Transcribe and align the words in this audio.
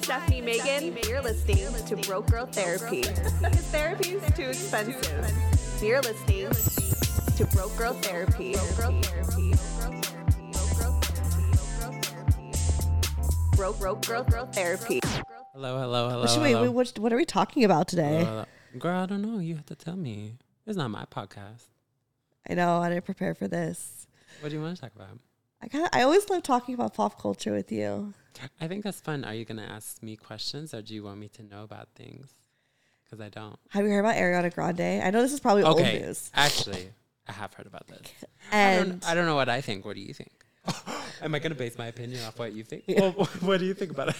Hi, 0.00 0.24
this 0.24 0.32
is 0.32 0.42
Stefanie 0.42 0.44
Maegan. 0.44 0.98
You're 1.08 1.20
listening 1.20 1.84
to 1.84 1.96
Broke 2.08 2.30
Girl 2.30 2.46
Therapy. 2.46 3.02
Because 3.02 3.66
therapy 3.66 4.10
is 4.10 4.34
too 4.34 4.48
expensive. 4.48 5.30
You're 5.82 6.00
listening 6.00 6.48
to 7.36 7.46
Broke 7.54 7.76
Girl 7.76 7.92
Therapy. 7.94 8.54
Broke 13.56 13.78
Broke 13.78 14.06
Girl 14.06 14.24
Girl 14.24 14.46
Therapy. 14.46 15.00
Hello, 15.52 15.78
hello, 15.78 16.08
hello. 16.08 16.20
Wait, 16.22 16.38
wait, 16.38 16.50
hello. 16.50 16.62
wait, 16.62 16.68
what, 16.68 16.98
what 16.98 17.12
are 17.12 17.16
we 17.16 17.26
talking 17.26 17.64
about 17.64 17.88
today? 17.88 18.22
Uh, 18.22 18.44
girl, 18.78 19.02
I 19.02 19.06
don't 19.06 19.20
know. 19.20 19.38
You 19.38 19.56
have 19.56 19.66
to 19.66 19.74
tell 19.74 19.96
me. 19.96 20.36
It's 20.66 20.78
not 20.78 20.90
my 20.90 21.04
podcast. 21.04 21.64
I 22.48 22.54
know 22.54 22.78
I 22.78 22.88
didn't 22.88 23.04
prepare 23.04 23.34
for 23.34 23.48
this. 23.48 24.06
What 24.40 24.48
do 24.48 24.56
you 24.56 24.62
want 24.62 24.76
to 24.76 24.80
talk 24.80 24.92
about? 24.94 25.18
I 25.62 25.68
kind 25.68 25.84
of 25.84 25.90
I 25.92 26.02
always 26.02 26.28
love 26.30 26.42
talking 26.42 26.74
about 26.74 26.94
pop 26.94 27.20
culture 27.20 27.52
with 27.52 27.70
you. 27.70 28.14
I 28.60 28.68
think 28.68 28.84
that's 28.84 29.00
fun. 29.00 29.24
Are 29.24 29.34
you 29.34 29.44
going 29.44 29.58
to 29.58 29.70
ask 29.70 30.02
me 30.02 30.16
questions 30.16 30.72
or 30.72 30.80
do 30.82 30.94
you 30.94 31.02
want 31.02 31.18
me 31.18 31.28
to 31.28 31.42
know 31.42 31.62
about 31.64 31.88
things? 31.94 32.32
Because 33.04 33.20
I 33.20 33.28
don't. 33.28 33.58
Have 33.70 33.84
you 33.84 33.90
heard 33.90 34.00
about 34.00 34.14
Ariana 34.14 34.54
Grande? 34.54 35.02
I 35.02 35.10
know 35.10 35.20
this 35.20 35.32
is 35.32 35.40
probably 35.40 35.64
Okay. 35.64 35.92
old 35.96 36.02
news. 36.06 36.30
Actually, 36.34 36.90
I 37.28 37.32
have 37.32 37.52
heard 37.52 37.66
about 37.66 37.86
this. 37.88 38.00
I 38.52 38.56
And 38.56 38.90
don't, 39.00 39.06
I 39.08 39.14
don't 39.14 39.26
know 39.26 39.34
what 39.34 39.48
I 39.48 39.60
think. 39.60 39.84
What 39.84 39.96
do 39.96 40.00
you 40.00 40.14
think? 40.14 40.30
Am 41.22 41.34
I 41.34 41.38
going 41.40 41.50
to 41.52 41.58
base 41.58 41.76
my 41.76 41.86
opinion 41.88 42.22
off 42.24 42.38
what 42.38 42.52
you 42.52 42.62
think? 42.64 42.84
Well, 42.88 43.10
what 43.40 43.58
do 43.60 43.66
you 43.66 43.74
think 43.74 43.90
about 43.90 44.10
it? 44.10 44.16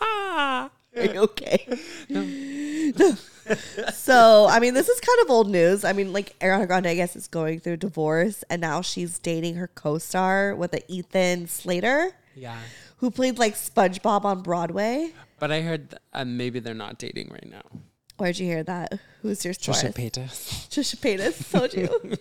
ah. 0.00 0.70
Are 0.96 1.04
you 1.14 1.20
okay? 1.30 1.66
so 3.92 4.46
I 4.48 4.58
mean, 4.60 4.74
this 4.74 4.88
is 4.88 5.00
kind 5.00 5.18
of 5.22 5.30
old 5.30 5.50
news. 5.50 5.84
I 5.84 5.92
mean, 5.92 6.12
like 6.12 6.38
Ariana 6.40 6.66
Grande, 6.66 6.86
I 6.86 6.94
guess, 6.94 7.16
is 7.16 7.28
going 7.28 7.60
through 7.60 7.78
divorce, 7.78 8.44
and 8.50 8.60
now 8.60 8.80
she's 8.80 9.18
dating 9.18 9.56
her 9.56 9.68
co-star 9.68 10.54
with 10.54 10.72
a 10.74 10.80
Ethan 10.92 11.46
Slater, 11.48 12.12
Yeah. 12.34 12.58
who 12.98 13.10
played 13.10 13.38
like 13.38 13.54
SpongeBob 13.54 14.24
on 14.24 14.42
Broadway. 14.42 15.12
But 15.38 15.50
I 15.52 15.60
heard 15.62 15.90
th- 15.90 16.02
uh, 16.12 16.24
maybe 16.24 16.60
they're 16.60 16.74
not 16.74 16.98
dating 16.98 17.28
right 17.30 17.48
now. 17.50 17.62
Where'd 18.16 18.38
you 18.38 18.46
hear 18.46 18.62
that? 18.62 18.98
Who's 19.22 19.44
your? 19.44 19.54
Trisha 19.54 19.92
Paytas. 19.92 20.68
Trisha 20.68 20.96
Paytas 20.96 21.50
told 21.50 21.74
you. 21.74 21.88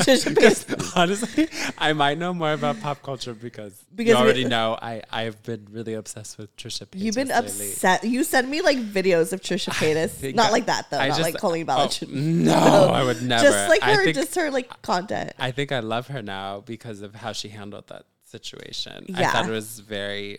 Trisha 0.00 0.34
Paytas. 0.34 0.96
Honestly, 0.96 1.48
I 1.76 1.92
might 1.92 2.16
know 2.16 2.32
more 2.32 2.52
about 2.54 2.80
pop 2.80 3.02
culture 3.02 3.34
because, 3.34 3.84
Because 3.94 4.10
you 4.10 4.16
we- 4.16 4.20
already 4.22 4.44
know 4.46 4.78
I 4.80 5.02
I've 5.12 5.42
been 5.42 5.66
really 5.70 5.94
obsessed 5.94 6.38
with 6.38 6.56
Trisha 6.56 6.86
Paytas. 6.86 7.00
You've 7.00 7.14
been 7.14 7.28
lately. 7.28 7.44
upset. 7.68 8.04
You 8.04 8.24
send 8.24 8.48
me 8.50 8.62
like 8.62 8.78
videos 8.78 9.32
of 9.34 9.42
Trisha 9.42 9.70
Paytas. 9.70 10.34
Not 10.34 10.46
I- 10.48 10.52
like 10.52 10.66
that 10.66 10.88
though. 10.90 10.98
I 10.98 11.08
not 11.08 11.18
just- 11.18 11.32
like 11.32 11.40
Colleen 11.40 11.66
oh, 11.68 11.76
Ballinger. 11.76 12.06
no, 12.16 12.54
I 12.54 13.04
would 13.04 13.22
never. 13.22 13.44
Just 13.44 13.68
like 13.68 13.82
her, 13.82 14.04
think- 14.04 14.16
just 14.16 14.34
her 14.34 14.50
like 14.50 14.80
content. 14.80 15.32
I 15.38 15.50
think 15.50 15.72
I 15.72 15.80
love 15.80 16.06
her 16.08 16.22
now 16.22 16.60
because 16.60 17.02
of 17.02 17.14
how 17.14 17.32
she 17.32 17.48
handled 17.50 17.88
that 17.88 18.06
situation. 18.24 19.04
Yeah. 19.08 19.28
I 19.28 19.32
thought 19.32 19.46
it 19.48 19.52
was 19.52 19.80
very 19.80 20.38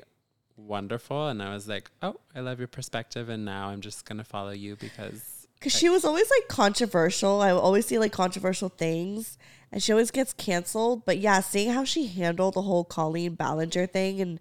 wonderful, 0.58 1.27
and 1.27 1.41
I 1.41 1.53
was 1.53 1.67
like, 1.67 1.89
"Oh, 2.02 2.16
I 2.36 2.39
love 2.41 2.59
your 2.59 2.67
perspective," 2.67 3.30
and 3.30 3.45
now 3.45 3.69
I'm 3.69 3.81
just 3.81 4.05
gonna 4.05 4.23
follow 4.23 4.52
you 4.52 4.75
because 4.75 5.47
Because 5.59 5.73
she 5.73 5.89
was 5.89 6.03
always 6.05 6.30
like 6.30 6.47
controversial. 6.50 7.41
I 7.41 7.52
always 7.52 7.86
see 7.86 7.97
like 8.00 8.11
controversial 8.11 8.69
things, 8.69 9.38
and 9.72 9.81
she 9.81 9.91
always 9.91 10.11
gets 10.11 10.33
canceled. 10.33 11.06
But 11.06 11.17
yeah, 11.19 11.40
seeing 11.41 11.72
how 11.72 11.84
she 11.84 12.07
handled 12.07 12.53
the 12.56 12.62
whole 12.63 12.84
Colleen 12.84 13.35
Ballinger 13.35 13.88
thing 13.88 14.22
and 14.22 14.40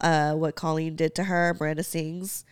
uh, 0.00 0.34
what 0.34 0.54
Colleen 0.54 0.96
did 0.96 1.14
to 1.16 1.24
her, 1.24 1.54
Miranda 1.58 1.82
Sings. 1.82 2.44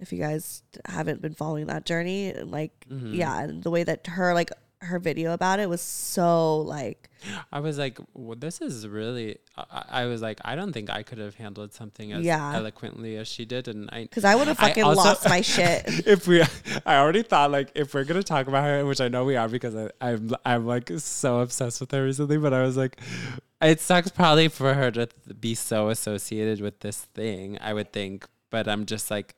If 0.00 0.12
you 0.12 0.20
guys 0.20 0.62
haven't 0.84 1.20
been 1.20 1.34
following 1.34 1.66
that 1.66 1.84
journey, 1.84 2.30
and 2.30 2.50
like 2.52 2.72
Mm-hmm. 2.88 3.14
yeah, 3.14 3.42
and 3.42 3.62
the 3.62 3.70
way 3.70 3.82
that 3.84 4.06
her 4.06 4.32
like 4.34 4.50
her 4.80 4.98
video 4.98 5.32
about 5.32 5.58
it 5.60 5.68
was 5.68 5.80
so 5.80 6.58
like 6.60 7.10
I 7.50 7.58
was 7.58 7.78
like, 7.78 7.98
well, 8.14 8.36
"This 8.38 8.60
is 8.60 8.86
really." 8.86 9.38
I, 9.56 9.84
I 9.90 10.04
was 10.06 10.22
like, 10.22 10.38
"I 10.44 10.54
don't 10.54 10.72
think 10.72 10.88
I 10.88 11.02
could 11.02 11.18
have 11.18 11.34
handled 11.34 11.72
something 11.74 12.12
as 12.12 12.24
Yeah. 12.24 12.54
eloquently 12.54 13.16
as 13.16 13.26
she 13.26 13.44
did," 13.44 13.66
and 13.66 13.88
I 13.90 14.02
because 14.02 14.24
I 14.24 14.36
would 14.36 14.46
have 14.46 14.58
fucking 14.58 14.84
also- 14.84 15.02
lost 15.02 15.28
my 15.28 15.40
shit. 15.54 15.82
if 16.06 16.28
we 16.28 16.42
i 16.86 16.96
already 16.96 17.22
thought 17.24 17.50
like 17.50 17.72
if 17.74 17.92
we're 17.92 18.04
gonna 18.04 18.22
talk 18.22 18.46
about 18.46 18.62
her 18.64 18.84
which 18.86 19.00
i 19.00 19.08
know 19.08 19.24
we 19.24 19.34
are 19.36 19.48
because 19.48 19.74
I, 19.74 19.90
i'm 20.00 20.30
i'm 20.46 20.66
like 20.66 20.90
so 20.98 21.40
obsessed 21.40 21.80
with 21.80 21.90
her 21.90 22.04
recently 22.04 22.38
but 22.38 22.52
i 22.54 22.62
was 22.62 22.76
like 22.76 23.00
it 23.60 23.80
sucks 23.80 24.10
probably 24.10 24.46
for 24.48 24.74
her 24.74 24.90
to 24.92 25.06
th- 25.06 25.40
be 25.40 25.54
so 25.54 25.88
associated 25.88 26.60
with 26.60 26.80
this 26.80 26.98
thing 27.14 27.58
i 27.60 27.72
would 27.74 27.92
think 27.92 28.26
but 28.50 28.68
i'm 28.68 28.86
just 28.86 29.10
like 29.10 29.34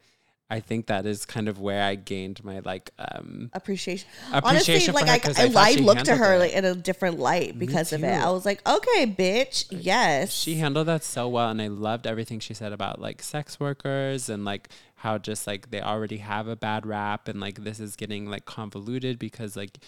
i 0.51 0.61
think 0.61 0.87
that 0.87 1.07
is 1.07 1.25
kind 1.25 1.49
of 1.49 1.61
where 1.61 1.83
i 1.83 1.95
gained 1.95 2.43
my 2.45 2.61
like 2.61 2.91
um 2.99 3.51
appreciation. 3.53 4.09
Appreciation 4.33 4.95
Honestly, 4.95 5.13
like 5.13 5.39
I, 5.39 5.45
I 5.45 5.73
I, 5.73 5.81
looked 5.81 6.07
to 6.07 6.17
her 6.17 6.35
it. 6.35 6.39
like 6.39 6.53
in 6.53 6.65
a 6.65 6.75
different 6.75 7.19
light 7.19 7.59
because 7.59 7.93
of 7.93 8.05
it. 8.05 8.09
I 8.13 8.31
was 8.31 8.45
like, 8.45 8.67
okay, 8.69 9.07
bitch, 9.07 9.67
yes. 9.71 10.33
she 10.33 10.57
handled 10.57 10.89
that 10.89 11.05
so 11.05 11.29
well 11.29 11.51
and 11.51 11.61
i 11.61 11.69
loved 11.69 12.07
everything 12.07 12.41
she 12.41 12.55
said 12.55 12.73
about 12.73 13.01
like 13.01 13.23
sex 13.23 13.59
workers 13.59 14.29
and 14.29 14.45
like 14.45 14.69
how 14.97 15.19
just 15.19 15.47
like 15.47 15.71
they 15.71 15.81
already 15.81 16.19
have 16.19 16.49
a 16.49 16.57
bad 16.57 16.87
rap 16.87 17.29
and 17.29 17.41
like 17.41 17.65
this 17.65 17.81
is 17.81 17.97
getting 17.97 18.27
like 18.27 18.45
convoluted 18.45 19.19
because 19.19 19.57
like 19.57 19.79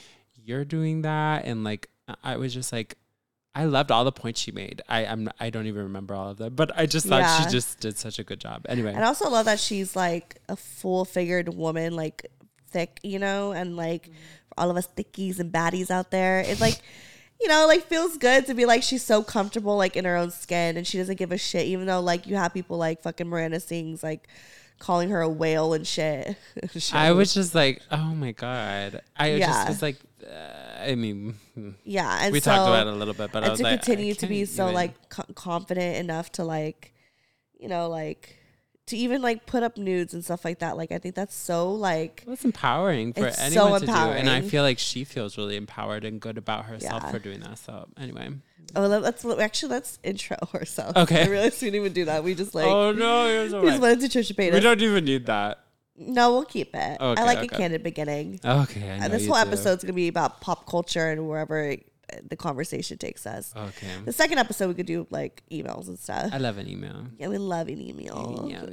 you're 0.45 0.65
doing 0.65 1.03
that 1.03 1.45
and 1.45 1.65
like 1.65 1.89
i 2.25 2.37
was 2.37 2.55
just 2.55 2.72
like 2.72 2.97
i 3.55 3.65
loved 3.65 3.91
all 3.91 4.05
the 4.05 4.13
points 4.13 4.41
she 4.41 4.51
made 4.53 4.81
i 4.89 5.05
i'm 5.05 5.29
i 5.41 5.51
don't 5.51 5.67
even 5.67 5.83
remember 5.83 6.15
all 6.15 6.31
of 6.31 6.39
them 6.39 6.55
but 6.55 6.71
i 6.79 6.87
just 6.87 7.07
thought 7.07 7.21
Yeah. 7.21 7.43
she 7.45 7.51
just 7.51 7.81
did 7.81 7.99
such 7.99 8.19
a 8.19 8.25
good 8.25 8.41
job 8.41 8.65
anyway 8.69 8.93
and 8.95 9.05
I 9.05 9.09
also 9.09 9.29
love 9.29 9.45
that 9.47 9.61
she's 9.61 9.95
like 9.95 10.41
a 10.49 10.57
full 10.57 11.05
figured 11.05 11.53
woman, 11.55 11.95
like 11.95 12.31
thick, 12.71 12.99
you 13.03 13.19
know, 13.19 13.53
and 13.53 13.77
like 13.77 14.07
for 14.07 14.55
all 14.59 14.71
of 14.71 14.77
us 14.77 14.89
thickies 14.97 15.39
and 15.39 15.53
baddies 15.53 15.91
out 15.91 16.11
there, 16.11 16.41
it's 16.41 16.61
like. 16.61 16.81
You 17.41 17.49
know, 17.49 17.67
like 17.67 17.89
feels 17.89 18.19
good 18.19 18.47
to 18.47 18.55
be 18.55 18.67
like 18.67 18.85
she's 18.85 19.03
so 19.03 19.21
comfortable 19.25 19.77
like 19.77 19.97
in 19.97 20.05
her 20.05 20.15
own 20.17 20.31
skin 20.31 20.77
and 20.77 20.87
she 20.87 20.99
doesn't 20.99 21.17
give 21.17 21.33
a 21.33 21.37
shit, 21.39 21.67
even 21.67 21.87
though 21.89 21.99
like 22.01 22.29
you 22.29 22.37
have 22.37 22.55
people 22.55 22.79
like 22.79 23.03
fucking 23.03 23.27
Miranda 23.27 23.59
Sings 23.59 24.01
like 24.01 24.29
calling 24.82 25.10
her 25.10 25.20
a 25.20 25.28
whale 25.28 25.72
and 25.72 25.87
shit. 25.94 26.37
I 26.93 27.12
was 27.12 27.32
just 27.32 27.54
like 27.54 27.81
oh 27.91 28.15
my 28.15 28.32
god 28.32 29.00
i 29.16 29.28
Yeah. 29.34 29.47
just 29.47 29.69
was 29.69 29.82
like 29.82 29.97
uh, 30.26 30.82
i 30.91 30.94
mean 30.97 31.34
yeah, 31.84 32.19
and 32.22 32.32
we 32.32 32.41
so, 32.41 32.50
talked 32.50 32.69
about 32.69 32.87
it 32.88 32.92
a 32.92 32.97
little 32.97 33.15
bit 33.15 33.31
but 33.32 33.44
i 33.44 33.48
was 33.50 33.59
to 33.60 33.65
like 33.65 33.81
continue 33.82 34.15
to 34.15 34.26
be 34.26 34.44
so 34.44 34.65
even- 34.65 34.75
like 34.75 35.09
co- 35.09 35.32
confident 35.34 35.97
enough 35.98 36.32
to 36.32 36.44
like 36.44 36.92
you 37.59 37.69
know 37.69 37.88
like 37.88 38.37
to 38.92 38.97
even 38.97 39.20
like 39.22 39.44
put 39.47 39.62
up 39.62 39.76
nudes 39.76 40.14
and 40.14 40.25
stuff 40.25 40.44
like 40.44 40.60
that 40.60 40.76
like 40.76 40.92
i 40.92 40.98
think 40.98 41.14
that's 41.14 41.34
so 41.34 41.72
like 41.72 42.22
Well, 42.26 42.34
it's 42.34 42.44
empowering 42.44 43.12
for 43.12 43.26
It's 43.26 43.38
so 43.38 43.44
anyone 43.44 43.80
to 43.80 43.86
do, 43.86 43.92
and 43.92 44.30
I 44.30 44.41
feel 44.42 44.62
like 44.62 44.78
she 44.78 45.04
feels 45.04 45.36
really 45.36 45.56
empowered 45.56 46.04
and 46.04 46.20
good 46.20 46.38
about 46.38 46.66
herself 46.66 47.03
Yeah. 47.04 47.10
for 47.10 47.19
doing 47.19 47.41
that. 47.41 47.58
So 47.58 47.88
anyway, 47.98 48.28
oh 48.76 48.86
let- 48.86 49.03
let's 49.03 49.25
actually 49.25 49.70
let's 49.70 49.98
intro 50.03 50.36
ourselves 50.54 50.97
Okay. 50.97 51.22
i 51.25 51.26
realized 51.26 51.60
we 51.62 51.66
didn't 51.69 51.80
even 51.82 51.92
do 51.92 52.04
that 52.06 52.22
we 52.25 52.34
just 52.34 52.54
like 52.54 52.66
oh 52.66 52.92
no, 52.92 53.25
we 53.44 53.50
just 53.50 53.54
right. 53.54 53.80
wanted 53.80 54.00
to 54.10 54.19
Trisha 54.19 54.36
We 54.53 54.60
don't 54.60 54.80
even 54.80 55.04
need 55.04 55.26
that. 55.26 55.59
no 55.97 56.32
we'll 56.32 56.44
keep 56.44 56.74
it 56.74 56.97
i 57.00 57.24
like 57.24 57.38
okay. 57.38 57.47
a 57.47 57.59
candid 57.59 57.82
beginning 57.82 58.41
Okay, 58.44 58.80
and 58.82 59.12
this 59.12 59.26
whole 59.26 59.36
do. 59.36 59.42
episode's 59.48 59.82
gonna 59.84 59.92
be 59.92 60.09
about 60.09 60.41
pop 60.41 60.66
culture 60.66 61.09
and 61.10 61.28
wherever 61.28 61.72
uh, 61.72 61.76
the 62.28 62.37
conversation 62.37 62.99
takes 62.99 63.27
us 63.27 63.53
Okay, 63.56 63.89
the 64.05 64.12
second 64.12 64.39
episode 64.39 64.69
we 64.69 64.75
could 64.75 64.87
do 64.87 65.06
like 65.11 65.43
emails 65.50 65.89
and 65.89 65.99
stuff 65.99 66.31
I 66.33 66.39
love 66.39 66.59
an 66.59 66.69
email. 66.69 67.06
yeah 67.19 67.28
we 67.28 67.39
love 67.39 67.69
an 67.69 67.81
email 67.81 68.47
Yeah, 68.49 68.65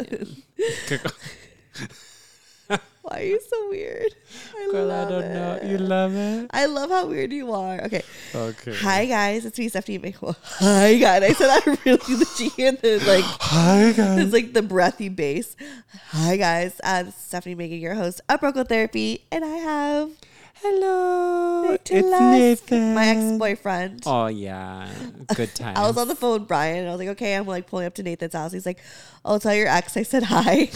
why 3.02 3.22
are 3.22 3.24
you 3.24 3.40
so 3.50 3.70
weird 3.70 4.14
I 4.56 4.70
Girl, 4.72 4.92
I 4.92 5.06
don't 5.10 5.34
know. 5.34 5.60
You 5.64 5.78
love 5.80 6.16
it. 6.16 6.48
I 6.54 6.66
love 6.68 6.92
how 6.92 7.08
weird 7.08 7.34
you 7.34 7.52
are. 7.54 7.82
Okay. 7.86 8.04
Okay. 8.36 8.76
Hi 8.76 9.06
guys, 9.06 9.46
it's 9.46 9.58
me, 9.58 9.68
Stefanie. 9.70 10.00
Make 10.02 10.16
hi 10.20 10.96
guys. 10.98 11.24
I 11.24 11.34
said 11.34 11.48
that 11.48 11.66
really 11.86 12.16
legit 12.16 12.60
and 12.60 12.78
then 12.80 13.08
like 13.08 13.24
Hi 13.26 13.94
guys. 13.94 14.20
it's 14.20 14.34
like 14.34 14.54
the 14.54 14.62
breathy 14.62 15.10
bass. 15.10 15.56
Hi 16.12 16.38
guys, 16.38 16.80
uh, 16.84 17.06
is 17.08 17.16
Stefanie 17.16 17.58
Maegan 17.58 17.80
your 17.80 17.96
host 17.96 18.22
of 18.30 18.40
Broke 18.42 18.54
Girl 18.56 18.64
Therapy, 18.64 19.26
and 19.32 19.44
I 19.44 19.56
have 19.58 20.12
Hello. 20.62 21.72
It's 21.72 21.90
Nicholas, 21.90 22.20
Nathan. 22.20 22.94
my 22.94 23.08
ex-boyfriend. 23.08 24.04
Oh 24.06 24.28
yeah, 24.28 24.90
good 25.34 25.56
time. 25.56 25.78
I 25.78 25.88
was 25.88 25.98
on 25.98 26.10
the 26.10 26.16
phone 26.16 26.40
with 26.40 26.50
Brian, 26.50 26.80
and 26.80 26.88
I 26.90 26.92
was 26.92 27.00
like, 27.00 27.10
okay, 27.10 27.36
I'm 27.36 27.48
like 27.48 27.68
pulling 27.68 27.86
up 27.86 27.94
to 27.96 28.04
Nathan's 28.04 28.34
house. 28.34 28.52
He's 28.52 28.66
like, 28.66 28.80
oh, 29.24 29.38
tell 29.38 29.56
your 29.56 29.68
ex 29.68 29.96
I 29.96 30.04
said 30.04 30.24
hi. 30.24 30.70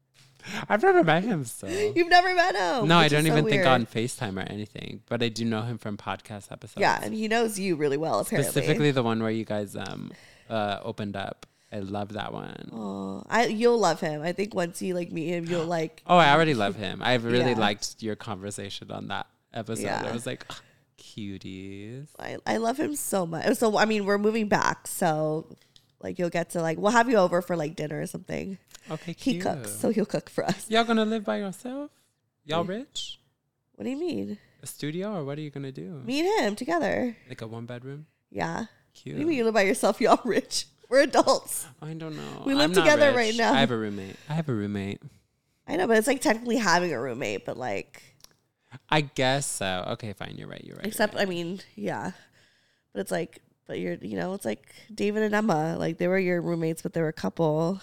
I've 0.68 0.82
never 0.82 1.02
met 1.02 1.24
him, 1.24 1.44
so. 1.44 1.66
You've 1.66 2.10
never 2.10 2.34
met 2.34 2.54
him. 2.54 2.86
No, 2.86 2.98
I 2.98 3.08
don't 3.08 3.24
so 3.24 3.32
even 3.32 3.46
think 3.46 3.64
on 3.64 3.86
FaceTime 3.86 4.36
or 4.36 4.46
anything, 4.46 5.00
but 5.08 5.22
I 5.22 5.30
do 5.30 5.46
know 5.46 5.62
him 5.62 5.78
from 5.78 5.96
podcast 5.96 6.52
episodes. 6.52 6.80
Yeah, 6.80 7.00
and 7.02 7.14
he 7.14 7.26
knows 7.26 7.58
you 7.58 7.76
really 7.76 7.96
well, 7.96 8.18
apparently. 8.18 8.50
specifically 8.50 8.90
the 8.90 9.02
one 9.02 9.22
where 9.22 9.30
you 9.30 9.46
guys 9.46 9.74
um 9.74 10.12
uh 10.50 10.80
opened 10.82 11.16
up 11.16 11.46
I 11.74 11.78
love 11.80 12.12
that 12.12 12.32
one. 12.32 12.68
Oh, 12.72 13.24
I 13.28 13.46
you'll 13.46 13.78
love 13.78 14.00
him. 14.00 14.22
I 14.22 14.32
think 14.32 14.54
once 14.54 14.80
you 14.80 14.94
like 14.94 15.10
meet 15.10 15.28
him, 15.28 15.44
you'll 15.46 15.66
like. 15.78 16.02
Oh, 16.06 16.16
I 16.16 16.30
already 16.32 16.54
love 16.54 16.76
him. 16.76 17.02
I 17.02 17.14
really 17.34 17.50
Yeah. 17.50 17.58
liked 17.58 18.00
your 18.02 18.14
conversation 18.16 18.90
on 18.92 19.08
that 19.08 19.26
episode. 19.52 19.88
I 19.88 20.12
was 20.12 20.24
like, 20.26 20.44
"Ah, 20.50 20.60
cuties. 20.98 22.06
I, 22.18 22.36
I 22.46 22.56
love 22.58 22.78
him 22.78 22.94
so 22.96 23.26
much. 23.26 23.56
So 23.56 23.76
I 23.76 23.84
mean, 23.86 24.04
we're 24.04 24.18
moving 24.18 24.48
back, 24.48 24.86
so 24.86 25.46
like 26.00 26.18
you'll 26.18 26.30
get 26.30 26.50
to 26.50 26.62
like 26.62 26.78
we'll 26.78 26.92
have 26.92 27.08
you 27.08 27.16
over 27.16 27.42
for 27.42 27.56
like 27.56 27.76
dinner 27.76 28.00
or 28.00 28.06
something. 28.06 28.58
Okay, 28.90 29.14
cute. 29.14 29.36
He 29.36 29.40
cooks, 29.40 29.72
so 29.72 29.90
he'll 29.90 30.06
cook 30.06 30.28
for 30.30 30.44
us. 30.44 30.70
Y'all 30.70 30.84
gonna 30.84 31.04
live 31.04 31.24
by 31.24 31.38
yourself? 31.38 31.90
Y'all 32.44 32.64
rich? 32.64 33.18
What 33.74 33.84
do 33.84 33.90
you 33.90 33.96
mean? 33.96 34.38
A 34.62 34.66
studio 34.66 35.12
or 35.16 35.24
what 35.24 35.38
are 35.38 35.40
you 35.40 35.50
gonna 35.50 35.72
do? 35.72 36.00
Me 36.04 36.20
and 36.20 36.46
him 36.46 36.56
together. 36.56 37.16
Like 37.28 37.42
a 37.42 37.46
one 37.46 37.66
bedroom? 37.66 38.06
Yeah. 38.30 38.66
Cute. 38.94 39.14
What 39.14 39.18
do 39.18 39.20
you 39.22 39.26
mean 39.26 39.38
you 39.38 39.44
live 39.44 39.54
by 39.54 39.62
yourself? 39.62 40.00
Y'all 40.00 40.20
rich. 40.24 40.66
We're 40.94 41.00
adults. 41.02 41.66
I 41.82 41.92
don't 41.94 42.14
know. 42.14 42.42
We 42.46 42.54
live 42.54 42.70
I'm 42.70 42.72
not 42.72 42.82
together 42.84 43.08
rich. 43.08 43.16
right 43.16 43.34
now. 43.36 43.52
I 43.52 43.58
have 43.58 43.72
a 43.72 43.76
roommate. 43.76 44.14
I 44.28 44.34
have 44.34 44.48
a 44.48 44.54
roommate. 44.54 45.02
I 45.66 45.74
know, 45.74 45.88
but 45.88 45.96
it's 45.96 46.06
like 46.06 46.20
technically 46.20 46.54
having 46.56 46.92
a 46.92 47.00
roommate, 47.00 47.44
but 47.44 47.56
like 47.56 48.00
I 48.88 49.00
guess 49.00 49.44
so. 49.44 49.86
Okay, 49.94 50.12
fine. 50.12 50.36
You're 50.38 50.46
right. 50.46 50.62
You're 50.64 50.76
right. 50.76 50.84
you're 50.84 50.90
except 50.90 51.14
right. 51.14 51.22
I 51.22 51.24
mean, 51.26 51.60
yeah. 51.74 52.12
But 52.92 53.00
it's 53.00 53.10
like 53.10 53.40
but 53.66 53.80
you're 53.80 53.94
you 53.94 54.16
know, 54.16 54.34
it's 54.34 54.44
like 54.44 54.72
David 54.94 55.24
and 55.24 55.34
Emma. 55.34 55.74
Like 55.76 55.98
they 55.98 56.06
were 56.06 56.16
your 56.18 56.40
roommates, 56.40 56.82
but 56.82 56.92
they 56.92 57.00
were 57.00 57.08
a 57.08 57.12
couple. 57.12 57.80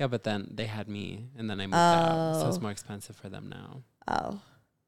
yeah, 0.00 0.06
but 0.06 0.24
then 0.24 0.48
they 0.50 0.64
had 0.64 0.88
me, 0.88 1.26
and 1.36 1.50
then 1.50 1.60
I 1.60 1.66
moved 1.66 1.74
out, 1.74 2.40
so 2.40 2.48
it's 2.48 2.56
Oh. 2.56 2.60
more 2.62 2.70
expensive 2.70 3.16
for 3.16 3.28
them 3.28 3.50
now. 3.50 3.82
Oh. 4.08 4.40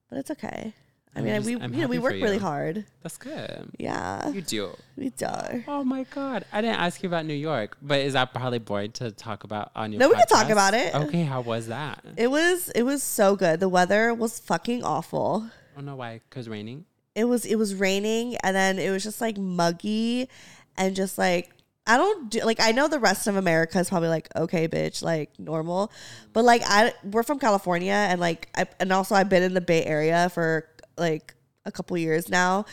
But 0.08 0.18
it's 0.20 0.30
okay. 0.30 0.72
I 1.16 1.20
I'm 1.20 1.24
mean, 1.24 1.34
just- 1.36 1.46
we 1.46 1.56
I'm 1.56 1.74
you 1.74 1.80
know, 1.82 1.86
we 1.88 1.98
work 1.98 2.12
really 2.12 2.34
you. 2.34 2.40
hard. 2.40 2.84
That's 3.02 3.16
good. 3.18 3.70
Yeah. 3.78 4.28
You 4.30 4.42
do. 4.42 4.70
We 4.96 5.08
do. 5.10 5.26
Oh 5.66 5.82
my 5.84 6.04
god! 6.14 6.44
I 6.52 6.60
didn't 6.60 6.78
ask 6.78 7.02
you 7.02 7.08
about 7.08 7.24
New 7.26 7.34
York, 7.34 7.76
but 7.82 8.00
is 8.00 8.12
that 8.12 8.32
probably 8.34 8.58
boring 8.58 8.92
to 8.92 9.10
talk 9.10 9.44
about 9.44 9.70
on 9.74 9.92
your? 9.92 10.00
No, 10.00 10.08
we 10.08 10.14
can 10.16 10.26
talk 10.26 10.46
podcast? 10.46 10.52
about 10.52 10.74
it. 10.74 10.94
Okay, 10.94 11.22
how 11.24 11.40
was 11.40 11.68
that? 11.68 12.04
It 12.16 12.30
was 12.30 12.68
it 12.74 12.82
was 12.82 13.02
so 13.02 13.36
good. 13.36 13.58
The 13.60 13.68
weather 13.68 14.12
was 14.14 14.38
fucking 14.38 14.84
awful. 14.84 15.46
I 15.72 15.76
don't 15.76 15.86
know 15.86 15.96
why? 15.96 16.20
Cause 16.30 16.48
raining. 16.48 16.84
It 17.14 17.24
was 17.24 17.44
it 17.46 17.56
was 17.56 17.74
raining 17.74 18.36
and 18.44 18.54
then 18.54 18.78
it 18.78 18.90
was 18.90 19.02
just 19.02 19.20
like 19.20 19.36
muggy 19.38 20.28
and 20.76 20.94
just 20.94 21.18
like 21.18 21.50
I 21.86 21.96
don't 21.96 22.30
do 22.30 22.40
like 22.40 22.60
I 22.60 22.70
know 22.72 22.86
the 22.86 22.98
rest 23.00 23.26
of 23.26 23.34
America 23.36 23.78
is 23.80 23.88
probably 23.88 24.08
like 24.08 24.28
okay 24.36 24.68
bitch 24.68 25.02
like 25.02 25.30
normal 25.38 25.90
but 26.32 26.44
like 26.44 26.62
I 26.66 26.92
we're 27.02 27.22
from 27.24 27.38
California 27.40 27.92
and 27.92 28.20
like 28.20 28.48
I, 28.56 28.66
and 28.78 28.92
also 28.92 29.14
I've 29.16 29.28
been 29.28 29.42
in 29.42 29.54
the 29.54 29.60
Bay 29.60 29.84
Area 29.84 30.28
for 30.28 30.68
like 30.98 31.34
a 31.64 31.72
couple 31.72 31.96
years 31.98 32.28
now 32.28 32.64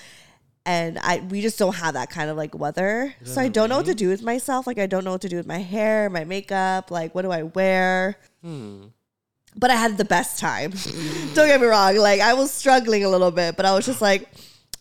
and 0.66 0.98
I 1.00 1.20
we 1.30 1.42
just 1.42 1.60
don't 1.60 1.76
have 1.76 1.94
that 1.94 2.10
kind 2.10 2.30
of 2.30 2.38
like 2.38 2.58
weather 2.58 3.14
so 3.24 3.40
I 3.42 3.50
don't 3.50 3.70
know 3.70 3.78
what 3.78 3.86
to 3.88 3.94
do 3.96 4.10
with 4.10 4.24
myself 4.24 4.66
like 4.66 4.80
I 4.80 4.88
don't 4.88 5.04
know 5.04 5.12
what 5.12 5.22
to 5.22 5.30
do 5.30 5.38
with 5.38 5.46
my 5.48 5.60
hair 5.60 6.10
my 6.10 6.24
makeup 6.24 6.90
like 6.92 7.14
what 7.14 7.22
do 7.24 7.32
I 7.32 7.44
wear 7.44 8.18
Hmm. 8.42 8.86
but 9.56 9.72
I 9.72 9.76
had 9.76 9.98
the 9.98 10.06
best 10.06 10.38
time. 10.40 10.72
Don't 11.34 11.48
get 11.48 11.60
me 11.62 11.68
wrong. 11.68 11.96
Like 11.98 12.20
I 12.22 12.34
was 12.34 12.52
struggling 12.52 13.04
a 13.06 13.10
little 13.10 13.32
bit, 13.32 13.56
but 13.58 13.66
I 13.66 13.74
was 13.74 13.86
just 13.86 14.02
like, 14.02 14.30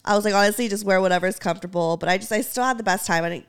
I 0.04 0.14
was 0.16 0.24
like, 0.24 0.34
honestly, 0.34 0.68
just 0.68 0.84
wear 0.84 1.00
whatever's 1.00 1.38
comfortable. 1.38 1.96
But 1.96 2.08
I 2.10 2.18
just, 2.18 2.30
I 2.32 2.42
still 2.42 2.64
had 2.64 2.76
the 2.76 2.82
best 2.82 3.06
time. 3.06 3.24
I 3.24 3.30
didn't, 3.30 3.46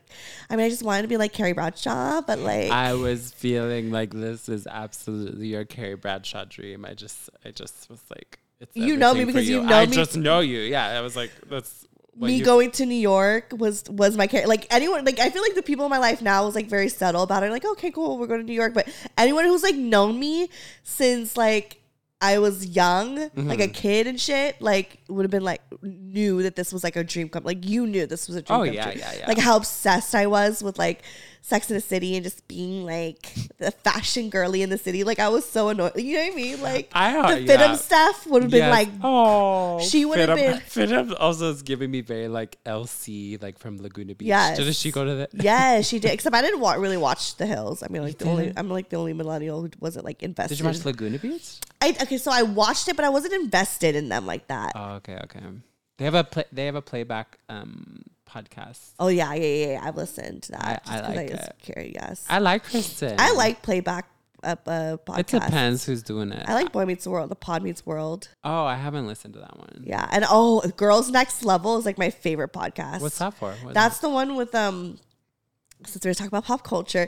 I 0.50 0.56
mean, 0.56 0.66
I 0.66 0.70
just 0.70 0.84
wanted 0.84 1.02
to 1.02 1.08
be 1.10 1.18
like 1.18 1.34
Carrie 1.34 1.52
Bradshaw, 1.54 2.22
but 2.22 2.40
like, 2.40 2.72
I 2.72 2.94
was 2.94 3.32
feeling 3.34 3.92
like 3.92 4.14
this 4.14 4.48
is 4.48 4.68
absolutely 4.68 5.48
your 5.48 5.66
Carrie 5.66 5.96
Bradshaw 5.96 6.46
dream. 6.46 6.86
I 6.86 6.94
just, 6.94 7.30
I 7.44 7.52
just 7.52 7.90
was 7.90 8.00
like, 8.10 8.40
it's 8.60 8.76
You 8.76 8.98
know 8.98 9.14
me 9.14 9.26
because 9.26 9.48
you 9.50 9.62
know 9.62 9.68
me. 9.68 9.74
I 9.74 9.86
me- 9.86 9.96
just 9.96 10.16
know 10.18 10.40
you. 10.40 10.60
Yeah, 10.60 10.88
I 10.88 11.02
was 11.02 11.16
like, 11.16 11.32
that's 11.50 11.86
what 12.14 12.28
me 12.28 12.38
you- 12.38 12.46
going 12.46 12.72
to 12.72 12.86
New 12.86 12.96
York 12.96 13.54
was 13.58 13.84
was 13.90 14.16
my 14.18 14.28
character. 14.28 14.48
Like 14.48 14.68
anyone, 14.70 15.04
like 15.06 15.20
I 15.20 15.30
feel 15.30 15.42
like 15.42 15.56
the 15.56 15.64
people 15.64 15.86
in 15.86 15.90
my 15.92 15.98
life 15.98 16.22
now 16.22 16.46
was 16.46 16.56
like 16.56 16.68
very 16.68 16.90
subtle 16.90 17.24
about 17.24 17.44
it. 17.44 17.52
Like, 17.52 17.66
okay, 17.66 17.92
cool, 17.92 18.18
we're 18.18 18.28
going 18.28 18.40
to 18.42 18.46
New 18.46 18.54
York. 18.54 18.74
But 18.74 18.88
anyone 19.18 19.46
who's 19.46 19.64
like 19.64 19.76
known 19.76 20.20
me 20.20 20.50
since 20.84 21.36
like 21.38 21.82
I 22.22 22.40
was 22.40 22.66
young, 22.66 23.16
like 23.18 23.34
Mm-hmm. 23.34 23.62
a 23.62 23.68
kid 23.68 24.08
and 24.08 24.20
shit, 24.20 24.62
like 24.62 25.00
would 25.10 25.24
have 25.26 25.32
been 25.32 25.44
like 25.44 25.62
knew 25.84 26.42
that 26.44 26.56
this 26.56 26.72
was 26.72 26.84
like 26.84 26.96
a 26.96 27.04
dream 27.04 27.28
come. 27.28 27.44
Like 27.44 27.68
you 27.68 27.86
knew 27.86 28.08
this 28.08 28.28
was 28.28 28.38
a 28.38 28.42
dream 28.42 28.60
Oh, 28.62 28.66
come 28.66 28.74
yeah, 28.74 28.92
true. 28.92 29.00
yeah, 29.02 29.14
yeah. 29.20 29.28
Like 29.28 29.38
how 29.38 29.58
obsessed 29.58 30.16
I 30.16 30.26
was 30.28 30.64
with 30.64 30.80
like 30.80 31.04
Sex 31.48 31.70
in 31.70 31.76
the 31.76 31.82
City 31.82 32.16
and 32.16 32.24
just 32.24 32.48
being 32.48 32.86
like 32.86 33.32
the 33.60 33.70
fashion 33.70 34.32
girly 34.32 34.64
in 34.64 34.72
the 34.72 34.80
city. 34.80 35.04
Like 35.04 35.20
I 35.20 35.30
was 35.30 35.46
so 35.48 35.70
annoyed. 35.70 35.92
You 35.96 36.16
know 36.18 36.24
what 36.24 36.34
I 36.34 36.36
mean? 36.36 36.62
Like 36.62 36.90
I- 36.92 37.36
the 37.36 37.46
fit 37.46 37.60
yeah. 37.60 37.76
stuff 37.76 38.26
would 38.26 38.42
have 38.42 38.50
been 38.50 38.62
Yes. 38.62 38.72
like 38.72 38.90
oh, 39.04 39.80
she 39.80 40.06
would 40.06 40.18
have 40.18 40.36
been- 40.36 40.58
Fit 40.66 40.92
also 41.18 41.52
is 41.52 41.62
giving 41.62 41.92
me 41.92 42.02
very 42.02 42.28
like 42.28 42.58
LC, 42.66 43.40
like 43.44 43.60
from 43.60 43.78
Laguna 43.78 44.16
Beach. 44.16 44.28
Yes. 44.28 44.58
Didn't 44.58 44.74
she 44.74 44.92
go 44.92 45.06
to 45.06 45.14
that? 45.16 45.30
Yeah, 45.36 45.82
she 45.90 46.00
did. 46.00 46.12
Except 46.12 46.36
I 46.36 46.42
didn't 46.42 46.62
wa- 46.62 46.74
really 46.74 46.98
watch 46.98 47.36
The 47.36 47.46
Hills. 47.46 47.84
I 47.84 47.90
mean, 47.90 48.02
like 48.02 48.18
the 48.18 48.26
only? 48.28 48.52
I'm 48.58 48.68
like 48.70 48.90
the 48.90 48.98
only 48.98 49.14
millennial 49.14 49.62
who 49.62 49.70
wasn't 49.80 50.04
like 50.04 50.24
invested. 50.24 50.56
Did 50.56 50.62
you 50.62 50.66
watch 50.66 50.84
Laguna 50.84 51.20
Beach? 51.20 51.60
I, 51.80 51.90
okay, 52.02 52.18
so 52.18 52.32
I 52.32 52.42
watched 52.42 52.88
it, 52.88 52.96
but 52.96 53.06
I 53.06 53.10
wasn't 53.10 53.34
invested 53.36 53.96
in 53.96 54.10
them 54.10 54.26
like 54.26 54.48
that. 54.48 54.72
Oh, 54.74 54.94
okay, 54.96 55.20
okay. 55.26 55.42
They 56.00 56.06
have 56.06 56.16
a 56.16 56.24
play, 56.24 56.46
they 56.52 56.66
have 56.66 56.76
a 56.76 56.82
playback 56.82 57.38
um 57.50 58.02
podcast. 58.36 58.92
oh 59.00 59.08
yeah, 59.08 59.34
yeah, 59.34 59.46
yeah, 59.46 59.72
yeah. 59.74 59.82
I've 59.84 59.96
listened 59.96 60.44
to 60.44 60.52
that. 60.54 60.84
I- 60.86 60.98
I 61.00 61.16
like 61.16 61.30
just 61.30 61.50
it. 61.70 61.92
Yes. 61.96 62.26
I 62.30 62.40
like 62.40 62.64
Kristen. 62.64 63.16
I 63.20 63.32
like 63.34 63.62
playback 63.62 64.10
uh, 64.44 64.56
uh, 64.68 64.98
podcasts. 64.98 65.20
It 65.20 65.28
depends 65.28 65.86
who's 65.86 66.04
doing 66.04 66.32
it. 66.32 66.46
I 66.48 66.54
like 66.54 66.72
Boy 66.72 66.86
Meets 66.86 67.08
World, 67.08 67.30
the 67.30 67.36
Pod 67.36 67.64
Meets 67.64 67.86
World. 67.86 68.30
Oh, 68.44 68.66
I 68.66 68.76
haven't 68.76 69.08
listened 69.08 69.34
to 69.34 69.40
that 69.40 69.58
one. 69.58 69.84
Yeah, 69.86 70.08
and 70.12 70.26
oh, 70.30 70.62
Girls 70.78 71.10
Next 71.10 71.44
Level 71.44 71.78
is 71.78 71.86
like 71.86 71.98
my 71.98 72.10
favorite 72.10 72.54
podcast. 72.54 73.02
What's 73.02 73.18
that 73.18 73.34
for? 73.34 73.54
What 73.64 73.74
That's 73.74 74.00
the 74.00 74.10
one 74.10 74.36
with 74.36 74.54
um. 74.56 75.00
Since 75.86 76.06
we're 76.06 76.14
talking 76.14 76.30
about 76.30 76.46
pop 76.46 76.64
culture, 76.64 77.08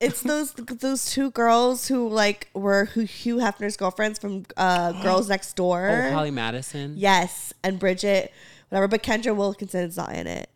it's 0.00 0.22
those 0.22 0.52
those 0.54 1.06
two 1.06 1.30
girls 1.32 1.88
who 1.88 2.08
like 2.08 2.48
were 2.54 2.86
who 2.86 3.02
Hugh 3.02 3.36
Hefner's 3.36 3.76
girlfriends 3.76 4.18
from 4.18 4.44
uh, 4.56 4.92
Girls 5.02 5.28
Next 5.28 5.54
Door. 5.54 5.88
Oh, 5.90 6.10
Holly 6.12 6.30
Madison. 6.30 6.94
Yes, 6.96 7.52
and 7.62 7.78
Bridget, 7.78 8.32
whatever. 8.68 8.88
But 8.88 9.02
Kendra 9.02 9.36
Wilkinson 9.36 9.84
is 9.84 9.96
not 9.96 10.14
in 10.14 10.26
it. 10.26 10.48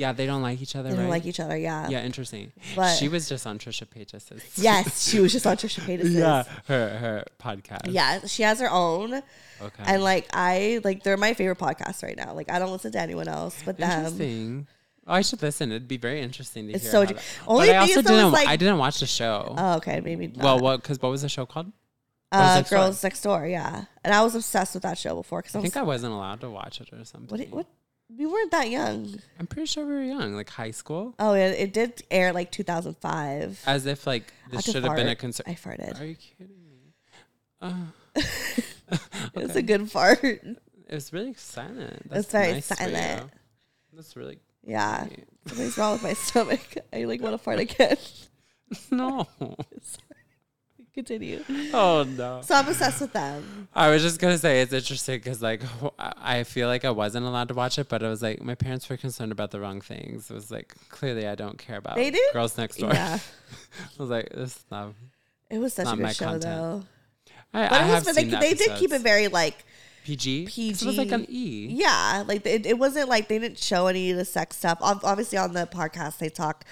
Yeah, 0.00 0.12
they 0.12 0.24
don't 0.26 0.40
like 0.42 0.60
each 0.62 0.74
other, 0.76 0.88
They 0.88 0.94
right? 0.96 1.02
don't 1.02 1.10
like 1.10 1.26
each 1.26 1.40
other. 1.40 1.56
Yeah. 1.56 1.88
yeah, 1.88 2.02
interesting. 2.02 2.52
But- 2.74 2.94
she 2.96 3.08
was 3.08 3.28
just 3.28 3.46
on 3.46 3.58
Trisha 3.58 3.86
Paytas's. 3.86 4.42
Yes, 4.56 4.86
she 5.10 5.20
was 5.20 5.30
just 5.32 5.46
on 5.46 5.56
Trisha 5.58 5.80
Paytas's. 5.84 6.14
yeah, 6.14 6.44
her 6.68 6.88
her 7.02 7.24
podcast. 7.38 7.92
Yeah, 7.92 8.20
she 8.26 8.42
has 8.42 8.60
her 8.60 8.70
own, 8.70 9.14
Okay. 9.60 9.82
and 9.86 10.02
like 10.02 10.26
I 10.32 10.80
like 10.84 11.02
they're 11.04 11.16
my 11.18 11.34
favorite 11.34 11.58
podcast 11.58 12.02
right 12.02 12.16
now. 12.16 12.32
Like 12.34 12.50
I 12.50 12.58
don't 12.58 12.72
listen 12.72 12.92
to 12.92 13.00
anyone 13.00 13.28
else 13.28 13.56
but 13.64 13.76
them. 13.76 13.90
interesting. 13.90 14.66
Oh, 15.06 15.14
I 15.14 15.22
should 15.22 15.42
listen. 15.42 15.70
It'd 15.72 15.88
be 15.88 15.96
very 15.96 16.20
interesting 16.22 16.64
to 16.66 16.68
hear. 16.68 16.76
It's 16.76 16.84
hear. 16.84 16.92
so 16.92 17.04
ju- 17.06 17.16
only 17.46 17.66
but 17.68 17.76
I 17.76 17.78
also 17.80 17.98
is 18.00 18.04
though 18.06 18.14
is, 18.14 18.20
didn't. 18.20 18.32
like- 18.32 18.48
I 18.48 18.56
didn't 18.56 18.78
watch 18.78 19.00
the 19.00 19.06
show. 19.06 19.54
Oh, 19.58 19.76
okay, 19.78 20.00
maybe. 20.00 20.28
Not. 20.28 20.44
well, 20.44 20.58
what? 20.60 20.82
Because 20.82 21.00
what 21.02 21.10
was 21.10 21.22
the 21.22 21.28
show 21.28 21.44
called? 21.46 21.72
uh, 22.32 22.54
Next 22.56 22.70
Door? 22.70 22.78
Girls 22.78 23.02
Next 23.02 23.20
Door. 23.22 23.46
Yeah, 23.48 23.84
and 24.04 24.14
I 24.14 24.22
was 24.22 24.34
obsessed 24.34 24.72
with 24.74 24.84
that 24.84 24.96
show 24.98 25.14
before 25.16 25.40
because 25.42 25.56
I 25.56 25.58
I 25.58 25.62
think 25.62 25.76
I 25.76 25.82
wasn't 25.82 26.12
allowed 26.12 26.40
to 26.42 26.50
watch 26.50 26.80
it 26.80 26.88
or 26.92 27.04
something. 27.04 27.36
what? 27.38 27.48
What? 27.50 27.66
We 28.18 28.26
weren't 28.26 28.50
that 28.50 28.70
young. 28.70 29.20
I'm 29.38 29.46
pretty 29.46 29.66
sure 29.66 29.86
we 29.86 29.94
were 29.94 30.02
young, 30.02 30.34
like 30.34 30.50
high 30.50 30.72
school. 30.72 31.14
Oh 31.18 31.34
yeah, 31.34 31.48
it 31.48 31.72
did 31.72 32.02
air 32.10 32.32
like 32.32 32.50
2005. 32.50 33.62
As 33.66 33.86
if 33.86 34.06
like 34.06 34.32
this 34.50 34.64
should 34.64 34.84
have 34.84 34.96
been 34.96 35.08
a 35.08 35.14
concern. 35.16 35.44
I 35.48 35.54
farted. 35.54 36.00
Are 36.00 36.04
you 36.04 36.16
kidding 36.16 36.56
me? 36.68 36.94
Uh, 37.62 37.74
It 39.34 39.34
was 39.46 39.54
a 39.56 39.62
good 39.62 39.90
fart. 39.90 40.22
it 40.24 40.56
was 40.90 41.12
really 41.12 41.34
silent. 41.34 42.08
That's 42.08 42.24
It's 42.24 42.32
very 42.32 42.52
nice 42.52 42.66
silent. 42.66 43.30
That's 43.92 44.16
really 44.16 44.38
Yeah, 44.66 45.06
great. 45.06 45.26
something's 45.46 45.78
wrong 45.78 45.92
with 45.92 46.02
my 46.02 46.12
stomach. 46.28 46.76
I 46.92 47.04
like 47.04 47.20
want 47.20 47.34
to 47.34 47.38
fart 47.38 47.60
again. 47.60 47.96
no. 48.90 49.28
Continue. 50.94 51.44
Oh 51.72 52.04
no. 52.08 52.40
So 52.42 52.54
I'm 52.54 52.66
obsessed 52.66 53.00
with 53.00 53.12
them. 53.12 53.68
I 53.74 53.90
was 53.90 54.02
just 54.02 54.18
gonna 54.20 54.38
say 54.38 54.60
it's 54.60 54.72
interesting 54.72 55.18
because 55.18 55.40
like 55.40 55.62
I 55.98 56.12
I 56.40 56.44
feel 56.44 56.66
like 56.68 56.84
I 56.84 56.90
wasn't 56.90 57.26
allowed 57.26 57.48
to 57.48 57.54
watch 57.54 57.78
it, 57.78 57.88
but 57.88 58.02
it 58.02 58.08
was 58.08 58.22
like 58.22 58.42
my 58.42 58.54
parents 58.56 58.88
were 58.88 58.96
concerned 58.96 59.30
about 59.32 59.52
the 59.52 59.60
wrong 59.60 59.80
things. 59.80 60.30
It 60.30 60.34
was 60.34 60.50
like 60.50 60.74
clearly 60.88 61.26
I 61.28 61.36
don't 61.36 61.58
care 61.58 61.76
about 61.78 61.94
They 61.96 62.10
do? 62.10 62.28
Girls 62.32 62.58
Next 62.58 62.76
Door. 62.78 62.92
Yeah, 62.94 63.18
I 63.98 64.02
was 64.02 64.10
like 64.10 64.30
this 64.30 64.56
is 64.56 64.64
not. 64.70 64.94
it 65.48 65.58
was 65.58 65.72
such 65.74 65.84
Not 65.84 65.94
a 65.94 66.02
good 66.02 66.16
show 66.16 66.24
content. 66.24 66.42
though. 66.42 66.82
I, 67.54 67.68
But 67.68 67.72
I 67.72 67.78
it 67.78 67.86
was, 67.86 67.92
have 67.94 68.04
but 68.06 68.14
they, 68.16 68.24
they 68.24 68.54
did 68.54 68.76
keep 68.76 68.92
it 68.92 69.00
very 69.00 69.28
like 69.28 69.64
PG. 70.04 70.46
PG. 70.46 70.84
It 70.84 70.86
was 70.86 70.98
like 70.98 71.12
an 71.12 71.26
E. 71.28 71.68
Yeah, 71.70 72.24
like 72.26 72.44
it, 72.46 72.66
it 72.66 72.78
wasn't 72.78 73.08
like 73.08 73.28
they 73.28 73.38
didn't 73.38 73.58
show 73.58 73.86
any 73.86 74.10
of 74.10 74.16
the 74.16 74.24
sex 74.24 74.56
stuff. 74.56 74.78
Obviously, 74.80 75.38
on 75.38 75.52
the 75.52 75.66
podcast, 75.72 76.18
they 76.18 76.28
talk, 76.30 76.64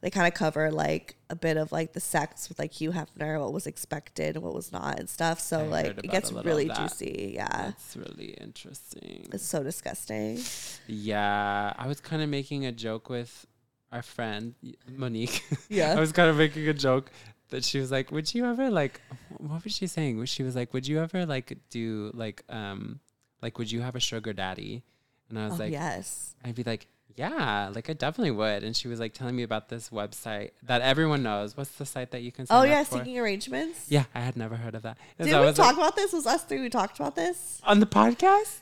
they 0.00 0.10
kind 0.10 0.26
of 0.28 0.34
cover 0.34 0.70
like 0.70 1.16
a 1.30 1.36
bit 1.36 1.56
of 1.56 1.72
like 1.72 1.92
the 1.92 2.00
sex 2.00 2.48
with 2.48 2.58
like 2.58 2.72
Hugh 2.72 2.92
Hefner, 2.92 3.40
what 3.40 3.52
was 3.52 3.66
expected 3.66 4.36
what 4.38 4.54
was 4.54 4.72
not 4.72 4.98
and 4.98 5.08
stuff. 5.08 5.40
So 5.40 5.60
I 5.60 5.62
like 5.64 5.86
it 5.98 6.10
gets 6.10 6.32
really 6.32 6.68
juicy. 6.68 7.32
Yeah, 7.34 7.68
it's 7.68 7.96
really 7.96 8.30
interesting. 8.40 9.28
it's 9.32 9.44
so 9.44 9.62
disgusting. 9.62 10.40
Yeah, 10.86 11.72
I 11.76 11.86
was 11.86 12.00
kind 12.00 12.22
of 12.22 12.28
making 12.28 12.66
a 12.66 12.72
joke 12.72 13.08
with 13.10 13.46
our 13.92 14.02
friend 14.02 14.54
Monique. 14.90 15.42
Yeah. 15.68 15.94
I 15.96 16.00
was 16.00 16.12
kind 16.12 16.30
of 16.30 16.36
making 16.36 16.66
a 16.68 16.74
joke 16.74 17.10
that 17.50 17.64
she 17.64 17.78
was 17.78 17.90
like, 17.90 18.10
"Would 18.10 18.34
you 18.34 18.44
ever 18.46 18.70
like?" 18.70 19.00
What 19.38 19.64
was 19.64 19.74
she 19.74 19.86
saying? 19.86 20.24
She 20.26 20.42
was 20.42 20.54
like, 20.56 20.72
"Would 20.74 20.86
you 20.86 21.00
ever 21.00 21.26
like 21.26 21.56
do 21.70 22.10
like 22.14 22.42
um 22.48 23.00
like 23.42 23.58
would 23.58 23.70
you 23.70 23.80
have 23.82 23.96
a 23.96 24.00
sugar 24.00 24.32
daddy?" 24.32 24.82
And 25.28 25.38
I 25.38 25.44
was 25.48 25.54
Oh 25.60 25.64
like, 25.64 25.72
yes, 25.72 26.34
I'd 26.44 26.54
be 26.54 26.64
like, 26.64 26.86
Yeah, 27.18 27.70
like 27.74 27.90
I 27.90 27.94
definitely 27.94 28.30
would. 28.30 28.62
And 28.62 28.76
she 28.76 28.86
was 28.86 29.00
like 29.00 29.12
telling 29.12 29.34
me 29.34 29.42
about 29.42 29.68
this 29.68 29.90
website 29.90 30.52
that 30.62 30.82
everyone 30.82 31.24
knows. 31.24 31.56
What's 31.56 31.72
the 31.72 31.84
site 31.84 32.12
that 32.12 32.22
you 32.22 32.30
can? 32.30 32.46
Oh 32.48 32.62
yeah, 32.62 32.84
for? 32.84 32.98
seeking 32.98 33.18
arrangements. 33.18 33.86
Yeah, 33.88 34.04
I 34.14 34.20
had 34.20 34.36
never 34.36 34.54
heard 34.54 34.76
of 34.76 34.82
that. 34.82 34.98
Did 35.18 35.30
so 35.30 35.44
we 35.44 35.52
talk 35.52 35.66
like, 35.66 35.76
about 35.76 35.96
this? 35.96 36.12
Was 36.12 36.26
us 36.26 36.44
three 36.44 36.60
we 36.60 36.70
talked 36.70 36.98
about 37.00 37.16
this? 37.16 37.60
on 37.64 37.80
the 37.80 37.86
podcast? 37.86 38.60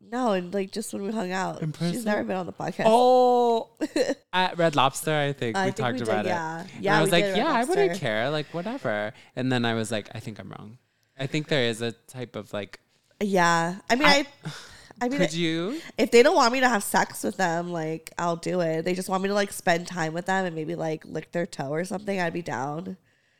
No, 0.00 0.32
and 0.32 0.52
like 0.52 0.70
just 0.70 0.92
when 0.92 1.02
we 1.02 1.10
hung 1.10 1.32
out. 1.32 1.62
She's 1.80 2.04
never 2.04 2.22
been 2.22 2.36
on 2.36 2.46
the 2.46 2.52
podcast. 2.52 2.84
Oh, 2.86 3.70
at 4.32 4.56
Red 4.58 4.76
Lobster, 4.76 5.14
I 5.14 5.32
think 5.32 5.56
we 5.56 5.62
think 5.64 5.76
talked 5.76 5.92
we 5.94 5.98
did, 6.00 6.08
about 6.08 6.26
yeah. 6.26 6.60
it. 6.60 6.66
And 6.74 6.84
Yeah, 6.84 6.98
I 6.98 7.00
was 7.00 7.10
like, 7.10 7.24
yeah, 7.24 7.46
Red 7.46 7.56
I 7.56 7.64
wouldn't 7.64 7.98
care, 7.98 8.30
like 8.30 8.46
whatever. 8.52 9.12
And 9.34 9.50
then 9.50 9.64
I 9.64 9.74
was 9.74 9.90
like, 9.90 10.08
I 10.14 10.20
think 10.20 10.38
I'm 10.38 10.50
wrong. 10.50 10.78
I 11.18 11.26
think 11.26 11.48
there 11.48 11.64
is 11.64 11.82
a 11.82 11.92
type 11.92 12.36
of 12.36 12.52
like, 12.52 12.78
Yeah. 13.20 13.76
I 13.90 13.94
mean, 13.96 14.06
I, 14.06 14.26
I, 14.44 14.50
mean, 15.08 15.18
could 15.18 15.32
you? 15.32 15.80
if 15.96 16.10
they 16.10 16.22
don't 16.24 16.34
want 16.34 16.52
me 16.52 16.60
to 16.60 16.68
have 16.68 16.82
sex 16.82 17.22
with 17.22 17.36
them, 17.36 17.70
like 17.70 18.12
I'll 18.18 18.36
do 18.36 18.60
it. 18.60 18.84
They 18.84 18.94
just 18.94 19.08
want 19.08 19.22
me 19.22 19.28
to 19.28 19.34
like 19.34 19.52
spend 19.52 19.86
time 19.86 20.12
with 20.12 20.26
them 20.26 20.44
and 20.44 20.56
maybe 20.56 20.74
like 20.74 21.04
lick 21.04 21.30
their 21.32 21.46
toe 21.46 21.70
or 21.70 21.84
something. 21.84 22.20
I'd 22.20 22.32
be 22.32 22.42
down. 22.42 22.96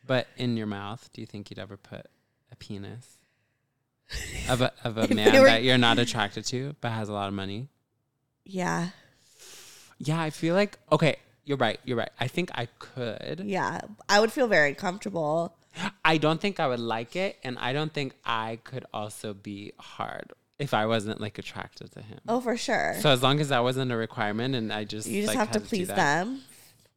But 0.06 0.28
in 0.36 0.56
your 0.56 0.66
mouth, 0.68 1.08
do 1.12 1.20
you 1.20 1.26
think 1.26 1.50
you'd 1.50 1.58
ever 1.58 1.76
put 1.76 2.06
a 2.52 2.56
penis 2.56 3.18
of 4.48 4.60
a 4.60 4.72
of 4.84 4.96
a 4.98 5.12
man 5.14 5.32
were- 5.40 5.46
that 5.46 5.62
you're 5.64 5.78
not 5.78 5.98
attracted 5.98 6.44
to 6.46 6.76
but 6.80 6.90
has 6.92 7.08
a 7.08 7.12
lot 7.12 7.28
of 7.28 7.34
money? 7.34 7.68
Yeah. 8.44 8.90
Yeah, 9.98 10.20
I 10.20 10.30
feel 10.30 10.54
like 10.54 10.78
okay. 10.92 11.16
You're 11.44 11.56
right. 11.56 11.80
You're 11.84 11.96
right. 11.96 12.10
I 12.20 12.28
think 12.28 12.50
I 12.54 12.68
could. 12.78 13.40
Yeah. 13.40 13.80
I 14.08 14.20
would 14.20 14.30
feel 14.30 14.46
very 14.48 14.74
comfortable. 14.74 15.56
I 16.04 16.18
don't 16.18 16.40
think 16.40 16.60
I 16.60 16.66
would 16.66 16.80
like 16.80 17.16
it, 17.16 17.36
and 17.42 17.56
I 17.58 17.72
don't 17.72 17.92
think 17.92 18.14
I 18.24 18.58
could 18.64 18.84
also 18.92 19.32
be 19.32 19.72
hard 19.78 20.32
if 20.58 20.74
I 20.74 20.86
wasn't 20.86 21.20
like 21.20 21.38
attracted 21.38 21.92
to 21.92 22.02
him. 22.02 22.18
Oh, 22.28 22.40
for 22.40 22.56
sure. 22.56 22.96
So 23.00 23.10
as 23.10 23.22
long 23.22 23.40
as 23.40 23.48
that 23.50 23.62
wasn't 23.62 23.92
a 23.92 23.96
requirement, 23.96 24.54
and 24.54 24.72
I 24.72 24.84
just 24.84 25.08
you 25.08 25.22
just 25.22 25.28
like, 25.28 25.38
have 25.38 25.52
to 25.52 25.60
please 25.60 25.88
them. 25.88 26.42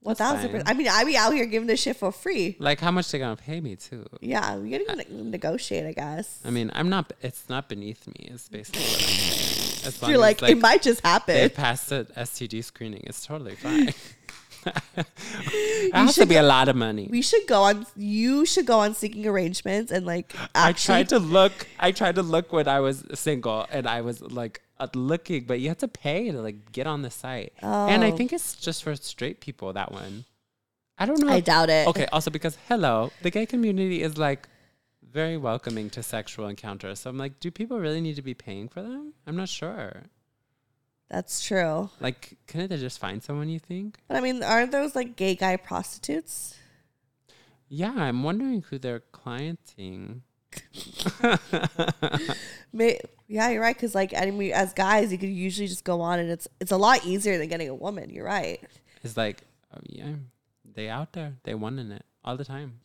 One 0.04 0.16
thousand 0.16 0.50
percent. 0.50 0.68
I 0.68 0.74
mean, 0.74 0.88
I 0.88 1.04
be 1.04 1.16
out 1.16 1.32
here 1.32 1.46
giving 1.46 1.68
this 1.68 1.80
shit 1.80 1.96
for 1.96 2.12
free. 2.12 2.56
Like 2.60 2.80
how 2.80 2.90
much 2.90 3.12
they 3.12 3.20
gonna 3.20 3.36
pay 3.36 3.62
me 3.62 3.76
too? 3.76 4.08
Yeah, 4.20 4.58
we 4.58 4.72
gotta 4.72 4.96
ne- 4.96 5.06
negotiate, 5.30 5.86
I 5.86 5.94
guess. 5.94 6.40
I 6.44 6.50
mean, 6.50 6.72
I'm 6.74 6.90
not. 6.90 7.14
It's 7.22 7.48
not 7.50 7.70
beneath 7.70 8.08
me. 8.08 8.30
It's 8.32 8.50
basically 8.50 8.82
what 8.82 8.94
I'm 8.94 9.00
saying. 9.00 9.88
As 9.88 10.02
long 10.02 10.12
You're 10.12 10.26
as, 10.26 10.42
like, 10.42 10.52
it 10.52 10.58
might 10.58 10.82
just 10.82 11.02
happen. 11.02 11.36
they 11.36 11.50
passed 11.50 11.90
the 11.90 12.08
STD 12.18 12.64
screening. 12.64 13.04
It's 13.06 13.26
totally 13.26 13.56
fine. 13.56 13.94
it 14.98 15.94
has 15.94 16.14
to 16.16 16.22
should 16.22 16.30
be 16.30 16.36
a 16.38 16.44
lot 16.44 16.70
of 16.70 16.76
money. 16.76 17.08
We 17.10 17.22
should 17.22 17.48
go 17.48 17.64
on. 17.64 17.86
You 17.96 18.46
should 18.46 18.66
go 18.66 18.80
on 18.80 18.94
seeking 18.94 19.26
arrangements 19.28 19.92
and 19.92 20.06
like. 20.06 20.34
I 20.56 20.74
tried 20.74 21.10
to 21.10 21.20
look. 21.20 21.68
I 21.80 21.92
tried 21.92 22.16
to 22.16 22.24
look 22.24 22.52
when 22.54 22.68
I 22.68 22.80
was 22.80 23.04
single, 23.14 23.66
and 23.72 23.88
I 23.88 24.02
was 24.02 24.22
like 24.22 24.62
uh, 24.80 24.88
looking, 24.96 25.46
but 25.46 25.60
you 25.60 25.68
have 25.70 25.78
to 25.80 25.88
pay 25.88 26.32
to 26.32 26.42
like 26.42 26.72
get 26.72 26.88
on 26.88 27.02
the 27.02 27.12
site. 27.12 27.54
And 27.62 28.04
I 28.04 28.12
Oh. 28.12 28.18
think 28.18 28.34
it's 28.34 28.56
just 28.56 28.84
for 28.84 28.96
straight 28.96 29.42
people. 29.42 29.74
That 29.74 29.92
one, 29.92 30.26
I 30.98 31.06
don't 31.06 31.20
know. 31.20 31.30
I 31.32 31.40
doubt 31.40 31.70
it. 31.70 31.88
Okay. 31.88 32.06
Also, 32.12 32.30
because 32.32 32.58
hello, 32.68 33.12
the 33.22 33.32
gay 33.32 33.46
community 33.46 34.02
is 34.02 34.18
like 34.18 34.48
very 35.12 35.36
welcoming 35.38 35.90
to 35.90 36.02
sexual 36.02 36.48
encounters. 36.48 37.00
So 37.02 37.10
I'm 37.10 37.18
like, 37.18 37.40
do 37.42 37.52
people 37.52 37.80
really 37.80 38.00
need 38.02 38.16
to 38.16 38.22
be 38.22 38.34
paying 38.34 38.70
for 38.70 38.82
them? 38.82 39.14
I'm 39.28 39.36
not 39.36 39.50
sure. 39.50 40.04
That's 41.12 41.44
true. 41.44 41.90
Like, 42.00 42.38
couldn't 42.48 42.70
they 42.70 42.78
just 42.78 42.98
find 42.98 43.22
someone? 43.22 43.50
You 43.50 43.60
think? 43.60 43.98
But 44.08 44.16
I 44.16 44.22
mean, 44.22 44.42
aren't 44.42 44.72
those 44.72 44.96
like 44.96 45.18
gay 45.18 45.36
guy 45.36 45.58
prostitutes? 45.58 46.56
Yeah, 47.68 47.94
I'm 47.94 48.24
wondering 48.24 48.62
who 48.70 48.80
they're 48.80 49.04
clienting. 49.14 50.22
May- 52.74 53.02
yeah, 53.28 53.50
you're 53.50 53.62
right. 53.62 53.76
Because 53.76 53.94
like, 53.94 54.14
I 54.16 54.32
mean, 54.32 54.54
as 54.54 54.72
guys, 54.72 55.12
you 55.12 55.18
could 55.18 55.28
usually 55.30 55.68
just 55.68 55.84
go 55.84 56.00
on, 56.00 56.20
and 56.20 56.32
it's 56.32 56.48
it's 56.62 56.72
a 56.72 56.78
lot 56.78 57.06
easier 57.06 57.38
than 57.38 57.50
getting 57.50 57.68
a 57.68 57.76
woman. 57.76 58.10
You're 58.10 58.26
right. 58.26 58.62
It's 59.04 59.18
like, 59.18 59.42
oh, 59.76 59.82
yeah, 59.90 60.14
they 60.76 60.88
out 60.88 61.12
there, 61.12 61.34
they 61.44 61.56
wanting 61.56 61.92
it 61.92 62.06
all 62.24 62.38
the 62.38 62.46
time. 62.46 62.80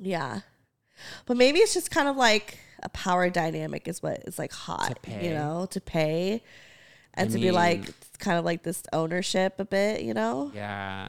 Yeah, 0.00 0.40
but 1.26 1.36
maybe 1.36 1.60
it's 1.60 1.74
just 1.74 1.92
kind 1.92 2.08
of 2.08 2.16
like 2.16 2.58
a 2.82 2.88
power 2.88 3.30
dynamic 3.30 3.86
is 3.86 4.02
what 4.02 4.24
is 4.26 4.40
like 4.40 4.52
hot. 4.52 4.98
You 5.22 5.30
know, 5.30 5.68
to 5.70 5.80
pay 5.80 6.42
and 7.14 7.30
I 7.30 7.32
to 7.32 7.38
be 7.38 7.50
like 7.50 7.82
kind 8.18 8.38
of 8.38 8.44
like 8.44 8.62
this 8.62 8.82
ownership 8.92 9.58
a 9.58 9.64
bit. 9.64 10.02
You 10.02 10.14
know, 10.14 10.50
Yeah. 10.54 11.08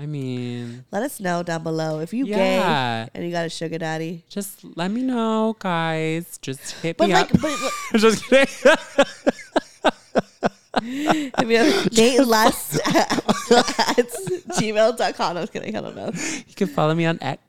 I 0.00 0.06
mean, 0.06 0.84
let 0.92 1.02
us 1.02 1.18
know 1.18 1.42
down 1.42 1.64
below 1.64 1.98
if 1.98 2.12
you 2.14 2.24
yeah. 2.24 3.06
gay 3.06 3.10
and 3.14 3.24
you 3.24 3.32
got 3.32 3.46
a 3.46 3.48
sugar 3.48 3.78
daddy. 3.78 4.22
Just 4.28 4.64
let 4.76 4.92
me 4.92 5.02
know, 5.02 5.56
guys. 5.58 6.38
Just 6.40 6.70
hit 6.82 6.96
But 6.96 7.08
me 7.08 7.14
like, 7.14 7.34
up. 7.34 7.40
but 7.40 7.56
just 7.98 8.24
kidding. 8.26 8.46
you 10.82 11.56
have 11.56 11.92
Nate 11.96 12.24
Lusk 12.24 12.78
at, 12.94 13.10
at 13.12 14.06
gmail.com. 14.54 15.36
I 15.36 15.40
was 15.40 15.50
kidding. 15.50 15.76
I 15.76 15.80
don't 15.80 15.96
know. 15.96 16.12
you 16.14 16.54
can 16.54 16.68
follow 16.68 16.94
me 16.94 17.06
on 17.06 17.18
X. 17.20 17.42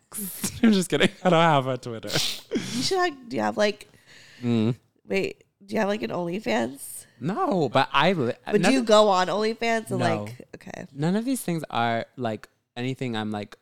I'm 0.64 0.72
just 0.74 0.90
kidding. 0.90 1.10
I 1.24 1.30
don't 1.30 1.40
have 1.42 1.68
a 1.68 1.78
Twitter. 1.78 2.10
You 2.10 2.82
should 2.82 2.98
have, 2.98 3.30
do 3.30 3.36
you 3.38 3.44
have 3.44 3.58
like, 3.58 3.88
Mm. 4.42 4.74
wait, 5.06 5.44
do 5.66 5.74
you 5.76 5.80
have 5.82 5.90
like 5.90 6.02
an 6.02 6.12
OnlyFans? 6.12 6.99
No, 7.22 7.70
but 7.70 7.90
I. 7.92 8.14
li- 8.14 8.34
But 8.46 8.62
none 8.62 8.72
do 8.72 8.74
you 8.74 8.80
of- 8.80 8.86
go 8.86 9.10
on 9.10 9.28
OnlyFans 9.28 9.90
and 9.92 10.00
No. 10.00 10.24
like, 10.24 10.48
okay. 10.56 10.86
None 10.94 11.16
of 11.16 11.26
these 11.26 11.42
things 11.42 11.64
are 11.70 12.06
like 12.18 12.48
anything 12.78 13.16
I'm 13.18 13.32
like 13.32 13.58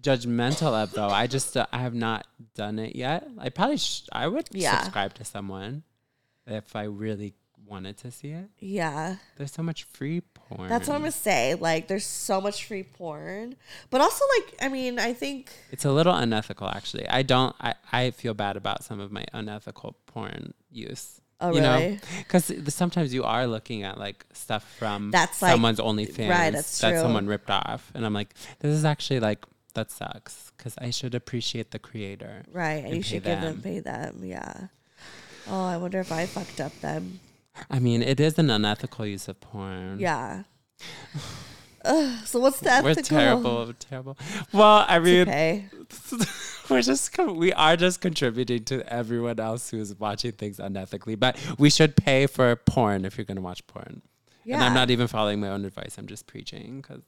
judgmental 0.00 0.72
of, 0.72 0.92
though. 0.92 1.08
I 1.08 1.26
just 1.26 1.56
uh, 1.56 1.66
I 1.72 1.78
have 1.78 1.94
not 1.94 2.26
done 2.54 2.78
it 2.78 2.96
yet. 2.96 3.26
I 3.38 3.48
probably 3.48 3.76
sh- 3.78 4.02
I 4.12 4.26
would 4.26 4.48
Yeah. 4.52 4.78
subscribe 4.82 5.14
to 5.14 5.24
someone 5.24 5.84
if 6.46 6.74
I 6.74 6.84
really 6.84 7.34
wanted 7.64 7.96
to 7.98 8.10
see 8.10 8.30
it. 8.30 8.50
Yeah. 8.58 9.16
There's 9.36 9.52
so 9.52 9.62
much 9.62 9.84
free 9.84 10.20
porn. 10.20 10.68
That's 10.68 10.88
what 10.88 10.96
I'm 10.96 11.04
to 11.04 11.12
say. 11.12 11.54
Like, 11.54 11.86
there's 11.88 12.04
so 12.04 12.40
much 12.40 12.66
free 12.66 12.82
porn. 12.82 13.54
But 13.88 14.00
also, 14.00 14.24
like, 14.36 14.54
I 14.60 14.68
mean, 14.68 14.98
I 14.98 15.14
think, 15.14 15.52
It's 15.70 15.84
a 15.84 15.92
little 15.92 16.12
unethical, 16.14 16.68
actually. 16.68 17.08
I 17.08 17.22
don't. 17.22 17.54
I, 17.60 17.74
I 17.92 18.10
feel 18.10 18.34
bad 18.34 18.56
about 18.58 18.84
some 18.84 18.98
of 19.00 19.10
my 19.12 19.24
unethical 19.32 19.96
porn 20.06 20.52
use. 20.70 21.20
Oh, 21.42 21.52
you 21.54 21.60
know, 21.60 21.76
really? 21.76 22.00
because 22.18 22.52
sometimes 22.74 23.12
you 23.12 23.24
are 23.24 23.46
looking 23.46 23.82
at 23.82 23.98
like 23.98 24.24
stuff 24.32 24.64
from 24.78 25.10
That's, 25.10 25.42
like- 25.42 25.52
someone's 25.52 25.80
OnlyFans 25.80 26.28
right, 26.30 26.52
that's 26.52 26.80
that 26.80 26.90
true. 26.92 27.00
someone 27.00 27.26
ripped 27.26 27.50
off, 27.50 27.90
and 27.94 28.06
I'm 28.06 28.14
like, 28.14 28.32
this 28.60 28.74
is 28.74 28.84
actually 28.84 29.20
like 29.20 29.44
that 29.74 29.90
sucks 29.90 30.52
because 30.56 30.74
I 30.78 30.90
should 30.90 31.14
appreciate 31.14 31.70
the 31.70 31.78
creator. 31.78 32.44
right. 32.52 32.84
And, 32.84 32.94
you 32.94 33.02
should 33.02 33.24
give 33.24 33.40
them, 33.40 33.54
them. 33.54 33.62
pay 33.62 33.80
them. 33.80 34.20
Yeah. 34.22 34.68
Oh, 35.48 35.64
I 35.66 35.76
wonder 35.76 35.98
if 35.98 36.12
I 36.12 36.26
fucked 36.26 36.60
up 36.60 36.78
them. 36.80 37.20
I 37.70 37.78
mean, 37.80 38.02
it 38.02 38.20
is 38.20 38.38
an 38.38 38.48
unethical 38.50 39.04
use 39.06 39.28
of 39.28 39.40
porn. 39.40 39.98
Yeah. 39.98 40.44
Ugh, 41.84 42.26
so 42.26 42.38
what's 42.38 42.60
the 42.60 42.70
ethical? 42.70 42.94
we're 42.94 43.02
terrible, 43.02 43.72
terrible. 43.78 44.18
Well, 44.52 44.84
I 44.88 44.98
mean, 44.98 45.26
pay? 45.26 45.66
we're 46.68 46.82
just 46.82 47.16
we 47.18 47.52
are 47.52 47.76
just 47.76 48.00
contributing 48.00 48.64
to 48.64 48.92
everyone 48.92 49.40
else 49.40 49.70
who's 49.70 49.98
watching 49.98 50.32
things 50.32 50.58
unethically. 50.58 51.18
But 51.18 51.38
we 51.58 51.70
should 51.70 51.96
pay 51.96 52.26
for 52.26 52.54
porn 52.56 53.04
if 53.04 53.18
you're 53.18 53.24
going 53.24 53.36
to 53.36 53.42
watch 53.42 53.66
porn. 53.66 54.02
Yeah. 54.44 54.56
And 54.56 54.64
I'm 54.64 54.74
not 54.74 54.90
even 54.90 55.06
following 55.08 55.40
my 55.40 55.48
own 55.48 55.64
advice. 55.64 55.96
I'm 55.98 56.06
just 56.06 56.26
preaching 56.26 56.82
because 56.82 57.02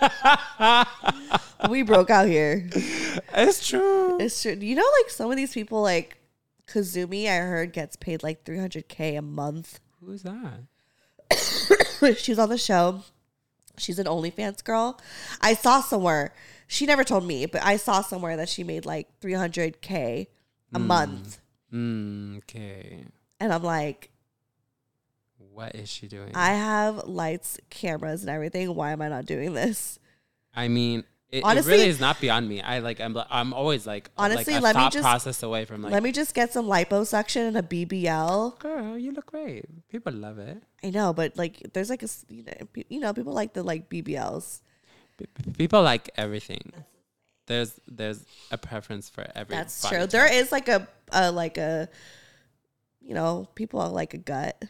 we 1.70 1.82
broke 1.82 2.10
out 2.10 2.26
here. 2.26 2.68
it's 3.34 3.66
true. 3.66 4.18
It's 4.20 4.42
true. 4.42 4.52
You 4.52 4.76
know, 4.76 4.88
like 5.02 5.10
some 5.10 5.30
of 5.30 5.36
these 5.36 5.52
people, 5.52 5.82
like 5.82 6.18
Kazumi, 6.66 7.28
I 7.28 7.38
heard 7.38 7.72
gets 7.72 7.96
paid 7.96 8.22
like 8.22 8.44
300K 8.44 9.18
a 9.18 9.22
month. 9.22 9.80
Who's 10.04 10.22
that? 10.22 10.64
She's 12.18 12.38
on 12.38 12.48
the 12.48 12.58
show. 12.58 13.02
She's 13.76 13.98
an 13.98 14.06
OnlyFans 14.06 14.62
girl. 14.64 15.00
I 15.40 15.54
saw 15.54 15.80
somewhere, 15.80 16.32
she 16.66 16.86
never 16.86 17.04
told 17.04 17.26
me, 17.26 17.46
but 17.46 17.62
I 17.64 17.76
saw 17.76 18.02
somewhere 18.02 18.36
that 18.36 18.48
she 18.48 18.64
made 18.64 18.84
like 18.86 19.08
300K 19.20 20.26
a 20.74 20.78
month. 20.78 21.38
Mm, 21.72 22.38
okay. 22.38 23.04
And 23.40 23.52
I'm 23.52 23.62
like, 23.62 24.10
What 25.52 25.74
is 25.74 25.88
she 25.88 26.08
doing? 26.08 26.32
I 26.34 26.54
have 26.54 27.04
lights, 27.04 27.58
cameras, 27.70 28.22
and 28.22 28.30
everything. 28.30 28.74
Why 28.74 28.92
am 28.92 29.02
I 29.02 29.08
not 29.08 29.26
doing 29.26 29.54
this? 29.54 29.98
I 30.54 30.68
mean, 30.68 31.04
it, 31.34 31.44
it 31.44 31.66
really 31.66 31.88
is 31.88 31.98
not 31.98 32.20
beyond 32.20 32.48
me. 32.48 32.62
I 32.62 32.78
like. 32.78 33.00
I'm. 33.00 33.16
I'm 33.28 33.52
always 33.52 33.86
like. 33.86 34.10
Honestly, 34.16 34.54
like 34.54 34.60
a 34.60 34.64
let 34.64 34.76
me 34.76 34.90
just- 34.90 35.02
process 35.02 35.42
away 35.42 35.64
from 35.64 35.82
like. 35.82 35.92
Let 35.92 36.02
me 36.02 36.12
just 36.12 36.32
get 36.32 36.52
some 36.52 36.66
liposuction 36.66 37.48
and 37.48 37.56
a 37.56 37.62
BBL. 37.62 38.58
Girl, 38.60 38.96
you 38.96 39.10
look 39.10 39.26
great. 39.26 39.64
People 39.88 40.12
love 40.12 40.38
it. 40.38 40.62
I 40.84 40.90
know, 40.90 41.12
but 41.12 41.36
like, 41.36 41.60
there's 41.72 41.90
like 41.90 42.04
a 42.04 42.08
you 42.28 42.44
know, 42.44 42.52
you 42.88 43.00
know, 43.00 43.12
people 43.12 43.32
like 43.32 43.52
the 43.52 43.64
like 43.64 43.88
BBLs. 43.88 44.60
People 45.58 45.82
like 45.82 46.08
everything. 46.16 46.72
There's 47.46 47.80
there's 47.88 48.24
a 48.52 48.58
preference 48.58 49.08
for 49.08 49.26
every. 49.34 49.56
That's 49.56 49.88
true. 49.88 49.98
type. 49.98 50.10
There 50.10 50.32
is 50.32 50.52
like 50.52 50.68
a, 50.68 50.86
a 51.10 51.32
like 51.32 51.58
a, 51.58 51.88
you 53.00 53.14
know, 53.14 53.48
people 53.56 53.90
like 53.90 54.14
a 54.14 54.18
gut. 54.18 54.62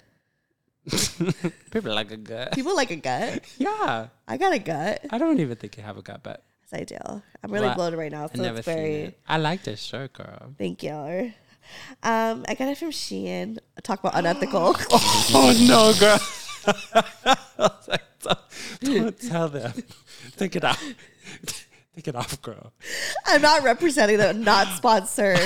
People 1.71 1.94
like 1.94 2.11
a 2.11 2.16
gut. 2.18 2.52
People 2.52 2.76
like 2.76 2.90
a 2.90 2.97
gut. 2.97 3.42
yeah, 3.59 4.09
I 4.28 4.37
got 4.37 4.52
a 4.52 4.59
gut. 4.59 5.00
I 5.11 5.16
don't 5.16 5.40
even 5.40 5.56
think 5.56 5.78
you 5.78 5.83
have 5.83 5.97
a 5.97 6.02
gut, 6.02 6.21
but 6.23 6.44
I 6.73 6.85
do. 6.85 6.97
I'm 7.42 7.50
really 7.52 7.66
Well, 7.66 7.75
bloated 7.76 7.99
right 7.99 8.11
now, 8.12 8.25
I 8.33 8.37
so 8.37 8.42
it's 8.54 8.64
very. 8.66 8.94
it. 9.02 9.18
I 9.28 9.37
like 9.38 9.62
this 9.64 9.80
shirt, 9.83 10.12
girl. 10.14 10.54
Thank 10.59 10.83
you. 10.83 11.33
Um, 12.02 12.44
I 12.49 12.54
got 12.59 12.68
it 12.68 12.78
from 12.78 12.90
Shein. 12.90 13.59
Talk 13.83 14.00
about 14.00 14.14
unethical. 14.16 14.76
Oh 14.90 15.52
no, 15.66 15.92
girl. 15.99 16.18
Like, 17.88 18.02
don't, 18.23 18.38
don't 18.83 19.21
tell 19.21 19.49
them. 19.49 19.73
Take 20.37 20.56
it 20.56 20.64
off. 20.64 20.83
Take 21.94 22.09
it 22.09 22.16
off, 22.16 22.40
girl. 22.42 22.73
I'm 23.26 23.40
not 23.42 23.62
representing 23.62 24.18
them. 24.18 24.42
Not 24.44 24.68
sponsored. 24.76 25.38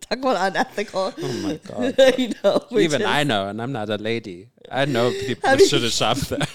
Talk 0.00 0.18
about 0.18 0.52
unethical. 0.52 1.14
Oh 1.16 1.32
my 1.42 1.56
god. 1.68 2.18
you 2.18 2.32
know, 2.42 2.64
Even 2.72 3.00
just- 3.00 3.10
I 3.12 3.24
know, 3.24 3.48
and 3.48 3.60
I'm 3.62 3.72
not 3.72 3.88
a 3.90 3.96
lady. 3.96 4.48
I 4.70 4.84
know 4.86 5.10
people 5.26 5.48
Have 5.48 5.60
you- 5.60 5.66
should 5.66 5.82
have 5.82 5.92
shopped 5.92 6.28
there. 6.30 6.46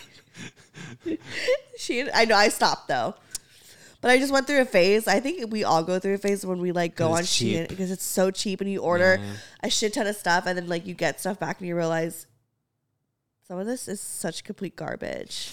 She, 1.90 2.10
I 2.12 2.26
know. 2.26 2.36
I 2.36 2.50
stopped 2.50 2.88
though, 2.88 3.16
but 4.02 4.12
I 4.12 4.18
just 4.20 4.32
went 4.32 4.46
through 4.48 4.62
a 4.62 4.66
phase. 4.66 5.08
I 5.08 5.20
think 5.20 5.52
we 5.52 5.64
all 5.64 5.84
go 5.84 5.98
through 6.00 6.14
a 6.14 6.18
phase 6.20 6.46
when 6.46 6.60
we 6.60 6.72
like 6.72 6.96
go 6.96 7.16
It's 7.16 7.18
on 7.18 7.24
Shein 7.48 7.68
because 7.68 7.90
it's 7.92 8.04
so 8.06 8.30
cheap, 8.32 8.62
and 8.62 8.70
you 8.72 8.80
order 8.82 9.18
Yeah. 9.20 9.32
a 9.64 9.70
shit 9.70 9.94
ton 9.94 10.06
of 10.08 10.16
stuff, 10.16 10.46
and 10.46 10.58
then 10.58 10.68
like 10.68 10.86
you 10.86 10.94
get 10.94 11.20
stuff 11.20 11.40
back, 11.40 11.60
and 11.60 11.68
you 11.68 11.76
realize 11.76 12.28
some 13.48 13.58
of 13.60 13.66
this 13.66 13.88
is 13.88 14.00
such 14.00 14.44
complete 14.44 14.76
garbage, 14.76 15.50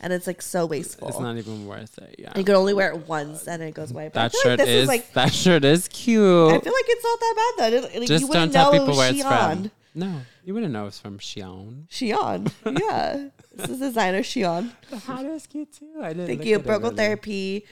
and 0.00 0.12
it's 0.12 0.26
like 0.26 0.40
so 0.40 0.64
wasteful. 0.64 1.08
It's 1.08 1.20
not 1.20 1.36
even 1.36 1.66
worth 1.66 1.98
it. 1.98 2.16
Yeah. 2.18 2.32
you 2.36 2.44
can 2.44 2.54
only 2.54 2.72
wear 2.72 2.92
it 2.92 3.06
once, 3.06 3.46
and 3.46 3.62
it 3.62 3.74
goes 3.74 3.90
away. 3.90 4.10
But 4.12 4.20
I 4.20 4.22
That 4.24 4.32
feel 4.32 4.40
shirt 4.42 4.58
like 4.60 4.66
this 4.66 4.82
is, 4.82 4.88
like 4.88 5.12
that 5.12 5.34
shirt 5.34 5.64
is 5.64 5.88
cute. 5.88 6.22
I 6.52 6.58
feel 6.60 6.72
like 6.72 6.84
it's 6.88 7.04
not 7.04 7.20
that 7.20 7.34
bad 7.58 7.72
though. 7.72 7.80
Like, 7.80 7.94
you 8.00 8.06
Just 8.06 8.28
wouldn't 8.28 8.52
don't 8.52 8.62
tell 8.62 8.72
know 8.72 8.76
it 8.76 8.80
people 8.80 8.86
was 8.88 8.96
where 8.96 9.10
it's 9.10 9.22
Shein. 9.22 9.60
from. 9.60 9.70
No, 9.94 10.20
you 10.44 10.52
wouldn't 10.54 10.72
know 10.72 10.86
it's 10.86 10.98
from 10.98 11.18
Xion. 11.18 11.88
Shein. 11.88 12.50
Yeah. 12.80 13.28
This 13.56 13.70
is 13.70 13.78
designer 13.80 14.20
Shein. 14.20 14.70
The 14.90 14.98
hat 14.98 15.24
is 15.26 15.46
cute 15.46 15.72
too. 15.72 15.88
I 16.02 16.08
didn't 16.08 16.26
Thank 16.26 16.44
you. 16.44 16.56
at 16.56 16.64
Broke 16.64 16.82
Girl 16.82 16.90
really. 16.90 16.96
Therapy. 17.02 17.64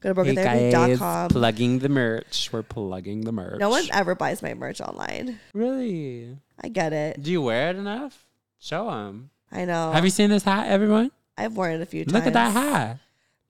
Go 0.00 0.14
to 0.14 0.22
Hey 0.22 0.34
guys, 0.36 0.72
brokegirltherapy.com. 0.72 1.28
plugging 1.30 1.78
the 1.80 1.88
merch. 1.88 2.50
We're 2.52 2.62
plugging 2.62 3.22
the 3.22 3.32
merch. 3.32 3.58
no 3.58 3.68
one 3.68 3.84
ever 3.92 4.14
buys 4.14 4.42
my 4.42 4.54
merch 4.54 4.80
online. 4.80 5.40
really. 5.52 6.36
I 6.62 6.68
get 6.68 6.92
it. 6.92 7.20
Do 7.22 7.32
you 7.32 7.42
wear 7.42 7.70
it 7.70 7.76
enough? 7.76 8.24
Show 8.60 8.90
them. 8.90 9.30
I 9.50 9.64
know. 9.64 9.90
Have 9.92 10.04
you 10.04 10.10
seen 10.10 10.30
this 10.30 10.44
hat, 10.44 10.68
everyone? 10.68 11.10
I've 11.36 11.56
worn 11.56 11.72
it 11.72 11.80
a 11.80 11.86
few 11.86 12.04
times. 12.04 12.14
Look 12.14 12.26
at 12.26 12.32
that 12.34 12.52
hat. 12.52 12.98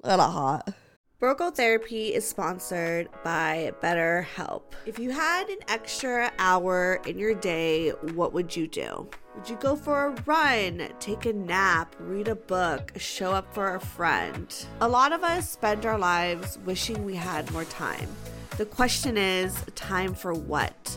Look 0.02 0.12
at 0.12 0.16
that 0.16 0.30
hot. 0.30 0.74
Broke 1.20 1.38
Girl 1.38 1.50
Therapy 1.50 2.14
is 2.14 2.24
sponsored 2.24 3.08
by 3.24 3.72
BetterHelp. 3.82 4.62
If 4.86 5.00
you 5.00 5.10
had 5.10 5.48
an 5.48 5.58
extra 5.66 6.30
hour 6.38 7.00
in 7.06 7.18
your 7.18 7.34
day, 7.34 7.88
what 8.14 8.32
would 8.32 8.54
you 8.54 8.68
do? 8.68 9.10
Would 9.34 9.50
you 9.50 9.56
go 9.56 9.74
for 9.74 10.06
a 10.06 10.22
run, 10.26 10.88
take 11.00 11.26
a 11.26 11.32
nap, 11.32 11.96
read 11.98 12.28
a 12.28 12.36
book, 12.36 12.92
show 12.98 13.32
up 13.32 13.52
for 13.52 13.74
a 13.74 13.80
friend? 13.80 14.54
A 14.80 14.86
lot 14.86 15.12
of 15.12 15.24
us 15.24 15.50
spend 15.50 15.86
our 15.86 15.98
lives 15.98 16.56
wishing 16.64 17.04
we 17.04 17.16
had 17.16 17.50
more 17.50 17.64
time. 17.64 18.08
The 18.56 18.66
question 18.66 19.16
is, 19.16 19.60
time 19.74 20.14
for 20.14 20.32
what? 20.32 20.96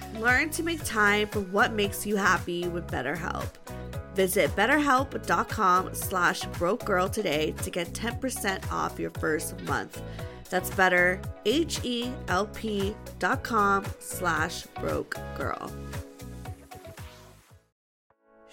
Learn 0.19 0.49
to 0.51 0.63
make 0.63 0.83
time 0.83 1.27
for 1.27 1.39
what 1.39 1.73
makes 1.73 2.05
you 2.05 2.15
happy 2.15 2.67
with 2.67 2.87
BetterHelp. 2.87 3.47
Visit 4.15 4.49
betterhelp.com 4.55 5.95
slash 5.95 6.43
broke 6.57 6.85
girl 6.85 7.07
today 7.07 7.53
to 7.63 7.69
get 7.69 7.93
10% 7.93 8.71
off 8.71 8.99
your 8.99 9.11
first 9.11 9.59
month. 9.61 10.01
That's 10.49 10.69
better, 10.69 11.21
H-E-L-P 11.45 12.95
dot 13.19 13.47
slash 13.99 14.63
broke 14.81 15.15
girl. 15.37 15.71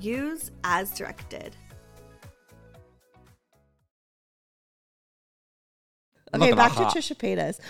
Use 0.00 0.50
as 0.62 0.92
directed. 0.92 1.56
Okay, 6.34 6.52
back 6.52 6.72
to 6.72 6.84
hot. 6.84 6.96
Trisha 6.96 7.14
Paytas. 7.16 7.60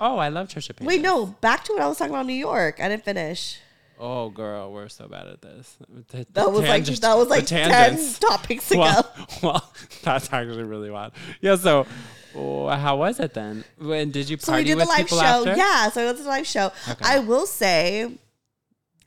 Oh, 0.00 0.16
I 0.16 0.28
love 0.28 0.48
Trisha 0.48 0.72
Paytas. 0.74 0.86
Wait, 0.86 1.00
no, 1.00 1.26
back 1.26 1.64
to 1.64 1.72
what 1.72 1.82
I 1.82 1.88
was 1.88 1.98
talking 1.98 2.14
about 2.14 2.26
New 2.26 2.32
York. 2.34 2.78
I 2.80 2.88
didn't 2.88 3.04
finish. 3.04 3.58
Oh, 3.98 4.30
girl, 4.30 4.72
we're 4.72 4.88
so 4.88 5.06
bad 5.06 5.26
at 5.28 5.42
this. 5.42 5.76
The- 5.88 6.18
the 6.18 6.26
That 6.32 6.52
was 6.52 6.62
like 6.68 6.84
that 6.84 7.14
was 7.14 7.28
like 7.28 7.46
ten 7.46 7.98
topics 8.20 8.70
ago. 8.70 8.80
Well, 8.80 9.12
well, 9.42 9.72
that's 10.02 10.32
actually 10.32 10.64
really 10.64 10.90
wild. 10.90 11.12
Yeah. 11.40 11.56
So, 11.56 11.86
oh, 12.34 12.68
how 12.68 12.96
was 12.96 13.20
it 13.20 13.34
then? 13.34 13.64
When 13.78 14.10
did 14.10 14.28
you 14.28 14.38
so 14.38 14.52
party 14.52 14.64
we 14.64 14.68
did 14.70 14.74
the 14.74 14.78
with 14.80 14.88
live 14.88 14.98
people 15.06 15.18
show. 15.18 15.24
after? 15.24 15.56
Yeah, 15.56 15.90
so 15.90 16.08
it's 16.08 16.20
a 16.20 16.24
live 16.24 16.46
show. 16.46 16.72
Okay. 16.88 16.96
I 17.04 17.18
will 17.20 17.46
say, 17.46 18.18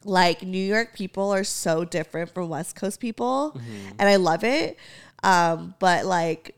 like 0.05 0.43
New 0.43 0.57
York 0.63 0.93
people 0.93 1.31
are 1.31 1.43
so 1.43 1.83
different 1.83 2.33
from 2.33 2.47
West 2.49 2.75
Coast 2.75 2.99
people, 2.99 3.51
Mm-hmm. 3.57 3.89
and 3.99 4.07
I 4.09 4.15
love 4.15 4.43
it. 4.43 4.77
Um, 5.23 5.75
but 5.79 6.05
like, 6.05 6.55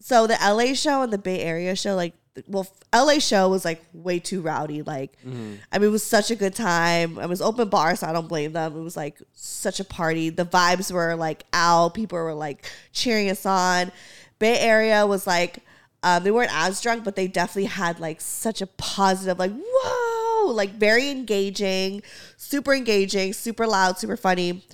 so 0.00 0.26
the 0.26 0.36
LA 0.42 0.74
show 0.74 1.02
and 1.02 1.12
the 1.12 1.18
Bay 1.18 1.40
Area 1.40 1.74
show, 1.74 1.94
like, 1.96 2.14
well, 2.46 2.66
LA 2.94 3.18
show 3.18 3.48
was 3.48 3.64
like 3.64 3.82
way 3.92 4.18
too 4.18 4.40
rowdy. 4.42 4.82
Like, 4.82 5.16
Mm-hmm. 5.26 5.54
I 5.72 5.78
mean, 5.78 5.88
it 5.88 5.92
was 5.92 6.04
such 6.04 6.30
a 6.30 6.36
good 6.36 6.54
time. 6.54 7.18
It 7.18 7.28
was 7.28 7.40
open 7.42 7.68
bar, 7.68 7.96
so 7.96 8.06
I 8.06 8.12
don't 8.12 8.28
blame 8.28 8.52
them. 8.52 8.76
It 8.76 8.80
was 8.82 8.96
like 8.96 9.18
such 9.34 9.80
a 9.80 9.84
party. 9.84 10.28
The 10.30 10.44
vibes 10.44 10.92
were 10.92 11.16
like 11.16 11.44
out. 11.52 11.94
People 11.94 12.18
were 12.18 12.34
like 12.34 12.64
cheering 12.92 13.30
us 13.30 13.44
on. 13.46 13.90
Bay 14.38 14.58
Area 14.60 15.06
was 15.06 15.26
like, 15.26 15.58
um, 16.02 16.22
they 16.24 16.30
weren't 16.30 16.52
as 16.54 16.80
drunk, 16.80 17.04
but 17.04 17.14
they 17.16 17.26
definitely 17.28 17.64
had 17.66 18.00
like 18.00 18.20
such 18.22 18.62
a 18.62 18.66
positive, 18.66 19.38
like, 19.38 19.52
whoa, 19.54 20.52
like 20.52 20.70
very 20.76 21.10
engaging, 21.10 22.02
super 22.50 22.74
engaging, 22.74 23.32
super 23.32 23.66
loud, 23.66 23.98
super 23.98 24.16
funny. 24.16 24.64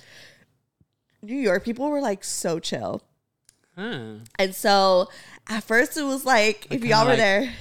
New 1.21 1.35
York 1.35 1.63
people 1.63 1.89
were 1.89 2.01
like 2.01 2.23
so 2.23 2.59
chill. 2.59 3.03
Huh. 3.75 4.15
And 4.39 4.55
so 4.55 5.09
at 5.47 5.63
first 5.63 5.95
it 5.97 6.03
was 6.03 6.25
like, 6.25 6.67
if 6.71 6.83
y'all 6.83 7.03
were 7.05 7.11
like- 7.11 7.19
there, 7.19 7.53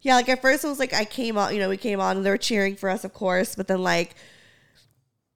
yeah, 0.00 0.14
like 0.14 0.28
at 0.28 0.40
first 0.40 0.64
it 0.64 0.68
was 0.68 0.78
like 0.78 0.94
I 0.94 1.04
came 1.04 1.36
on, 1.36 1.54
you 1.54 1.60
know, 1.60 1.68
we 1.68 1.76
came 1.76 2.00
on 2.00 2.16
and 2.16 2.26
they 2.26 2.30
were 2.30 2.36
cheering 2.36 2.76
for 2.76 2.88
us, 2.88 3.04
of 3.04 3.12
course, 3.12 3.54
but 3.54 3.66
then 3.68 3.82
like 3.82 4.14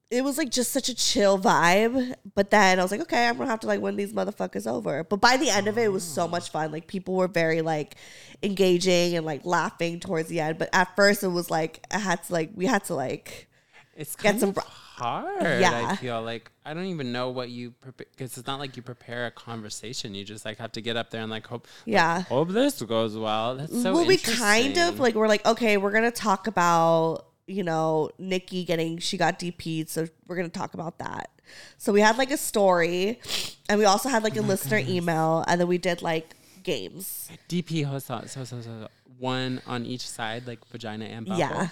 it 0.09 0.23
was 0.23 0.39
like 0.39 0.51
just 0.51 0.73
such 0.73 0.89
a 0.89 0.95
chill 0.95 1.39
vibe. 1.39 2.15
But 2.35 2.51
then 2.51 2.79
I 2.79 2.83
was 2.83 2.93
like, 2.93 3.01
okay, 3.03 3.29
I'm 3.29 3.37
gonna 3.37 3.51
have 3.51 3.61
to 3.61 3.67
like 3.67 3.81
win 3.81 3.97
these 3.97 4.13
motherfuckers 4.13 4.67
over. 4.67 5.03
But 5.05 5.21
by 5.21 5.37
the 5.37 5.51
end 5.51 5.67
of 5.67 5.79
it, 5.79 5.85
it 5.85 5.93
was 5.93 6.05
so 6.05 6.25
oh. 6.25 6.29
much 6.29 6.51
fun. 6.51 6.71
Like 6.71 6.87
people 6.87 7.15
were 7.15 7.29
very 7.29 7.63
like 7.63 7.97
engaging 8.43 9.17
and 9.17 9.27
like 9.27 9.45
laughing 9.45 9.99
towards 9.99 10.29
the 10.29 10.41
end. 10.41 10.59
But 10.59 10.71
at 10.73 10.95
first 10.95 11.25
it 11.25 11.29
was 11.29 11.51
like 11.51 11.85
I 11.91 11.99
had 11.99 12.23
to 12.25 12.33
like 12.33 12.51
we 12.55 12.67
had 12.67 12.85
to 12.85 12.95
like 12.95 13.49
It's 13.97 14.15
Get 14.15 14.31
kind 14.31 14.41
some 14.41 14.49
of 14.51 14.55
bro- 14.57 14.65
hard. 14.67 15.61
Yeah. 15.61 15.89
I 15.91 15.97
feel 15.97 16.23
like 16.23 16.51
I 16.65 16.75
don't 16.75 16.85
even 16.85 17.13
know 17.13 17.31
what 17.31 17.49
you 17.49 17.71
prepare 17.71 18.07
because 18.11 18.37
it's 18.37 18.47
not 18.47 18.59
like 18.59 18.77
you 18.77 18.83
prepare 18.83 19.27
a 19.27 19.31
conversation. 19.31 20.15
You 20.15 20.25
just 20.25 20.45
like 20.45 20.59
have 20.59 20.73
to 20.73 20.81
get 20.83 20.97
up 20.97 21.11
there 21.11 21.23
and 21.23 21.31
like 21.31 21.47
hope. 21.47 21.67
yeah. 21.87 22.23
Hope 22.23 22.51
this 22.51 22.83
goes 22.83 23.17
well. 23.17 23.57
That's 23.57 23.83
so. 23.83 23.95
well, 23.95 24.07
we 24.07 24.19
kind 24.19 24.77
of 24.79 25.01
like 25.01 25.15
we're 25.15 25.29
like, 25.29 25.47
okay, 25.47 25.77
we're 25.79 25.93
gonna 25.93 26.11
talk 26.11 26.47
about 26.47 27.27
you 27.47 27.63
know 27.63 28.11
Nikki 28.19 28.65
getting 28.65 28.99
she 28.99 29.17
got 29.17 29.39
DP'd, 29.39 29.89
so 29.89 30.07
we're 30.27 30.37
gonna 30.37 30.49
talk 30.49 30.75
about 30.75 30.99
that. 30.99 31.31
So 31.79 31.93
we 31.93 32.01
had 32.01 32.19
like 32.19 32.31
a 32.31 32.37
story, 32.37 33.21
and 33.69 33.79
we 33.79 33.87
also 33.87 34.09
had 34.09 34.23
Oh 34.23 34.25
like 34.25 34.37
a 34.37 34.41
oh 34.41 34.43
listener 34.43 34.79
email, 34.79 35.45
and 35.49 35.61
then 35.61 35.69
we 35.69 35.79
did 35.79 36.03
like 36.03 36.35
games. 36.63 37.31
DP 37.49 37.85
host 37.85 38.09
so 38.09 38.23
so 38.27 38.45
so, 38.45 38.61
so 38.61 38.89
one 39.19 39.63
on 39.67 39.87
each 39.87 40.07
side, 40.07 40.47
like 40.47 40.65
vagina 40.67 41.07
and 41.07 41.25
bubble. 41.25 41.39
Yeah. 41.39 41.69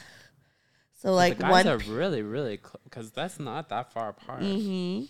So 1.04 1.10
the 1.10 1.14
like 1.16 1.38
guys 1.38 1.50
one, 1.50 1.68
are 1.68 1.78
really 1.78 2.22
really 2.22 2.56
close, 2.56 2.80
because 2.84 3.10
that's 3.10 3.38
not 3.38 3.68
that 3.68 3.92
far 3.92 4.08
apart. 4.10 4.40
Mm-hmm. 4.42 5.04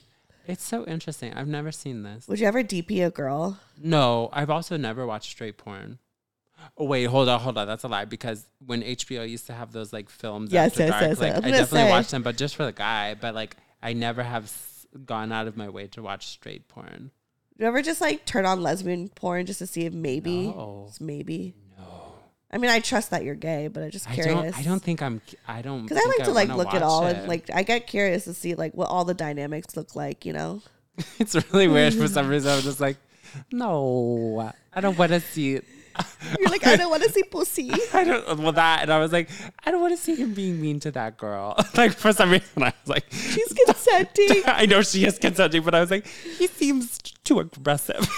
It's 0.46 0.62
so 0.64 0.84
interesting. 0.84 1.32
I've 1.32 1.48
never 1.48 1.72
seen 1.72 2.02
this. 2.02 2.28
would 2.28 2.38
you 2.40 2.46
ever 2.46 2.62
DP 2.62 3.06
a 3.06 3.10
girl? 3.10 3.58
No, 3.82 4.28
I've 4.32 4.50
also 4.50 4.76
never 4.76 5.06
watched 5.06 5.30
straight 5.30 5.56
porn. 5.56 5.98
Oh 6.76 6.84
wait, 6.86 7.04
hold 7.04 7.28
on, 7.28 7.40
hold 7.40 7.56
on. 7.58 7.66
That's 7.66 7.84
a 7.84 7.88
lie 7.88 8.04
because 8.06 8.44
when 8.66 8.82
HBO 8.82 9.28
used 9.28 9.46
to 9.46 9.52
have 9.52 9.72
those 9.72 9.92
like 9.92 10.10
films, 10.10 10.52
Yes, 10.52 10.72
after 10.72 10.82
yes, 10.82 10.90
dark, 10.90 11.02
yes, 11.02 11.20
like 11.20 11.32
I 11.32 11.36
I 11.36 11.40
definitely 11.50 11.78
say. 11.78 11.90
watched 11.90 12.10
them, 12.10 12.22
but 12.22 12.36
just 12.36 12.56
for 12.56 12.64
the 12.64 12.72
guy. 12.72 13.14
But 13.14 13.34
like, 13.34 13.56
I 13.82 13.92
never 13.92 14.22
have 14.22 14.44
s- 14.44 14.86
gone 15.04 15.30
out 15.32 15.46
of 15.46 15.56
my 15.56 15.68
way 15.68 15.86
to 15.88 16.02
watch 16.02 16.26
straight 16.26 16.68
porn. 16.68 17.10
You 17.58 17.66
ever 17.66 17.82
just 17.82 18.00
like 18.00 18.24
turn 18.24 18.46
on 18.46 18.62
lesbian 18.62 19.08
porn 19.10 19.46
just 19.46 19.60
to 19.60 19.66
see 19.66 19.86
if 19.86 19.92
maybe, 19.92 20.48
No. 20.48 20.90
maybe? 21.00 21.54
I 22.54 22.58
mean, 22.58 22.70
I 22.70 22.78
trust 22.78 23.10
that 23.10 23.24
you're 23.24 23.34
gay, 23.34 23.66
but 23.66 23.82
I'm 23.82 23.90
just 23.90 24.08
I 24.08 24.14
curious. 24.14 24.34
don't. 24.36 24.58
I 24.58 24.62
don't 24.62 24.80
think 24.80 25.02
I'm. 25.02 25.20
I 25.48 25.60
don't. 25.60 25.82
Because 25.82 25.98
I 25.98 26.06
like 26.06 26.24
to 26.28 26.32
like 26.32 26.48
look 26.50 26.72
at 26.72 26.82
all 26.82 27.04
it. 27.04 27.16
and 27.16 27.28
like 27.28 27.50
I 27.52 27.64
get 27.64 27.88
curious 27.88 28.24
to 28.24 28.34
see 28.34 28.54
like 28.54 28.74
what 28.74 28.88
all 28.88 29.04
the 29.04 29.12
dynamics 29.12 29.76
look 29.76 29.96
like. 29.96 30.24
You 30.24 30.34
know. 30.34 30.62
it's 31.18 31.34
really 31.52 31.66
weird 31.66 31.94
for 31.94 32.06
some 32.06 32.28
reason. 32.28 32.52
I'm 32.52 32.62
just 32.62 32.78
like, 32.78 32.96
no, 33.50 34.52
I 34.72 34.80
don't 34.80 34.96
want 34.96 35.10
to 35.10 35.18
see. 35.18 35.54
it. 35.56 35.64
You're 36.38 36.48
like, 36.48 36.64
I 36.64 36.76
don't 36.76 36.90
want 36.90 37.02
to 37.02 37.10
see 37.10 37.24
pussy. 37.24 37.72
I 37.92 38.04
don't. 38.04 38.38
Well, 38.38 38.52
that 38.52 38.82
and 38.82 38.92
I 38.92 39.00
was 39.00 39.12
like, 39.12 39.30
I 39.64 39.72
don't 39.72 39.80
want 39.80 39.96
to 39.96 40.00
see 40.00 40.14
him 40.14 40.32
being 40.32 40.60
mean 40.60 40.78
to 40.80 40.92
that 40.92 41.16
girl. 41.16 41.56
like 41.74 41.92
for 41.92 42.12
some 42.12 42.30
reason, 42.30 42.62
I 42.62 42.66
was 42.66 42.88
like, 42.88 43.06
She's 43.10 43.52
consenting. 43.66 44.42
I 44.46 44.66
know 44.66 44.82
she 44.82 45.04
is 45.04 45.18
consenting, 45.18 45.62
but 45.64 45.74
I 45.74 45.80
was 45.80 45.90
like, 45.90 46.06
he 46.06 46.46
seems 46.46 46.98
too 47.24 47.40
aggressive. 47.40 48.08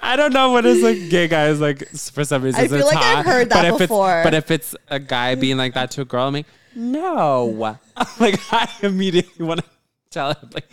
I 0.00 0.16
don't 0.16 0.32
know 0.32 0.52
what 0.52 0.64
is 0.64 0.82
like 0.82 1.10
gay 1.10 1.28
guys 1.28 1.60
like 1.60 1.88
for 1.88 2.24
some 2.24 2.42
reason. 2.42 2.60
I 2.60 2.68
feel 2.68 2.86
like 2.86 2.96
I've 2.96 3.24
heard 3.24 3.50
that 3.50 3.62
but 3.62 3.64
if 3.72 3.78
before. 3.78 4.18
It's, 4.20 4.26
but 4.26 4.34
if 4.34 4.50
it's 4.50 4.76
a 4.88 4.98
guy 4.98 5.34
being 5.34 5.56
like 5.56 5.74
that 5.74 5.90
to 5.92 6.02
a 6.02 6.04
girl, 6.04 6.28
I'm 6.28 6.34
like, 6.34 6.46
no. 6.74 7.78
like 8.20 8.40
I 8.52 8.68
immediately 8.82 9.44
want 9.44 9.60
to 9.60 9.66
tell 10.10 10.34
him 10.34 10.50
like, 10.54 10.68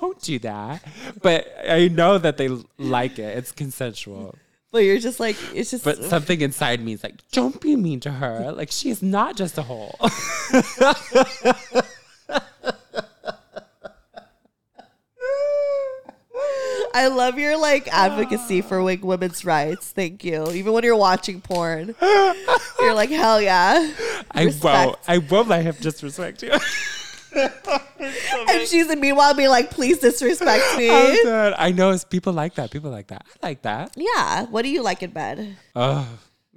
don't 0.00 0.20
do 0.22 0.38
that. 0.40 0.82
But 1.20 1.46
I 1.68 1.88
know 1.88 2.18
that 2.18 2.38
they 2.38 2.48
like 2.78 3.18
it. 3.18 3.36
It's 3.36 3.52
consensual. 3.52 4.36
But 4.72 4.78
you're 4.78 4.98
just 4.98 5.20
like, 5.20 5.36
it's 5.54 5.70
just. 5.70 5.84
But 5.84 6.02
something 6.02 6.40
inside 6.40 6.80
me 6.80 6.94
is 6.94 7.02
like, 7.02 7.26
don't 7.32 7.60
be 7.60 7.76
mean 7.76 8.00
to 8.00 8.10
her. 8.10 8.52
Like 8.52 8.70
she 8.70 8.90
is 8.90 9.02
not 9.02 9.36
just 9.36 9.58
a 9.58 9.62
hole. 9.62 9.98
I 16.96 17.08
love 17.08 17.38
your 17.38 17.58
like 17.58 17.88
advocacy 17.92 18.62
for 18.62 18.82
like 18.82 19.04
women's 19.04 19.44
rights. 19.44 19.90
Thank 19.90 20.24
you. 20.24 20.50
Even 20.52 20.72
when 20.72 20.82
you're 20.82 20.96
watching 20.96 21.40
porn, 21.42 21.94
you're 22.80 22.94
like, 22.94 23.10
hell 23.10 23.40
yeah. 23.40 23.92
I 24.30 24.44
Respect. 24.44 24.86
won't. 24.86 24.98
I 25.06 25.18
won't 25.18 25.48
let 25.48 25.62
him 25.62 25.76
disrespect 25.80 26.42
you. 26.42 26.52
And 28.48 28.66
she's 28.66 28.88
meanwhile 28.96 29.34
being 29.34 29.50
like, 29.50 29.70
please 29.70 29.98
disrespect 29.98 30.62
I'm 30.72 30.78
me. 30.78 30.88
Oh, 30.90 31.16
dead. 31.24 31.54
I 31.58 31.70
know 31.72 31.90
it's 31.90 32.04
people 32.04 32.32
like 32.32 32.54
that. 32.54 32.70
People 32.70 32.90
like 32.90 33.08
that. 33.08 33.26
I 33.42 33.46
like 33.46 33.62
that. 33.62 33.92
Yeah. 33.96 34.46
What 34.46 34.62
do 34.62 34.70
you 34.70 34.82
like 34.82 35.02
in 35.02 35.10
bed? 35.10 35.56
Oh, 35.74 36.08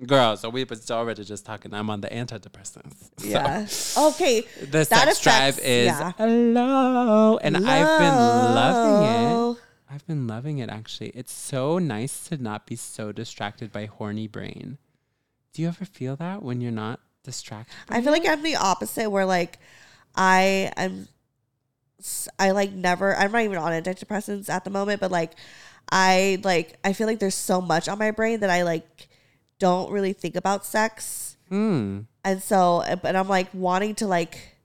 girl. 0.05 0.37
So 0.37 0.49
we 0.49 0.63
was 0.63 0.89
already 0.89 1.25
just 1.25 1.45
talking. 1.45 1.73
I'm 1.73 1.89
on 1.89 1.99
the 1.99 2.07
antidepressants. 2.07 3.09
So 3.17 3.27
Yeah. 3.27 3.67
Okay. 4.09 4.41
the 4.61 4.85
That 4.85 4.87
sex 4.87 5.19
drive 5.21 5.59
is 5.59 5.87
yeah. 5.87 6.13
low, 6.19 7.37
and 7.41 7.57
I've 7.57 7.99
been 7.99 8.15
loving 8.15 9.55
it. 9.55 9.59
I've 9.91 10.05
been 10.05 10.27
loving 10.27 10.59
it 10.59 10.69
actually. 10.69 11.09
It's 11.09 11.33
so 11.33 11.79
nice 11.79 12.27
to 12.27 12.37
not 12.37 12.67
be 12.67 12.75
so 12.75 13.11
distracted 13.11 13.71
by 13.71 13.85
horny 13.85 14.27
brain. 14.27 14.77
Do 15.53 15.63
you 15.63 15.67
ever 15.67 15.85
feel 15.85 16.15
that 16.17 16.43
when 16.43 16.61
you're 16.61 16.71
not 16.71 16.99
distracted? 17.23 17.73
I 17.89 18.01
feel 18.01 18.11
like 18.11 18.27
I'm 18.27 18.43
the 18.43 18.55
opposite 18.55 19.09
where 19.09 19.25
like 19.25 19.57
I 20.15 20.71
am 20.77 21.07
I 22.37 22.51
like 22.51 22.71
never 22.71 23.15
I'm 23.15 23.31
not 23.31 23.41
even 23.41 23.57
on 23.57 23.71
antidepressants 23.71 24.49
at 24.49 24.63
the 24.63 24.69
moment, 24.69 25.01
but 25.01 25.11
like 25.11 25.33
I 25.91 26.39
like 26.43 26.77
I 26.83 26.93
feel 26.93 27.07
like 27.07 27.19
there's 27.19 27.35
so 27.35 27.59
much 27.59 27.89
on 27.89 27.97
my 27.97 28.11
brain 28.11 28.41
that 28.41 28.49
I 28.51 28.61
like 28.63 29.09
don't 29.57 29.91
really 29.91 30.13
think 30.13 30.35
about 30.35 30.65
sex. 30.65 31.35
Hmm. 31.49 32.01
And 32.23 32.43
so 32.43 32.83
but 33.01 33.15
I'm 33.15 33.27
like 33.27 33.47
wanting 33.55 33.95
to 33.95 34.07
like 34.07 34.58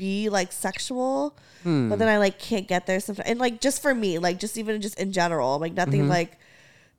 be 0.00 0.28
like 0.30 0.50
sexual, 0.50 1.36
Hmm. 1.62 1.90
but 1.90 1.98
then 1.98 2.08
I 2.08 2.16
like 2.18 2.38
can't 2.38 2.66
get 2.66 2.86
there 2.86 2.98
sometimes. 3.00 3.28
And 3.28 3.38
like 3.38 3.60
just 3.60 3.82
for 3.82 3.94
me, 3.94 4.18
like 4.18 4.40
just 4.40 4.56
even 4.58 4.80
just 4.80 4.98
in 4.98 5.12
general, 5.12 5.58
like 5.58 5.74
nothing 5.74 6.04
Mhm. 6.06 6.08
like 6.08 6.38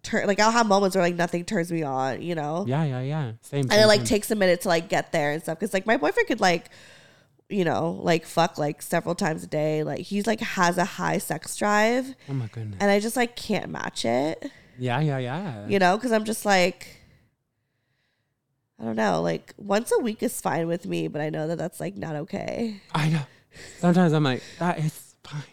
turn 0.03 0.25
like 0.27 0.39
I'll 0.39 0.51
have 0.51 0.67
moments 0.67 0.95
where 0.95 1.03
like 1.03 1.15
nothing 1.15 1.43
turns 1.45 1.71
me 1.71 1.81
on, 1.83 2.21
you 2.21 2.35
know? 2.35 2.63
yeah, 2.67 2.83
yeah, 2.83 3.01
yeah. 3.01 3.31
Same. 3.41 3.61
and 3.61 3.71
same, 3.71 3.79
it 3.83 3.85
like 3.87 3.99
same. 4.01 4.07
takes 4.13 4.31
a 4.31 4.35
minute 4.35 4.61
to 4.61 4.67
like 4.69 4.87
get 4.87 5.11
there 5.11 5.31
and 5.31 5.41
stuff 5.41 5.57
because 5.59 5.73
like 5.73 5.85
my 5.87 5.97
boyfriend 5.97 6.27
could 6.27 6.39
like 6.41 6.69
you 7.49 7.65
know 7.65 7.99
like 8.01 8.25
fuck 8.25 8.57
like 8.57 8.81
several 8.81 9.13
times 9.15 9.43
a 9.43 9.47
day 9.47 9.83
like 9.83 9.99
he's 9.99 10.25
like 10.25 10.39
has 10.39 10.77
a 10.77 10.85
high 10.85 11.17
sex 11.17 11.57
drive 11.57 12.15
Oh 12.29 12.33
my 12.33 12.47
goodness. 12.47 12.77
and 12.79 12.89
i 12.89 12.97
just 13.01 13.17
like 13.17 13.35
can't 13.35 13.69
match 13.69 14.05
it 14.05 14.49
Yeah, 14.79 15.01
yeah, 15.01 15.17
yeah. 15.17 15.67
you 15.67 15.77
know 15.77 15.97
because 15.97 16.13
i'm 16.13 16.23
just 16.23 16.45
like 16.45 17.00
i 18.82 18.86
don't 18.86 18.96
know 18.96 19.22
like 19.22 19.54
once 19.58 19.91
a 19.91 20.00
week 20.00 20.22
is 20.24 20.41
fine 20.41 20.67
with 20.67 20.86
me 20.86 21.08
but 21.08 21.22
i 21.22 21.30
know 21.30 21.48
that 21.48 21.58
that's 21.58 21.80
like 21.80 21.96
not 21.96 22.15
okay 22.15 22.82
I 22.94 23.10
know. 23.10 23.22
Sometimes 23.80 24.13
I'm 24.13 24.24
like, 24.24 24.41
that 24.60 24.80
is 24.80 25.15
fine. 25.24 25.44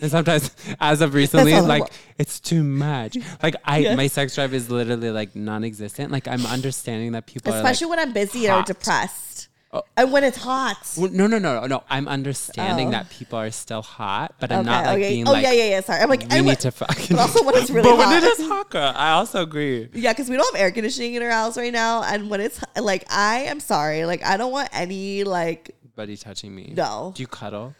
And 0.00 0.10
sometimes, 0.10 0.50
as 0.80 1.00
of 1.00 1.14
recently, 1.14 1.54
like 1.60 1.82
lot. 1.82 1.98
it's 2.18 2.40
too 2.40 2.64
much. 2.64 3.16
Like 3.42 3.54
I, 3.64 3.78
Yeah. 3.78 3.94
my 3.94 4.08
sex 4.08 4.34
drive 4.34 4.52
is 4.52 4.70
literally 4.70 5.10
like 5.10 5.36
non-existent. 5.36 6.10
Like 6.10 6.26
I'm 6.26 6.44
understanding 6.46 7.12
that 7.12 7.26
people 7.26 7.52
especially 7.54 7.86
are 7.86 7.90
when 7.90 7.98
i'm 8.00 8.12
busy 8.12 8.50
or 8.50 8.62
depressed 8.62 9.48
like, 9.74 9.84
And 9.96 10.12
when 10.12 10.24
it's 10.24 10.38
hot. 10.38 10.78
Well, 10.96 11.10
no, 11.10 11.26
no, 11.26 11.38
no, 11.38 11.66
no. 11.66 11.82
I'm 11.90 12.06
understanding 12.08 12.88
Oh. 12.88 12.92
that 12.92 13.10
people 13.10 13.38
are 13.38 13.50
still 13.50 13.82
hot, 13.82 14.34
but 14.38 14.50
I'm 14.52 14.60
Okay, 14.60 14.68
not 14.70 14.84
like 14.86 14.96
okay. 14.98 15.08
being 15.10 15.28
oh 15.28 15.32
like, 15.32 15.44
Oh 15.44 15.50
yeah, 15.50 15.54
yeah, 15.64 15.70
yeah. 15.70 15.80
Sorry, 15.80 16.00
I'm 16.00 16.08
like, 16.08 16.20
we 16.22 16.26
I 16.30 16.40
need 16.40 16.46
went- 16.46 16.60
to 16.60 16.70
fucking. 16.70 17.16
But 17.16 17.22
also 17.22 17.42
when 17.44 17.54
it's 17.56 17.70
really 17.76 17.88
but 17.90 17.98
when 17.98 18.12
it 18.12 18.24
is 18.24 18.38
hot, 18.46 18.70
girl, 18.70 18.92
I 18.94 19.10
also 19.10 19.42
agree. 19.42 19.88
Yeah, 19.92 20.12
because 20.12 20.28
we 20.30 20.36
don't 20.36 20.54
have 20.54 20.60
air 20.62 20.70
conditioning 20.70 21.14
in 21.14 21.22
our 21.22 21.30
house 21.30 21.56
right 21.56 21.72
now, 21.72 22.02
and 22.02 22.30
when 22.30 22.40
it's 22.40 22.60
like, 22.80 23.04
I 23.10 23.40
am 23.52 23.60
sorry, 23.60 24.04
like 24.06 24.24
I 24.24 24.36
don't 24.36 24.52
want 24.52 24.68
any 24.72 25.24
like. 25.24 25.74
Buddy 25.96 26.16
touching 26.16 26.54
me. 26.54 26.72
No. 26.76 27.12
Do 27.14 27.22
you 27.22 27.26
cuddle 27.28 27.74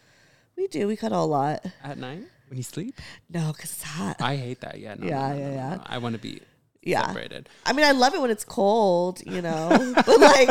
We 0.57 0.68
do. 0.68 0.87
We 0.87 0.96
cuddle 0.96 1.24
a 1.24 1.26
lot. 1.26 1.64
at 1.83 1.98
night 1.98 2.22
when 2.48 2.57
you 2.59 2.62
sleep? 2.62 3.00
No, 3.28 3.52
because 3.52 3.72
it's 3.72 3.83
hot. 3.83 4.16
I 4.20 4.37
hate 4.37 4.61
that. 4.61 4.78
Yeah. 4.78 4.94
No, 4.96 5.07
Yeah, 5.07 5.28
no, 5.30 5.35
no, 5.35 5.40
yeah, 5.40 5.52
yeah. 5.54 5.78
I 5.87 5.98
want 5.98 6.14
to 6.14 6.20
be 6.20 6.40
yeah. 6.85 7.07
separated. 7.07 7.49
I 7.66 7.73
mean, 7.73 7.85
I 7.85 7.92
love 7.92 8.14
it 8.14 8.20
when 8.20 8.31
it's 8.31 8.44
cold, 8.44 9.23
you 9.27 9.42
know, 9.42 9.68
but 10.07 10.20
like, 10.20 10.49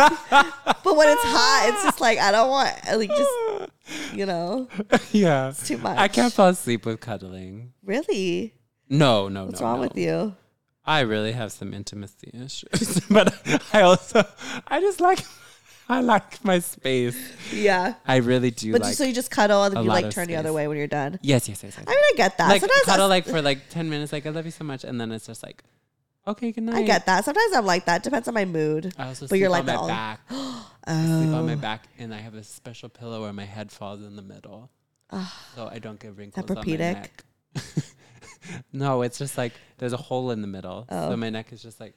but 0.84 0.96
when 0.96 1.10
it's 1.10 1.22
hot, 1.24 1.70
it's 1.74 1.84
just 1.84 2.02
like 2.02 2.20
I 2.20 2.32
don't 2.32 2.50
want 2.50 2.76
like 2.96 3.10
just, 3.10 4.14
you 4.14 4.26
know, 4.26 4.68
yeah. 5.12 5.50
it's 5.50 5.68
too 5.68 5.78
much. 5.78 5.98
I 5.98 6.08
can't 6.08 6.34
fall 6.34 6.50
asleep 6.50 6.86
with 6.86 7.00
cuddling. 7.00 7.74
Really? 7.84 8.54
No, 8.90 9.28
no, 9.28 9.28
What's 9.28 9.34
no. 9.36 9.46
What's 9.46 9.62
wrong 9.62 9.76
no. 9.78 9.88
with 9.88 9.98
you? 9.98 10.36
I 10.86 11.02
really 11.02 11.32
have 11.32 11.52
some 11.52 11.74
intimacy 11.74 12.32
issues, 12.34 13.00
but 13.10 13.34
I 13.74 13.82
also 13.82 14.26
I 14.68 14.82
just 14.82 15.00
like 15.00 15.20
I 15.90 16.02
like 16.02 16.44
my 16.44 16.60
space. 16.60 17.18
Yeah. 17.52 17.96
I 18.08 18.18
really 18.18 18.52
do 18.52 18.72
But 18.72 18.82
like. 18.82 18.94
so 18.94 19.04
you 19.04 19.14
just 19.14 19.32
cuddle 19.32 19.64
and 19.64 19.76
then 19.76 19.84
you 19.84 19.90
like 19.90 20.10
turn 20.12 20.28
the 20.28 20.36
other 20.38 20.54
way 20.54 20.68
when 20.68 20.78
you're 20.78 20.88
done. 20.88 21.20
yes, 21.22 21.48
yes, 21.50 21.64
yes, 21.64 21.76
yes. 21.78 21.86
I 21.88 21.92
mean, 21.92 21.98
I 22.00 22.12
get 22.16 22.38
that. 22.38 22.50
like 22.50 22.62
Sometimes 22.62 22.84
cuddle 22.84 23.08
like 23.08 23.26
for 23.26 23.42
like 23.42 23.70
ten 23.70 23.90
minutes. 23.90 24.12
Like 24.14 24.26
I 24.26 24.30
love 24.30 24.46
you 24.46 24.52
so 24.52 24.64
much, 24.64 24.84
and 24.84 25.00
then 25.00 25.12
it's 25.12 25.28
just 25.28 25.44
like, 25.44 25.64
okay, 26.28 26.52
good 26.52 26.64
night. 26.64 26.76
I 26.76 26.84
get 26.84 27.06
that. 27.06 27.26
Sometimes 27.26 27.54
I'm 27.56 27.66
like 27.66 27.86
that. 27.86 28.04
Depends 28.04 28.28
on 28.28 28.34
my 28.34 28.46
mood. 28.46 28.94
I 28.98 29.08
also 29.08 29.28
But 29.28 29.40
you're 29.40 29.50
sleep 29.50 29.52
like 29.52 29.60
on 29.62 29.66
that 29.68 29.74
my 29.76 29.82
all- 29.82 29.88
back. 29.88 30.20
I 30.86 31.06
sleep 31.06 31.34
on 31.34 31.46
my 31.46 31.54
Oh, 31.54 31.58
back, 31.58 31.88
and 31.98 32.14
I 32.14 32.18
have 32.20 32.34
a 32.36 32.44
special 32.44 32.90
pillow 32.90 33.22
where 33.22 33.32
my 33.34 33.46
head 33.46 33.72
falls 33.72 34.02
in 34.02 34.16
the 34.18 34.22
middle, 34.22 34.70
ah. 35.12 35.34
so 35.56 35.68
I 35.72 35.80
don't 35.80 36.00
get 36.00 36.16
wrinkles 36.18 36.50
on 36.50 36.56
my 36.58 36.76
neck. 36.76 37.24
no, 38.74 39.02
it's 39.02 39.18
just 39.18 39.38
like 39.38 39.54
there's 39.78 39.94
a 39.94 39.98
hole 39.98 40.32
in 40.32 40.42
the 40.42 40.48
middle, 40.48 40.86
Oh. 40.90 41.12
so 41.12 41.18
my 41.18 41.30
neck 41.30 41.54
is 41.54 41.62
just 41.62 41.80
like 41.80 41.94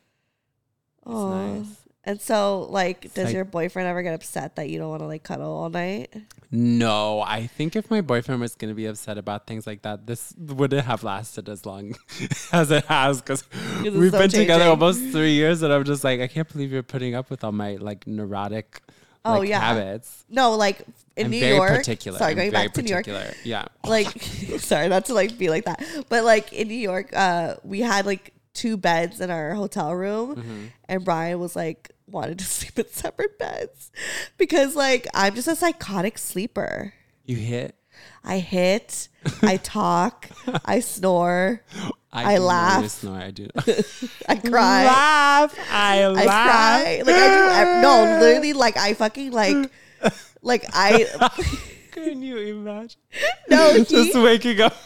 it's 1.05 1.15
oh. 1.15 1.55
nice. 1.59 1.67
And 2.07 2.21
so, 2.21 2.69
like, 2.71 3.13
does 3.15 3.33
your 3.33 3.45
boyfriend 3.45 3.89
ever 3.89 4.01
get 4.01 4.15
upset 4.15 4.55
that 4.57 4.71
you 4.71 4.79
don't 4.79 4.91
want 4.91 5.03
to 5.03 5.07
like 5.07 5.25
cuddle 5.25 5.53
all 5.53 5.69
night? 5.69 6.15
No, 6.53 7.21
I 7.21 7.49
think 7.49 7.75
if 7.75 7.91
my 7.91 8.01
boyfriend 8.01 8.41
was 8.41 8.55
going 8.55 8.69
to 8.71 8.77
be 8.77 8.87
upset 8.87 9.19
about 9.19 9.49
things 9.49 9.67
like 9.67 9.83
that, 9.83 10.07
this 10.07 10.33
wouldn't 10.39 10.87
have 10.87 11.03
lasted 11.03 11.49
as 11.49 11.67
long 11.67 11.97
as 12.53 12.71
it 12.71 12.85
has 12.85 13.21
because 13.21 13.43
we've 13.83 14.13
so 14.13 14.19
been 14.19 14.31
together 14.31 14.67
almost 14.67 15.01
three 15.11 15.33
years, 15.33 15.63
and 15.63 15.73
I'm 15.73 15.83
just 15.83 16.05
like, 16.05 16.21
I 16.21 16.29
can't 16.29 16.51
believe 16.51 16.71
you're 16.71 16.85
putting 16.85 17.17
up 17.17 17.29
with 17.29 17.43
all 17.43 17.51
my 17.53 17.75
like 17.75 18.07
neurotic 18.07 18.83
Oh, 19.25 19.41
like, 19.41 19.49
yeah. 19.49 19.59
habits. 19.59 20.25
No, 20.31 20.53
like 20.53 20.83
in 21.17 21.25
I'm 21.27 21.31
New 21.33 21.41
very 21.41 21.57
York. 21.57 21.77
particular. 21.79 22.19
Sorry, 22.19 22.31
I'm 22.31 22.37
going 22.37 22.53
very 22.53 22.69
back 22.69 22.75
to 22.75 22.83
New 22.83 22.91
York. 22.91 23.07
Yeah. 23.43 23.65
Like, 23.85 24.07
sorry, 24.59 24.89
not 24.89 25.07
to 25.07 25.15
like 25.15 25.37
be 25.37 25.51
like 25.51 25.65
that, 25.65 25.85
but 26.09 26.23
like 26.25 26.53
in 26.53 26.69
New 26.69 26.75
York, 26.77 27.11
uh, 27.13 27.57
we 27.65 27.81
had 27.81 28.07
like 28.07 28.33
two 28.57 28.77
beds 28.77 29.21
in 29.21 29.31
our 29.31 29.55
hotel 29.55 29.95
room, 29.95 30.37
Mm-hmm. 30.37 30.65
and 30.89 31.05
Brian 31.05 31.39
was 31.39 31.55
like 31.55 31.93
wanted 32.09 32.39
to 32.41 32.45
sleep 32.57 32.79
in 32.79 32.89
separate 32.91 33.39
beds 33.39 33.91
because 34.39 34.75
like 34.75 35.07
I'm 35.15 35.35
just 35.35 35.47
a 35.49 35.55
psychotic 35.57 36.19
sleeper. 36.19 36.93
You 37.25 37.37
hit. 37.37 37.75
I 38.25 38.39
hit, 38.41 39.09
I 39.43 39.57
talk, 39.63 40.29
I 40.65 40.81
snore, 40.81 41.63
I 42.13 42.37
do 42.37 42.43
laugh. 42.43 42.83
You 42.83 42.89
snore. 42.89 43.19
I 43.19 43.31
do. 43.31 43.49
I 44.29 44.35
cry. 44.37 44.85
laugh. 44.85 45.59
I 45.71 46.03
I 46.03 46.09
laugh. 46.09 46.25
cry. 46.25 47.03
Like 47.07 47.15
I 47.17 47.29
do. 47.29 47.55
ev- 47.71 47.83
No, 47.83 48.19
literally, 48.21 48.53
like 48.53 48.77
I 48.77 48.93
fucking 48.95 49.31
like, 49.33 49.71
like 50.43 50.65
I. 50.75 51.07
Can 51.93 52.23
you 52.23 52.37
imagine? 52.37 53.01
No, 53.49 53.73
he, 53.73 53.85
Just 53.87 54.15
waking 54.15 54.61
up. 54.61 54.77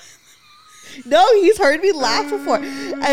No, 1.04 1.26
he's 1.40 1.58
heard 1.58 1.80
me 1.80 1.92
laugh 1.92 2.30
before, 2.30 2.56
and 2.56 2.64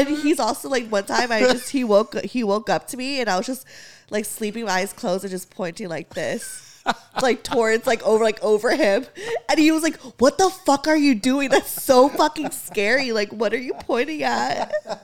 mm. 0.07 0.21
he's 0.21 0.39
also 0.39 0.69
like 0.69 0.87
one 0.89 1.05
time 1.05 1.31
I 1.31 1.41
just 1.41 1.69
he 1.69 1.83
woke 1.83 2.15
he 2.21 2.43
woke 2.43 2.69
up 2.69 2.87
to 2.87 2.97
me 2.97 3.19
and 3.19 3.29
I 3.29 3.37
was 3.37 3.45
just 3.45 3.65
like 4.09 4.25
sleeping, 4.25 4.65
my 4.65 4.71
eyes 4.71 4.93
closed 4.93 5.23
and 5.23 5.31
just 5.31 5.49
pointing 5.49 5.89
like 5.89 6.09
this. 6.13 6.63
like 7.21 7.43
towards 7.43 7.85
like 7.85 8.01
over 8.03 8.23
like 8.23 8.41
over 8.41 8.75
him. 8.75 9.05
And 9.49 9.59
he 9.59 9.71
was 9.71 9.83
like 9.83 9.97
what 10.19 10.37
the 10.37 10.49
fuck 10.49 10.87
are 10.87 10.97
you 10.97 11.15
doing? 11.15 11.49
That's 11.49 11.83
so 11.83 12.09
fucking 12.09 12.51
scary. 12.51 13.11
Like 13.11 13.31
what 13.31 13.53
are 13.53 13.59
you 13.59 13.73
pointing 13.73 14.23
at? 14.23 14.71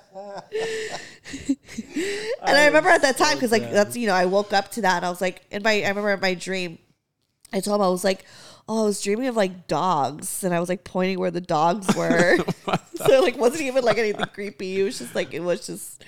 And 2.45 2.57
I 2.57 2.65
remember 2.67 2.89
at 2.89 3.01
that 3.01 3.17
time 3.17 3.36
because 3.36 3.51
like 3.51 3.71
that's 3.71 3.95
you 3.95 4.07
know 4.07 4.13
I 4.13 4.25
woke 4.25 4.53
up 4.53 4.69
to 4.71 4.81
that 4.81 4.97
and 4.97 5.05
I 5.05 5.09
was 5.09 5.21
like 5.21 5.41
in 5.49 5.63
my 5.63 5.81
I 5.81 5.88
remember 5.88 6.12
in 6.12 6.19
my 6.19 6.33
dream 6.33 6.77
I 7.53 7.62
told 7.62 7.79
him 7.79 7.86
I 7.86 7.89
was 7.89 8.03
like 8.03 8.25
oh 8.67 8.84
I 8.84 8.86
was 8.86 9.02
dreaming 9.02 9.28
of 9.28 9.36
like 9.36 9.67
dogs 9.67 10.43
and 10.43 10.54
I 10.54 10.60
was 10.60 10.69
like 10.69 10.84
pointing 10.84 11.19
where 11.19 11.32
the 11.32 11.41
dogs 11.41 11.93
were. 11.95 12.38
So 12.95 13.21
like 13.21 13.38
wasn't 13.38 13.63
even 13.63 13.84
like 13.84 13.97
anything 13.97 14.26
creepy. 14.34 14.80
It 14.80 14.84
was 14.84 14.99
just 14.99 15.13
like 15.15 15.34
it 15.34 15.41
was 15.41 15.65
just 15.65 16.04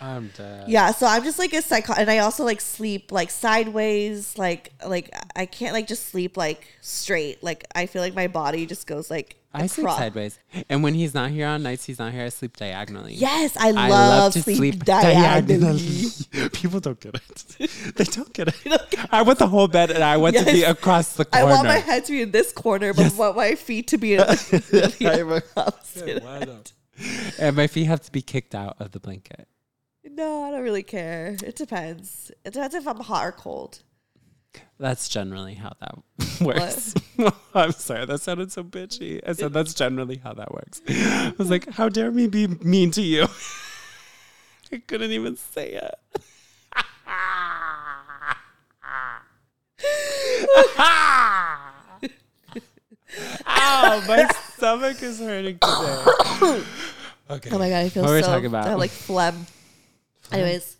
I'm 0.00 0.30
dead. 0.36 0.68
yeah 0.68 0.90
so 0.90 1.06
I'm 1.06 1.24
just 1.24 1.38
like 1.38 1.54
a 1.54 1.62
psycho 1.62 1.94
and 1.94 2.10
I 2.10 2.18
also 2.18 2.44
like 2.44 2.60
sleep 2.60 3.10
like 3.10 3.30
sideways 3.30 4.36
like 4.36 4.72
like 4.84 5.14
I 5.34 5.46
can't 5.46 5.72
like 5.72 5.86
just 5.86 6.06
sleep 6.10 6.36
like 6.36 6.66
straight. 6.82 7.42
Like 7.42 7.64
I 7.74 7.86
feel 7.86 8.02
like 8.02 8.14
my 8.14 8.26
body 8.26 8.66
just 8.66 8.86
goes 8.86 9.10
like 9.10 9.36
I 9.62 9.66
sleep 9.66 9.88
sideways, 9.88 10.38
and 10.68 10.82
when 10.82 10.94
he's 10.94 11.14
not 11.14 11.30
here 11.30 11.46
on 11.46 11.62
nights, 11.62 11.84
he's 11.84 11.98
not 11.98 12.12
here. 12.12 12.24
I 12.24 12.28
sleep 12.28 12.56
diagonally. 12.56 13.14
yes 13.14 13.56
I 13.56 13.68
I 13.68 13.88
love, 13.88 14.34
sleep, 14.34 14.84
diagonally. 14.84 16.06
People 16.52 16.80
don't 16.86 17.00
get 17.00 17.14
it. 17.14 17.94
they 17.96 18.04
don't 18.04 18.32
get 18.32 18.48
it. 18.48 18.94
I 19.10 19.22
want 19.22 19.38
the 19.38 19.46
whole 19.48 19.68
bed, 19.68 19.90
and 19.90 20.02
I 20.04 20.16
want 20.16 20.36
to 20.36 20.44
be 20.44 20.62
across 20.64 21.14
the 21.14 21.24
corner. 21.24 21.46
I 21.46 21.50
want 21.50 21.66
my 21.68 21.78
head 21.78 22.04
to 22.06 22.12
be 22.12 22.22
in 22.22 22.30
this 22.30 22.52
corner, 22.52 22.92
but 22.92 23.06
I 23.12 23.16
want 23.16 23.36
my 23.36 23.54
feet 23.54 23.88
to 23.88 23.98
be 23.98 24.14
in 24.14 24.18
the 24.20 25.42
opposite 25.56 26.22
Why 26.22 26.36
end. 26.38 26.46
not? 26.46 26.72
and 27.38 27.56
my 27.56 27.66
feet 27.66 27.84
have 27.84 28.00
to 28.02 28.12
be 28.12 28.22
kicked 28.22 28.54
out 28.54 28.76
of 28.80 28.92
the 28.92 29.00
blanket. 29.00 29.48
No, 30.04 30.44
I 30.44 30.50
don't 30.50 30.62
really 30.62 30.82
care. 30.82 31.36
It 31.44 31.56
depends. 31.56 32.30
It 32.44 32.52
depends 32.52 32.74
if 32.74 32.86
I'm 32.86 33.00
hot 33.00 33.26
or 33.26 33.32
cold. 33.32 33.82
That's 34.78 35.08
generally 35.08 35.54
how 35.54 35.72
that 35.80 35.96
works. 36.40 36.94
I'm 37.54 37.72
sorry, 37.72 38.04
that 38.06 38.20
sounded 38.20 38.52
so 38.52 38.62
bitchy. 38.62 39.20
I 39.26 39.32
said 39.32 39.52
that's 39.52 39.74
generally 39.74 40.16
how 40.16 40.34
that 40.34 40.52
works. 40.52 40.82
I 40.88 41.32
was 41.38 41.50
like, 41.50 41.68
how 41.70 41.88
dare 41.88 42.10
me 42.10 42.26
be 42.26 42.46
mean 42.46 42.90
to 42.92 43.02
you? 43.02 43.26
I 44.72 44.78
couldn't 44.86 45.12
even 45.12 45.36
say 45.36 45.72
it. 45.72 45.94
Ow, 53.48 54.04
my 54.06 54.28
stomach 54.54 55.02
is 55.02 55.18
hurting 55.20 55.58
today. 55.58 56.02
Okay. 56.42 56.62
Oh 57.52 57.58
my 57.58 57.68
god, 57.68 57.84
I 57.84 57.88
feel 57.88 58.04
What 58.04 58.10
were 58.10 58.16
we 58.16 58.22
so 58.22 58.28
talking 58.28 58.46
about? 58.46 58.66
I 58.66 58.70
have 58.70 58.78
like 58.78 58.90
phlegm. 58.92 59.46
Anyways, 60.30 60.76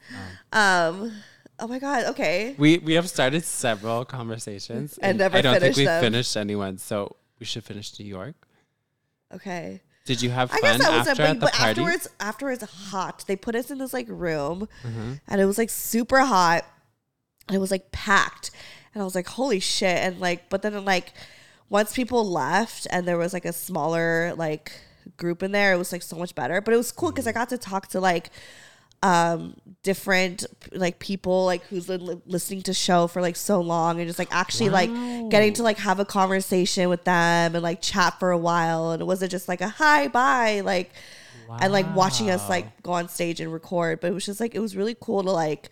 um, 0.52 1.12
oh 1.59 1.66
my 1.66 1.79
god, 1.79 2.05
okay. 2.07 2.55
We 2.59 2.79
we 2.79 2.95
have 2.95 3.09
started 3.09 3.45
several 3.45 4.05
conversations 4.05 4.99
And 4.99 5.19
never 5.19 5.38
I 5.38 5.42
don't 5.42 5.61
think 5.61 5.77
we've 5.77 5.87
them. 5.87 6.03
finished 6.03 6.37
anyone, 6.37 6.79
so 6.79 7.16
we 7.38 7.47
should 7.47 7.64
finish 7.64 7.99
New 7.99 8.07
York. 8.07 8.35
Okay. 9.35 9.83
Did 10.05 10.23
you 10.23 10.31
have 10.31 10.53
I 10.53 10.59
fun 10.61 10.79
guess 10.79 10.81
that 10.87 10.99
was 10.99 11.09
after 11.09 11.23
a 11.23 11.27
at 11.27 11.33
big, 11.33 11.40
the 11.40 11.47
but 11.47 11.53
party? 11.55 11.71
afterwards, 11.81 12.09
afterwards, 12.21 12.62
hot. 12.62 13.25
They 13.27 13.35
put 13.37 13.55
us 13.57 13.71
in 13.71 13.79
this 13.79 13.92
like 13.92 14.07
room, 14.09 14.69
Mm-hmm. 14.85 15.12
and 15.27 15.40
it 15.40 15.47
was 15.47 15.59
like 15.59 15.71
super 15.71 16.21
hot, 16.21 16.64
and 17.49 17.57
it 17.57 17.59
was 17.59 17.71
like 17.73 17.90
packed, 17.90 18.51
and 18.95 19.03
I 19.03 19.05
was 19.05 19.14
like, 19.16 19.27
holy 19.27 19.59
shit! 19.61 19.99
And 19.99 20.21
like, 20.21 20.49
but 20.49 20.62
then 20.62 20.85
like, 20.85 21.12
once 21.69 21.92
people 21.92 22.25
left, 22.25 22.87
and 22.90 23.07
there 23.07 23.19
was 23.19 23.33
like 23.33 23.45
a 23.45 23.53
smaller 23.53 24.33
like 24.37 24.71
group 25.16 25.42
in 25.42 25.51
there, 25.51 25.73
it 25.73 25.77
was 25.77 25.90
like 25.90 26.03
so 26.03 26.16
much 26.16 26.37
better. 26.37 26.61
But 26.61 26.73
it 26.75 26.77
was 26.77 26.92
cool 26.92 27.11
because 27.11 27.27
I 27.27 27.33
got 27.33 27.49
to 27.49 27.59
talk 27.59 27.88
to 27.88 27.99
like 28.01 28.31
um 29.07 29.55
different 29.85 30.45
like 30.73 30.99
people 30.99 31.45
like 31.45 31.62
who's 31.66 31.88
li- 31.88 32.21
listening 32.27 32.61
to 32.61 32.75
show 32.75 33.07
for 33.07 33.23
like 33.23 33.37
so 33.37 33.61
long 33.61 34.01
and 34.01 34.09
just 34.09 34.19
like 34.19 34.33
actually 34.33 34.69
like 34.69 34.90
getting 35.31 35.53
to 35.53 35.62
like 35.62 35.79
have 35.79 36.01
a 36.01 36.05
conversation 36.05 36.88
with 36.88 37.05
them 37.05 37.55
and 37.55 37.62
like 37.62 37.81
chat 37.81 38.19
for 38.19 38.33
a 38.33 38.38
while. 38.38 38.90
And 38.90 39.01
it 39.01 39.05
wasn't 39.05 39.31
just 39.31 39.47
like 39.47 39.61
a 39.61 39.69
hi 39.69 40.09
bye 40.09 40.61
like 40.64 40.92
and 41.61 41.73
like 41.73 41.87
watching 41.95 42.31
us 42.31 42.49
like 42.49 42.83
go 42.83 42.92
on 42.92 43.09
stage 43.09 43.38
and 43.40 43.53
record. 43.53 44.01
But 44.01 44.11
it 44.11 44.14
was 44.14 44.27
just 44.27 44.40
like 44.40 44.57
it 44.57 44.61
was 44.61 44.75
really 44.75 44.97
cool 45.01 45.23
to 45.23 45.31
like 45.31 45.71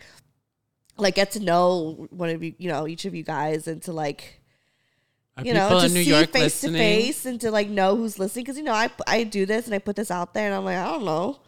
like 0.96 1.16
get 1.16 1.32
to 1.32 1.40
know 1.40 2.06
one 2.10 2.30
of 2.30 2.40
you 2.40 2.54
you 2.58 2.68
know 2.68 2.86
each 2.86 3.04
of 3.04 3.16
you 3.16 3.24
guys 3.24 3.66
and 3.66 3.82
to 3.82 3.92
like 3.92 4.40
Are 5.36 5.44
you 5.44 5.54
know 5.54 5.80
to 5.80 5.88
New 5.88 6.04
see 6.04 6.10
York 6.10 6.30
face 6.30 6.60
to 6.60 6.70
face 6.70 7.26
and 7.26 7.40
to 7.40 7.50
like 7.50 7.68
know 7.68 7.96
who's 7.96 8.16
listening. 8.16 8.44
Because 8.44 8.58
you 8.58 8.62
know 8.62 8.74
I 8.74 8.90
I 9.08 9.24
do 9.24 9.44
this 9.44 9.66
and 9.66 9.74
I 9.74 9.80
put 9.80 9.96
this 9.96 10.12
out 10.12 10.34
there 10.34 10.46
and 10.46 10.54
I'm 10.54 10.64
like 10.64 10.76
I 10.76 10.84
don't 10.84 11.04
know 11.04 11.40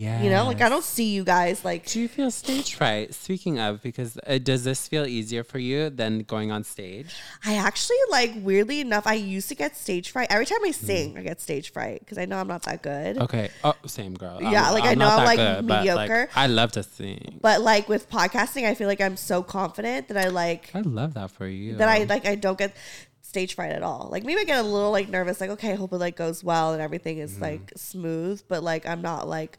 Yeah. 0.00 0.22
You 0.22 0.30
know, 0.30 0.46
like 0.46 0.62
I 0.62 0.70
don't 0.70 0.82
see 0.96 1.08
you 1.16 1.24
guys 1.24 1.62
like 1.62 1.84
Do 1.84 2.00
you 2.00 2.08
feel 2.08 2.30
stage 2.30 2.74
fright? 2.74 3.12
Speaking 3.12 3.58
of, 3.58 3.82
because 3.82 4.16
uh, 4.26 4.38
does 4.38 4.64
this 4.64 4.88
feel 4.88 5.04
easier 5.06 5.44
for 5.44 5.58
you 5.58 5.90
than 5.90 6.20
going 6.34 6.50
on 6.50 6.64
stage? 6.64 7.14
I 7.44 7.56
actually 7.56 7.98
like 8.10 8.32
weirdly 8.40 8.80
enough, 8.80 9.06
I 9.06 9.12
used 9.14 9.48
to 9.50 9.54
get 9.54 9.76
stage 9.76 10.10
fright. 10.10 10.28
Every 10.30 10.46
time 10.46 10.60
Hmm. 10.60 10.68
I 10.68 10.70
sing, 10.70 11.18
I 11.18 11.22
get 11.22 11.38
stage 11.42 11.70
fright 11.70 12.00
because 12.00 12.16
I 12.16 12.24
know 12.24 12.38
I'm 12.38 12.48
not 12.48 12.62
that 12.62 12.80
good. 12.82 13.18
Okay. 13.18 13.50
Oh, 13.62 13.74
same 13.84 14.14
girl. 14.14 14.38
Yeah, 14.40 14.70
like, 14.70 14.84
I 14.84 14.94
know 14.94 15.06
I'm, 15.08 15.24
like, 15.26 15.36
but, 15.38 15.64
mediocre. 15.64 16.30
I 16.34 16.46
love 16.46 16.72
to 16.72 16.82
sing. 16.82 17.38
But 17.42 17.60
like 17.60 17.86
with 17.86 18.08
podcasting, 18.08 18.64
I 18.64 18.74
feel 18.74 18.88
like 18.88 19.02
I'm 19.02 19.18
so 19.18 19.42
confident 19.42 20.08
that 20.08 20.16
I 20.16 20.28
like 20.28 20.70
I 20.74 20.80
love 20.80 21.12
that 21.14 21.30
for 21.30 21.46
you. 21.46 21.76
that 21.76 21.88
I 21.90 22.04
like 22.04 22.24
I 22.26 22.36
don't 22.36 22.56
get 22.58 22.74
stage 23.20 23.54
fright 23.54 23.72
at 23.72 23.82
all. 23.82 24.08
Like 24.10 24.24
maybe 24.24 24.40
I 24.40 24.44
get 24.44 24.60
a 24.60 24.62
little 24.76 24.92
like 24.92 25.10
nervous, 25.10 25.42
like 25.42 25.50
okay, 25.50 25.72
I 25.72 25.74
hope 25.74 25.92
it 25.92 25.98
like 25.98 26.16
goes 26.16 26.42
well 26.42 26.72
and 26.72 26.80
everything 26.80 27.18
is 27.18 27.32
Mm-hmm. 27.34 27.42
like 27.42 27.72
smooth. 27.76 28.40
But 28.48 28.62
like 28.62 28.86
I'm 28.86 29.02
not 29.02 29.28
like, 29.28 29.58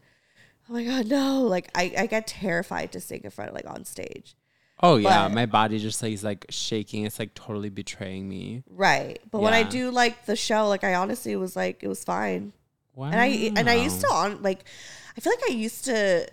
oh 0.71 0.73
my 0.73 0.83
god, 0.83 1.07
no. 1.07 1.41
Like 1.41 1.69
I, 1.75 1.93
I 1.97 2.05
get 2.07 2.27
terrified 2.27 2.91
to 2.93 3.01
sing 3.01 3.21
in 3.23 3.29
front 3.29 3.49
of 3.49 3.55
like 3.55 3.69
on 3.69 3.83
stage. 3.85 4.35
Oh 4.81 4.95
yeah, 4.95 5.27
but- 5.27 5.35
my 5.35 5.45
body 5.45 5.77
just 5.79 6.01
like 6.01 6.13
is 6.13 6.23
like 6.23 6.45
shaking. 6.49 7.05
It's 7.05 7.19
like 7.19 7.33
totally 7.33 7.69
betraying 7.69 8.27
me. 8.27 8.63
Right. 8.69 9.19
But 9.29 9.41
when 9.41 9.53
I 9.53 9.63
do 9.63 9.91
like 9.91 10.25
the 10.25 10.35
show, 10.35 10.67
like 10.67 10.83
I 10.83 10.95
honestly 10.95 11.35
was 11.35 11.55
like 11.55 11.83
it 11.83 11.87
was 11.87 12.03
fine. 12.03 12.53
Wow. 12.95 13.07
And 13.07 13.19
I 13.19 13.27
and 13.55 13.69
I 13.69 13.75
used 13.75 14.01
to 14.01 14.07
on 14.07 14.41
like 14.41 14.63
I 15.17 15.21
feel 15.21 15.33
like 15.33 15.49
I 15.51 15.53
used 15.53 15.85
to 15.85 16.27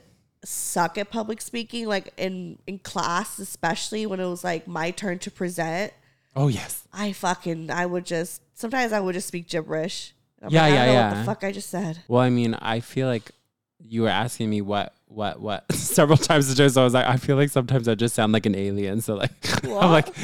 suck 0.45 0.97
at 0.97 1.11
public 1.11 1.41
speaking 1.41 1.87
like 1.89 2.13
in 2.17 2.59
in 2.69 2.79
class 2.79 3.41
especially 3.41 4.07
when 4.07 4.21
it 4.21 4.27
was 4.29 4.45
like 4.45 4.67
my 4.69 4.93
turn 4.93 5.19
to 5.21 5.31
present. 5.31 5.93
Oh 6.37 6.49
yes. 6.49 6.87
I 6.93 7.13
fucking 7.13 7.71
I 7.71 7.85
would 7.87 8.07
just 8.07 8.41
sometimes 8.55 8.93
I 8.93 9.01
would 9.01 9.15
just 9.15 9.29
speak 9.29 9.49
gibberish. 9.49 10.15
I'm 10.41 10.51
Yeah, 10.51 10.63
like, 10.63 10.73
yeah, 10.73 10.87
know 10.87 10.93
what 10.95 10.99
yeah. 11.01 11.15
the 11.15 11.25
fuck 11.25 11.45
I 11.45 11.51
just 11.53 11.69
said. 11.69 11.99
Well, 12.07 12.23
I 12.23 12.31
mean, 12.31 12.55
I 12.55 12.79
feel 12.79 13.09
like 13.09 13.33
you 13.81 14.03
were 14.03 14.09
asking 14.09 14.51
me 14.51 14.61
what, 14.61 14.95
what, 15.07 15.41
what 15.41 15.71
several 15.73 16.19
times 16.19 16.49
today. 16.49 16.69
So 16.69 16.81
I 16.81 16.85
was 16.85 16.95
like, 16.95 17.07
I 17.07 17.17
feel 17.17 17.37
like 17.37 17.51
sometimes 17.51 17.89
I 17.89 17.95
just 17.95 18.15
sound 18.15 18.33
like 18.33 18.47
an 18.47 18.55
alien. 18.55 19.01
So 19.01 19.15
like, 19.15 19.33
I'm 19.65 19.91
like, 19.91 20.09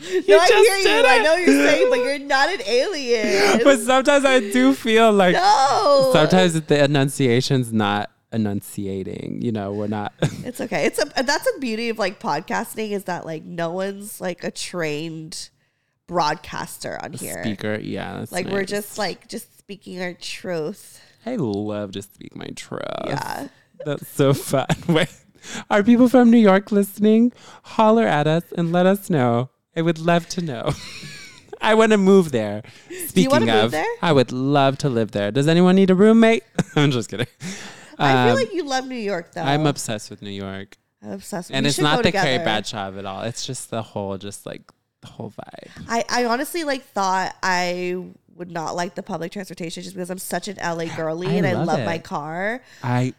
you 0.00 0.24
No, 0.26 0.38
I 0.38 0.48
just 0.48 0.68
hear 0.68 0.76
you. 0.76 0.84
did 0.84 1.04
I 1.04 1.22
know 1.22 1.34
you're 1.36 1.66
saying, 1.66 1.90
but 1.90 1.98
you're 1.98 2.18
not 2.18 2.48
an 2.48 2.62
alien. 2.66 3.60
but 3.64 3.78
sometimes 3.80 4.24
I 4.24 4.40
do 4.40 4.74
feel 4.74 5.12
like 5.12 5.34
no. 5.34 6.10
sometimes 6.12 6.60
the 6.60 6.84
enunciation's 6.84 7.72
not 7.72 8.10
enunciating. 8.32 9.40
You 9.42 9.52
know, 9.52 9.72
we're 9.72 9.88
not. 9.88 10.12
It's 10.44 10.60
okay. 10.60 10.86
It's 10.86 10.98
a 10.98 11.22
that's 11.22 11.48
a 11.56 11.58
beauty 11.58 11.88
of 11.88 11.98
like 11.98 12.20
podcasting 12.20 12.92
is 12.92 13.04
that 13.04 13.26
like 13.26 13.44
no 13.44 13.70
one's 13.70 14.20
like 14.20 14.44
a 14.44 14.50
trained 14.50 15.50
broadcaster 16.06 16.98
on 17.02 17.12
here. 17.12 17.42
Speaker, 17.42 17.78
yeah. 17.80 18.18
that's 18.18 18.32
Like 18.32 18.46
we're 18.48 18.64
just 18.64 18.98
like 18.98 19.28
just 19.28 19.58
speaking 19.58 20.02
our 20.02 20.14
truth. 20.14 21.00
I 21.26 21.36
love 21.36 21.92
to 21.92 22.02
speak 22.02 22.34
my 22.36 22.46
truth. 22.56 22.80
Yeah. 23.06 23.48
That's 23.84 24.08
so 24.08 24.32
fun. 24.34 24.66
Wait, 24.88 25.08
are 25.70 25.82
people 25.82 26.08
from 26.08 26.30
New 26.30 26.38
York 26.38 26.70
listening? 26.72 27.32
Holler 27.62 28.06
at 28.06 28.26
us 28.26 28.44
and 28.56 28.72
let 28.72 28.86
us 28.86 29.08
know. 29.10 29.50
I 29.76 29.82
would 29.82 29.98
love 29.98 30.28
to 30.30 30.42
know. 30.42 30.72
I 31.62 31.74
want 31.74 31.92
to 31.92 31.98
move 31.98 32.32
there. 32.32 32.62
Speaking 33.06 33.48
of, 33.50 33.70
there? 33.70 33.84
I 34.02 34.12
would 34.12 34.32
love 34.32 34.78
to 34.78 34.88
live 34.88 35.10
there. 35.10 35.30
Does 35.30 35.46
anyone 35.46 35.76
need 35.76 35.90
a 35.90 35.94
roommate? 35.94 36.42
I'm 36.76 36.90
just 36.90 37.10
kidding. 37.10 37.26
I 37.98 38.12
feel 38.24 38.30
Um, 38.32 38.34
like 38.34 38.54
you 38.54 38.64
love 38.64 38.86
New 38.86 38.94
York 38.96 39.32
though. 39.34 39.42
I'm 39.42 39.66
obsessed 39.66 40.08
with 40.10 40.22
New 40.22 40.30
York, 40.30 40.78
I'm 41.02 41.12
obsessed. 41.12 41.50
and 41.52 41.64
We 41.64 41.68
it's 41.68 41.78
not 41.78 42.02
the 42.02 42.12
Carrie 42.12 42.24
together. 42.38 42.44
Bradshaw 42.44 42.88
of 42.88 42.96
it 42.96 43.04
all. 43.04 43.22
It's 43.22 43.44
just 43.46 43.68
the 43.70 43.82
whole, 43.82 44.16
just 44.16 44.46
like 44.46 44.62
the 45.02 45.08
whole 45.08 45.30
vibe. 45.32 45.84
I, 45.88 46.04
I 46.08 46.24
honestly 46.24 46.64
like 46.64 46.82
thought 46.82 47.34
I 47.42 48.04
would 48.36 48.50
not 48.50 48.74
like 48.74 48.94
the 48.94 49.02
public 49.02 49.32
transportation 49.32 49.82
just 49.82 49.94
because 49.94 50.10
I'm 50.10 50.18
such 50.18 50.48
an 50.48 50.56
LA 50.56 50.84
girly 50.96 51.28
I 51.28 51.32
and 51.32 51.46
I 51.46 51.52
love 51.52 51.66
love 51.66 51.84
my 51.84 51.98
car. 51.98 52.62
I 52.82 53.14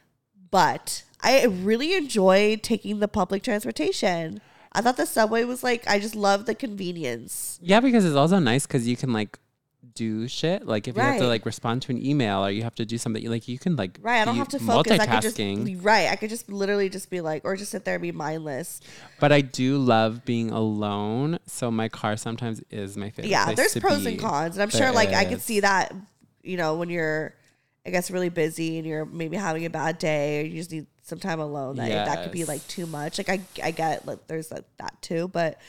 But 0.49 1.03
I 1.21 1.45
really 1.45 1.93
enjoy 1.93 2.59
taking 2.61 2.99
the 2.99 3.07
public 3.07 3.43
transportation. 3.43 4.41
I 4.73 4.81
thought 4.81 4.97
the 4.97 5.05
subway 5.05 5.43
was 5.43 5.63
like 5.63 5.87
I 5.87 5.99
just 5.99 6.15
love 6.15 6.45
the 6.45 6.55
convenience. 6.55 7.59
Yeah, 7.61 7.79
because 7.79 8.05
it's 8.05 8.15
also 8.15 8.39
nice 8.39 8.65
because 8.65 8.87
you 8.87 8.95
can 8.95 9.11
like 9.13 9.37
do 9.93 10.27
shit. 10.27 10.65
Like 10.65 10.87
if 10.87 10.95
you 10.95 11.01
have 11.01 11.19
to 11.19 11.27
like 11.27 11.45
respond 11.45 11.81
to 11.83 11.91
an 11.91 12.03
email 12.03 12.45
or 12.45 12.49
you 12.49 12.63
have 12.63 12.75
to 12.75 12.85
do 12.85 12.97
something, 12.97 13.27
like 13.29 13.47
you 13.47 13.57
can 13.57 13.75
like 13.75 13.97
Right, 14.01 14.21
I 14.21 14.25
don't 14.25 14.35
have 14.35 14.49
to 14.49 14.59
focus. 14.59 14.99
I 14.99 15.05
could 15.05 15.21
just 15.21 15.37
right. 15.83 16.09
I 16.09 16.15
could 16.15 16.29
just 16.29 16.49
literally 16.49 16.89
just 16.89 17.09
be 17.09 17.21
like, 17.21 17.43
or 17.45 17.55
just 17.55 17.71
sit 17.71 17.85
there 17.85 17.95
and 17.95 18.01
be 18.01 18.11
mindless. 18.11 18.81
But 19.19 19.31
I 19.31 19.41
do 19.41 19.77
love 19.77 20.25
being 20.25 20.51
alone, 20.51 21.39
so 21.45 21.71
my 21.71 21.89
car 21.89 22.17
sometimes 22.17 22.61
is 22.69 22.97
my 22.97 23.09
favorite. 23.09 23.29
yeah, 23.29 23.53
there's 23.53 23.75
pros 23.77 24.03
be. 24.03 24.11
and 24.11 24.19
cons, 24.19 24.55
and 24.55 24.63
I'm 24.63 24.69
There 24.69 24.81
sure 24.81 24.91
like 24.91 25.09
I 25.09 25.25
could 25.25 25.41
see 25.41 25.61
that. 25.61 25.93
You 26.43 26.57
know, 26.57 26.75
when 26.75 26.89
you're, 26.89 27.35
I 27.85 27.91
guess, 27.91 28.09
really 28.09 28.29
busy 28.29 28.79
and 28.79 28.87
you're 28.87 29.05
maybe 29.05 29.37
having 29.37 29.63
a 29.65 29.69
bad 29.69 29.99
day, 29.99 30.41
or 30.41 30.45
you 30.45 30.55
just 30.55 30.71
need 30.71 30.87
some 31.03 31.19
time 31.19 31.39
alone. 31.39 31.75
That 31.75 31.89
that 31.89 32.23
could 32.23 32.31
be 32.31 32.45
like 32.45 32.67
too 32.67 32.87
much. 32.87 33.17
Like 33.17 33.29
I, 33.29 33.41
I 33.63 33.71
get 33.71 34.07
like 34.07 34.25
there's 34.27 34.49
that, 34.49 34.65
that 34.77 34.99
too, 35.01 35.27
but 35.27 35.59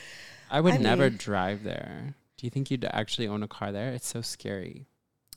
I 0.49 0.61
would 0.61 0.73
I 0.73 0.77
never 0.77 1.09
mean- 1.09 1.17
drive 1.17 1.63
there. 1.63 2.15
Do 2.43 2.47
you 2.47 2.51
think 2.51 2.69
you'd 2.69 2.83
actually 2.91 3.29
own 3.29 3.41
a 3.41 3.47
car 3.47 3.71
there? 3.71 3.93
It's 3.93 4.05
so 4.05 4.19
scary. 4.19 4.85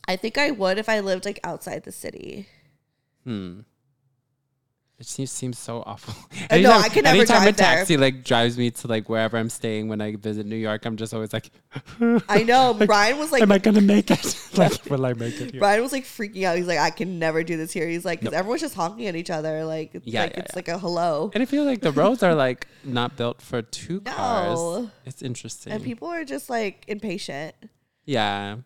I 0.09 0.17
think 0.17 0.37
I 0.37 0.51
would 0.51 0.77
if 0.77 0.89
I 0.89 0.99
lived 0.99 1.25
like 1.25 1.39
outside 1.45 1.85
the 1.85 1.93
city. 1.93 2.49
Hmm. 3.23 3.61
It 4.99 5.05
seems 5.05 5.31
seems 5.31 5.59
so 5.59 5.83
awful. 5.85 6.15
I 6.51 6.63
know, 6.63 6.71
I 6.73 6.89
could 6.89 7.05
never 7.05 7.19
anytime 7.19 7.43
a 7.43 7.53
drive 7.53 7.57
there. 7.59 7.77
taxi 7.77 7.99
like 7.99 8.25
drives 8.25 8.57
me 8.57 8.71
to 8.71 8.89
like 8.89 9.11
wherever 9.11 9.37
I'm 9.37 9.51
staying 9.51 9.89
when 9.89 10.01
I 10.01 10.17
visit 10.17 10.47
New 10.47 10.57
York, 10.57 10.87
I'm 10.87 10.97
just 10.97 11.13
always 11.13 11.35
like, 11.35 11.51
I 12.31 12.45
know 12.45 12.73
Brian 12.73 13.19
was 13.19 13.31
like, 13.31 13.43
"Am 13.43 13.53
I 13.53 13.59
gonna 13.59 13.83
make 13.83 14.11
it? 14.11 14.51
like, 14.57 14.87
will 14.87 15.05
I 15.05 15.13
make 15.13 15.39
it 15.39 15.51
here?" 15.51 15.61
Brian 15.61 15.83
was 15.83 15.93
like 15.93 16.05
freaking 16.05 16.45
out. 16.45 16.57
He's 16.57 16.67
like, 16.67 16.79
I 16.79 16.89
can 16.89 17.19
never 17.19 17.45
do 17.45 17.59
this 17.59 17.73
here. 17.73 17.87
He's 17.87 18.07
like, 18.07 18.21
because 18.21 18.35
everyone's 18.35 18.63
just 18.63 18.75
honking 18.75 19.07
at 19.07 19.17
each 19.17 19.29
other. 19.29 19.67
Like, 19.67 19.95
it's 19.95 20.07
Yeah, 20.07 20.23
like 20.23 20.31
yeah, 20.33 20.39
it's 20.41 20.53
yeah. 20.55 20.59
like 20.59 20.69
a 20.69 20.79
hello. 20.79 21.31
And 21.35 21.43
I 21.43 21.47
feel 21.47 21.65
like 21.65 21.83
the 21.83 21.93
roads 21.93 22.23
are 22.23 22.35
like 22.35 22.67
not 22.83 23.17
built 23.17 23.43
for 23.43 23.61
two 23.61 24.01
No. 24.07 24.13
cars. 24.13 24.89
It's 25.05 25.21
interesting. 25.21 25.75
And 25.75 25.85
people 25.85 26.09
are 26.09 26.25
just 26.25 26.49
like 26.49 26.85
impatient. 26.89 27.55
yeah. 28.07 28.57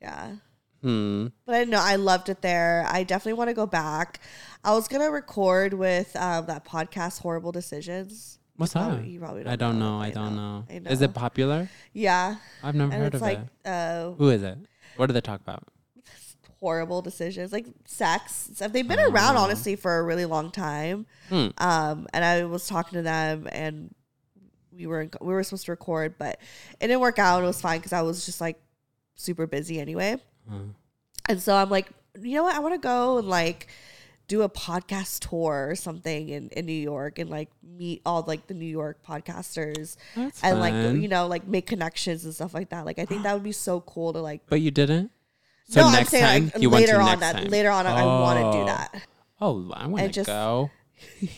Yeah. 0.00 0.36
Hmm. 0.82 1.28
But 1.46 1.54
I 1.54 1.62
know 1.64 1.78
I 1.80 1.94
loved 1.94 2.28
it 2.28 2.42
there. 2.42 2.84
I 2.88 3.04
definitely 3.04 3.34
want 3.34 3.50
to 3.50 3.54
go 3.54 3.66
back. 3.66 4.18
I 4.64 4.74
was 4.74 4.88
gonna 4.88 5.10
record 5.10 5.74
with 5.74 6.14
um, 6.16 6.46
that 6.46 6.64
podcast, 6.64 7.20
Horrible 7.20 7.52
Decisions. 7.52 8.38
What's 8.56 8.74
that? 8.74 9.04
you 9.04 9.18
probably 9.18 9.42
don't 9.44 9.52
I 9.52 9.56
don't 9.56 9.76
it. 9.76 9.78
know. 9.80 10.00
I 10.00 10.10
don't 10.10 10.36
know. 10.36 10.64
I 10.70 10.74
Is 10.92 11.00
it 11.02 11.14
popular? 11.14 11.68
Yeah, 11.92 12.36
I've 12.62 12.74
never 12.74 12.92
and 12.92 13.02
heard 13.02 13.14
it's 13.14 13.16
of 13.16 13.22
like 13.22 13.38
it. 13.38 13.68
uh, 13.68 14.12
Who 14.12 14.28
is 14.30 14.42
it? 14.42 14.58
What 14.96 15.06
do 15.06 15.14
they 15.14 15.20
talk 15.20 15.40
about? 15.40 15.64
horrible 16.60 17.02
decisions, 17.02 17.52
like 17.52 17.66
sex. 17.86 18.50
So 18.54 18.68
they've 18.68 18.86
been 18.86 19.00
around 19.00 19.36
Oh. 19.36 19.40
honestly 19.40 19.74
for 19.74 19.98
a 19.98 20.02
really 20.02 20.26
long 20.26 20.50
time. 20.52 21.06
Hmm. 21.28 21.48
Um, 21.58 22.06
and 22.12 22.24
I 22.24 22.44
was 22.44 22.68
talking 22.68 22.98
to 22.98 23.02
them, 23.02 23.48
and 23.50 23.92
we 24.72 24.86
were 24.86 25.00
in, 25.02 25.10
we 25.20 25.32
were 25.34 25.42
supposed 25.42 25.64
to 25.66 25.72
record, 25.72 26.14
but 26.18 26.38
it 26.80 26.86
didn't 26.86 27.00
work 27.00 27.18
out. 27.18 27.42
It 27.42 27.46
was 27.46 27.60
fine 27.60 27.78
because 27.80 27.92
I 27.92 28.02
was 28.02 28.24
just 28.26 28.40
like 28.40 28.60
super 29.16 29.46
busy 29.48 29.80
anyway. 29.80 30.18
Uh, 30.50 30.58
And 31.28 31.40
so 31.42 31.56
I'm 31.56 31.70
like, 31.70 31.88
you 32.20 32.36
know 32.36 32.44
what? 32.44 32.54
I 32.54 32.60
want 32.60 32.74
to 32.74 32.78
go 32.80 33.18
and 33.18 33.28
like 33.28 33.68
do 34.32 34.42
a 34.42 34.48
podcast 34.48 35.28
tour 35.28 35.68
or 35.70 35.74
something 35.76 36.28
in, 36.30 36.48
in 36.50 36.64
New 36.66 36.72
York 36.92 37.18
and 37.18 37.28
like 37.28 37.50
meet 37.62 38.00
all 38.06 38.24
like 38.26 38.46
the 38.46 38.54
New 38.54 38.72
York 38.80 38.96
podcasters 39.06 39.96
that's 40.16 40.42
and 40.42 40.58
like 40.58 40.72
fun. 40.72 41.02
you 41.02 41.08
know 41.08 41.26
like 41.26 41.46
make 41.46 41.66
connections 41.66 42.24
and 42.24 42.34
stuff 42.34 42.54
like 42.54 42.70
that. 42.70 42.86
Like 42.86 42.98
I 42.98 43.04
think 43.04 43.22
that 43.24 43.34
would 43.34 43.42
be 43.42 43.52
so 43.52 43.80
cool 43.82 44.12
to 44.14 44.20
like. 44.20 44.40
But 44.48 44.60
you 44.60 44.70
didn't. 44.70 45.10
So 45.68 45.80
no, 45.82 45.88
I'm 45.88 46.04
saying 46.06 46.24
time 46.24 46.50
like 46.54 46.62
you 46.62 46.70
later 46.70 47.00
on 47.00 47.20
that 47.20 47.36
time. 47.36 47.48
later 47.48 47.70
on 47.70 47.86
I 47.86 48.04
want 48.04 48.38
to 48.38 48.58
do 48.58 48.62
Oh. 48.62 48.66
that. 48.66 49.06
Oh, 49.40 49.70
I 49.74 49.86
want 49.86 50.14
to 50.14 50.24
go. 50.24 50.70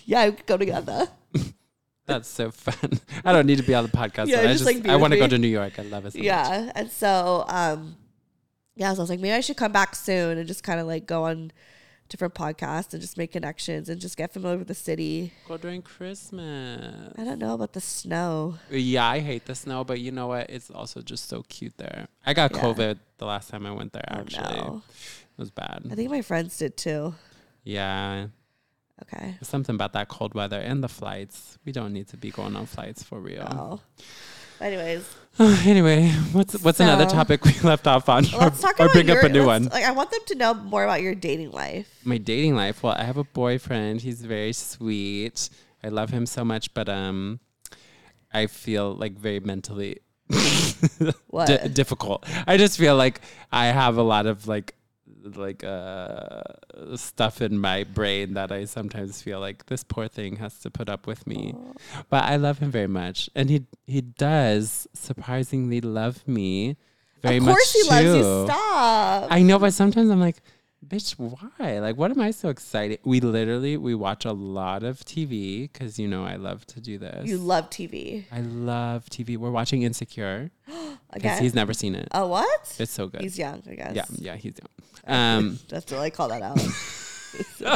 Yeah, 0.05 0.27
we 0.27 0.33
could 0.37 0.47
go 0.47 0.57
together. 0.59 1.09
That's 2.07 2.29
so 2.29 2.51
fun. 2.51 3.01
I 3.25 3.33
don't 3.33 3.47
need 3.47 3.57
to 3.57 3.63
be 3.65 3.75
on 3.75 3.85
the 3.85 3.91
podcast. 3.91 4.27
Yeah, 4.29 4.41
I 4.41 4.47
just, 4.49 4.67
like, 4.67 4.87
I 4.87 4.97
want 4.97 5.15
to 5.15 5.19
go 5.19 5.27
to 5.27 5.39
New 5.39 5.49
York. 5.49 5.79
I 5.79 5.83
love 5.83 6.05
it. 6.05 6.13
So 6.13 6.19
much. 6.19 6.25
yeah, 6.27 6.71
and 6.75 6.91
so 6.91 7.45
um, 7.49 7.97
yeah, 8.77 8.93
so 8.93 8.99
I 8.99 9.03
was 9.05 9.11
like, 9.11 9.21
maybe 9.21 9.33
I 9.33 9.41
should 9.41 9.57
come 9.57 9.73
back 9.73 9.95
soon 9.95 10.37
and 10.37 10.47
just 10.47 10.63
kind 10.63 10.81
of 10.81 10.87
like 10.87 11.07
go 11.07 11.25
on 11.25 11.51
different 12.09 12.35
podcasts 12.35 12.93
and 12.93 13.01
just 13.01 13.17
make 13.17 13.33
connections 13.33 13.89
and 13.89 14.01
just 14.01 14.17
get 14.17 14.33
familiar 14.33 14.59
with 14.59 14.69
the 14.69 14.75
city. 14.75 15.33
Go 15.49 15.57
during 15.57 15.83
Christmas. 15.83 17.13
I 17.19 17.25
don't 17.25 17.39
know 17.39 17.55
about 17.55 17.73
the 17.73 17.81
snow. 17.81 18.57
Yeah, 18.71 19.07
I 19.07 19.21
hate 19.21 19.47
the 19.47 19.55
snow, 19.55 19.85
but 19.85 20.01
you 20.01 20.13
know 20.13 20.29
what? 20.29 20.51
It's 20.51 20.71
also 20.71 21.01
just 21.01 21.29
so 21.29 21.43
cute 21.49 21.77
there. 21.79 22.09
I 22.27 22.35
got 22.35 22.53
Yeah. 22.55 22.61
COVID 22.63 22.99
the 23.19 23.27
last 23.27 23.49
time 23.51 23.67
I 23.67 23.73
went 23.73 23.93
there. 23.93 24.05
Oh, 24.11 24.21
Actually, 24.21 24.57
no. 24.61 24.83
it 24.87 25.39
was 25.41 25.51
bad. 25.51 25.85
I 25.91 25.95
think 25.95 26.11
my 26.11 26.23
friends 26.23 26.57
did 26.59 26.77
too. 26.77 27.15
Yeah, 27.65 28.29
Okay. 29.03 29.37
something 29.43 29.75
about 29.75 29.93
that 29.95 30.09
cold 30.09 30.35
weather 30.35 30.59
and 30.61 30.83
the 30.85 30.89
flights. 30.89 31.59
We 31.65 31.73
don't 31.73 31.93
need 31.93 32.09
to 32.09 32.17
be 32.17 32.31
going 32.31 32.55
on 32.55 32.67
flights 32.67 33.03
for 33.03 33.19
real. 33.21 33.47
Oh. 33.51 33.81
Anyways, 34.61 35.05
anyway, 35.39 36.09
what's 36.33 36.61
what's 36.63 36.81
another 36.81 37.07
topic 37.07 37.45
we 37.45 37.53
left 37.63 37.87
off 37.87 38.09
on? 38.09 38.25
let's 38.39 38.61
talk 38.61 38.79
or 38.81 38.89
bring 38.89 39.09
your, 39.09 39.19
up 39.19 39.25
a 39.25 39.29
new 39.29 39.45
one. 39.47 39.65
Like, 39.65 39.85
I 39.85 39.91
want 39.91 40.11
them 40.11 40.21
to 40.27 40.35
know 40.37 40.55
more 40.55 40.85
about 40.85 41.03
your 41.03 41.15
dating 41.15 41.51
life. 41.51 42.01
my 42.05 42.19
dating 42.19 42.55
life. 42.55 42.83
Well, 42.83 42.95
I 42.97 43.05
have 43.05 43.17
a 43.17 43.25
boyfriend. 43.25 44.01
He's 44.03 44.23
very 44.23 44.53
sweet. 44.53 45.49
I 45.83 45.89
love 45.89 46.11
him 46.11 46.25
so 46.27 46.45
much, 46.45 46.73
but 46.73 46.89
um, 46.89 47.41
I 48.33 48.47
feel 48.47 48.95
like 48.95 49.19
very 49.19 49.41
mentally 49.41 49.99
What? 51.29 51.47
di- 51.49 51.69
difficult. 51.69 52.25
I 52.47 52.57
just 52.57 52.79
feel 52.79 52.97
like 52.97 53.21
I 53.53 53.67
have 53.67 53.97
a 53.99 54.03
lot 54.03 54.27
of 54.27 54.47
like 54.49 54.75
like 55.35 55.65
uh 55.65 56.43
stuff 56.97 57.41
in 57.41 57.59
my 57.59 57.85
brain 57.85 58.35
that 58.35 58.53
I 58.53 58.65
sometimes 58.67 59.23
feel 59.23 59.41
like 59.41 59.67
this 59.67 59.83
poor 59.85 60.09
thing 60.09 60.37
has 60.37 60.59
to 60.61 60.71
put 60.71 60.89
up 60.89 61.07
with 61.07 61.27
me. 61.27 61.55
But 62.11 62.25
I 62.25 62.37
love 62.37 62.59
him 62.59 62.71
very 62.71 62.87
much, 62.89 63.31
and 63.35 63.49
he 63.51 63.65
he 63.87 64.01
does 64.01 64.87
surprisingly 64.93 65.81
love 65.81 66.27
me 66.29 66.77
very 67.23 67.39
of 67.39 67.45
much 67.45 67.55
course 67.55 67.73
he 67.73 67.83
too. 67.83 67.89
loves 67.89 68.05
you. 68.17 68.45
Stop. 68.47 69.29
I 69.31 69.43
know, 69.43 69.59
but 69.59 69.73
sometimes 69.73 70.11
I'm 70.11 70.21
like, 70.21 70.37
bitch, 70.87 71.19
why? 71.19 71.79
Like, 71.79 71.97
what 71.97 72.11
am 72.11 72.21
I 72.21 72.31
so 72.31 72.51
excited? 72.51 72.99
We 73.05 73.21
literally 73.21 73.77
we 73.79 73.95
watch 73.95 74.25
a 74.27 74.33
lot 74.33 74.83
of 74.83 74.99
TV 75.01 75.73
because 75.73 75.99
you 75.99 76.07
know 76.07 76.25
I 76.25 76.37
love 76.37 76.67
to 76.67 76.81
do 76.81 76.99
this. 76.99 77.27
you 77.27 77.39
love 77.39 77.71
TV. 77.71 78.25
I 78.31 78.41
love 78.41 79.07
TV. 79.07 79.37
We're 79.39 79.51
watching 79.51 79.83
Insecure 79.83 80.51
because 81.13 81.39
he's 81.39 81.55
never 81.55 81.73
seen 81.73 81.95
it. 81.95 82.09
Oh, 82.13 82.27
what? 82.29 82.77
It's 82.79 82.93
so 82.93 83.07
good. 83.09 83.23
He's 83.23 83.39
young, 83.39 83.63
I 83.71 83.75
guess. 83.75 83.95
yeah, 83.97 84.05
yeah, 84.19 84.37
he's 84.37 84.55
young. 84.61 84.69
Um, 85.07 85.59
That's 85.69 85.91
what 85.93 86.01
I 86.01 86.11
call 86.11 86.29
that 86.29 86.43
out. 86.43 86.59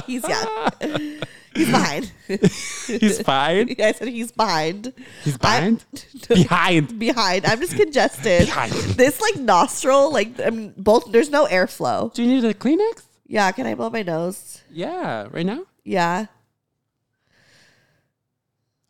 he's 0.06 0.22
yeah, 0.28 0.70
he's 1.54 1.66
behind. 1.66 2.12
he's 2.28 3.20
fine. 3.22 3.74
I 3.80 3.92
said 3.92 4.08
he's 4.08 4.32
behind. 4.32 4.92
He's 5.24 5.36
I'm- 5.42 5.80
behind. 5.80 6.26
Behind. 6.28 6.98
behind. 6.98 7.46
I'm 7.46 7.60
just 7.60 7.76
congested. 7.76 8.46
Behind. 8.46 8.72
This 8.72 9.20
like 9.20 9.36
nostril, 9.36 10.12
like 10.12 10.38
I 10.40 10.50
mean, 10.50 10.74
both. 10.76 11.10
There's 11.12 11.30
no 11.30 11.46
airflow. 11.46 12.12
Do 12.14 12.22
you 12.22 12.28
need 12.40 12.44
a 12.44 12.54
Kleenex? 12.54 13.02
Yeah, 13.26 13.50
can 13.52 13.66
I 13.66 13.74
blow 13.74 13.90
my 13.90 14.02
nose? 14.02 14.62
Yeah, 14.70 15.26
right 15.30 15.44
now. 15.44 15.64
Yeah. 15.84 16.26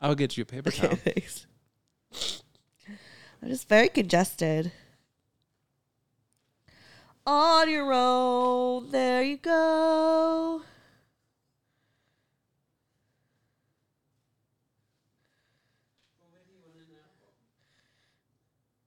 I'll 0.00 0.14
get 0.14 0.36
you 0.36 0.42
a 0.42 0.46
paper 0.46 0.70
towel. 0.70 0.94
Thanks. 0.94 1.46
I'm 3.42 3.48
just 3.48 3.68
very 3.68 3.88
congested. 3.88 4.70
On 7.28 7.68
your 7.68 7.92
own, 7.92 8.90
there 8.90 9.22
you 9.22 9.36
go. 9.36 10.62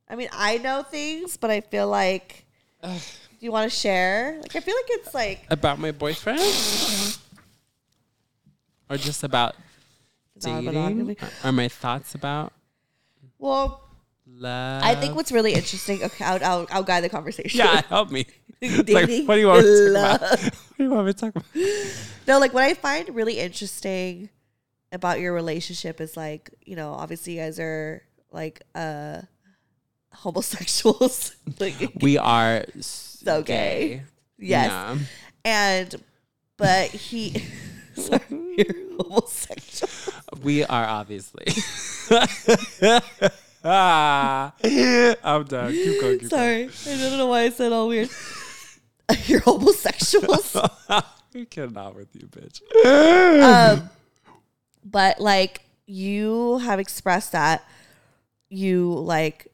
I 0.10 0.16
mean, 0.16 0.28
I 0.34 0.58
know 0.58 0.82
things, 0.82 1.38
but 1.38 1.52
I 1.52 1.62
feel 1.62 1.88
like. 1.88 2.46
do 2.82 2.90
you 3.42 3.52
want 3.52 3.70
to 3.72 3.78
share? 3.78 4.40
Like, 4.42 4.56
I 4.56 4.60
feel 4.60 4.74
like 4.76 4.86
it's 4.90 5.14
like 5.14 5.46
About 5.52 5.78
my 5.78 5.92
boyfriend, 5.92 6.42
or 8.90 8.98
just 8.98 9.24
about 9.24 9.56
dating, 10.40 11.16
or 11.44 11.52
my 11.52 11.68
thoughts 11.68 12.16
about 12.16 12.54
well. 13.38 13.91
Love. 14.42 14.84
I 14.84 14.96
think 14.96 15.16
what's 15.16 15.32
really 15.32 15.54
interesting. 15.54 16.04
Okay, 16.04 16.26
I'll, 16.26 16.44
I'll, 16.44 16.68
I'll 16.72 16.84
guide 16.84 17.04
the 17.04 17.10
conversation. 17.10 17.60
yeah, 17.60 17.82
help 17.88 18.12
me. 18.12 18.26
Like, 18.64 18.88
what 19.26 19.36
do 19.36 19.40
you 19.40 19.48
want 19.48 19.64
me 19.66 19.72
to 19.72 19.94
talk 19.94 20.20
about? 20.22 20.40
What 20.42 20.78
do 20.78 20.84
you 20.84 20.90
want 20.92 21.06
me 21.08 21.14
to 21.14 21.20
talk 21.20 21.36
about? 21.36 21.46
No, 22.28 22.38
like 22.40 22.54
what 22.54 22.64
I 22.64 22.76
find 22.76 23.10
really 23.16 23.40
interesting 23.40 24.30
about 24.92 25.20
your 25.20 25.34
relationship 25.34 26.00
is 26.00 26.16
like, 26.16 26.52
you 26.64 26.76
know, 26.76 26.92
obviously 26.94 27.34
you 27.38 27.42
guys 27.42 27.60
are 27.60 28.04
like 28.32 28.62
uh 28.76 29.22
homosexuals. 30.14 31.36
like 31.60 31.92
We 32.02 32.18
are 32.20 32.66
So 32.82 33.42
gay. 33.42 34.04
yes. 34.38 34.68
Yeah. 34.70 34.98
And 35.44 35.96
but 36.58 36.90
he 36.92 37.44
sorry, 37.96 38.22
you're 38.30 38.76
homosexual. 39.00 39.92
We 40.44 40.64
are 40.66 40.86
obviously. 40.86 41.46
Ah, 43.64 44.54
I'm 44.64 45.44
done. 45.46 45.72
Keep 45.72 46.02
going. 46.02 46.20
Keep 46.20 46.30
Sorry. 46.30 46.64
I 46.66 46.98
don't 46.98 47.18
know 47.18 47.28
why 47.28 47.42
I 47.44 47.50
said 47.50 47.72
all 47.72 47.88
weird. 47.88 48.10
you're 49.26 49.40
homosexuals. 49.42 50.54
going. 50.54 51.02
We 51.34 51.46
cannot 51.46 51.96
with 51.96 52.10
you, 52.14 52.28
bitch. 52.28 52.60
um, 53.42 53.90
but 54.84 55.22
like 55.22 55.62
you 55.86 56.58
have 56.58 56.78
expressed 56.78 57.32
that 57.32 57.64
you 58.50 58.94
like 58.94 59.48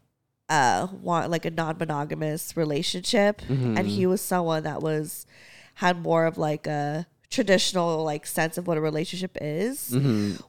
uh 0.49 0.87
want 1.03 1.29
like 1.29 1.45
a 1.45 1.51
non-monogamous 1.51 2.57
relationship 2.57 3.41
and 3.47 3.85
he 3.85 4.07
was 4.07 4.21
someone 4.21 4.63
that 4.63 4.81
was 4.81 5.27
had 5.75 6.01
more 6.01 6.25
of 6.25 6.37
like 6.39 6.65
a 6.65 7.05
traditional 7.29 8.03
like 8.03 8.25
sense 8.25 8.57
of 8.57 8.65
what 8.65 8.77
a 8.77 8.81
relationship 8.81 9.37
is 9.39 9.95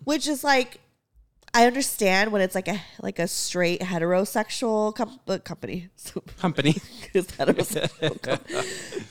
which 0.05 0.27
is 0.27 0.43
like 0.43 0.81
I 1.55 1.67
understand 1.67 2.31
when 2.33 2.43
it's 2.43 2.55
like 2.55 2.69
a 2.69 2.81
like 3.01 3.19
a 3.19 3.27
straight 3.27 3.81
heterosexual 3.81 4.95
com- 4.95 5.19
uh, 5.27 5.39
company. 5.39 5.89
Company. 6.39 6.77
It's 7.15 7.33
heterosexual 7.33 8.21
com- 8.23 8.65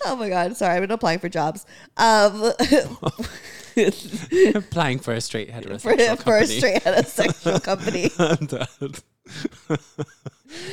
oh 0.06 0.16
my 0.16 0.30
god! 0.30 0.56
Sorry, 0.56 0.76
I've 0.76 0.82
been 0.82 0.92
applying 0.92 1.20
for 1.20 1.30
jobs. 1.30 1.66
Um, 1.98 2.52
Applying 4.56 5.00
for 5.00 5.14
a 5.14 5.22
straight 5.22 5.50
for, 5.52 5.62
heterosexual 5.62 5.82
for 5.82 5.92
a 5.92 6.18
company. 6.18 6.46
straight 6.48 6.84
heterosexual 6.84 7.64
company. 7.64 8.10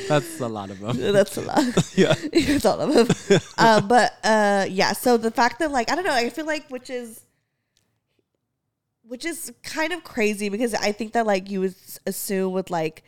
That's 0.07 0.39
a 0.39 0.47
lot 0.47 0.69
of 0.69 0.79
them. 0.79 0.97
That's 1.13 1.37
a 1.37 1.41
lot. 1.41 1.63
Yeah. 1.97 2.13
That's 2.31 2.65
all 2.65 2.79
of 2.81 2.93
them. 3.29 3.39
Um, 3.57 3.87
but 3.87 4.13
uh, 4.23 4.65
yeah, 4.69 4.93
so 4.93 5.17
the 5.17 5.31
fact 5.31 5.59
that 5.59 5.71
like 5.71 5.91
I 5.91 5.95
don't 5.95 6.05
know, 6.05 6.13
I 6.13 6.29
feel 6.29 6.45
like 6.45 6.67
which 6.69 6.89
is 6.89 7.21
which 9.07 9.25
is 9.25 9.51
kind 9.63 9.93
of 9.93 10.03
crazy 10.03 10.49
because 10.49 10.73
I 10.73 10.91
think 10.91 11.13
that 11.13 11.25
like 11.25 11.49
you 11.49 11.61
would 11.61 11.75
assume 12.05 12.53
with 12.53 12.69
like 12.69 13.03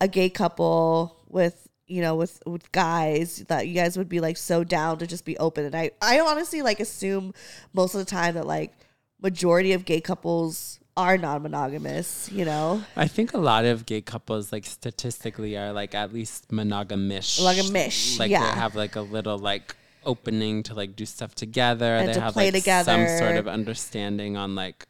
a 0.00 0.08
gay 0.08 0.30
couple 0.30 1.16
with 1.28 1.68
you 1.86 2.00
know 2.00 2.16
with 2.16 2.42
with 2.46 2.70
guys 2.72 3.44
that 3.48 3.66
you 3.66 3.74
guys 3.74 3.96
would 3.96 4.08
be 4.08 4.20
like 4.20 4.36
so 4.36 4.64
down 4.64 4.98
to 4.98 5.06
just 5.06 5.24
be 5.24 5.36
open 5.38 5.64
and 5.64 5.74
I 5.74 5.90
I 6.02 6.20
honestly 6.20 6.62
like 6.62 6.80
assume 6.80 7.34
most 7.72 7.94
of 7.94 8.00
the 8.00 8.04
time 8.04 8.34
that 8.34 8.46
like 8.46 8.72
majority 9.20 9.72
of 9.72 9.84
gay 9.84 10.00
couples 10.00 10.78
are 10.98 11.16
non-monogamous, 11.16 12.28
you 12.32 12.44
know. 12.44 12.82
I 12.96 13.06
think 13.06 13.32
a 13.32 13.38
lot 13.38 13.64
of 13.64 13.86
gay 13.86 14.00
couples, 14.00 14.50
like 14.50 14.66
statistically, 14.66 15.56
are 15.56 15.72
like 15.72 15.94
at 15.94 16.12
least 16.12 16.48
monogamish. 16.48 17.38
Monogamish, 17.38 18.18
Like 18.18 18.32
yeah. 18.32 18.40
they 18.40 18.60
have 18.60 18.74
like 18.74 18.96
a 18.96 19.00
little 19.00 19.38
like 19.38 19.76
opening 20.04 20.64
to 20.64 20.74
like 20.74 20.96
do 20.96 21.06
stuff 21.06 21.36
together. 21.36 21.94
And 21.94 22.08
they 22.08 22.14
to 22.14 22.20
have 22.20 22.32
play 22.32 22.50
like 22.50 22.64
some 22.64 23.06
sort 23.06 23.36
of 23.36 23.46
understanding 23.46 24.36
on 24.36 24.56
like, 24.56 24.86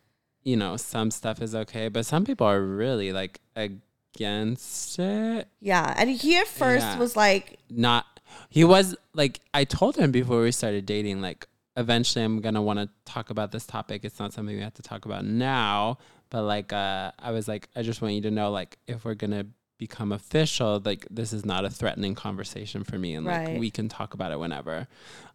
you 0.49 0.57
know, 0.57 0.77
some 0.77 1.11
stuff 1.11 1.43
is 1.43 1.55
okay, 1.55 1.89
but 1.89 2.07
some 2.07 2.25
people 2.25 2.47
are 2.47 2.63
really 2.63 3.13
like 3.13 3.41
against 3.57 4.99
it. 4.99 5.49
Yeah, 5.61 5.95
and 5.97 6.11
he 6.11 6.37
at 6.39 6.47
first 6.49 6.87
Yeah. 6.87 6.99
was 6.99 7.17
like 7.17 7.59
Not 7.69 8.05
he 8.51 8.65
was 8.65 8.95
like 9.15 9.41
I 9.55 9.65
told 9.65 9.97
him 9.97 10.11
before 10.11 10.43
we 10.43 10.53
started 10.53 10.87
dating, 10.87 11.21
like 11.21 11.47
eventually 11.77 12.25
I'm 12.25 12.41
gonna 12.41 12.63
want 12.63 12.79
to 12.79 12.89
talk 13.05 13.31
about 13.31 13.53
this 13.53 13.67
topic. 13.67 14.05
It's 14.05 14.19
not 14.19 14.33
something 14.33 14.55
we 14.57 14.63
have 14.63 14.75
to 14.75 14.83
talk 14.83 15.05
about 15.07 15.25
now, 15.25 15.99
but 16.31 16.43
like 16.45 16.73
uh, 16.73 17.13
I 17.19 17.31
was 17.33 17.47
like, 17.49 17.69
I 17.77 17.83
just 17.83 18.01
want 18.03 18.15
you 18.15 18.23
to 18.23 18.31
know, 18.31 18.51
like 18.51 18.79
if 18.87 19.05
we're 19.05 19.15
gonna 19.15 19.47
become 19.79 20.13
official, 20.13 20.81
like 20.85 21.07
this 21.11 21.33
is 21.33 21.45
not 21.45 21.65
a 21.65 21.71
threatening 21.71 22.15
conversation 22.15 22.85
for 22.85 22.99
me, 22.99 23.15
and 23.15 23.27
Right. 23.27 23.49
like 23.53 23.61
we 23.61 23.71
can 23.71 23.89
talk 23.89 24.15
about 24.15 24.33
it 24.33 24.39
whenever. 24.39 24.89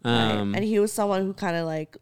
Right. 0.04 0.32
Um, 0.40 0.54
and 0.56 0.64
he 0.66 0.80
was 0.80 0.92
someone 0.92 1.22
who 1.26 1.34
kind 1.34 1.56
of 1.56 1.66
like 1.66 1.98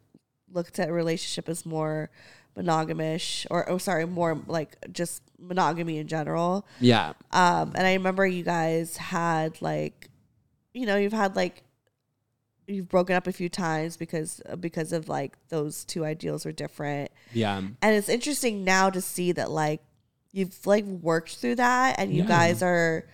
looked 0.52 0.78
at 0.78 0.90
relationship 0.92 1.48
as 1.48 1.64
more 1.64 2.10
monogamish 2.56 3.46
or 3.50 3.68
oh 3.70 3.78
sorry 3.78 4.06
more 4.06 4.38
like 4.46 4.76
just 4.92 5.22
monogamy 5.38 5.98
in 5.98 6.06
general. 6.06 6.66
Yeah, 6.80 7.12
um 7.32 7.72
and 7.74 7.86
i 7.86 7.94
remember 7.94 8.26
you 8.26 8.42
guys 8.44 8.96
had 8.96 9.60
like 9.62 10.08
you 10.74 10.86
know 10.86 10.96
you've 10.96 11.12
had 11.12 11.34
like 11.36 11.62
you've 12.66 12.88
broken 12.88 13.16
up 13.16 13.26
a 13.26 13.32
few 13.32 13.48
times 13.48 13.96
because 13.96 14.40
because 14.60 14.92
of 14.92 15.08
like 15.08 15.36
those 15.48 15.84
two 15.84 16.04
ideals 16.04 16.46
are 16.46 16.52
different. 16.52 17.10
Yeah, 17.32 17.58
and 17.58 17.94
it's 17.96 18.08
interesting 18.08 18.64
now 18.64 18.88
to 18.90 19.00
see 19.00 19.32
that 19.32 19.50
like 19.50 19.80
you've 20.32 20.66
like 20.66 20.84
worked 20.84 21.36
through 21.36 21.56
that 21.56 21.98
and 21.98 22.12
you 22.12 22.22
Yeah. 22.22 22.28
guys 22.28 22.62
are 22.62 23.04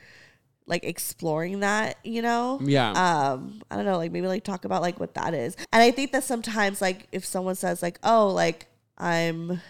like 0.66 0.84
exploring 0.84 1.60
that 1.60 1.96
you 2.04 2.20
know? 2.22 2.60
Yeah. 2.62 2.90
um 3.32 3.62
i 3.70 3.76
don't 3.76 3.86
know 3.86 3.96
like 3.96 4.12
maybe 4.12 4.26
like 4.28 4.44
talk 4.44 4.64
about 4.66 4.82
like 4.82 5.00
what 5.00 5.14
that 5.14 5.32
is. 5.34 5.56
And 5.72 5.82
i 5.82 5.90
think 5.90 6.12
that 6.12 6.24
sometimes 6.24 6.80
like 6.82 7.08
if 7.10 7.24
someone 7.24 7.54
says 7.54 7.82
like 7.82 7.98
oh 8.04 8.28
like 8.28 8.66
i'm 8.98 9.60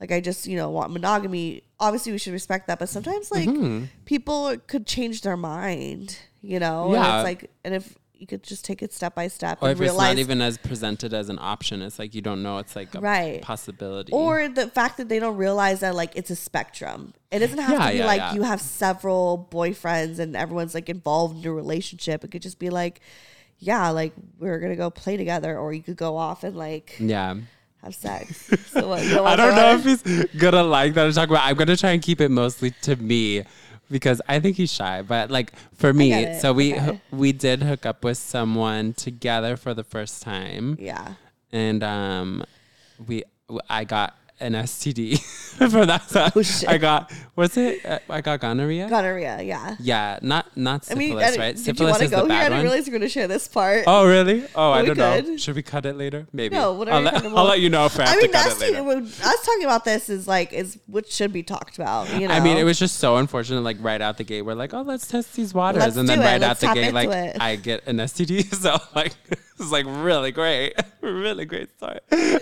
like 0.00 0.12
i 0.12 0.20
just 0.20 0.46
you 0.46 0.56
know 0.56 0.70
want 0.70 0.90
monogamy 0.92 1.62
obviously 1.80 2.12
we 2.12 2.18
should 2.18 2.32
respect 2.32 2.66
that 2.68 2.78
but 2.78 2.88
sometimes 2.88 3.30
like 3.30 3.48
Mhm. 3.48 3.88
people 4.04 4.56
could 4.66 4.86
change 4.86 5.22
their 5.22 5.36
mind 5.36 6.18
you 6.42 6.58
know 6.60 6.84
and 6.86 6.94
Yeah. 6.94 7.18
it's 7.18 7.24
like 7.24 7.50
and 7.64 7.74
if 7.74 7.94
you 8.18 8.26
could 8.26 8.42
just 8.42 8.64
take 8.64 8.82
it 8.82 8.94
step 8.94 9.14
by 9.14 9.28
step 9.28 9.58
Or 9.60 9.68
and 9.68 9.78
if 9.78 9.86
it's 9.88 9.96
not 9.98 10.16
even 10.16 10.40
as 10.40 10.56
presented 10.56 11.12
as 11.12 11.28
an 11.28 11.38
option, 11.38 11.82
it's 11.82 11.98
like 11.98 12.14
you 12.14 12.22
don't 12.22 12.42
know. 12.42 12.56
It's 12.56 12.74
like 12.74 12.94
a 12.94 13.00
Right. 13.00 13.42
possibility. 13.42 14.10
or 14.10 14.48
the 14.48 14.68
fact 14.68 14.96
that 14.96 15.10
they 15.10 15.18
don't 15.18 15.36
realize 15.36 15.80
that 15.80 15.94
like 15.94 16.12
it's 16.16 16.30
a 16.30 16.36
spectrum 16.36 17.12
it 17.30 17.40
doesn't 17.40 17.58
have 17.58 17.72
Yeah, 17.78 17.86
to 17.88 17.92
be 17.92 17.98
yeah, 17.98 18.06
like 18.06 18.18
yeah. 18.20 18.32
you 18.32 18.42
have 18.44 18.62
several 18.62 19.46
boyfriends 19.50 20.18
and 20.18 20.34
everyone's 20.34 20.72
like 20.74 20.88
involved 20.88 21.44
in 21.44 21.50
a 21.50 21.52
relationship 21.52 22.24
it 22.24 22.30
could 22.30 22.40
just 22.40 22.58
be 22.58 22.70
like 22.70 23.00
yeah 23.58 23.90
like 23.90 24.14
we're 24.38 24.60
gonna 24.60 24.76
go 24.76 24.88
play 24.88 25.18
together 25.18 25.58
or 25.58 25.74
you 25.74 25.82
could 25.82 25.96
go 25.98 26.16
off 26.16 26.42
and 26.42 26.56
like 26.56 26.96
yeah. 26.98 27.34
Have 27.86 27.94
sex 27.94 28.50
so 28.70 28.88
what, 28.88 29.02
you 29.04 29.10
don't 29.14 29.26
I 29.26 29.36
don't 29.36 29.54
know 29.56 29.74
if 29.74 29.84
he's 29.84 30.26
gonna 30.40 30.62
like 30.62 30.94
that 30.94 31.06
I 31.06 31.10
talk 31.12 31.28
about. 31.30 31.44
I'm 31.44 31.56
gonna 31.56 31.76
try 31.76 31.90
and 31.92 32.02
keep 32.02 32.20
it 32.20 32.30
mostly 32.30 32.72
to 32.82 32.96
me, 32.96 33.44
because 33.90 34.20
I 34.28 34.40
think 34.40 34.56
he's 34.56 34.72
shy. 34.72 35.02
But 35.02 35.30
like 35.30 35.52
for 35.74 35.92
me, 35.92 36.38
so 36.40 36.52
we 36.52 36.74
Okay. 36.74 37.00
we 37.12 37.32
did 37.32 37.62
hook 37.62 37.86
up 37.86 38.02
with 38.04 38.18
someone 38.18 38.92
together 38.94 39.56
for 39.56 39.72
the 39.74 39.84
first 39.84 40.22
time, 40.22 40.76
Yeah. 40.80 41.14
and 41.52 41.82
um, 41.84 42.44
we 43.06 43.22
I 43.70 43.84
got 43.84 44.16
an 44.40 44.52
STD 44.54 45.20
for 45.70 45.86
that. 45.86 46.08
So 46.10 46.28
Oh, 46.34 46.42
shit. 46.42 46.68
I 46.68 46.78
got 46.78 47.12
was 47.34 47.56
it? 47.56 47.84
Uh, 47.84 47.98
I 48.08 48.20
got 48.20 48.40
gonorrhea. 48.40 48.88
Gonorrhea. 48.88 49.42
Yeah. 49.42 49.76
yeah, 49.78 50.18
not 50.22 50.56
not 50.56 50.82
I 50.90 50.94
syphilis, 50.94 50.98
mean, 50.98 51.18
I 51.18 51.24
didn't- 51.26 51.40
right? 51.40 51.56
did 51.56 51.64
Syphilis 51.64 51.80
you 51.80 51.86
want 51.86 52.02
to 52.02 52.08
go 52.08 52.26
here? 52.26 52.34
I 52.42 52.48
didn't 52.48 52.62
realize 52.62 52.86
you 52.86 52.92
were 52.92 52.98
going 52.98 53.08
to 53.08 53.12
share 53.12 53.28
this 53.28 53.46
part. 53.48 53.84
Oh 53.86 54.06
really? 54.06 54.44
Oh, 54.54 54.72
I 54.72 54.84
don't 54.84 54.96
know. 54.96 55.36
Should 55.36 55.56
we 55.56 55.62
cut 55.62 55.84
it 55.86 55.96
later? 55.96 56.26
Maybe. 56.32 56.54
No, 56.56 56.72
whatever 56.72 56.96
I'll 56.96 57.02
let. 57.02 57.24
I'll 57.26 57.44
let 57.44 57.60
you 57.60 57.68
know 57.70 57.84
if 57.86 57.98
I 57.98 58.04
have 58.06 58.12
I 58.12 58.16
mean, 58.16 58.26
to 58.28 58.32
cut 58.32 58.44
that's 58.48 58.62
it 58.62 58.72
later. 58.72 58.82
when 58.84 59.04
us 59.06 59.44
talking 59.46 59.64
about 59.64 59.84
this 59.84 60.08
is 60.08 60.26
like 60.28 60.52
is 60.52 60.78
what 60.86 61.08
should 61.10 61.32
be 61.32 61.42
talked 61.42 61.76
about. 61.78 62.08
You 62.18 62.28
know, 62.28 62.34
I 62.34 62.40
mean, 62.40 62.56
it 62.56 62.64
was 62.64 62.78
just 62.78 62.98
so 62.98 63.16
unfortunate. 63.16 63.60
Like 63.62 63.76
right 63.80 64.00
out 64.00 64.16
the 64.18 64.24
gate, 64.24 64.42
we're 64.42 64.54
like, 64.54 64.72
"Oh, 64.74 64.82
let's 64.82 65.06
test 65.06 65.34
these 65.34 65.52
waters," 65.52 65.82
Let's 65.82 65.96
and 65.96 66.08
then 66.08 66.20
right 66.20 66.34
out 66.42 66.60
Let's 66.60 66.60
the 66.60 66.72
gate, 66.74 66.94
like 66.94 67.08
it. 67.10 67.36
I 67.40 67.56
get 67.56 67.86
an 67.86 67.96
STD. 67.98 68.44
So 68.56 68.76
like, 68.94 69.12
it's 69.30 69.70
like 69.70 69.84
really 69.86 70.32
great, 70.32 70.74
really 71.02 71.44
great 71.44 71.68
start. 71.76 72.02
and 72.10 72.40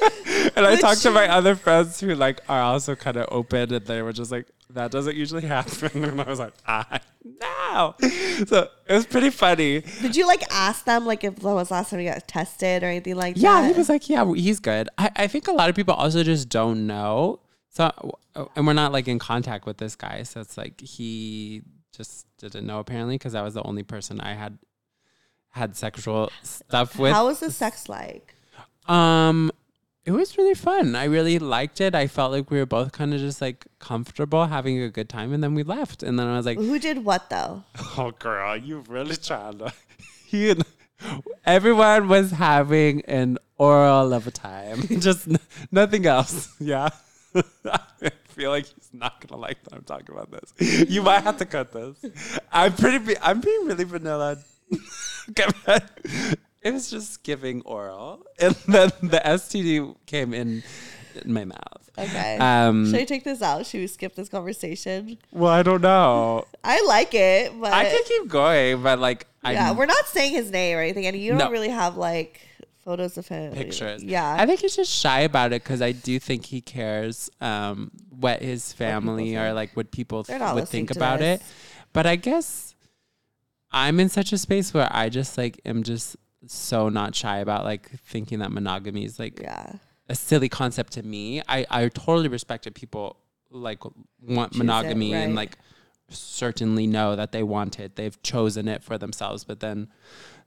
I 0.66 0.72
Which- 0.72 0.80
talked 0.80 1.02
to 1.02 1.10
my 1.10 1.28
other 1.28 1.54
friends 1.56 2.00
who 2.00 2.14
like 2.14 2.40
are 2.48 2.60
also 2.62 2.94
kind 3.04 3.16
of 3.16 3.26
open, 3.30 3.72
and 3.72 3.84
they 3.86 4.02
were 4.02 4.12
just 4.12 4.32
like, 4.32 4.46
"That 4.70 4.90
doesn't 4.90 5.14
usually 5.16 5.42
happen," 5.42 6.04
and 6.10 6.20
I 6.20 6.24
was 6.24 6.38
like, 6.38 6.54
"Ah, 6.66 7.00
no." 7.24 7.94
So 8.46 8.68
it 8.88 8.92
was 8.92 9.06
pretty 9.06 9.30
funny. 9.30 9.80
Did 10.00 10.16
you 10.16 10.26
like 10.26 10.42
ask 10.50 10.84
them 10.84 11.04
like 11.06 11.22
if 11.24 11.42
when 11.42 11.54
was 11.54 11.70
last 11.70 11.90
time 11.90 12.00
you 12.00 12.10
got 12.10 12.26
tested 12.26 12.82
or 12.82 12.86
anything 12.86 13.16
like 13.16 13.36
Yeah, 13.36 13.60
that? 13.60 13.62
Yeah, 13.66 13.72
he 13.72 13.78
was 13.78 13.88
like, 13.88 14.08
yeah, 14.08 14.24
he's 14.34 14.60
good. 14.60 14.88
I, 14.98 15.10
I 15.16 15.26
think 15.26 15.46
a 15.48 15.52
lot 15.52 15.68
of 15.70 15.76
people 15.76 15.94
also 15.94 16.22
just 16.22 16.48
don't 16.48 16.86
know. 16.86 17.40
So, 17.70 17.90
and 18.56 18.66
we're 18.66 18.72
not 18.72 18.92
like 18.92 19.08
in 19.08 19.18
contact 19.18 19.66
with 19.66 19.78
this 19.78 19.96
guy. 19.96 20.22
So 20.22 20.40
it's 20.40 20.56
like 20.56 20.80
he 20.80 21.62
just 21.96 22.26
didn't 22.38 22.66
know 22.66 22.78
apparently 22.78 23.16
because 23.16 23.34
I 23.34 23.42
was 23.42 23.54
the 23.54 23.62
only 23.64 23.82
person 23.82 24.20
I 24.20 24.34
had 24.34 24.58
had 25.50 25.76
sexual 25.76 26.30
stuff 26.42 26.98
with. 26.98 27.12
How 27.12 27.26
was 27.26 27.40
the 27.40 27.50
sex 27.50 27.88
like? 27.88 28.34
Um, 28.86 29.50
it 30.04 30.12
was 30.12 30.36
really 30.36 30.54
fun. 30.54 30.94
I 30.96 31.04
really 31.04 31.38
liked 31.38 31.80
it. 31.80 31.94
I 31.94 32.06
felt 32.06 32.32
like 32.32 32.50
we 32.50 32.58
were 32.58 32.66
both 32.66 32.92
kind 32.92 33.14
of 33.14 33.20
just 33.20 33.40
like 33.40 33.66
comfortable 33.78 34.46
having 34.46 34.80
a 34.82 34.90
good 34.90 35.08
time, 35.08 35.32
and 35.32 35.42
then 35.42 35.54
we 35.54 35.62
left. 35.62 36.02
And 36.02 36.18
then 36.18 36.26
I 36.26 36.36
was 36.36 36.46
like, 36.46 36.58
Who 36.58 36.78
did 36.78 37.04
what 37.04 37.30
though? 37.30 37.64
Oh, 37.98 38.10
girl, 38.10 38.56
you 38.56 38.84
really 38.88 39.16
trying 39.16 39.58
to. 39.58 39.72
You, 40.30 40.56
everyone 41.44 42.08
was 42.08 42.32
having 42.32 43.02
an 43.06 43.38
oral 43.58 44.12
of 44.12 44.26
a 44.26 44.30
time, 44.30 44.82
just 45.00 45.28
n- 45.28 45.38
nothing 45.70 46.06
else. 46.06 46.54
Yeah. 46.60 46.88
I 47.64 48.10
feel 48.28 48.50
like 48.50 48.66
he's 48.66 48.90
not 48.92 49.20
gonna 49.26 49.40
like 49.40 49.62
that 49.64 49.74
I'm 49.74 49.82
talking 49.82 50.14
about 50.14 50.30
this. 50.30 50.88
You 50.90 51.02
might 51.02 51.22
have 51.24 51.36
to 51.38 51.46
cut 51.46 51.72
this. 51.72 51.96
I'm 52.52 52.72
pretty. 52.74 52.98
be- 52.98 53.18
I'm 53.20 53.40
being 53.40 53.66
really 53.66 53.84
vanilla. 53.84 54.38
Okay, 56.64 56.70
but 56.70 56.70
it 56.70 56.72
was 56.72 56.90
just 56.90 57.22
giving 57.22 57.62
oral, 57.62 58.24
and 58.40 58.54
then 58.66 58.90
the 59.02 59.20
STD 59.24 59.94
came 60.06 60.32
in, 60.32 60.62
in 61.24 61.32
my 61.32 61.44
mouth. 61.44 61.90
Okay. 61.98 62.38
Um. 62.38 62.86
Should 62.90 63.00
I 63.00 63.04
take 63.04 63.22
this 63.24 63.40
out? 63.42 63.66
Should 63.66 63.80
we 63.80 63.86
skip 63.86 64.14
this 64.16 64.28
conversation? 64.28 65.18
Well, 65.30 65.52
I 65.52 65.62
don't 65.62 65.82
know. 65.82 66.44
I 66.64 66.82
like 66.88 67.14
it, 67.14 67.52
but 67.60 67.72
I 67.72 67.84
can 67.84 68.02
keep 68.04 68.28
going, 68.28 68.82
but 68.82 68.98
like, 68.98 69.26
yeah, 69.44 69.68
I 69.70 69.72
we're 69.72 69.86
not 69.86 70.06
saying 70.06 70.32
his 70.32 70.50
name 70.50 70.76
or 70.76 70.80
anything, 70.80 71.06
and 71.06 71.16
you 71.16 71.30
don't 71.30 71.38
No. 71.38 71.50
really 71.50 71.68
have 71.68 71.96
like 71.96 72.40
photos 72.84 73.16
of 73.16 73.28
him. 73.28 73.52
pictures. 73.52 74.02
Yeah. 74.02 74.36
I 74.38 74.44
think 74.44 74.60
he's 74.60 74.74
just 74.76 74.90
shy 74.90 75.20
about 75.20 75.52
it 75.52 75.62
because 75.62 75.80
I 75.80 75.92
do 75.92 76.18
think 76.18 76.44
he 76.46 76.60
cares 76.60 77.30
um, 77.40 77.90
what 78.10 78.42
his 78.42 78.72
family 78.72 79.36
or 79.36 79.52
like 79.54 79.74
what 79.76 79.90
people 79.90 80.24
th- 80.24 80.40
would 80.40 80.68
think 80.68 80.90
about 80.90 81.20
this. 81.20 81.40
it. 81.40 81.46
But 81.94 82.06
I 82.06 82.16
guess 82.16 82.74
I'm 83.70 84.00
in 84.00 84.08
such 84.08 84.32
a 84.32 84.38
space 84.38 84.74
where 84.74 84.88
I 84.90 85.08
just 85.08 85.38
like 85.38 85.60
am 85.64 85.82
just 85.82 86.16
so 86.46 86.88
not 86.88 87.14
shy 87.14 87.38
about 87.38 87.64
like 87.64 87.90
thinking 88.06 88.38
that 88.40 88.50
monogamy 88.52 89.04
is 89.04 89.18
like 89.18 89.40
yeah. 89.40 89.72
a 90.08 90.14
silly 90.14 90.48
concept 90.48 90.92
to 90.94 91.02
me. 91.02 91.42
I, 91.48 91.66
I 91.70 91.88
totally 91.88 92.28
respect 92.28 92.64
that 92.64 92.74
people 92.74 93.16
like 93.50 93.84
want 93.84 94.52
Choose 94.52 94.56
it, 94.60 94.64
monogamy 94.64 95.14
and 95.14 95.34
like 95.34 95.56
certainly 96.08 96.86
know 96.86 97.16
that 97.16 97.32
they 97.32 97.42
want 97.42 97.80
it. 97.80 97.96
They've 97.96 98.20
chosen 98.22 98.68
it 98.68 98.82
for 98.82 98.98
themselves. 98.98 99.44
But 99.44 99.60
then 99.60 99.88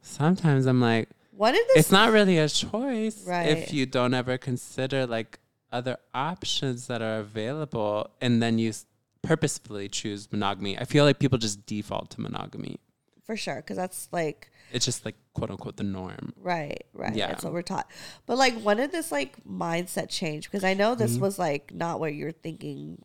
sometimes 0.01 0.65
I'm 0.65 0.81
like, 0.81 1.09
what 1.31 1.53
is 1.55 1.65
this? 1.67 1.77
it's 1.77 1.91
not 1.91 2.11
really 2.11 2.37
a 2.37 2.49
choice 2.49 3.25
Right. 3.27 3.47
if 3.49 3.73
you 3.73 3.85
don't 3.85 4.13
ever 4.13 4.37
consider 4.37 5.05
like 5.05 5.39
other 5.71 5.97
options 6.13 6.87
that 6.87 7.01
are 7.01 7.19
available 7.19 8.09
and 8.21 8.41
then 8.41 8.57
you 8.57 8.69
s- 8.69 8.85
purposefully 9.21 9.89
choose 9.89 10.31
monogamy. 10.31 10.77
I 10.77 10.85
feel 10.85 11.03
like 11.05 11.19
people 11.19 11.37
just 11.37 11.65
default 11.65 12.09
to 12.11 12.21
monogamy. 12.21 12.79
for 13.25 13.35
sure, 13.35 13.57
because 13.57 13.75
that's 13.77 14.07
like 14.11 14.49
It's 14.71 14.85
just 14.85 15.03
like 15.05 15.15
quote 15.37 15.51
unquote 15.51 15.77
the 15.77 15.83
norm. 15.83 16.33
right, 16.41 16.83
right. 16.93 17.15
Yeah. 17.15 17.27
That's 17.27 17.43
what 17.43 17.53
we're 17.53 17.61
taught. 17.61 17.87
But 18.25 18.37
like, 18.37 18.59
when 18.61 18.77
did 18.77 18.91
this 18.91 19.11
like 19.11 19.37
mindset 19.45 20.09
change? 20.09 20.49
Because 20.49 20.63
I 20.63 20.73
know 20.73 20.91
Mm-hmm. 20.91 21.01
this 21.03 21.17
was 21.17 21.37
like 21.37 21.73
not 21.73 21.99
what 21.99 22.13
you're 22.15 22.31
thinking. 22.31 23.01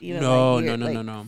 Even 0.00 0.22
no, 0.22 0.54
like, 0.56 0.64
no, 0.64 0.68
you're, 0.70 0.76
no, 0.78 1.02
no, 1.02 1.02
no. 1.02 1.26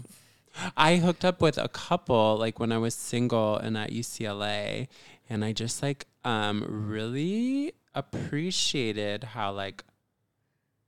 I 0.77 0.97
hooked 0.97 1.25
up 1.27 1.43
with 1.43 1.59
a 1.59 1.69
couple 1.69 2.37
like 2.39 2.59
when 2.59 2.73
I 2.73 2.79
was 2.79 2.95
single 2.95 3.57
and 3.59 3.77
at 3.77 3.91
UCLA, 3.91 4.89
and 5.29 5.45
I 5.45 5.53
just 5.53 5.83
like 5.83 6.07
um 6.25 6.65
really 6.89 7.75
appreciated 7.95 9.25
how 9.25 9.53
like 9.53 9.85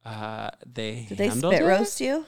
uh 0.05 0.51
they 0.65 1.05
Did 1.09 1.19
they 1.19 1.31
spit 1.31 1.61
it. 1.63 1.65
roast 1.65 2.01
you? 2.01 2.25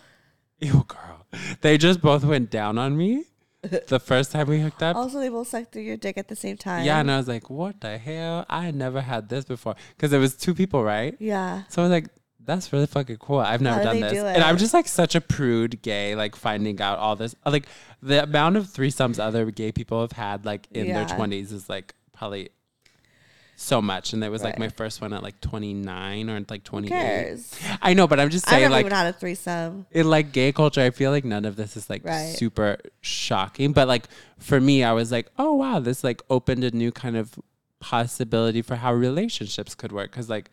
Ew, 0.61 0.85
girl. 0.87 1.27
They 1.63 1.79
just 1.79 2.03
both 2.03 2.23
went 2.25 2.51
down 2.51 2.77
on 2.77 2.97
me 2.97 3.25
the 3.63 4.01
first 4.01 4.33
time 4.33 4.49
we 4.49 4.61
hooked 4.61 4.83
up. 4.83 4.97
Also, 4.97 5.21
they 5.21 5.29
both 5.29 5.49
sucked 5.49 5.73
through 5.73 5.83
your 5.83 5.97
dick 5.97 6.17
at 6.17 6.29
the 6.29 6.37
same 6.37 6.57
time. 6.57 6.85
yeah, 6.85 7.01
and 7.01 7.11
I 7.11 7.19
was 7.19 7.29
like, 7.29 7.51
what 7.51 7.81
the 7.81 7.99
hell? 7.99 8.47
I 8.49 8.65
had 8.65 8.75
never 8.75 9.01
had 9.01 9.29
this 9.29 9.45
before. 9.45 9.75
Because 9.97 10.13
it 10.13 10.19
was 10.19 10.35
two 10.37 10.55
people, 10.55 10.83
right? 10.83 11.15
yeah. 11.19 11.63
So 11.69 11.83
I 11.83 11.85
was 11.85 11.91
like, 11.91 12.09
that's 12.43 12.73
really 12.73 12.87
fucking 12.87 13.19
cool. 13.19 13.39
I've 13.39 13.61
never 13.61 13.83
done 13.83 14.01
this. 14.01 14.13
do 14.13 14.25
And 14.25 14.43
I'm 14.43 14.57
just 14.57 14.75
like 14.75 14.89
such 14.89 15.15
a 15.15 15.21
prude 15.21 15.83
gay, 15.83 16.15
like 16.15 16.35
finding 16.35 16.81
out 16.81 16.99
all 16.99 17.15
this. 17.15 17.35
Like 17.45 17.67
the 18.03 18.25
amount 18.25 18.57
of 18.57 18.67
threesomes 18.67 19.19
other 19.19 19.51
gay 19.51 19.73
people 19.73 20.01
have 20.01 20.13
had 20.13 20.45
like 20.45 20.67
in 20.73 20.89
their 20.89 21.05
20s 21.05 21.53
is 21.53 21.69
like 21.69 21.95
probably 22.13 22.51
so 23.61 23.83
much. 23.83 24.13
And 24.13 24.25
it 24.25 24.31
was 24.31 24.43
like 24.43 24.59
my 24.59 24.69
first 24.69 25.01
one 25.01 25.13
at 25.13 25.23
like 25.23 25.41
29 25.41 26.31
or 26.31 26.45
like 26.49 26.65
28. 26.65 27.39
I 27.83 27.95
know, 27.95 28.07
but 28.07 28.19
I'm 28.19 28.31
just 28.31 28.49
saying 28.49 28.63
never 28.63 28.73
like 28.73 28.87
even 28.87 28.93
had 28.93 29.07
a 29.07 29.13
threesome. 29.13 29.87
in 29.91 30.09
like 30.09 30.33
gay 30.33 30.51
culture, 30.53 30.81
I 30.81 30.91
feel 30.91 31.11
like 31.11 31.25
none 31.25 31.45
of 31.45 31.57
this 31.57 31.77
is 31.77 31.91
like 31.91 32.05
Right. 32.05 32.35
super 32.37 32.79
shocking. 33.01 33.73
But 33.73 33.87
like 33.87 34.07
for 34.39 34.61
me, 34.61 34.83
I 34.83 34.93
was 34.93 35.13
like, 35.13 35.29
oh 35.39 35.55
wow, 35.55 35.79
this 35.79 36.03
like 36.03 36.23
opened 36.31 36.65
a 36.65 36.71
new 36.71 36.91
kind 36.91 37.17
of 37.17 37.39
possibility 37.81 38.63
for 38.63 38.77
how 38.77 38.93
relationships 38.93 39.75
could 39.75 39.93
work. 39.93 40.11
Cause 40.13 40.29
like 40.29 40.51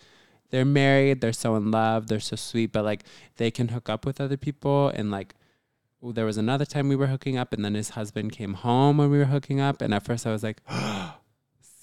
they're 0.50 0.66
married, 0.66 1.22
they're 1.22 1.34
so 1.34 1.56
in 1.56 1.72
love, 1.72 2.08
they're 2.08 2.20
so 2.20 2.36
sweet, 2.36 2.72
but 2.72 2.84
like 2.86 3.04
they 3.38 3.52
can 3.52 3.70
hook 3.70 3.90
up 3.90 4.06
with 4.06 4.20
other 4.22 4.38
people. 4.38 4.90
And 4.90 5.12
like 5.12 5.36
there 6.02 6.26
was 6.26 6.38
another 6.38 6.64
time 6.66 6.88
we 6.88 6.96
were 6.96 7.08
hooking 7.08 7.38
up, 7.38 7.52
and 7.52 7.66
then 7.66 7.74
his 7.74 7.90
husband 7.90 8.32
came 8.32 8.54
home 8.54 8.98
when 8.98 9.10
we 9.10 9.18
were 9.18 9.26
hooking 9.26 9.60
up. 9.60 9.82
And 9.82 9.94
at 9.94 10.06
first 10.06 10.26
I 10.26 10.32
was 10.32 10.44
like, 10.44 10.62
oh, 10.70 11.17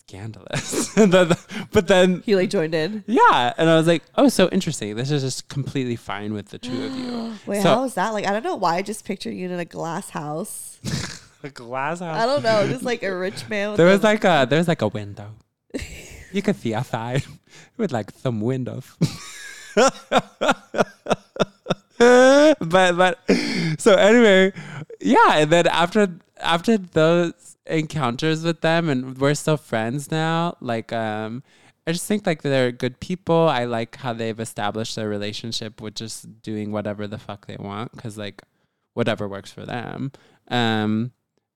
scandalous. 0.08 0.94
But 1.72 1.88
then 1.88 2.22
He 2.24 2.36
like 2.36 2.50
joined 2.50 2.74
in. 2.74 3.04
yeah, 3.06 3.52
and 3.58 3.68
I 3.68 3.76
was 3.76 3.86
like, 3.86 4.02
oh, 4.16 4.28
so 4.28 4.48
interesting. 4.50 4.94
This 4.96 5.10
is 5.10 5.22
just 5.22 5.48
completely 5.48 5.96
fine 5.96 6.32
with 6.34 6.50
the 6.50 6.58
two 6.58 6.84
of 6.84 6.94
you. 6.96 7.32
Wait, 7.46 7.62
So- 7.62 7.68
how 7.70 7.82
was 7.82 7.94
that? 7.94 8.10
Like, 8.12 8.26
I 8.26 8.32
don't 8.32 8.44
know 8.44 8.56
why 8.56 8.76
I 8.76 8.82
just 8.82 9.04
pictured 9.04 9.34
you 9.34 9.46
in 9.48 9.58
a 9.58 9.64
glass 9.64 10.10
house. 10.10 10.78
A 11.42 11.50
glass 11.50 12.00
house. 12.00 12.16
I 12.16 12.24
don't 12.24 12.42
know, 12.42 12.66
just 12.66 12.84
like 12.84 13.02
a 13.02 13.14
rich 13.14 13.46
man. 13.50 13.68
With 13.70 13.76
There 13.76 13.86
a- 13.88 13.92
was 13.92 14.02
like 14.02 14.24
a 14.24 14.46
there 14.48 14.58
was 14.58 14.66
like 14.66 14.80
a 14.80 14.88
window. 14.88 15.34
You 16.32 16.40
could 16.40 16.56
see 16.56 16.72
outside 16.72 17.22
with 17.76 17.92
like 17.92 18.12
some 18.12 18.40
windows. 18.40 18.86
but 21.98 22.96
but 22.96 23.18
so 23.78 23.94
anyway, 23.94 24.52
yeah, 25.00 25.36
and 25.36 25.50
then 25.52 25.66
after 25.66 26.08
after 26.40 26.78
those 26.78 27.53
encounters 27.66 28.44
with 28.44 28.60
them 28.60 28.88
and 28.88 29.18
we're 29.18 29.34
still 29.34 29.56
friends 29.56 30.10
now, 30.10 30.56
like 30.60 30.92
um 30.92 31.42
I 31.86 31.92
just 31.92 32.06
think 32.06 32.26
like 32.26 32.42
they're 32.42 32.72
good 32.72 32.98
people. 33.00 33.48
I 33.48 33.64
like 33.64 33.96
how 33.96 34.14
they've 34.14 34.40
established 34.40 34.96
their 34.96 35.08
relationship 35.08 35.80
with 35.80 35.94
just 35.94 36.42
doing 36.42 36.72
whatever 36.72 37.06
the 37.06 37.18
fuck 37.18 37.46
they 37.46 37.56
want 37.58 37.92
cuz 37.96 38.16
like 38.16 38.42
whatever 38.94 39.28
works 39.28 39.52
for 39.52 39.66
them. 39.66 40.12
Um 40.48 41.12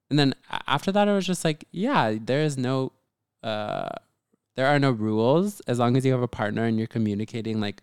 and 0.09 0.17
then 0.17 0.33
after 0.67 0.91
that, 0.91 1.07
it 1.07 1.13
was 1.13 1.25
just 1.25 1.45
like, 1.45 1.65
yeah, 1.71 2.15
there 2.19 2.41
is 2.41 2.57
no, 2.57 2.93
uh, 3.43 3.89
there 4.55 4.65
are 4.65 4.79
no 4.79 4.91
rules 4.91 5.59
as 5.61 5.79
long 5.79 5.95
as 5.95 6.05
you 6.05 6.11
have 6.11 6.21
a 6.21 6.27
partner 6.27 6.65
and 6.65 6.77
you're 6.77 6.87
communicating. 6.87 7.61
Like, 7.61 7.81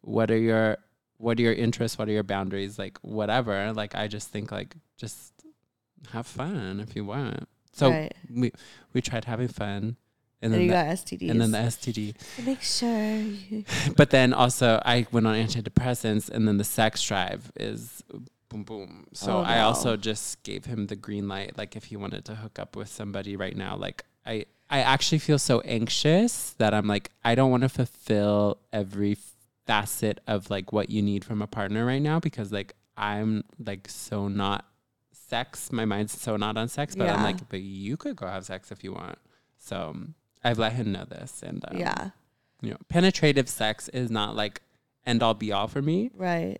what 0.00 0.30
are 0.30 0.38
your, 0.38 0.78
what 1.18 1.38
are 1.38 1.42
your 1.42 1.52
interests? 1.52 1.98
What 1.98 2.08
are 2.08 2.12
your 2.12 2.22
boundaries? 2.22 2.78
Like, 2.78 2.98
whatever. 3.02 3.72
Like, 3.74 3.94
I 3.94 4.08
just 4.08 4.28
think 4.30 4.50
like 4.50 4.74
just 4.96 5.32
have 6.12 6.26
fun 6.26 6.80
if 6.80 6.96
you 6.96 7.04
want. 7.04 7.46
So 7.76 7.90
Right. 7.90 8.14
we 8.32 8.52
we 8.94 9.00
tried 9.02 9.24
having 9.26 9.48
fun, 9.48 9.82
and 9.82 9.96
and 10.42 10.52
then 10.54 10.60
you 10.62 10.68
the, 10.68 10.72
got 10.74 10.86
STDs. 10.86 11.30
and 11.30 11.40
then 11.40 11.50
the 11.52 11.58
STD. 11.58 12.14
Make 12.46 12.62
sure 12.62 13.16
you. 13.16 13.64
But 13.96 14.10
then 14.10 14.32
also 14.32 14.80
I 14.84 15.06
went 15.12 15.26
on 15.26 15.34
antidepressants, 15.34 16.30
and 16.30 16.46
then 16.48 16.56
the 16.56 16.64
sex 16.64 17.02
drive 17.02 17.52
is 17.60 18.02
boom 18.48 18.62
boom. 18.64 19.06
So 19.12 19.38
Oh, 19.38 19.40
I 19.42 19.60
also 19.60 19.96
just 19.96 20.42
gave 20.42 20.64
him 20.64 20.86
the 20.86 20.96
green 20.96 21.28
light. 21.28 21.58
Like 21.58 21.76
if 21.76 21.84
he 21.84 21.96
wanted 21.96 22.24
to 22.26 22.34
hook 22.34 22.58
up 22.58 22.76
with 22.76 22.88
somebody 22.88 23.36
right 23.36 23.56
now, 23.56 23.76
like 23.76 24.04
I 24.24 24.46
I 24.70 24.80
actually 24.80 25.18
feel 25.18 25.38
so 25.38 25.60
anxious 25.60 26.54
that 26.58 26.72
I'm 26.74 26.86
like 26.86 27.10
I 27.24 27.34
don't 27.34 27.50
want 27.50 27.62
to 27.62 27.68
fulfill 27.68 28.58
every 28.72 29.16
facet 29.66 30.20
of 30.26 30.48
like 30.48 30.72
what 30.72 30.90
you 30.90 31.02
need 31.02 31.24
from 31.24 31.42
a 31.42 31.46
partner 31.46 31.84
right 31.84 32.00
now 32.02 32.20
because 32.20 32.52
like 32.52 32.74
I'm 32.96 33.44
like 33.64 33.88
so 33.88 34.28
not 34.28 34.64
sex. 35.28 35.72
My 35.72 35.84
mind's 35.84 36.18
so 36.20 36.36
not 36.36 36.56
on 36.56 36.68
sex, 36.68 36.94
but 36.94 37.08
I'm 37.08 37.22
like, 37.22 37.48
but 37.48 37.60
you 37.60 37.96
could 37.96 38.16
go 38.16 38.26
have 38.26 38.44
sex 38.44 38.70
if 38.70 38.82
you 38.84 38.92
want. 38.92 39.18
So 39.58 39.88
um, 39.90 40.14
I've 40.44 40.58
let 40.58 40.72
him 40.74 40.92
know 40.92 41.04
this, 41.04 41.42
and 41.42 41.64
um, 41.68 41.76
yeah, 41.76 42.10
you 42.62 42.70
know, 42.70 42.78
penetrative 42.88 43.48
sex 43.48 43.88
is 43.88 44.10
not 44.10 44.36
like 44.36 44.62
end 45.04 45.22
all 45.22 45.34
be 45.34 45.52
all 45.52 45.68
for 45.68 45.82
me. 45.82 46.10
right. 46.14 46.58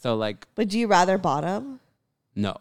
So 0.00 0.14
like 0.14 0.46
But 0.54 0.68
do 0.68 0.78
you 0.78 0.86
rather 0.86 1.18
bottom? 1.18 1.80
no, 2.36 2.56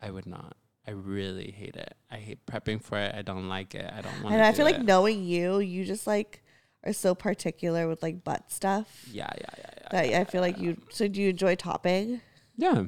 I 0.00 0.10
would 0.10 0.26
not. 0.26 0.56
I 0.86 0.92
really 0.92 1.50
hate 1.50 1.76
it. 1.76 1.94
I 2.10 2.16
hate 2.16 2.46
prepping 2.46 2.82
for 2.82 2.96
it. 2.96 3.14
I 3.14 3.22
don't 3.22 3.48
like 3.48 3.74
it. 3.74 3.84
I 3.92 4.00
don't 4.00 4.22
want. 4.22 4.34
It. 4.34 4.38
And 4.38 4.42
I 4.42 4.52
feel 4.52 4.64
like 4.64 4.80
knowing 4.80 5.24
you, 5.24 5.58
you 5.58 5.84
just 5.84 6.06
like 6.06 6.42
are 6.84 6.92
so 6.92 7.14
particular 7.14 7.88
with 7.88 8.02
like 8.02 8.22
butt 8.24 8.50
stuff 8.52 9.04
Yeah, 9.10 9.28
yeah, 9.36 9.46
yeah, 9.58 9.70
yeah. 9.82 9.88
that 9.90 10.20
I 10.20 10.24
feel 10.24 10.40
like 10.40 10.58
you. 10.58 10.80
So 10.90 11.08
do 11.08 11.20
you 11.20 11.30
enjoy 11.30 11.56
topping? 11.56 12.20
Yeah. 12.56 12.84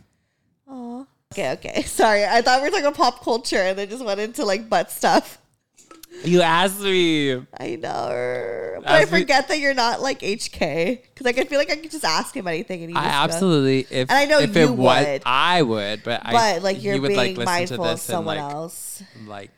Oh. 0.66 1.06
Okay, 1.32 1.52
okay. 1.52 1.82
Sorry, 1.86 2.24
I 2.24 2.42
thought 2.42 2.60
we 2.60 2.66
were 2.66 2.70
talking 2.70 2.86
about 2.86 2.96
pop 2.96 3.22
culture 3.22 3.56
and 3.56 3.78
then 3.78 3.88
just 3.88 4.04
went 4.04 4.18
into 4.20 4.44
like 4.44 4.68
butt 4.68 4.90
stuff. 4.90 5.38
You 6.24 6.42
asked 6.42 6.80
me. 6.80 7.34
I 7.58 7.76
know, 7.76 8.80
but 8.80 8.90
I 8.90 9.06
forget 9.06 9.46
that 9.46 9.60
you're 9.60 9.74
not 9.74 10.02
like 10.02 10.20
HK 10.20 11.02
because 11.02 11.24
like 11.24 11.38
I 11.38 11.44
feel 11.44 11.58
like 11.58 11.70
I 11.70 11.76
could 11.76 11.92
just 11.92 12.04
ask 12.04 12.34
him 12.34 12.48
anything 12.48 12.82
and 12.82 12.90
he 12.90 12.96
I 12.96 13.04
absolutely. 13.04 13.86
If 13.88 14.10
And 14.10 14.18
I 14.18 14.24
know 14.24 14.40
if 14.40 14.54
you 14.56 14.62
it 14.62 14.70
was, 14.70 15.06
would. 15.06 15.22
I 15.24 15.62
would. 15.62 16.02
But 16.02 16.22
I. 16.24 16.32
But 16.32 16.62
like 16.62 16.82
you're 16.82 17.00
would, 17.00 17.08
being 17.08 17.36
like, 17.36 17.46
mindful 17.46 17.84
of 17.84 17.92
this 17.92 18.08
and, 18.08 18.12
someone 18.16 18.38
like, 18.38 18.52
else. 18.52 19.02
Like 19.24 19.52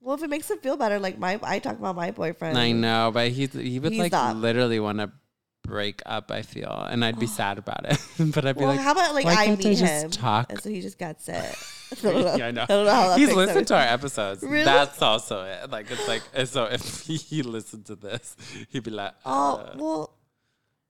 Well, 0.00 0.14
if 0.14 0.22
it 0.22 0.30
makes 0.30 0.50
him 0.50 0.58
feel 0.58 0.78
better, 0.78 0.98
like 0.98 1.18
my 1.18 1.38
I 1.42 1.58
talk 1.58 1.78
about 1.78 1.94
my 1.94 2.10
boyfriend. 2.10 2.56
I 2.56 2.72
know, 2.72 3.10
but 3.12 3.30
he 3.30 3.46
he 3.46 3.78
would 3.78 3.92
He's 3.92 4.00
like 4.00 4.12
not. 4.12 4.36
literally 4.36 4.80
want 4.80 4.98
to 4.98 5.12
break 5.64 6.00
up. 6.06 6.30
I 6.30 6.42
feel, 6.42 6.70
and 6.70 7.04
I'd 7.04 7.18
be 7.18 7.26
sad 7.26 7.58
about 7.58 7.84
it. 7.90 7.98
but 8.32 8.46
I'd 8.46 8.56
be 8.56 8.60
Well, 8.64 8.74
like, 8.74 8.80
how 8.80 8.92
about 8.92 9.14
like 9.14 9.26
I 9.26 9.56
meet 9.56 9.78
just 9.78 10.04
him 10.04 10.10
talk? 10.10 10.50
and 10.50 10.60
so 10.62 10.70
he 10.70 10.80
just 10.80 10.98
gets 10.98 11.28
it. 11.28 11.34
I 11.92 12.02
don't 12.02 12.24
know. 12.24 12.36
Yeah, 12.36 12.46
I 12.46 12.50
know. 12.52 12.62
I 12.62 12.66
don't 12.66 12.86
know 12.86 12.92
how 12.92 13.16
He's 13.16 13.32
listened 13.32 13.66
to 13.68 13.74
our 13.74 13.82
episodes. 13.86 14.42
Really? 14.42 14.64
That's 14.64 15.00
also 15.02 15.44
it. 15.44 15.70
Like 15.70 15.90
it's 15.90 16.06
like 16.08 16.22
so 16.46 16.64
if 16.64 17.00
he 17.06 17.42
listened 17.42 17.86
to 17.86 17.96
this, 17.96 18.36
he'd 18.70 18.84
be 18.84 18.90
like, 18.90 19.12
Oh 19.24 19.56
uh, 19.56 19.74
well, 19.76 20.14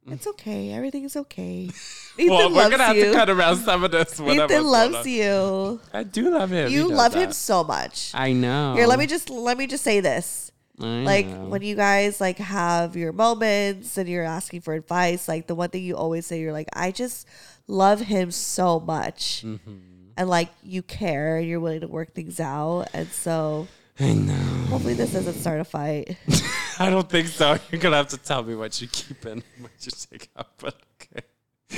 it's 0.06 0.26
okay. 0.26 0.72
Everything 0.72 1.04
is 1.04 1.16
okay. 1.16 1.70
Ethan 2.18 2.28
well, 2.30 2.50
we're 2.54 2.70
gonna 2.70 2.84
have 2.84 2.96
you. 2.96 3.06
to 3.06 3.12
cut 3.12 3.30
around 3.30 3.56
some 3.56 3.82
of 3.84 3.90
this. 3.90 4.20
Ethan 4.20 4.64
loves 4.64 5.06
you. 5.06 5.80
I 5.92 6.02
do 6.04 6.30
love 6.30 6.50
him. 6.50 6.70
You 6.70 6.88
love 6.88 7.14
him 7.14 7.28
that. 7.30 7.34
so 7.34 7.64
much. 7.64 8.10
I 8.14 8.32
know. 8.32 8.74
Here, 8.74 8.86
let 8.86 8.98
me 8.98 9.06
just 9.06 9.30
let 9.30 9.56
me 9.58 9.66
just 9.66 9.82
say 9.84 10.00
this. 10.00 10.52
I 10.80 10.84
Like 11.02 11.26
know. 11.26 11.44
when 11.46 11.62
you 11.62 11.76
guys 11.76 12.20
like 12.20 12.38
have 12.38 12.96
your 12.96 13.12
moments 13.12 13.96
and 13.96 14.08
you're 14.08 14.24
asking 14.24 14.62
for 14.62 14.74
advice, 14.74 15.28
like 15.28 15.46
the 15.46 15.54
one 15.54 15.70
thing 15.70 15.82
you 15.84 15.96
always 15.96 16.26
say, 16.26 16.40
you're 16.40 16.52
like, 16.52 16.68
I 16.74 16.90
just 16.90 17.26
love 17.68 18.00
him 18.00 18.30
so 18.30 18.80
much. 18.80 19.42
Mm-hmm. 19.44 19.76
And 20.16 20.28
like 20.28 20.50
you 20.62 20.82
care 20.82 21.36
and 21.38 21.46
you're 21.48 21.60
willing 21.60 21.80
to 21.80 21.88
work 21.88 22.14
things 22.14 22.38
out. 22.40 22.88
And 22.92 23.08
so 23.08 23.66
I 24.00 24.12
know. 24.12 24.32
hopefully 24.68 24.94
this 24.94 25.12
doesn't 25.12 25.34
start 25.34 25.60
a 25.60 25.64
fight. 25.64 26.16
I 26.80 26.90
don't 26.90 27.08
think 27.08 27.28
so. 27.28 27.56
You're 27.70 27.80
gonna 27.80 27.96
have 27.96 28.08
to 28.08 28.16
tell 28.18 28.42
me 28.42 28.56
what 28.56 28.80
you 28.80 28.88
keep 28.88 29.24
in, 29.26 29.42
what 29.60 29.70
you 29.80 29.92
take 30.10 30.28
out. 30.36 30.48
But. 30.58 30.74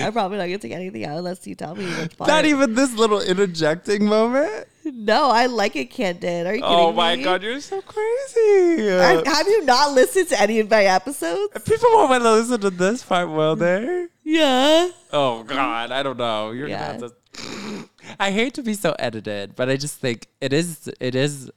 I'm 0.01 0.13
probably 0.13 0.39
not 0.39 0.45
gonna 0.45 0.59
take 0.59 0.73
anything 0.73 1.05
out 1.05 1.19
unless 1.19 1.47
you 1.47 1.55
tell 1.55 1.75
me 1.75 1.87
which 1.87 2.17
part. 2.19 2.29
Not 2.29 2.45
even 2.45 2.75
this 2.75 2.93
little 2.95 3.21
interjecting 3.21 4.05
moment. 4.07 4.67
No, 4.85 5.31
I 5.31 5.47
like 5.47 5.75
it, 5.77 5.91
Candid. 5.91 6.47
Are 6.47 6.55
you 6.55 6.63
oh 6.63 6.69
kidding 6.69 6.85
Oh 6.85 6.93
my 6.93 7.17
me? 7.17 7.25
god, 7.25 7.43
you're 7.43 7.61
so 7.61 7.81
crazy. 7.83 8.91
I- 8.93 9.23
have 9.27 9.47
you 9.49 9.65
not 9.65 9.93
listened 9.95 10.29
to 10.29 10.41
any 10.41 10.61
of 10.61 10.71
my 10.71 10.85
episodes? 10.85 11.53
People 11.65 11.89
won't 11.93 12.11
want 12.11 12.23
to 12.23 12.33
listen 12.33 12.61
to 12.61 12.71
this 12.71 13.03
part, 13.03 13.29
will 13.29 13.57
they? 13.57 14.07
Yeah. 14.23 14.91
Oh 15.13 15.43
God, 15.45 15.91
I 15.93 16.03
don't 16.03 16.17
know. 16.19 16.51
You're 16.53 16.69
Yeah. 16.69 16.93
gonna 16.99 17.11
have 17.11 17.13
to. 17.13 17.89
I 18.21 18.31
hate 18.31 18.55
to 18.55 18.63
be 18.63 18.75
so 18.75 18.95
edited, 18.99 19.57
but 19.57 19.69
I 19.69 19.77
just 19.77 19.99
think 20.01 20.29
it 20.41 20.53
is. 20.53 20.89
It 21.01 21.15
is 21.15 21.51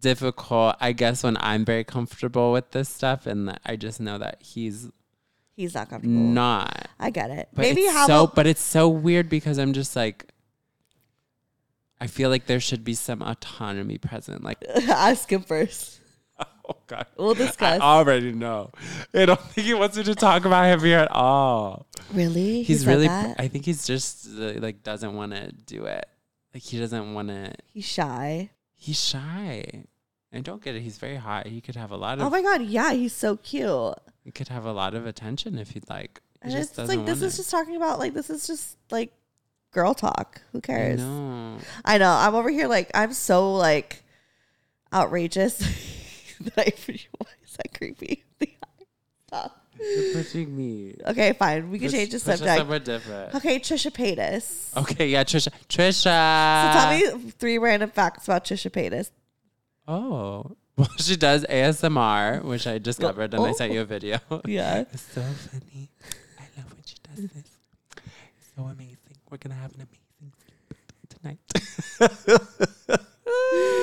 difficult. 0.00 0.76
I 0.80 0.92
guess 0.92 1.22
when 1.22 1.36
I'm 1.40 1.64
very 1.64 1.84
comfortable 1.84 2.52
with 2.52 2.70
this 2.72 2.88
stuff, 2.88 3.26
and 3.26 3.58
I 3.64 3.76
just 3.76 4.00
know 4.00 4.18
that 4.18 4.38
he's 4.40 4.88
He's 5.58 5.74
not 5.74 5.90
comfortable. 5.90 6.14
not. 6.14 6.86
I 7.00 7.10
get 7.10 7.30
it. 7.30 7.48
But 7.52 7.62
Maybe 7.62 7.80
it's 7.80 7.92
have 7.92 8.06
so. 8.06 8.24
a, 8.24 8.26
But 8.28 8.46
it's 8.46 8.62
so 8.62 8.88
weird 8.88 9.28
because 9.28 9.58
I'm 9.58 9.72
just 9.72 9.96
like. 9.96 10.24
I 12.00 12.06
feel 12.06 12.30
like 12.30 12.46
there 12.46 12.60
should 12.60 12.84
be 12.84 12.94
some 12.94 13.22
autonomy 13.22 13.98
present. 13.98 14.44
Like, 14.44 14.62
ask 14.88 15.32
him 15.32 15.42
first. 15.42 15.98
oh 16.38 16.76
God, 16.86 17.06
We'll 17.16 17.34
discuss. 17.34 17.80
I 17.80 17.84
already 17.96 18.30
know. 18.30 18.70
I 19.12 19.26
don't 19.26 19.40
think 19.40 19.66
he 19.66 19.74
wants 19.74 19.96
me 19.96 20.04
to 20.04 20.14
talk 20.14 20.44
about 20.44 20.66
him 20.72 20.78
here 20.78 21.00
at 21.00 21.10
all. 21.10 21.88
really? 22.14 22.58
He 22.58 22.62
he's 22.62 22.86
really 22.86 23.08
that? 23.08 23.34
i 23.40 23.48
think 23.48 23.64
he's 23.64 23.84
just 23.84 24.28
uh, 24.38 24.52
like 24.60 24.84
doesn't 24.84 25.12
want 25.14 25.32
to 25.32 25.50
do 25.50 25.86
it 25.86 26.06
like 26.54 26.62
he 26.62 26.78
doesn't 26.78 27.12
want 27.14 27.28
to 27.28 27.52
He's 27.74 27.84
shy. 27.84 28.50
he's 28.76 28.98
shy 29.02 29.84
and 30.30 30.44
don't 30.44 30.62
get 30.62 30.76
it 30.76 30.80
he's 30.82 30.98
very 30.98 31.16
hot 31.16 31.46
he 31.48 31.60
could 31.60 31.74
have 31.74 31.90
a 31.90 31.96
lot 31.96 32.18
of 32.20 32.24
Oh 32.26 32.30
my 32.30 32.42
god, 32.42 32.62
yeah, 32.62 32.92
he's 32.92 33.12
so 33.12 33.36
cute. 33.36 33.94
Could 34.34 34.48
have 34.48 34.64
a 34.64 34.72
lot 34.72 34.94
of 34.94 35.06
attention 35.06 35.58
if 35.58 35.74
you'd 35.74 35.88
like 35.88 36.20
he 36.42 36.48
And 36.48 36.52
just 36.52 36.78
it's 36.78 36.88
like 36.88 37.04
this 37.06 37.22
is 37.22 37.34
it. 37.34 37.36
just 37.38 37.50
talking 37.50 37.76
about 37.76 37.98
like 37.98 38.14
this 38.14 38.30
is 38.30 38.46
just 38.46 38.76
like 38.90 39.12
girl 39.72 39.94
talk. 39.94 40.40
Who 40.52 40.60
cares? 40.60 41.00
I 41.00 41.04
know. 41.04 41.58
I 41.84 41.98
know. 41.98 42.10
I'm 42.12 42.34
over 42.34 42.50
here 42.50 42.68
like 42.68 42.90
I'm 42.94 43.12
so 43.12 43.54
like 43.54 44.02
outrageous. 44.92 45.58
that 46.40 46.58
I, 46.58 46.72
why 47.18 47.26
is 47.44 47.56
that 47.56 47.76
creepy? 47.76 48.24
Stop. 49.26 49.64
You're 49.80 50.14
pushing 50.14 50.56
me 50.56 50.94
Okay, 51.06 51.32
fine. 51.34 51.70
We 51.70 51.78
can 51.78 51.86
Push- 51.88 51.96
change 51.98 52.10
the 52.10 52.18
subject. 52.18 52.56
somewhere 52.58 52.78
different 52.80 53.34
Okay, 53.36 53.60
Trisha 53.60 53.92
Paytas. 53.92 54.76
okay 54.76 55.06
yeah 55.08 55.22
trisha 55.22 55.50
trisha 55.68 56.02
So 56.02 56.78
tell 56.80 56.90
me 57.24 57.30
three 57.38 57.58
random 57.58 57.90
facts 57.90 58.24
about 58.24 58.44
Trisha 58.44 58.70
Paytas. 58.72 59.10
oh 59.86 60.56
well 60.82 60.88
she 60.98 61.16
does 61.16 61.44
asmr 61.46 62.42
which 62.44 62.66
i 62.66 62.78
discovered 62.78 63.34
and 63.34 63.44
i 63.44 63.52
sent 63.52 63.72
you 63.72 63.80
a 63.80 63.82
oh, 63.82 63.86
video 63.86 64.18
Yeah. 64.46 64.80
it's 64.92 65.02
so 65.02 65.22
funny 65.22 65.90
i 66.38 66.44
love 66.56 66.72
when 66.72 66.82
she 66.86 66.96
does 67.02 67.24
mm. 67.24 67.32
this 67.32 67.58
it's 68.38 68.52
so 68.56 68.62
amazing 68.62 68.96
we're 69.28 69.38
gonna 69.38 69.56
have 69.56 69.74
an 69.74 69.86
amazing 69.88 70.32
tonight 71.08 71.38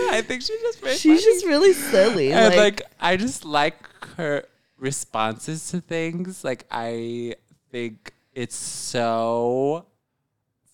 I 0.09 0.21
think 0.21 0.41
she's 0.41 0.61
just 0.61 0.81
very 0.81 0.95
She's 0.95 1.21
funny. 1.21 1.33
just 1.33 1.45
really 1.45 1.73
silly. 1.73 2.31
and 2.31 2.55
like, 2.55 2.79
like 2.79 2.81
I 2.99 3.17
just 3.17 3.45
like 3.45 3.77
her 4.15 4.45
responses 4.77 5.69
to 5.71 5.81
things. 5.81 6.43
Like 6.43 6.65
I 6.71 7.35
think 7.71 8.13
it's 8.33 8.55
so 8.55 9.85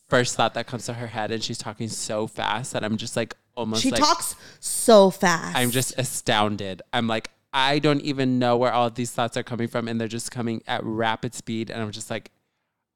first 0.08 0.36
thought 0.36 0.54
that 0.54 0.68
comes 0.68 0.86
to 0.86 0.94
her 0.94 1.08
head, 1.08 1.32
and 1.32 1.44
she's 1.44 1.58
talking 1.58 1.88
so 1.88 2.28
fast 2.28 2.74
that 2.74 2.84
I'm 2.84 2.98
just 2.98 3.16
like 3.16 3.36
almost 3.56 3.82
she 3.82 3.92
like 3.92 4.00
talks 4.00 4.36
so 4.60 5.10
fast. 5.10 5.56
I'm 5.56 5.72
just 5.72 5.98
astounded. 5.98 6.82
I'm 6.94 7.08
like 7.08 7.30
I 7.54 7.80
don't 7.80 8.02
even 8.02 8.40
know 8.40 8.56
where 8.58 8.72
all 8.72 8.90
these 8.90 9.12
thoughts 9.12 9.36
are 9.36 9.44
coming 9.44 9.68
from, 9.68 9.88
and 9.88 10.00
they're 10.00 10.08
just 10.08 10.32
coming 10.32 10.64
at 10.68 10.84
rapid 10.84 11.34
speed, 11.34 11.70
and 11.70 11.82
I'm 11.82 11.92
just 11.92 12.10
like. 12.10 12.32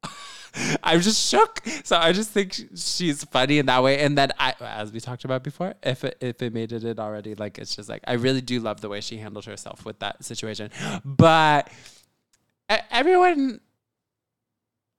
I'm 0.83 1.01
just 1.01 1.29
shook. 1.29 1.61
So 1.83 1.97
I 1.97 2.13
just 2.13 2.31
think 2.31 2.53
she's 2.75 3.25
funny 3.25 3.59
in 3.59 3.65
that 3.65 3.83
way. 3.83 3.99
And 3.99 4.17
then 4.17 4.31
I, 4.39 4.53
as 4.61 4.93
we 4.93 5.01
talked 5.01 5.25
about 5.25 5.43
before, 5.43 5.73
if 5.83 6.05
it, 6.05 6.17
if 6.21 6.41
it 6.41 6.53
made 6.53 6.71
it 6.71 6.85
in 6.85 6.97
already, 6.97 7.35
like 7.35 7.57
it's 7.57 7.75
just 7.75 7.89
like 7.89 8.01
I 8.07 8.13
really 8.13 8.39
do 8.39 8.61
love 8.61 8.79
the 8.79 8.87
way 8.87 9.01
she 9.01 9.17
handled 9.17 9.43
herself 9.43 9.83
with 9.83 9.99
that 9.99 10.23
situation. 10.23 10.71
But 11.03 11.69
everyone 12.69 13.59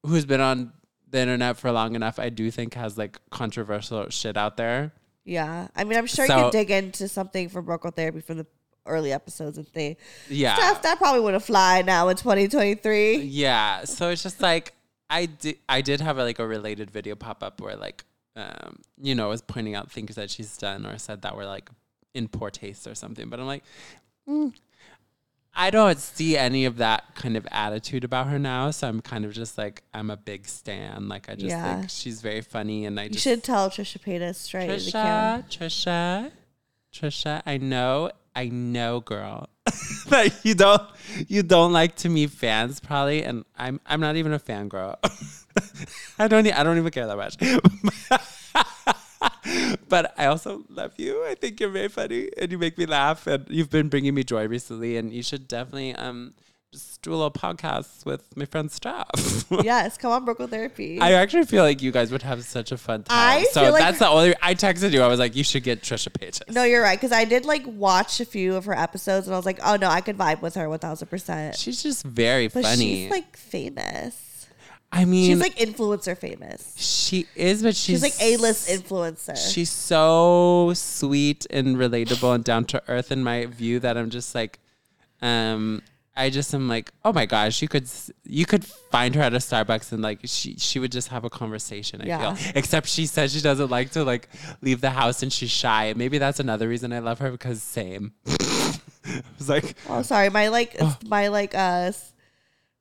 who's 0.02 0.26
been 0.26 0.42
on 0.42 0.72
the 1.08 1.20
internet 1.20 1.56
for 1.56 1.72
long 1.72 1.94
enough, 1.94 2.18
I 2.18 2.28
do 2.28 2.50
think 2.50 2.74
has 2.74 2.98
like 2.98 3.18
controversial 3.30 4.10
shit 4.10 4.36
out 4.36 4.56
there. 4.58 4.92
Yeah. 5.26 5.68
I 5.76 5.84
mean, 5.84 5.98
I'm 5.98 6.06
sure 6.06 6.24
you 6.24 6.28
So- 6.30 6.44
could 6.44 6.52
dig 6.52 6.70
into 6.70 7.06
something 7.08 7.50
from 7.50 7.66
Broke 7.66 7.82
Girl 7.82 7.90
Therapy 7.90 8.20
from 8.20 8.38
the 8.38 8.46
early 8.86 9.12
episodes 9.12 9.58
and 9.58 9.66
think 9.68 9.98
Yeah. 10.30 10.54
stuff 10.56 10.80
that 10.82 10.96
probably 10.98 11.20
wouldn't 11.20 11.42
fly 11.42 11.82
now 11.82 12.08
in 12.08 12.16
2023. 12.16 13.16
Yeah. 13.16 13.84
So 13.84 14.08
it's 14.10 14.22
just 14.22 14.40
like 14.40 14.72
I 15.10 15.26
did 15.26 15.58
I 15.68 15.80
did 15.82 16.00
have 16.00 16.16
a, 16.18 16.22
like 16.24 16.38
a 16.38 16.46
related 16.46 16.90
video 16.90 17.14
pop 17.16 17.42
up 17.42 17.60
where 17.60 17.76
like 17.76 18.04
um 18.36 18.78
you 19.00 19.14
know 19.14 19.26
I 19.26 19.28
was 19.28 19.42
pointing 19.42 19.74
out 19.74 19.90
things 19.90 20.14
that 20.14 20.30
she's 20.30 20.56
done 20.56 20.86
or 20.86 20.98
said 20.98 21.22
that 21.22 21.36
were 21.36 21.46
like 21.46 21.68
in 22.14 22.28
poor 22.28 22.50
taste 22.50 22.86
or 22.86 22.94
something. 22.94 23.28
But 23.28 23.40
I'm 23.40 23.46
like, 23.46 23.64
mm, 24.28 24.54
I 25.58 25.70
don't 25.70 25.98
see 25.98 26.36
any 26.36 26.66
of 26.66 26.76
that 26.76 27.14
kind 27.14 27.36
of 27.36 27.46
attitude 27.50 28.04
about 28.04 28.26
her 28.28 28.38
now. 28.38 28.70
So 28.70 28.86
I'm 28.88 29.00
kind 29.00 29.24
of 29.24 29.32
just 29.32 29.56
like 29.56 29.82
I'm 29.94 30.10
a 30.10 30.16
big 30.16 30.46
stan. 30.46 31.08
Like 31.08 31.30
I 31.30 31.34
just 31.34 31.46
Yeah. 31.56 31.78
think 31.78 31.90
she's 31.90 32.20
very 32.20 32.42
funny 32.42 32.84
and 32.84 33.00
I 33.00 33.04
You 33.04 33.10
just 33.10 33.24
should 33.24 33.42
tell 33.42 33.70
Trisha 33.70 33.98
Paytas 33.98 34.34
straight 34.34 34.68
in 34.68 34.84
the 34.84 34.92
camera. 34.92 35.44
Trisha, 35.50 36.30
Trisha, 36.30 36.32
Trisha, 36.92 37.42
I 37.46 37.56
know, 37.56 38.10
I 38.34 38.48
know, 38.48 39.00
girl, 39.00 39.48
that 40.08 40.34
you 40.44 40.54
don't, 40.54 40.82
you 41.26 41.42
don't 41.42 41.72
like 41.72 41.96
to 41.96 42.10
meet 42.10 42.30
fans 42.30 42.78
probably, 42.80 43.22
and 43.24 43.44
I'm, 43.56 43.80
I'm 43.86 44.00
not 44.00 44.16
even 44.16 44.32
a 44.34 44.38
fan, 44.38 44.68
girl. 44.68 44.98
I 46.18 46.28
don't. 46.28 46.46
I 46.46 46.62
don't 46.62 46.76
even 46.76 46.90
care 46.90 47.06
that 47.06 47.16
much. 47.16 47.36
but 49.88 50.14
I 50.18 50.26
also 50.26 50.64
love 50.68 50.92
you. 50.96 51.24
I 51.24 51.34
think 51.34 51.60
you're 51.60 51.70
very 51.70 51.88
funny, 51.88 52.30
and 52.38 52.50
you 52.50 52.58
make 52.58 52.76
me 52.78 52.86
laugh. 52.86 53.26
And 53.26 53.46
you've 53.48 53.70
been 53.70 53.88
bringing 53.88 54.14
me 54.14 54.24
joy 54.24 54.46
recently. 54.48 54.96
And 54.96 55.12
you 55.12 55.22
should 55.22 55.48
definitely 55.48 55.94
um 55.94 56.34
just 56.72 57.00
do 57.00 57.10
a 57.12 57.14
little 57.14 57.30
podcast 57.30 58.04
with 58.04 58.36
my 58.36 58.44
friend 58.44 58.70
Steph. 58.70 59.06
yes, 59.62 59.96
come 59.96 60.10
on, 60.12 60.24
Broke 60.24 60.38
Girl 60.38 60.46
Therapy. 60.48 61.00
I 61.00 61.12
actually 61.12 61.44
feel 61.44 61.62
like 61.62 61.80
you 61.80 61.92
guys 61.92 62.10
would 62.10 62.22
have 62.22 62.44
such 62.44 62.72
a 62.72 62.76
fun 62.76 63.04
time. 63.04 63.16
I 63.40 63.44
so 63.52 63.70
like- 63.70 63.80
that's 63.82 63.98
the 64.00 64.08
only. 64.08 64.34
I 64.42 64.54
texted 64.54 64.90
you. 64.90 65.00
I 65.02 65.06
was 65.06 65.18
like, 65.20 65.36
you 65.36 65.44
should 65.44 65.62
get 65.62 65.82
Trisha 65.82 66.08
Paytas. 66.08 66.52
no, 66.52 66.64
you're 66.64 66.82
right. 66.82 66.98
Because 66.98 67.12
I 67.12 67.24
did 67.24 67.44
like 67.44 67.62
watch 67.66 68.20
a 68.20 68.24
few 68.24 68.56
of 68.56 68.64
her 68.66 68.76
episodes, 68.76 69.26
and 69.28 69.34
I 69.34 69.38
was 69.38 69.46
like, 69.46 69.60
oh 69.64 69.76
no, 69.76 69.88
I 69.88 70.00
could 70.00 70.18
vibe 70.18 70.42
with 70.42 70.54
her 70.56 70.68
one 70.68 70.80
thousand 70.80 71.08
percent. 71.08 71.56
She's 71.56 71.82
just 71.82 72.04
very 72.04 72.48
But 72.48 72.64
funny. 72.64 72.84
she's 73.04 73.10
like 73.10 73.36
famous. 73.36 74.25
I 74.96 75.04
mean, 75.04 75.26
She's 75.30 75.40
like 75.40 75.56
influencer 75.56 76.16
famous. 76.16 76.72
she 76.76 77.26
is, 77.34 77.62
but 77.62 77.76
she's, 77.76 78.00
She's, 78.00 78.02
like 78.02 78.20
a 78.20 78.36
list 78.38 78.68
influencer. 78.68 79.36
She's 79.52 79.70
so 79.70 80.72
sweet 80.74 81.46
and 81.50 81.76
relatable 81.76 82.34
and 82.34 82.42
down 82.44 82.64
to 82.66 82.82
earth 82.88 83.12
in 83.12 83.22
my 83.22 83.46
view 83.46 83.78
that 83.80 83.96
I'm 83.96 84.10
just 84.10 84.34
like, 84.34 84.58
um, 85.22 85.82
I 86.18 86.30
just 86.30 86.54
am 86.54 86.66
like, 86.66 86.90
oh 87.04 87.12
my 87.12 87.26
gosh, 87.26 87.60
you 87.60 87.68
could 87.68 87.86
you 88.24 88.46
could 88.46 88.64
find 88.64 89.14
her 89.16 89.20
at 89.20 89.34
a 89.34 89.36
Starbucks 89.36 89.92
and 89.92 90.00
like 90.00 90.20
she 90.24 90.54
she 90.56 90.78
would 90.78 90.90
just 90.90 91.08
have 91.08 91.24
a 91.24 91.30
conversation. 91.30 92.00
I 92.00 92.06
Yeah. 92.06 92.34
feel, 92.34 92.52
except 92.56 92.88
she 92.88 93.04
says 93.04 93.34
she 93.34 93.42
doesn't 93.42 93.70
like 93.70 93.90
to 93.90 94.02
like 94.04 94.30
leave 94.62 94.80
the 94.80 94.90
house 94.90 95.22
and 95.22 95.30
she's 95.30 95.50
shy. 95.50 95.92
Maybe 95.94 96.16
that's 96.16 96.40
another 96.40 96.68
reason 96.68 96.94
I 96.94 97.00
love 97.00 97.18
her 97.18 97.30
because 97.30 97.62
same. 97.62 98.12
I 98.26 99.22
was 99.38 99.48
like, 99.50 99.76
oh, 99.90 100.00
sorry, 100.02 100.30
my 100.30 100.48
like 100.48 100.80
my 101.06 101.28
like 101.28 101.54
uh, 101.54 101.92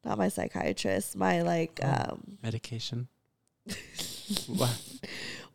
not 0.06 0.18
my 0.18 0.30
psychiatrist. 0.30 1.16
My 1.18 1.42
like 1.42 1.80
Oh. 1.84 1.88
um, 2.12 2.38
medication. 2.44 3.08
what? 4.48 4.78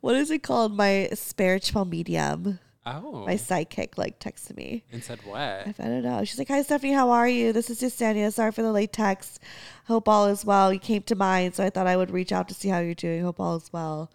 what 0.01 0.16
is 0.16 0.30
it 0.30 0.42
called? 0.42 0.76
My 0.76 1.09
spiritual 1.14 1.84
medium. 1.84 2.59
Oh, 2.86 3.26
My 3.26 3.36
psychic 3.36 3.98
like 3.98 4.18
texted 4.18 4.57
me. 4.57 4.84
and 4.90 5.05
said 5.05 5.20
what? 5.24 5.38
I 5.38 5.74
don't 5.78 6.03
know. 6.03 6.24
She's 6.24 6.38
like, 6.38 6.48
"Hi 6.48 6.62
Stephanie, 6.62 6.94
how 6.94 7.11
are 7.11 7.28
you? 7.28 7.53
This 7.53 7.68
is 7.68 7.80
Justania. 7.80 8.32
Sorry 8.32 8.51
for 8.53 8.62
the 8.62 8.72
late 8.72 8.92
text. 8.92 9.38
Hope 9.86 10.09
all 10.09 10.26
is 10.26 10.44
well. 10.46 10.72
You 10.72 10.78
came 10.80 11.03
to 11.03 11.14
mind, 11.14 11.55
so 11.55 11.62
I 11.62 11.70
thought 11.70 11.86
I 11.86 11.96
would 11.96 12.11
reach 12.11 12.32
out 12.32 12.48
to 12.48 12.55
see 12.55 12.68
how 12.70 12.78
you're 12.80 12.94
doing. 12.94 13.22
Hope 13.22 13.38
all 13.38 13.57
is 13.57 13.70
well. 13.72 14.11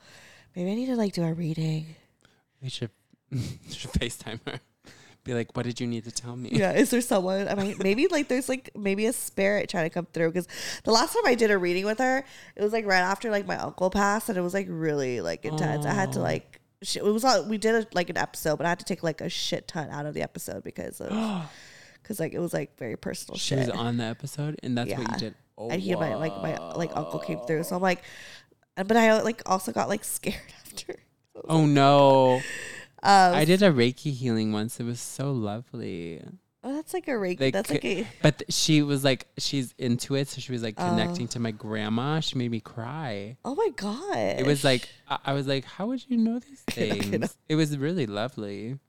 Maybe 0.56 0.72
I 0.72 0.76
need 0.76 0.88
to 0.88 0.96
like 0.96 1.14
do 1.14 1.24
a 1.24 1.32
reading. 1.34 1.96
We 2.62 2.70
should 2.70 2.90
should 3.70 3.92
FaceTime 3.92 4.40
her. 4.48 4.60
Be 5.26 5.34
like, 5.34 5.58
what 5.58 5.66
did 5.66 5.82
you 5.82 5.88
need 5.88 6.06
to 6.06 6.12
tell 6.12 6.36
me? 6.36 6.50
Yeah, 6.54 6.72
is 6.74 6.92
there 6.92 7.02
someone? 7.14 7.48
I 7.48 7.56
mean, 7.56 7.76
maybe 7.80 8.08
like 8.08 8.28
there's 8.28 8.48
like 8.48 8.70
maybe 8.78 9.08
a 9.08 9.14
spirit 9.14 9.70
trying 9.70 9.86
to 9.86 9.90
come 9.90 10.06
through 10.14 10.30
because 10.30 10.48
the 10.84 10.92
last 10.92 11.14
time 11.14 11.24
I 11.26 11.36
did 11.36 11.52
a 11.52 11.58
reading 11.58 11.84
with 11.86 11.98
her, 11.98 12.24
it 12.56 12.64
was 12.64 12.72
like 12.72 12.86
right 12.86 13.00
after 13.02 13.32
like 13.32 13.48
my 13.48 13.58
uncle 13.58 13.90
passed, 13.90 14.30
and 14.30 14.38
it 14.38 14.42
was 14.42 14.54
like 14.54 14.68
really 14.70 15.22
like 15.22 15.44
intense. 15.44 15.86
I 15.86 15.94
had 15.94 16.14
to 16.14 16.20
oh. 16.20 16.24
like 16.24 16.62
it 16.82 17.04
was 17.04 17.24
all, 17.24 17.44
we 17.46 17.58
did 17.58 17.76
a, 17.76 17.88
like 17.94 18.10
an 18.10 18.18
episode, 18.18 18.58
but 18.58 18.66
I 18.66 18.70
had 18.70 18.80
to 18.80 18.86
take 18.86 19.02
like 19.02 19.20
a 19.20 19.30
shit 19.30 19.68
ton 19.68 19.90
out 19.90 20.06
of 20.06 20.14
the 20.14 20.22
episode 20.22 20.64
because 20.64 21.02
of 21.02 21.10
because 22.02 22.20
like 22.20 22.34
it 22.34 22.40
was 22.40 22.54
like 22.54 22.78
very 22.78 22.96
personal 22.96 23.38
She 23.38 23.56
shit. 23.56 23.60
was 23.60 23.70
on 23.70 23.98
the 23.98 24.04
episode, 24.04 24.60
and 24.62 24.78
that's 24.78 24.92
what 24.92 25.12
you 25.12 25.18
did. 25.18 25.36
Oh, 25.58 25.70
and 25.70 25.82
he 25.82 25.96
my 25.96 26.16
like 26.16 26.34
my 26.38 26.58
like 26.74 26.96
uncle 26.96 27.20
came 27.20 27.40
through, 27.48 27.64
so 27.64 27.76
I'm 27.76 27.82
like, 27.82 28.04
but 28.76 28.96
I 28.96 29.22
like 29.22 29.42
also 29.46 29.72
got 29.72 29.90
like 29.90 30.04
scared 30.04 30.36
after. 30.68 30.98
Oh 31.48 31.66
no! 31.66 32.42
I 33.06 33.46
did 33.46 33.62
a 33.62 33.72
Reiki 33.72 34.12
healing 34.14 34.52
once. 34.52 34.80
It 34.80 34.84
was 34.86 35.00
so 35.00 35.32
lovely. 35.32 36.22
oh, 36.64 36.74
that's 36.76 36.94
like 36.94 37.08
a 37.08 37.12
Reiki. 37.12 37.40
Like, 37.42 37.54
that's 37.54 37.70
like 37.70 37.86
a 37.86 38.08
but 38.24 38.40
th- 38.40 38.52
she 38.54 38.82
was 38.82 39.04
like, 39.04 39.28
she's 39.38 39.74
into 39.78 40.16
it, 40.16 40.28
so 40.28 40.42
she 40.42 40.52
was 40.52 40.64
like 40.64 40.76
Oh. 40.78 40.90
connecting 40.90 41.28
to 41.30 41.40
my 41.40 41.52
grandma. 41.52 42.20
She 42.20 42.38
made 42.38 42.50
me 42.52 42.60
cry. 42.60 43.38
oh 43.46 43.54
my 43.56 43.70
god. 43.76 44.40
It 44.40 44.46
was 44.46 44.64
like 44.64 44.90
I, 45.08 45.18
I 45.26 45.34
was 45.34 45.46
like, 45.48 45.66
how 45.66 45.88
would 45.88 46.04
you 46.10 46.18
know 46.18 46.40
these 46.40 46.62
things? 46.68 47.38
It 47.48 47.56
was 47.56 47.78
really 47.78 48.08
lovely. 48.08 48.80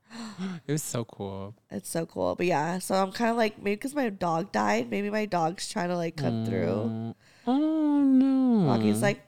It 0.66 0.72
was 0.72 0.82
so 0.84 1.04
cool. 1.04 1.54
It's 1.70 1.90
so 1.90 2.06
cool. 2.06 2.36
But 2.36 2.46
yeah, 2.46 2.78
so 2.78 2.94
I'm 2.94 3.12
kind 3.12 3.30
of 3.30 3.36
like 3.36 3.58
maybe 3.58 3.74
because 3.76 3.94
my 3.94 4.08
dog 4.08 4.52
died, 4.52 4.88
maybe 4.88 5.10
my 5.10 5.26
dog's 5.26 5.68
trying 5.68 5.88
to 5.88 5.96
like 5.96 6.16
come 6.16 6.46
through. 6.46 7.14
Oh, 7.46 8.00
no! 8.02 8.66
Rocky's 8.68 9.02
like, 9.02 9.20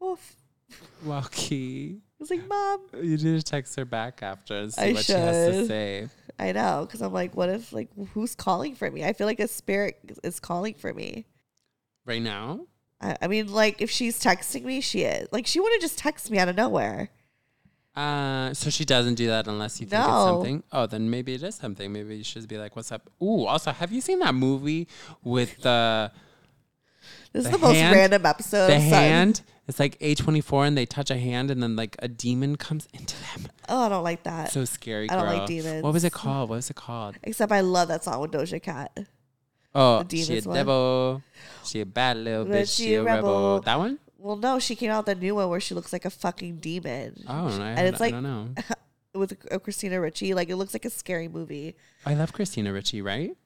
woof. 0.00 0.36
Walkie. 1.04 2.00
He's 2.18 2.30
like, 2.30 2.46
mom. 2.48 2.80
You 2.94 3.16
need 3.16 3.20
to 3.20 3.42
text 3.42 3.76
her 3.76 3.84
back 3.84 4.22
after 4.22 4.56
and 4.56 4.72
see 4.72 4.82
I 4.82 4.92
what 4.92 5.04
she 5.04 5.12
has 5.12 5.54
to 5.54 5.66
say. 5.66 6.08
I 6.38 6.52
know, 6.52 6.84
because 6.86 7.02
I'm 7.02 7.12
like, 7.12 7.34
what 7.36 7.48
if 7.48 7.72
like 7.72 7.88
who's 8.12 8.34
calling 8.34 8.74
for 8.74 8.90
me? 8.90 9.04
I 9.04 9.12
feel 9.12 9.26
like 9.26 9.40
a 9.40 9.48
spirit 9.48 9.98
is 10.22 10.40
calling 10.40 10.74
for 10.74 10.92
me. 10.92 11.26
Right 12.04 12.22
now? 12.22 12.60
I, 13.00 13.16
I 13.22 13.26
mean, 13.28 13.52
like 13.52 13.80
if 13.82 13.90
she's 13.90 14.18
texting 14.22 14.64
me, 14.64 14.80
she 14.80 15.02
is. 15.02 15.28
Like 15.32 15.46
she 15.46 15.60
wouldn't 15.60 15.80
just 15.82 15.98
text 15.98 16.30
me 16.30 16.38
out 16.38 16.48
of 16.48 16.56
nowhere. 16.56 17.10
Uh, 17.94 18.52
so 18.52 18.68
she 18.68 18.84
doesn't 18.84 19.14
do 19.14 19.28
that 19.28 19.46
unless 19.48 19.80
you 19.80 19.86
think 19.86 20.02
it's 20.04 20.10
something. 20.12 20.62
Oh, 20.72 20.86
then 20.86 21.08
maybe 21.08 21.32
it 21.34 21.42
is 21.42 21.54
something. 21.54 21.90
Maybe 21.92 22.16
you 22.18 22.24
should 22.24 22.46
be 22.46 22.58
like, 22.58 22.76
"What's 22.76 22.92
up?" 22.92 23.08
Ooh, 23.22 23.46
also, 23.46 23.72
have 23.72 23.90
you 23.90 24.02
seen 24.02 24.18
that 24.18 24.34
movie 24.34 24.86
with 25.24 25.62
the 25.62 26.12
This 27.32 27.46
is 27.46 27.50
The 27.50 27.56
the 27.56 27.66
most 27.66 27.76
random 27.80 28.26
episode. 28.26 28.66
the 28.68 28.78
hand? 28.78 29.40
It's 29.68 29.80
like 29.80 29.96
A 30.00 30.14
twenty 30.14 30.40
four, 30.40 30.64
and 30.64 30.76
they 30.78 30.86
touch 30.86 31.10
a 31.10 31.16
hand, 31.18 31.50
and 31.50 31.60
then 31.62 31.74
like 31.74 31.96
a 31.98 32.06
demon 32.08 32.56
comes 32.56 32.86
into 32.92 33.16
them. 33.16 33.50
Oh, 33.68 33.86
I 33.86 33.88
don't 33.88 34.04
like 34.04 34.22
that. 34.22 34.52
So 34.52 34.64
scary, 34.64 35.10
I 35.10 35.16
don't 35.16 35.26
like 35.26 35.46
demons. 35.46 35.82
What 35.82 35.92
was 35.92 36.04
it 36.04 36.12
called? 36.12 36.50
What 36.50 36.56
was 36.56 36.70
it 36.70 36.76
called? 36.76 37.16
Except 37.24 37.50
I 37.50 37.60
love 37.60 37.88
that 37.88 38.04
song 38.04 38.20
with 38.20 38.30
Doja 38.32 38.62
Cat. 38.62 38.96
Oh, 39.74 40.02
The 40.04 40.22
she 40.22 40.38
a 40.38 40.40
one. 40.42 40.54
devil. 40.56 41.22
She 41.64 41.80
a 41.80 41.86
bad 41.86 42.16
little 42.16 42.44
But 42.44 42.52
bitch. 42.62 42.76
She 42.76 42.94
a 42.94 43.02
rebel. 43.02 43.60
That 43.60 43.78
one? 43.78 43.98
Well, 44.18 44.36
no, 44.36 44.58
she 44.58 44.74
came 44.74 44.90
out 44.90 45.06
with 45.06 45.18
the 45.18 45.20
new 45.20 45.34
one 45.34 45.48
where 45.50 45.60
she 45.60 45.74
looks 45.74 45.92
like 45.92 46.04
a 46.04 46.10
fucking 46.10 46.56
demon. 46.58 47.24
Oh, 47.28 47.48
I, 47.60 47.70
And 47.70 47.86
it's 47.88 48.00
I 48.00 48.04
like- 48.04 48.12
don't 48.14 48.22
know. 48.22 48.48
with 49.14 49.36
uh, 49.50 49.58
Christina 49.58 50.00
Ricci. 50.00 50.32
Like 50.34 50.48
it 50.48 50.56
looks 50.56 50.74
like 50.74 50.84
a 50.84 50.90
scary 50.90 51.28
movie. 51.28 51.74
I 52.06 52.14
love 52.14 52.32
Christina 52.32 52.72
Ricci, 52.72 53.02
right? 53.02 53.36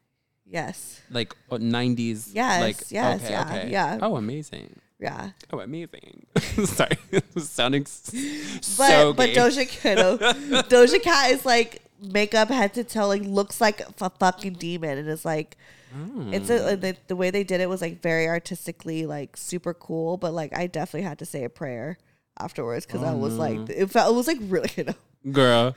Yes. 0.47 1.01
Like 1.11 1.35
uh, 1.51 1.59
nineties. 1.61 2.31
Yes, 2.35 2.61
Like 2.61 2.91
yes, 2.91 3.23
okay, 3.23 3.31
yeah, 3.33 3.45
okay. 3.45 3.71
yeah. 3.71 3.99
Oh, 4.03 4.17
amazing. 4.17 4.79
Yeah. 5.01 5.31
Oh, 5.53 5.61
amazing. 5.61 6.27
Sorry, 6.65 6.99
sounding 7.39 7.83
But 7.85 8.65
so 8.65 9.13
but 9.15 9.27
gay. 9.27 9.35
Doja 9.35 9.69
Cat, 9.69 9.99
Doja 10.69 11.03
Cat 11.03 11.31
is 11.33 11.47
like 11.47 11.83
makeup 12.03 12.49
head 12.49 12.75
to 12.75 12.85
toe, 12.85 13.09
like 13.09 13.23
looks 13.23 13.61
like 13.61 13.81
a 13.81 14.11
fucking 14.11 14.55
demon, 14.55 14.99
and 14.99 15.09
it's 15.09 15.25
like. 15.25 15.57
It's 16.31 16.47
Hmm. 16.47 16.53
a, 16.53 16.77
the, 16.77 16.97
the 17.09 17.17
way 17.17 17.31
they 17.31 17.43
did 17.43 17.61
it 17.61 17.69
was 17.69 17.81
like 17.81 18.01
very 18.01 18.29
artistically 18.29 19.07
like 19.07 19.37
super 19.37 19.75
cool, 19.75 20.17
but 20.19 20.33
like 20.33 20.57
I 20.57 20.69
definitely 20.69 21.03
had 21.09 21.19
to 21.19 21.27
say 21.27 21.43
a 21.43 21.49
prayer 21.49 21.99
afterwards 22.39 22.87
because 22.87 23.03
I 23.03 23.13
was 23.13 23.37
like 23.37 23.69
it 23.69 23.91
felt 23.91 24.13
it 24.13 24.17
was 24.17 24.29
like 24.29 24.39
really 24.43 24.71
you 24.77 24.85
know 24.85 24.95
Girl, 25.33 25.75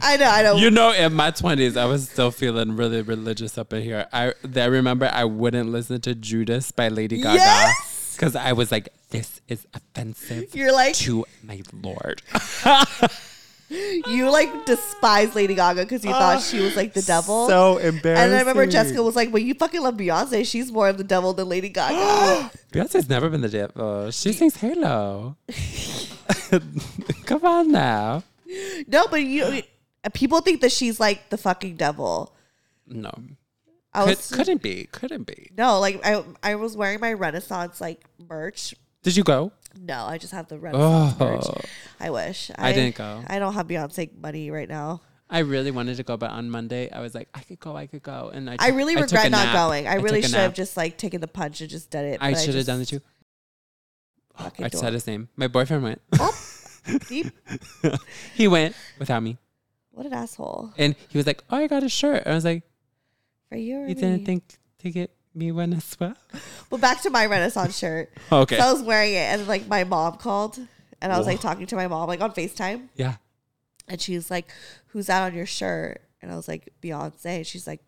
I 0.00 0.16
know 0.16 0.26
I 0.30 0.42
know 0.42 0.54
you 0.56 0.70
know, 0.70 0.92
in 0.92 1.12
my 1.14 1.32
twenties, 1.32 1.76
I 1.76 1.86
was 1.86 2.08
still 2.08 2.30
feeling 2.30 2.76
really 2.76 3.02
religious 3.02 3.58
up 3.58 3.72
in 3.72 3.82
here. 3.82 4.06
I 4.12 4.32
I 4.54 4.64
remember 4.66 5.10
I 5.12 5.24
wouldn't 5.24 5.70
listen 5.70 6.00
to 6.02 6.14
Judas 6.14 6.70
by 6.70 6.86
Lady 6.86 7.20
Gaga 7.20 7.38
Yes! 7.38 7.91
Because 8.22 8.36
I 8.36 8.52
was 8.52 8.70
like, 8.70 8.88
this 9.10 9.40
is 9.48 9.66
offensive 9.74 10.54
you're 10.54 10.72
like 10.72 10.94
to 10.94 11.26
my 11.42 11.60
lord. 11.82 12.22
you 13.68 14.30
like 14.30 14.64
despise 14.64 15.34
Lady 15.34 15.56
Gaga 15.56 15.82
because 15.82 16.04
you 16.04 16.12
thought 16.12 16.40
she 16.40 16.60
was 16.60 16.76
like 16.76 16.94
the 16.94 17.00
ah, 17.00 17.18
devil. 17.18 17.48
So 17.48 17.78
embarrassing. 17.78 18.24
and 18.24 18.34
I 18.34 18.38
remember 18.38 18.64
Jessica 18.66 19.02
was 19.02 19.16
like, 19.16 19.32
"Well, 19.32 19.42
you 19.42 19.54
fucking 19.54 19.82
love 19.82 19.96
Beyonce. 19.96 20.46
She's 20.46 20.70
more 20.70 20.88
of 20.88 20.98
the 20.98 21.04
devil 21.04 21.32
than 21.32 21.48
Lady 21.48 21.68
Gaga." 21.68 22.52
Beyonce's 22.72 23.08
never 23.08 23.28
been 23.28 23.40
the 23.40 23.48
devil. 23.48 24.12
She 24.12 24.32
sings 24.32 24.54
Halo. 24.54 25.36
Come 27.26 27.44
on 27.44 27.72
now. 27.72 28.22
no, 28.86 29.08
but 29.08 29.22
you 29.22 29.62
people 30.12 30.42
think 30.42 30.60
that 30.60 30.70
she's 30.70 31.00
like 31.00 31.28
the 31.30 31.38
fucking 31.38 31.74
devil. 31.74 32.32
No, 32.86 33.10
I 33.94 34.04
Could, 34.04 34.16
was 34.16 34.30
couldn't 34.30 34.62
be. 34.62 34.88
Couldn't 34.90 35.24
be. 35.24 35.50
no, 35.56 35.78
like 35.78 36.04
I 36.04 36.24
I 36.42 36.54
was 36.54 36.76
wearing 36.76 37.00
my 37.00 37.12
Renaissance 37.12 37.80
like 37.80 38.04
merch. 38.28 38.74
Did 39.02 39.16
you 39.16 39.24
go? 39.24 39.52
No, 39.78 40.04
I 40.04 40.18
just 40.18 40.32
have 40.32 40.48
the 40.48 40.58
Renaissance 40.58 41.16
oh. 41.20 41.24
merch. 41.24 41.44
Oh, 41.46 41.60
I 42.00 42.10
wish 42.10 42.50
I 42.56 42.72
didn't 42.72 42.96
go. 42.96 43.22
I 43.26 43.38
don't 43.38 43.54
have 43.54 43.66
Beyonce 43.66 44.16
money 44.16 44.50
right 44.50 44.68
now. 44.68 45.00
I 45.28 45.38
really 45.40 45.70
wanted 45.70 45.96
to 45.96 46.02
go, 46.02 46.18
but 46.18 46.30
on 46.30 46.50
Monday 46.50 46.90
I 46.90 47.00
was 47.00 47.14
like, 47.14 47.28
I 47.32 47.40
could 47.40 47.58
go, 47.58 47.74
I 47.74 47.86
could 47.86 48.02
go, 48.02 48.30
and 48.32 48.50
I. 48.50 48.56
I 48.58 48.68
took- 48.68 48.76
really 48.76 48.94
took 48.94 49.04
regret 49.04 49.30
not 49.30 49.46
nap. 49.46 49.54
going. 49.54 49.88
I, 49.88 49.94
really 49.94 50.20
took 50.20 50.26
a 50.26 50.28
should 50.28 50.38
have 50.40 50.50
nap. 50.50 50.56
just 50.56 50.76
like 50.76 50.98
taken 50.98 51.20
the 51.22 51.28
punch 51.28 51.60
and 51.62 51.70
just 51.70 51.90
done 51.90 52.04
it. 52.04 52.18
I 52.20 52.32
but 52.32 52.38
should 52.38 52.48
have 52.48 52.56
just 52.56 52.66
done 52.66 52.80
it 52.82 52.84
too. 52.86 53.00
fucking 54.36 54.64
I 54.66 54.68
just 54.68 54.82
had 54.82 54.88
said 54.88 54.92
his 54.92 55.06
name. 55.06 55.28
My 55.36 55.48
boyfriend 55.48 55.82
went. 55.82 56.02
Oh, 56.18 56.38
deep. 57.08 57.28
he 58.34 58.46
went 58.46 58.76
without 58.98 59.22
me, 59.22 59.38
What 59.92 60.04
an 60.04 60.12
asshole. 60.12 60.74
and 60.76 60.94
he 61.08 61.16
was 61.16 61.26
like, 61.26 61.42
"Oh, 61.48 61.56
I 61.56 61.66
got 61.66 61.82
a 61.82 61.88
shirt." 61.88 62.24
I 62.26 62.34
was 62.34 62.44
like, 62.44 62.62
For 63.52 63.58
you 63.58 63.76
or 63.78 63.82
"You 63.88 63.94
me? 63.94 64.00
didn't 64.00 64.24
think 64.24 64.42
to 64.80 64.90
get 64.90 65.10
me 65.34 65.52
one 65.52 65.72
as 65.74 65.96
well?" 66.00 66.16
Well, 66.70 66.80
back 66.80 67.02
to 67.02 67.10
my 67.10 67.26
Renaissance 67.26 67.76
shirt. 67.78 68.10
Oh, 68.32 68.40
okay. 68.40 68.56
So 68.56 68.62
I 68.64 68.72
was 68.72 68.82
wearing 68.82 69.12
it, 69.12 69.26
and 69.32 69.46
like 69.46 69.66
my 69.68 69.84
mom 69.84 70.16
called, 70.16 70.58
and 71.00 71.12
I 71.12 71.18
was 71.18 71.26
like 71.26 71.40
talking 71.40 71.66
to 71.66 71.76
my 71.76 71.86
mom 71.86 72.08
like 72.08 72.20
on 72.20 72.32
Facetime, 72.32 72.88
yeah. 72.96 73.16
and 73.88 74.00
she's 74.00 74.30
like, 74.30 74.50
"Who's 74.88 75.06
that 75.06 75.22
on 75.22 75.34
your 75.34 75.46
shirt?" 75.46 76.00
And 76.22 76.32
I 76.32 76.36
was 76.36 76.48
like, 76.48 76.72
"Beyonce." 76.82 77.26
And 77.26 77.46
she's 77.46 77.66
like, 77.66 77.82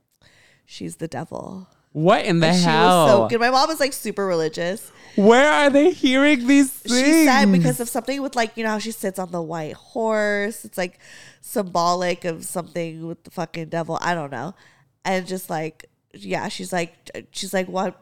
"She's 0.67 0.97
the 0.97 1.09
devil." 1.09 1.67
What 1.93 2.25
in 2.27 2.41
the 2.41 2.53
She 2.53 2.65
hell? 2.65 3.05
was 3.07 3.11
so 3.11 3.29
good. 3.29 3.39
My 3.41 3.51
mom 3.51 3.71
is 3.71 3.79
like 3.79 3.93
super 3.93 4.27
religious. 4.27 4.91
Where 5.15 5.49
are 5.49 5.71
they 5.71 5.93
hearing 5.93 6.47
these 6.49 6.69
things? 6.69 6.99
She 6.99 7.25
said 7.25 7.53
because 7.53 7.79
of 7.79 7.89
something 7.89 8.21
with 8.21 8.35
like 8.35 8.57
you 8.57 8.65
know 8.65 8.71
how 8.71 8.79
she 8.81 8.91
sits 8.91 9.19
on 9.19 9.31
the 9.31 9.41
white 9.41 9.75
horse. 9.75 10.65
It's 10.65 10.77
like 10.77 10.99
symbolic 11.41 12.25
of 12.25 12.45
something 12.45 13.07
with 13.07 13.23
the 13.23 13.31
fucking 13.31 13.69
devil. 13.69 13.97
I 14.03 14.15
don't 14.17 14.33
know, 14.33 14.57
and 15.05 15.27
just 15.27 15.51
like 15.51 15.89
yeah, 16.13 16.49
she's 16.49 16.73
like 16.73 16.95
she's 17.33 17.53
like 17.55 17.69
what. 17.69 18.01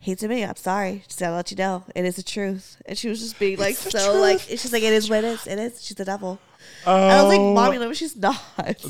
Hate 0.00 0.18
to 0.18 0.26
me, 0.26 0.42
I'm 0.42 0.56
sorry. 0.56 1.04
Just 1.06 1.20
gotta 1.20 1.36
let 1.36 1.52
you 1.52 1.56
know, 1.56 1.84
it 1.94 2.04
is 2.04 2.16
the 2.16 2.24
truth. 2.24 2.82
And 2.84 2.98
she 2.98 3.08
was 3.08 3.20
just 3.20 3.38
being 3.38 3.58
like 3.60 3.76
so 3.76 4.20
like 4.20 4.40
she's 4.40 4.72
like 4.72 4.82
it 4.82 4.92
is 4.92 5.08
what 5.08 5.22
it 5.22 5.24
is. 5.24 5.46
It 5.46 5.56
is. 5.60 5.80
She's 5.84 5.96
the 5.96 6.04
devil. 6.04 6.40
oh, 6.84 6.94
And 6.96 7.12
I 7.12 7.22
was 7.22 7.30
like, 7.32 7.40
mommy, 7.40 7.78
no, 7.78 7.92
she's 7.92 8.16
not. 8.16 8.36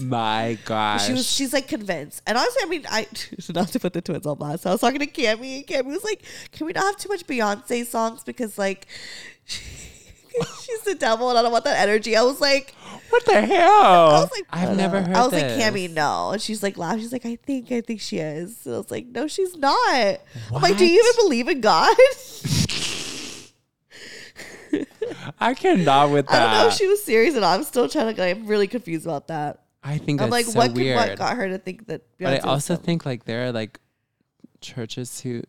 my 0.00 0.56
gosh. 0.64 1.06
She 1.06 1.12
was 1.12 1.30
she's 1.30 1.52
like 1.52 1.68
convinced. 1.68 2.22
And 2.26 2.38
honestly, 2.38 2.62
I 2.62 2.66
mean, 2.66 2.86
I 2.88 3.06
not 3.54 3.68
to 3.68 3.80
put 3.80 3.92
the 3.92 4.00
twins 4.00 4.24
on 4.24 4.38
blast. 4.38 4.66
I 4.66 4.70
was 4.70 4.80
talking 4.80 5.00
to 5.00 5.06
Cammy 5.06 5.56
and 5.56 5.66
Cammy 5.66 5.92
was 5.92 6.04
like, 6.04 6.22
Can 6.52 6.66
we 6.66 6.72
not 6.72 6.84
have 6.84 6.96
too 6.96 7.10
much 7.10 7.26
Beyonce 7.26 7.84
songs? 7.84 8.24
Because 8.24 8.56
like 8.56 8.86
she's 10.62 10.80
the 10.82 10.94
devil 10.94 11.28
and 11.30 11.38
I 11.38 11.42
don't 11.42 11.52
want 11.52 11.64
that 11.64 11.78
energy. 11.78 12.16
I 12.16 12.22
was 12.22 12.40
like 12.40 12.74
what 13.12 13.24
the 13.26 13.42
hell? 13.42 13.82
I 13.82 14.20
was 14.22 14.30
like, 14.30 14.46
I've 14.50 14.74
never 14.76 15.00
don't 15.00 15.10
know." 15.10 15.16
heard 15.16 15.16
I 15.16 15.22
was 15.22 15.32
this. 15.32 15.58
like, 15.58 15.74
Cammy, 15.74 15.92
no. 15.92 16.30
And 16.30 16.40
she's 16.40 16.62
like 16.62 16.78
laughing. 16.78 17.00
She's 17.00 17.12
like, 17.12 17.26
I 17.26 17.36
think, 17.36 17.70
I 17.70 17.82
think 17.82 18.00
she 18.00 18.18
is. 18.18 18.64
And 18.64 18.74
I 18.74 18.78
was 18.78 18.90
like, 18.90 19.06
No, 19.06 19.28
she's 19.28 19.54
not. 19.56 20.20
I'm 20.54 20.62
like, 20.62 20.78
Do 20.78 20.86
you 20.86 20.98
even 20.98 21.24
believe 21.24 21.48
in 21.48 21.60
God? 21.60 21.94
I 25.38 25.52
cannot 25.54 26.10
with 26.10 26.26
that. 26.28 26.34
I 26.34 26.54
don't 26.54 26.62
know 26.62 26.68
if 26.68 26.74
she 26.74 26.86
was 26.86 27.04
serious 27.04 27.34
and 27.36 27.44
I'm 27.44 27.64
still 27.64 27.88
trying 27.88 28.14
to 28.14 28.22
I'm 28.24 28.46
really 28.46 28.66
confused 28.66 29.04
about 29.04 29.28
that. 29.28 29.62
I 29.84 29.98
think 29.98 30.22
I'm 30.22 30.30
that's 30.30 30.46
like, 30.46 30.46
so 30.46 30.58
what 30.58 30.72
weird. 30.72 30.98
could 30.98 31.08
what 31.10 31.18
got 31.18 31.36
her 31.36 31.48
to 31.48 31.58
think 31.58 31.86
that 31.88 32.02
but 32.18 32.32
I 32.32 32.38
also 32.38 32.76
think 32.76 33.04
like 33.04 33.24
there 33.24 33.46
are 33.46 33.52
like 33.52 33.78
churches 34.60 35.20
who 35.20 35.42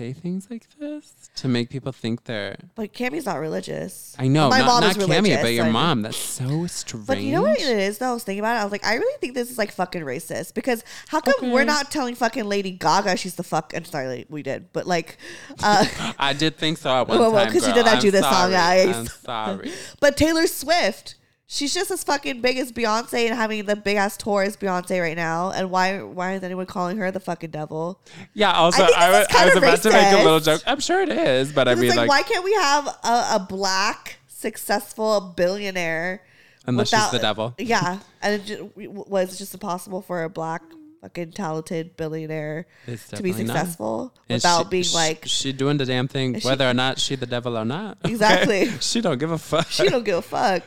say 0.00 0.12
things 0.14 0.48
like 0.50 0.66
this 0.78 1.30
to 1.36 1.46
make 1.48 1.68
people 1.68 1.92
think 1.92 2.24
they're. 2.24 2.56
But 2.74 2.92
Cammy's 2.94 3.26
not 3.26 3.38
religious. 3.38 4.16
I 4.18 4.28
know, 4.28 4.48
My 4.48 4.60
not, 4.60 4.66
mom 4.66 4.80
not 4.82 4.90
is 4.96 4.98
religious, 4.98 5.42
but 5.42 5.52
your 5.52 5.66
so 5.66 5.72
mom. 5.72 6.02
That's 6.02 6.16
so 6.16 6.66
strange. 6.66 7.06
But 7.06 7.20
you 7.20 7.32
know 7.32 7.42
what 7.42 7.58
it 7.60 7.78
is 7.78 7.98
though? 7.98 8.10
I 8.10 8.14
was 8.14 8.24
thinking 8.24 8.40
about 8.40 8.56
it. 8.56 8.60
I 8.60 8.64
was 8.64 8.72
like, 8.72 8.84
I 8.86 8.94
really 8.94 9.18
think 9.20 9.34
this 9.34 9.50
is 9.50 9.58
like 9.58 9.72
fucking 9.72 10.02
racist 10.02 10.54
because 10.54 10.82
how 11.08 11.20
come 11.20 11.50
we're 11.50 11.64
not 11.64 11.90
telling 11.90 12.14
fucking 12.14 12.44
Lady 12.44 12.70
Gaga 12.70 13.16
she's 13.16 13.34
the 13.34 13.42
fuck? 13.42 13.72
I'm 13.76 13.84
sorry, 13.84 14.24
we 14.30 14.42
did, 14.42 14.72
but 14.72 14.86
like, 14.86 15.18
uh, 15.62 15.84
I 16.18 16.32
did 16.32 16.56
think 16.56 16.78
so 16.78 16.90
at 16.90 17.08
one 17.08 17.18
Well, 17.18 17.32
well, 17.32 17.44
time. 17.44 17.52
'cause 17.52 17.62
you 17.66 17.74
girl. 17.74 17.84
did 17.84 17.86
not 17.86 17.94
I'm 17.96 18.00
do 18.00 18.10
this 18.10 18.22
song, 18.22 18.32
sorry. 18.32 18.52
guys. 18.52 18.96
I'm 18.96 19.06
sorry. 19.24 19.72
but 20.00 20.16
Taylor 20.16 20.46
Swift, 20.46 21.16
she's 21.50 21.74
just 21.74 21.90
as 21.90 22.04
fucking 22.04 22.40
big 22.40 22.56
as 22.56 22.70
Beyonce 22.70 23.26
and 23.26 23.34
having 23.34 23.64
the 23.66 23.76
big 23.76 23.96
ass 23.96 24.16
tour 24.16 24.42
as 24.42 24.56
Beyonce 24.56 25.00
right 25.00 25.16
now. 25.16 25.50
And 25.50 25.70
why 25.70 26.00
why 26.00 26.34
is 26.34 26.42
anyone 26.42 26.66
calling 26.66 26.96
her 26.98 27.10
the 27.10 27.20
fucking 27.20 27.50
devil? 27.50 28.00
Yeah. 28.32 28.52
Also, 28.52 28.82
I 28.84 28.86
I, 28.96 29.10
was, 29.10 29.26
I 29.36 29.44
was 29.46 29.56
about 29.56 29.82
to 29.82 29.90
make 29.90 30.12
a 30.12 30.22
little 30.22 30.40
joke. 30.40 30.62
I'm 30.66 30.80
sure 30.80 31.02
it 31.02 31.10
is, 31.10 31.52
but 31.52 31.68
I 31.68 31.74
mean, 31.74 31.88
like, 31.90 31.96
like, 31.96 32.08
why 32.08 32.22
can't 32.22 32.44
we 32.44 32.54
have 32.54 32.86
a, 32.86 33.34
a 33.34 33.46
black 33.48 34.18
successful 34.28 35.34
billionaire? 35.36 36.22
unless 36.66 36.90
she's 36.90 37.10
the 37.10 37.18
devil. 37.18 37.54
Yeah, 37.58 37.98
and 38.22 38.34
it 38.40 38.44
just, 38.44 38.62
was 38.76 39.34
it 39.34 39.36
just 39.38 39.54
impossible 39.54 40.02
for 40.02 40.24
a 40.24 40.28
black 40.28 40.62
fucking 41.00 41.32
talented 41.32 41.96
billionaire 41.96 42.66
to 42.84 42.90
be 42.92 42.96
definitely 42.96 43.44
not. 43.44 43.56
successful 43.56 44.14
without 44.28 44.64
she- 44.64 44.68
being 44.68 44.82
she- 44.84 44.94
like 44.94 45.22
she 45.26 45.52
doing 45.52 45.78
the 45.78 45.86
damn 45.86 46.08
thing, 46.08 46.38
she- 46.38 46.46
whether 46.46 46.68
or 46.68 46.74
not 46.74 46.98
she 46.98 47.16
the 47.16 47.26
devil 47.26 47.56
or 47.56 47.64
not. 47.64 47.98
okay? 48.04 48.12
Exactly. 48.12 48.68
she 48.80 49.00
don't 49.00 49.18
give 49.18 49.30
a 49.30 49.38
fuck. 49.38 49.68
she 49.68 49.88
don't 49.88 50.04
give 50.04 50.18
a 50.18 50.22
fuck. 50.22 50.62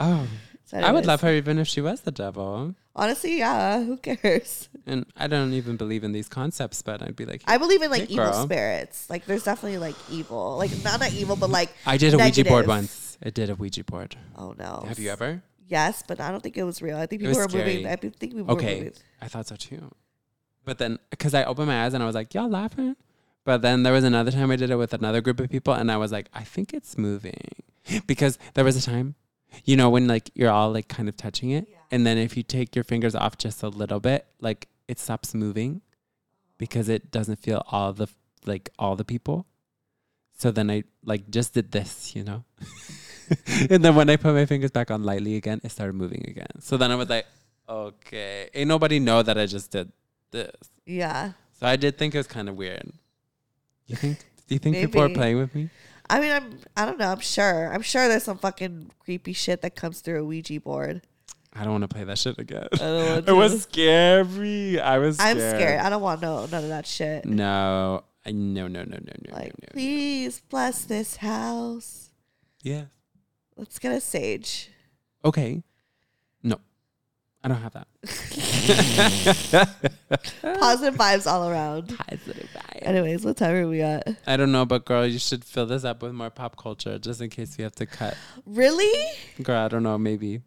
Oh, 0.00 0.26
I 0.72 0.92
would 0.92 1.06
love 1.06 1.20
her 1.22 1.32
even 1.32 1.58
if 1.58 1.66
she 1.68 1.80
was 1.80 2.02
the 2.02 2.10
devil. 2.10 2.74
Honestly, 2.94 3.38
yeah. 3.38 3.82
Who 3.82 3.96
cares? 3.96 4.68
And 4.86 5.06
I 5.16 5.26
don't 5.28 5.52
even 5.52 5.76
believe 5.76 6.02
in 6.04 6.12
these 6.12 6.28
concepts, 6.28 6.82
but 6.82 7.00
I'd 7.02 7.14
be 7.16 7.24
like, 7.26 7.42
I 7.46 7.58
believe 7.58 7.80
in 7.82 7.90
like 7.90 8.08
Hey, 8.08 8.14
evil 8.14 8.24
girl. 8.26 8.44
spirits. 8.44 9.08
Like 9.08 9.24
there's 9.26 9.44
definitely 9.44 9.78
like 9.78 9.94
evil. 10.10 10.56
Like 10.58 10.70
not 10.82 11.00
not 11.00 11.12
evil, 11.12 11.36
but 11.36 11.50
like 11.50 11.70
I 11.86 11.96
did 11.96 12.12
a 12.14 12.18
Ouija 12.18 12.44
board 12.44 12.66
once. 12.66 13.16
I 13.24 13.30
did 13.30 13.50
a 13.50 13.54
Ouija 13.54 13.84
board. 13.84 14.16
Oh 14.36 14.54
no. 14.58 14.84
Have 14.88 14.98
you 14.98 15.10
ever? 15.10 15.42
Yes, 15.68 16.02
but 16.06 16.18
I 16.20 16.30
don't 16.30 16.42
think 16.42 16.56
it 16.56 16.64
was 16.64 16.80
real. 16.82 16.96
I 16.96 17.06
think 17.06 17.22
people 17.22 17.36
were 17.38 17.48
moving. 17.48 17.86
I 17.86 17.96
think 17.96 18.18
people 18.18 18.42
were 18.44 18.52
Okay, 18.52 18.78
moving. 18.78 18.92
I 19.20 19.28
thought 19.28 19.46
so 19.46 19.56
too. 19.56 19.90
But 20.64 20.78
then, 20.78 20.98
because 21.10 21.34
I 21.34 21.44
opened 21.44 21.68
my 21.68 21.84
eyes 21.84 21.94
and 21.94 22.02
I 22.02 22.06
was 22.06 22.14
like, 22.14 22.34
y'all 22.34 22.48
laughing? 22.48 22.96
But 23.44 23.62
then 23.62 23.82
there 23.82 23.92
was 23.92 24.04
another 24.04 24.30
time 24.30 24.50
I 24.50 24.56
did 24.56 24.70
it 24.70 24.76
with 24.76 24.92
another 24.92 25.20
group 25.20 25.40
of 25.40 25.48
people 25.50 25.72
and 25.74 25.90
I 25.92 25.96
was 25.96 26.10
like, 26.12 26.28
I 26.34 26.42
think 26.42 26.74
it's 26.74 26.98
moving. 26.98 27.40
Because 28.06 28.38
there 28.54 28.64
was 28.64 28.76
a 28.76 28.82
time, 28.82 29.14
you 29.64 29.76
know, 29.76 29.90
when 29.90 30.06
like 30.06 30.30
you're 30.34 30.50
all 30.50 30.72
like 30.72 30.88
kind 30.88 31.08
of 31.08 31.16
touching 31.16 31.50
it. 31.50 31.68
And 31.90 32.06
then 32.06 32.18
if 32.18 32.36
you 32.36 32.42
take 32.42 32.76
your 32.76 32.84
fingers 32.84 33.14
off 33.14 33.38
just 33.38 33.62
a 33.62 33.68
little 33.68 34.00
bit, 34.00 34.26
like 34.40 34.68
it 34.88 34.98
stops 34.98 35.34
moving 35.34 35.80
because 36.58 36.88
it 36.88 37.10
doesn't 37.10 37.36
feel 37.36 37.62
all 37.70 37.92
the, 37.92 38.08
like 38.44 38.70
all 38.78 38.96
the 38.96 39.04
people. 39.04 39.46
So 40.36 40.50
then 40.50 40.70
I 40.70 40.84
like 41.04 41.30
just 41.30 41.54
did 41.54 41.72
this, 41.72 42.14
you 42.14 42.24
know? 42.24 42.44
and 43.70 43.84
then 43.84 43.94
when 43.94 44.08
I 44.10 44.16
put 44.16 44.34
my 44.34 44.46
fingers 44.46 44.70
back 44.70 44.90
on 44.90 45.02
lightly 45.02 45.36
again, 45.36 45.60
it 45.64 45.70
started 45.70 45.94
moving 45.94 46.24
again. 46.28 46.60
So 46.60 46.76
then 46.76 46.90
I 46.90 46.94
was 46.94 47.08
like, 47.08 47.26
okay, 47.68 48.48
ain't 48.54 48.68
nobody 48.68 48.98
know 48.98 49.22
that 49.22 49.38
I 49.38 49.46
just 49.46 49.70
did 49.70 49.90
this. 50.30 50.54
Yeah. 50.86 51.32
So 51.58 51.66
I 51.66 51.76
did 51.76 51.98
think 51.98 52.14
it 52.14 52.18
was 52.18 52.26
kind 52.26 52.48
of 52.48 52.56
weird. 52.56 52.92
You 53.86 53.96
think? 53.96 54.18
Do 54.46 54.54
you 54.54 54.58
think 54.58 54.76
people 54.76 55.02
are 55.02 55.08
playing 55.08 55.38
with 55.38 55.54
me? 55.54 55.70
I 56.10 56.20
mean, 56.20 56.32
I'm. 56.32 56.58
I 56.76 56.86
don't 56.86 56.98
know. 56.98 57.10
I'm 57.10 57.20
sure. 57.20 57.72
I'm 57.72 57.82
sure 57.82 58.08
there's 58.08 58.22
some 58.24 58.38
fucking 58.38 58.90
creepy 58.98 59.32
shit 59.32 59.62
that 59.62 59.76
comes 59.76 60.00
through 60.00 60.20
a 60.22 60.24
Ouija 60.24 60.60
board. 60.60 61.02
I 61.54 61.62
don't 61.64 61.72
want 61.72 61.82
to 61.82 61.88
play 61.88 62.04
that 62.04 62.18
shit 62.18 62.38
again. 62.38 62.68
I 62.74 62.76
don't 62.76 63.06
want 63.14 63.28
it 63.28 63.32
was 63.32 63.62
scary. 63.62 64.80
I 64.80 64.98
was. 64.98 65.16
Scared. 65.16 65.36
I'm 65.36 65.38
scared. 65.56 65.80
I 65.80 65.90
don't 65.90 66.02
want 66.02 66.22
no 66.22 66.46
none 66.46 66.62
of 66.64 66.68
that 66.70 66.86
shit. 66.86 67.24
No, 67.24 68.04
I 68.24 68.32
no 68.32 68.68
no 68.68 68.84
no 68.84 68.96
no 68.96 69.12
no 69.28 69.34
Like, 69.34 69.46
no 69.48 69.54
no. 69.62 69.68
please 69.72 70.40
bless 70.48 70.84
this 70.84 71.16
house. 71.16 72.10
Yeah. 72.62 72.84
Let's 73.56 73.78
get 73.78 73.92
a 73.92 74.00
sage. 74.00 74.70
Okay. 75.24 75.62
No, 77.48 77.54
I 77.54 77.58
don't 77.58 77.62
have 77.62 77.72
that. 77.72 77.88
Positive 80.60 80.94
vibes 80.94 81.26
all 81.26 81.48
around. 81.48 81.96
Positive 81.96 82.48
vibe. 82.54 82.82
Anyways, 82.82 83.24
what 83.24 83.38
time 83.38 83.54
are 83.54 83.66
we 83.66 83.80
at? 83.80 84.06
I 84.26 84.36
don't 84.36 84.52
know, 84.52 84.66
but 84.66 84.84
girl, 84.84 85.06
you 85.06 85.18
should 85.18 85.44
fill 85.44 85.64
this 85.66 85.84
up 85.84 86.02
with 86.02 86.12
more 86.12 86.28
pop 86.28 86.56
culture, 86.56 86.98
just 86.98 87.20
in 87.22 87.30
case 87.30 87.56
we 87.56 87.64
have 87.64 87.74
to 87.76 87.86
cut. 87.86 88.16
Really? 88.44 88.92
Girl, 89.42 89.64
I 89.64 89.68
don't 89.68 89.82
know, 89.82 89.96
maybe. 89.96 90.42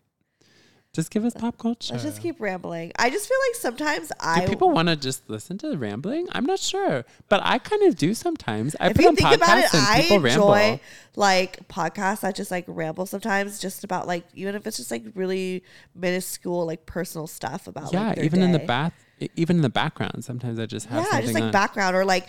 Just 0.93 1.09
give 1.09 1.23
us 1.23 1.33
pop 1.33 1.57
culture. 1.57 1.93
Let's 1.93 2.03
just 2.03 2.21
keep 2.21 2.35
rambling. 2.41 2.91
I 2.99 3.09
just 3.09 3.29
feel 3.29 3.37
like 3.47 3.55
sometimes 3.55 4.09
Do 4.09 4.13
I 4.19 4.45
people 4.45 4.71
want 4.71 4.89
to 4.89 4.97
just 4.97 5.29
listen 5.29 5.57
to 5.59 5.69
the 5.69 5.77
rambling? 5.77 6.27
I'm 6.33 6.45
not 6.45 6.59
sure, 6.59 7.05
but 7.29 7.39
I 7.45 7.59
kind 7.59 7.83
of 7.83 7.95
do 7.95 8.13
sometimes. 8.13 8.75
I 8.77 8.87
if 8.87 8.97
put 8.97 9.03
you 9.03 9.07
on 9.07 9.15
think 9.15 9.29
podcasts 9.29 9.35
about 9.35 9.57
it, 9.59 9.73
and 9.73 9.87
I 9.87 10.01
people 10.01 10.25
enjoy 10.25 10.53
ramble. 10.53 10.81
like 11.15 11.67
podcasts 11.69 12.21
that 12.21 12.35
just 12.35 12.51
like 12.51 12.65
ramble 12.67 13.05
sometimes, 13.05 13.57
just 13.57 13.85
about 13.85 14.05
like 14.05 14.25
even 14.33 14.53
if 14.53 14.67
it's 14.67 14.75
just 14.75 14.91
like 14.91 15.05
really 15.15 15.63
minuscule 15.95 16.65
like 16.65 16.85
personal 16.85 17.25
stuff 17.25 17.67
about 17.67 17.93
Yeah, 17.93 18.09
like, 18.09 18.17
even 18.17 18.41
in 18.41 18.51
the 18.51 18.59
bath, 18.59 18.93
even 19.37 19.57
in 19.57 19.61
the 19.61 19.69
background, 19.69 20.25
sometimes 20.25 20.59
I 20.59 20.65
just 20.65 20.87
have 20.87 21.07
yeah, 21.09 21.21
just 21.21 21.33
like 21.33 21.43
on. 21.43 21.51
background 21.51 21.95
or 21.95 22.03
like 22.03 22.27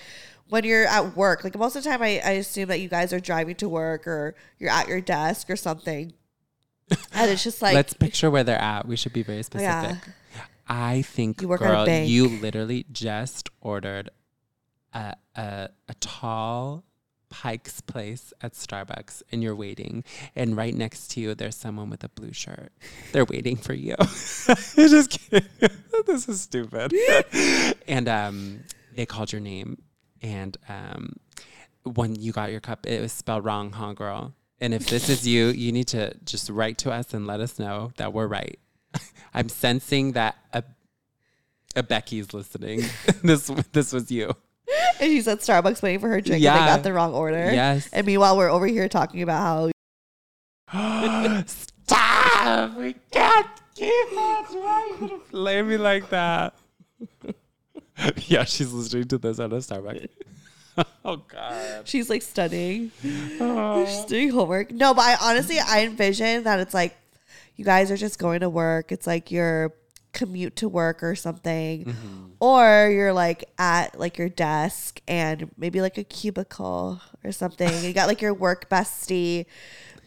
when 0.50 0.62
you're 0.62 0.86
at 0.86 1.16
work. 1.16 1.42
Like 1.42 1.58
most 1.58 1.74
of 1.74 1.82
the 1.82 1.90
time, 1.90 2.00
I, 2.00 2.20
I 2.24 2.30
assume 2.32 2.68
that 2.68 2.78
you 2.78 2.88
guys 2.88 3.12
are 3.12 3.18
driving 3.18 3.56
to 3.56 3.68
work 3.68 4.06
or 4.06 4.36
you're 4.60 4.70
at 4.70 4.86
your 4.86 5.00
desk 5.00 5.50
or 5.50 5.56
something, 5.56 6.12
and 7.14 7.30
it's 7.30 7.44
just 7.44 7.62
like 7.62 7.74
Let's 7.74 7.94
picture 7.94 8.30
where 8.30 8.44
they're 8.44 8.60
at. 8.60 8.86
We 8.86 8.96
should 8.96 9.12
be 9.12 9.22
very 9.22 9.42
specific. 9.42 9.98
yeah, 10.04 10.42
I 10.68 11.02
think, 11.02 11.42
You 11.42 11.48
work 11.48 11.60
girl, 11.60 11.88
you 11.88 12.28
literally 12.28 12.86
just 12.92 13.50
ordered 13.60 14.10
a, 14.94 15.14
a 15.34 15.68
a 15.88 15.94
tall 16.00 16.84
Pike's 17.32 17.80
Place 17.80 18.32
at 18.42 18.52
Starbucks, 18.52 19.22
and 19.32 19.42
you're 19.42 19.56
waiting. 19.56 20.04
And 20.36 20.56
right 20.56 20.74
next 20.74 21.10
to 21.12 21.20
you, 21.20 21.34
there's 21.34 21.56
someone 21.56 21.88
with 21.88 22.04
a 22.04 22.08
blue 22.10 22.32
shirt. 22.32 22.72
They're 23.12 23.24
waiting 23.24 23.56
for 23.56 23.72
you. 23.72 23.96
Just 23.98 25.10
kidding. 25.10 25.48
this 26.06 26.28
is 26.28 26.42
stupid. 26.42 26.94
and 27.88 28.08
um, 28.08 28.60
they 28.94 29.06
called 29.06 29.32
your 29.32 29.40
name, 29.40 29.82
and 30.20 30.56
um, 30.68 31.16
when 31.84 32.14
you 32.14 32.32
got 32.32 32.52
your 32.52 32.60
cup, 32.60 32.86
it 32.86 33.00
was 33.00 33.12
spelled 33.12 33.44
wrong, 33.44 33.72
huh, 33.72 33.94
girl? 33.94 34.34
And 34.62 34.72
if 34.72 34.86
this 34.86 35.08
is 35.08 35.26
you, 35.26 35.48
you 35.48 35.72
need 35.72 35.88
to 35.88 36.14
just 36.24 36.48
write 36.48 36.78
to 36.78 36.92
us 36.92 37.12
and 37.12 37.26
let 37.26 37.40
us 37.40 37.58
know 37.58 37.90
that 37.96 38.12
we're 38.12 38.28
right. 38.28 38.60
I'm 39.34 39.48
sensing 39.48 40.12
that 40.12 40.36
a, 40.52 40.62
a 41.74 41.82
Becky's 41.82 42.32
listening. 42.32 42.84
this 43.24 43.48
this 43.72 43.92
was 43.92 44.12
you. 44.12 44.30
and 45.00 45.10
she's 45.10 45.26
at 45.26 45.40
Starbucks 45.40 45.82
waiting 45.82 45.98
for 45.98 46.08
her 46.08 46.20
drink, 46.20 46.34
and 46.34 46.42
Yeah. 46.44 46.60
they 46.60 46.66
got 46.66 46.84
the 46.84 46.92
wrong 46.92 47.12
order. 47.12 47.52
Yes. 47.52 47.88
And 47.92 48.06
meanwhile, 48.06 48.36
we're 48.36 48.50
over 48.50 48.68
here 48.68 48.88
talking 48.88 49.20
about 49.22 49.72
how 50.68 51.42
Stop! 51.46 52.76
We 52.76 52.94
can't 53.10 53.46
keep 53.74 53.88
it. 53.90 54.14
Why 54.14 54.46
are 54.46 54.86
you 54.86 54.96
gonna 55.08 55.18
play 55.28 55.60
me 55.62 55.76
like 55.76 56.08
that? 56.10 56.54
yeah, 58.28 58.44
she's 58.44 58.72
listening 58.72 59.08
to 59.08 59.18
this 59.18 59.40
at 59.40 59.52
a 59.52 59.56
Starbucks. 59.56 60.06
oh 61.04 61.16
God. 61.16 61.86
she's 61.88 62.08
like 62.10 62.22
studying, 62.22 62.90
she's 63.00 64.04
doing 64.06 64.30
homework. 64.30 64.70
No, 64.70 64.94
but 64.94 65.02
I 65.02 65.16
honestly 65.30 65.58
I 65.58 65.84
envision 65.84 66.44
that 66.44 66.60
it's 66.60 66.74
like 66.74 66.96
you 67.56 67.64
guys 67.64 67.90
are 67.90 67.96
just 67.96 68.18
going 68.18 68.40
to 68.40 68.48
work. 68.48 68.92
It's 68.92 69.06
like 69.06 69.30
you're 69.30 69.72
commute 70.12 70.56
to 70.56 70.68
work 70.68 71.02
or 71.02 71.14
something, 71.14 71.84
Mm-hmm. 71.86 72.24
or 72.40 72.90
you're 72.90 73.12
like 73.14 73.44
at 73.58 73.98
like 73.98 74.18
your 74.18 74.28
desk 74.28 75.00
and 75.08 75.50
maybe 75.56 75.80
like 75.80 75.96
a 75.98 76.04
cubicle 76.04 77.00
or 77.24 77.32
something. 77.32 77.82
You 77.84 77.92
got 77.92 78.08
like 78.08 78.20
your 78.22 78.34
work 78.34 78.68
bestie. 78.68 79.46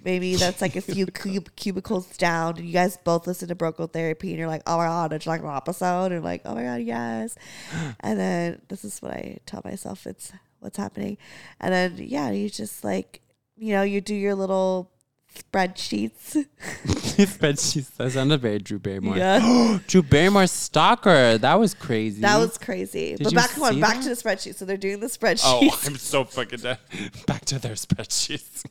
Maybe 0.03 0.35
that's 0.35 0.61
like 0.61 0.75
a 0.75 0.81
few 0.81 1.05
cub- 1.21 1.55
cubicles 1.55 2.15
down, 2.17 2.57
and 2.57 2.67
you 2.67 2.73
guys 2.73 2.95
both 3.03 3.25
listen 3.25 3.47
to 3.47 3.55
Broke 3.55 3.77
Girl 3.77 3.87
Therapy, 3.87 4.29
and 4.29 4.37
you're 4.37 4.47
like, 4.47 4.61
"Oh 4.67 4.77
my 4.77 4.85
god, 4.85 5.13
it's 5.13 5.25
like 5.25 5.41
an 5.41 5.47
episode," 5.49 6.11
and 6.11 6.23
like, 6.23 6.41
"Oh 6.45 6.53
my 6.53 6.61
god, 6.61 6.81
yes." 6.81 7.35
And 8.01 8.19
then 8.19 8.61
this 8.67 8.85
is 8.85 9.01
what 9.01 9.13
I 9.13 9.37
tell 9.47 9.61
myself: 9.65 10.05
it's 10.05 10.31
what's 10.65 10.77
happening, 10.77 11.17
and 11.61 11.73
then 11.73 11.95
yeah, 11.97 12.31
you 12.31 12.49
just 12.49 12.83
like, 12.83 13.21
you 13.55 13.73
know, 13.73 13.83
you 13.83 14.01
do 14.01 14.13
your 14.13 14.35
little 14.35 14.91
spreadsheets. 15.35 16.45
Spreadsheets. 16.85 17.95
That 17.97 18.11
sounded 18.11 18.41
very 18.41 18.59
Drew 18.59 18.79
Barrymore. 18.79 19.17
Yeah. 19.17 19.79
Drew 19.87 20.01
Barrymore 20.01 20.47
stalker. 20.47 21.37
That 21.37 21.55
was 21.55 21.73
crazy. 21.73 22.21
That 22.21 22.37
was 22.37 22.57
crazy. 22.57 23.15
Did 23.15 23.23
but 23.23 23.33
back 23.33 23.57
on 23.57 23.79
back 23.79 23.95
that? 23.95 24.03
to 24.03 24.09
the 24.09 24.15
spreadsheet. 24.15 24.55
So 24.55 24.65
they're 24.65 24.77
doing 24.77 24.99
the 24.99 25.07
spreadsheet. 25.07 25.41
Oh, 25.45 25.79
I'm 25.85 25.97
so 25.97 26.23
fucking 26.23 26.59
dead. 26.59 26.79
Back 27.27 27.45
to 27.45 27.59
their 27.59 27.73
spreadsheets. 27.73 28.65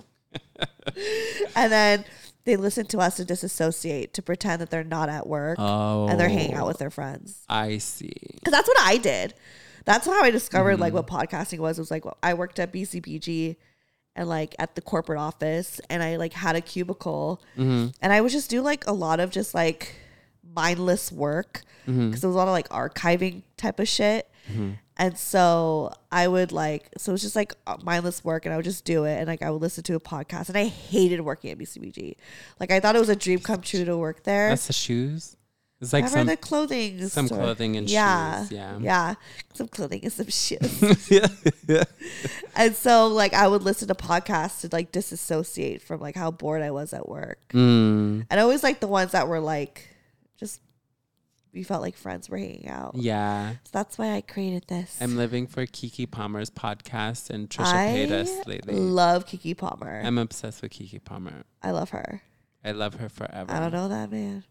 and 1.57 1.73
then 1.73 2.05
they 2.45 2.57
listen 2.57 2.87
to 2.87 2.99
us 2.99 3.17
to 3.17 3.25
disassociate 3.25 4.15
to 4.15 4.23
pretend 4.23 4.61
that 4.61 4.71
they're 4.71 4.85
not 4.85 5.09
at 5.09 5.27
work 5.27 5.57
Oh, 5.59 6.09
and 6.09 6.19
they're 6.19 6.29
hanging 6.29 6.55
out 6.55 6.67
with 6.67 6.79
their 6.79 6.91
friends. 6.91 7.45
I 7.49 7.79
see. 7.79 8.13
Because 8.35 8.53
that's 8.53 8.69
what 8.69 8.79
I 8.81 8.97
did. 8.99 9.35
That's 9.85 10.07
how 10.07 10.23
I 10.23 10.31
discovered 10.31 10.79
like 10.81 10.93
Mm-hmm. 10.95 11.15
what 11.15 11.29
podcasting 11.31 11.59
was. 11.59 11.79
It 11.79 11.83
was 11.83 11.91
like 11.91 12.05
I 12.23 12.35
worked 12.35 12.59
at 12.59 12.73
BCBG 12.73 13.57
and 14.17 14.29
like 14.29 14.55
at 14.59 14.75
the 14.77 14.81
corporate 14.81 15.19
office 15.19 15.81
and 15.91 16.03
I 16.03 16.17
like 16.17 16.33
had 16.33 16.57
a 16.57 16.61
cubicle 16.61 17.43
Mm-hmm. 17.57 17.89
and 18.01 18.13
I 18.13 18.21
would 18.21 18.33
just 18.33 18.49
do 18.51 18.63
like 18.63 18.87
a 18.87 18.93
lot 18.93 19.21
of 19.21 19.31
just 19.31 19.55
like 19.55 19.95
mindless 20.55 21.11
work 21.13 21.63
because 21.87 21.95
Mm-hmm. 21.97 22.07
it 22.09 22.13
was 22.13 22.23
a 22.25 22.29
lot 22.29 22.49
of 22.49 22.53
like 22.53 22.69
archiving 22.71 23.43
type 23.57 23.79
of 23.81 23.89
shit. 23.89 24.31
And 24.97 25.19
so 25.19 25.93
I 26.13 26.29
would 26.29 26.53
like, 26.53 26.89
so 26.97 27.11
it 27.11 27.15
was 27.15 27.23
just 27.23 27.35
like 27.35 27.53
uh, 27.67 27.77
mindless 27.83 28.23
work, 28.25 28.45
and 28.47 28.53
I 28.53 28.57
would 28.57 28.65
just 28.65 28.85
do 28.85 29.05
it, 29.05 29.17
and 29.19 29.27
like 29.27 29.43
I 29.43 29.51
would 29.51 29.61
listen 29.61 29.83
to 29.85 29.95
a 29.97 30.01
podcast, 30.01 30.49
and 30.51 30.57
I 30.57 30.67
hated 30.67 31.21
working 31.23 31.51
at 31.51 31.59
BCBG. 31.59 32.15
Like 32.61 32.71
I 32.71 32.79
thought 32.79 32.95
it 32.95 33.01
was 33.01 33.09
a 33.09 33.17
dream 33.17 33.41
come 33.41 33.61
true 33.61 33.85
to 33.85 33.97
work 33.99 34.23
there. 34.23 34.51
That's 34.51 34.67
the 34.69 34.73
shoes. 34.73 35.37
It's 35.85 35.93
like 35.93 36.09
some. 36.09 36.27
the 36.27 36.37
clothing, 36.37 37.07
some 37.09 37.27
store? 37.27 37.39
clothing 37.39 37.77
and 37.77 37.89
yeah, 37.89 38.41
shoes, 38.43 38.53
yeah. 38.53 38.79
yeah, 38.81 39.15
some 39.53 39.69
clothing 39.69 40.01
and 40.03 40.13
some 40.13 40.29
shoes. 40.29 41.11
Yeah, 41.11 41.27
yeah. 41.69 41.85
And 42.57 42.75
so 42.75 43.07
like 43.09 43.35
I 43.35 43.47
would 43.47 43.63
listen 43.63 43.89
to 43.89 43.95
podcasts 43.95 44.61
to 44.63 44.69
like 44.73 44.93
disassociate 44.93 45.83
from 45.83 46.01
like 46.01 46.17
how 46.17 46.31
bored 46.31 46.63
I 46.63 46.71
was 46.71 46.93
at 46.93 47.09
work, 47.09 47.39
Mm, 47.53 48.27
and 48.29 48.41
I 48.41 48.43
always 48.43 48.63
like 48.63 48.81
the 48.81 48.89
ones 48.89 49.13
that 49.13 49.29
were 49.29 49.41
like 49.41 49.89
just 50.39 50.61
we 51.53 51.63
felt 51.63 51.83
like 51.83 51.97
friends 51.97 52.29
were 52.29 52.37
hanging 52.39 52.69
out. 52.69 52.97
yeah. 52.97 53.53
So 53.53 53.71
that's 53.73 53.97
why 53.97 54.15
I 54.15 54.23
created 54.23 54.67
this. 54.67 54.99
I'm 55.01 55.17
living 55.17 55.47
for 55.47 55.67
Keke 55.67 56.11
Palmer's 56.11 56.51
podcast, 56.51 57.31
and 57.31 57.49
Trisha 57.49 57.73
Paytas 57.95 58.45
lately. 58.47 58.75
love 58.75 59.25
Keke 59.27 59.57
Palmer. 59.57 60.03
I'm 60.05 60.19
obsessed 60.19 60.63
with 60.63 60.73
Keke 60.73 61.05
Palmer. 61.05 61.45
I 61.63 61.71
love 61.71 61.91
her. 61.91 62.23
I 62.65 62.73
love 62.73 62.95
her 62.95 63.09
forever. 63.09 63.53
I 63.53 63.61
don't 63.61 63.73
know 63.73 63.89
that 63.89 64.11
man. 64.11 64.43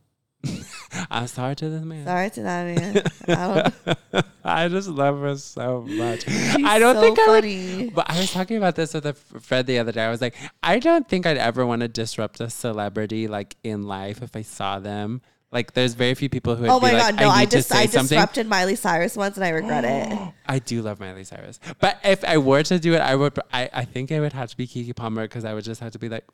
I'm 1.11 1.27
sorry 1.27 1.55
to 1.57 1.69
this 1.69 1.83
man. 1.83 2.05
Sorry 2.05 2.29
to 2.31 2.43
that 2.43 2.75
man. 2.75 3.03
I 3.27 3.71
don't. 4.13 4.25
I 4.43 4.67
just 4.67 4.89
love 4.89 5.19
her 5.21 5.35
so 5.37 5.81
much. 5.87 6.23
She's 6.25 6.65
I 6.65 6.79
don't 6.79 6.95
so 6.95 7.01
think 7.01 7.19
I 7.19 7.27
would. 7.29 7.95
But 7.95 8.09
I 8.09 8.19
was 8.19 8.31
talking 8.31 8.57
about 8.57 8.75
this 8.75 8.93
with 8.93 9.05
a 9.05 9.13
friend 9.13 9.65
the 9.65 9.79
other 9.79 9.91
day. 9.91 10.03
I 10.03 10.09
was 10.09 10.21
like, 10.21 10.35
I 10.61 10.79
don't 10.79 11.07
think 11.07 11.25
I'd 11.25 11.37
ever 11.37 11.65
want 11.65 11.81
to 11.81 11.87
disrupt 11.87 12.39
a 12.41 12.49
celebrity 12.49 13.27
like 13.27 13.55
in 13.63 13.83
life 13.83 14.21
if 14.21 14.35
I 14.35 14.41
saw 14.41 14.79
them. 14.79 15.21
Like, 15.51 15.73
there's 15.73 15.93
very 15.93 16.15
few 16.15 16.29
people 16.29 16.55
who. 16.55 16.63
Would 16.63 16.71
Oh 16.71 16.79
be 16.79 16.87
my 16.87 16.93
like, 16.93 17.01
god, 17.15 17.21
no! 17.21 17.29
I, 17.29 17.41
I, 17.41 17.45
just 17.45 17.71
I 17.71 17.85
something. 17.85 18.15
disrupted 18.17 18.47
Miley 18.49 18.75
Cyrus 18.75 19.15
once, 19.15 19.37
and 19.37 19.45
I 19.45 19.49
regret 19.49 19.85
it. 19.85 20.33
I 20.47 20.57
do 20.57 20.81
love 20.81 20.99
Miley 20.99 21.23
Cyrus, 21.23 21.59
but 21.79 21.99
if 22.03 22.23
I 22.25 22.39
were 22.39 22.63
to 22.63 22.79
do 22.79 22.95
it, 22.95 23.01
I 23.01 23.13
would. 23.15 23.37
I, 23.53 23.69
I 23.71 23.85
think 23.85 24.09
it 24.09 24.19
would 24.19 24.33
have 24.33 24.49
to 24.49 24.57
be 24.57 24.65
Keke 24.65 24.95
Palmer 24.95 25.21
because 25.25 25.45
I 25.45 25.53
would 25.53 25.63
just 25.63 25.79
have 25.81 25.91
to 25.91 25.99
be 25.99 26.09
like, 26.09 26.25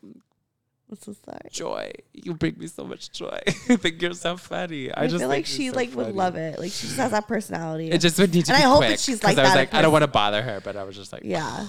I'm 0.89 0.97
so 0.97 1.13
sorry. 1.25 1.39
joy. 1.51 1.91
You 2.13 2.33
bring 2.33 2.57
me 2.57 2.67
so 2.67 2.83
much 2.83 3.11
joy. 3.11 3.39
I 3.47 3.75
think 3.75 4.01
you're 4.01 4.13
so 4.13 4.37
funny. 4.37 4.91
I, 4.91 5.03
I, 5.03 5.07
just 5.07 5.19
feel 5.19 5.29
like 5.29 5.45
she 5.45 5.69
so 5.69 5.75
like 5.75 5.93
would 5.95 6.15
love 6.15 6.35
it. 6.35 6.57
Like 6.59 6.71
she 6.71 6.87
just 6.87 6.97
has 6.97 7.11
that 7.11 7.27
personality. 7.27 7.91
It 7.91 8.01
just 8.01 8.17
would 8.19 8.33
need 8.33 8.45
to 8.45 8.53
And 8.53 8.61
be 8.61 8.65
I 8.65 8.69
hope 8.69 8.81
that 8.81 8.99
she's 8.99 9.23
like 9.23 9.37
I 9.37 9.43
was 9.43 9.55
like, 9.55 9.73
I 9.73 9.81
don't 9.81 9.91
want 9.91 10.03
to 10.03 10.07
bother 10.07 10.41
her, 10.41 10.61
but 10.61 10.75
I 10.75 10.83
was 10.83 10.95
just 10.95 11.13
like, 11.13 11.21
yeah. 11.23 11.67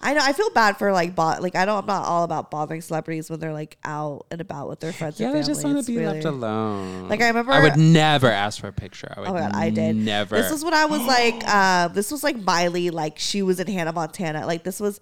I 0.00 0.12
know. 0.12 0.20
I 0.22 0.34
feel 0.34 0.50
bad 0.50 0.76
for 0.76 0.92
like 0.92 1.14
bo- 1.14 1.38
like 1.40 1.56
I 1.56 1.64
don't. 1.64 1.78
I'm 1.78 1.86
not 1.86 2.04
all 2.04 2.24
about 2.24 2.50
bothering 2.50 2.82
celebrities 2.82 3.30
when 3.30 3.40
they're 3.40 3.54
like 3.54 3.78
out 3.84 4.26
and 4.30 4.40
about 4.42 4.68
with 4.68 4.78
their 4.80 4.92
friends. 4.92 5.18
Yeah, 5.18 5.28
and 5.28 5.36
they 5.36 5.42
just 5.42 5.64
want 5.64 5.78
to 5.84 5.90
be 5.90 5.96
really- 5.96 6.14
left 6.14 6.26
alone. 6.26 7.08
Like, 7.08 7.22
I 7.22 7.28
remember- 7.28 7.52
I 7.52 7.62
would 7.62 7.78
never 7.78 8.30
ask 8.30 8.60
for 8.60 8.68
a 8.68 8.72
picture. 8.72 9.12
I 9.16 9.20
would 9.20 9.28
Oh 9.30 9.32
god, 9.32 9.54
I 9.54 9.70
did. 9.70 9.96
never. 9.96 10.36
This 10.36 10.52
was 10.52 10.62
when 10.62 10.74
I 10.74 10.84
was 10.84 11.00
like, 11.06 11.42
uh, 11.46 11.88
this 11.88 12.12
was 12.12 12.22
like 12.22 12.36
Miley, 12.36 12.90
like 12.90 13.18
she 13.18 13.40
was 13.42 13.60
in 13.60 13.66
Hannah 13.66 13.94
Montana. 13.94 14.46
Like 14.46 14.62
this 14.62 14.78
was 14.78 15.00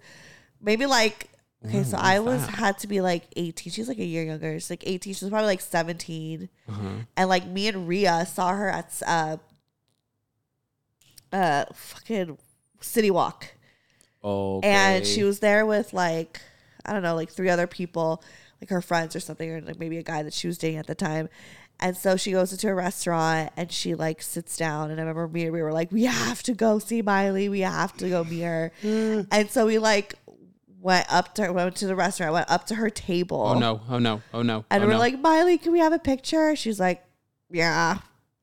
maybe 0.61 0.85
like 0.85 1.29
okay, 1.65 1.83
so 1.83 1.97
I 1.97 2.19
was 2.19 2.45
had 2.45 2.77
to 2.79 2.87
be 2.87 3.01
like 3.01 3.23
18. 3.35 3.71
She's 3.71 3.87
like 3.87 3.99
a 3.99 4.05
year 4.05 4.23
younger. 4.23 4.53
She's 4.59 4.69
like 4.69 4.83
18. 4.85 5.13
She 5.13 5.25
was 5.25 5.29
probably 5.29 5.47
like 5.47 5.61
17. 5.61 6.49
Uh-huh. 6.67 6.87
And 7.15 7.29
like 7.29 7.45
me 7.47 7.67
and 7.67 7.87
Ria 7.87 8.25
saw 8.25 8.53
her 8.53 8.69
at 8.69 9.01
uh 9.05 9.37
uh 11.31 11.65
fucking 11.73 12.37
City 12.81 13.11
Walk. 13.11 13.53
okay. 14.57 14.67
And 14.67 15.05
she 15.05 15.23
was 15.23 15.39
there 15.39 15.65
with 15.65 15.93
like 15.93 16.41
I 16.85 16.93
don't 16.93 17.03
know, 17.03 17.15
like 17.15 17.29
three 17.29 17.49
other 17.49 17.67
people, 17.67 18.23
like 18.61 18.69
her 18.69 18.81
friends 18.81 19.15
or 19.15 19.19
something, 19.19 19.49
or 19.49 19.61
like 19.61 19.79
maybe 19.79 19.97
a 19.97 20.03
guy 20.03 20.23
that 20.23 20.33
she 20.33 20.47
was 20.47 20.57
dating 20.57 20.79
at 20.79 20.87
the 20.87 20.95
time. 20.95 21.29
And 21.79 21.97
so 21.97 22.15
she 22.15 22.31
goes 22.31 22.51
into 22.51 22.69
a 22.69 22.73
restaurant 22.73 23.51
and 23.57 23.71
she 23.71 23.95
like 23.95 24.21
sits 24.21 24.55
down. 24.55 24.91
And 24.91 24.99
I 24.99 25.03
remember 25.03 25.27
me 25.27 25.43
and 25.43 25.53
we 25.53 25.61
were 25.61 25.73
like, 25.73 25.91
we 25.91 26.03
have 26.03 26.41
to 26.43 26.53
go 26.53 26.79
see 26.79 27.01
Miley. 27.01 27.49
We 27.49 27.61
have 27.61 27.97
to 27.97 28.09
go 28.09 28.23
meet 28.23 28.41
her. 28.41 28.71
and 28.83 29.49
so 29.49 29.65
we 29.65 29.79
like 29.79 30.15
went 30.83 31.11
up 31.11 31.33
to 31.35 31.45
her, 31.45 31.53
went 31.53 31.75
to 31.77 31.87
the 31.87 31.95
restaurant, 31.95 32.33
went 32.33 32.51
up 32.51 32.67
to 32.67 32.75
her 32.75 32.89
table. 32.89 33.41
Oh 33.41 33.57
no! 33.57 33.81
Oh 33.89 33.99
no! 33.99 34.21
Oh 34.33 34.41
no! 34.41 34.65
And 34.69 34.83
oh, 34.83 34.87
we're 34.87 34.93
no. 34.93 34.99
like, 34.99 35.19
Miley, 35.19 35.57
can 35.57 35.71
we 35.71 35.79
have 35.79 35.93
a 35.93 35.99
picture? 35.99 36.55
She's 36.55 36.79
like, 36.79 37.03
yeah. 37.49 37.99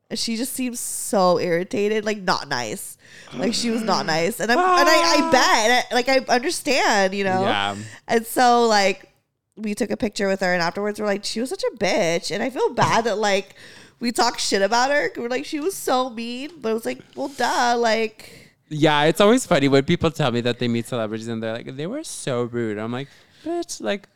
And 0.09 0.19
she 0.19 0.37
just 0.37 0.55
seems 0.55 0.81
so 0.81 1.39
irritated, 1.39 2.05
like 2.05 2.19
not 2.19 2.49
nice. 2.49 2.97
Like 3.33 3.55
she 3.55 3.71
was 3.71 3.83
not 3.83 4.07
nice. 4.07 4.41
And 4.41 4.51
I'm 4.51 4.59
and 4.59 4.89
I, 4.89 5.29
I 5.29 5.31
bet, 5.31 5.87
I, 5.91 5.95
like 5.95 6.09
I 6.09 6.35
understand, 6.35 7.15
you 7.15 7.23
know. 7.23 7.43
yeah. 7.43 7.77
And 8.09 8.27
so 8.27 8.67
like 8.67 9.09
we 9.57 9.75
took 9.75 9.91
a 9.91 9.97
picture 9.97 10.27
with 10.27 10.41
her 10.41 10.53
and 10.53 10.63
afterwards 10.63 10.99
we're 10.99 11.07
like, 11.07 11.25
she 11.25 11.39
was 11.41 11.51
such 11.51 11.63
a 11.63 11.77
bitch. 11.77 12.33
And 12.33 12.43
I 12.43 12.51
feel 12.51 12.71
bad 12.71 13.05
that 13.05 13.19
like 13.19 13.55
we 14.01 14.11
talk 14.11 14.41
shit 14.41 14.63
about 14.63 14.91
her. 14.91 15.13
We're 15.17 15.29
like, 15.29 15.45
she 15.45 15.61
was 15.61 15.77
so 15.77 16.11
mean. 16.11 16.51
But 16.61 16.71
it 16.71 16.75
was 16.75 16.87
like, 16.87 17.03
well 17.15 17.29
duh, 17.29 17.77
like 17.79 18.40
Yeah, 18.71 19.05
it's 19.05 19.21
always 19.21 19.45
funny 19.45 19.69
when 19.69 19.85
people 19.85 20.11
tell 20.11 20.31
me 20.31 20.41
that 20.43 20.61
they 20.61 20.69
meet 20.69 20.87
celebrities 20.87 21.27
and 21.27 21.43
they're 21.43 21.53
like, 21.53 21.77
they 21.77 21.89
were 21.89 22.05
so 22.05 22.45
rude. 22.45 22.79
I'm 22.79 22.93
like, 22.93 23.09
bitch, 23.45 23.81
like, 23.81 24.09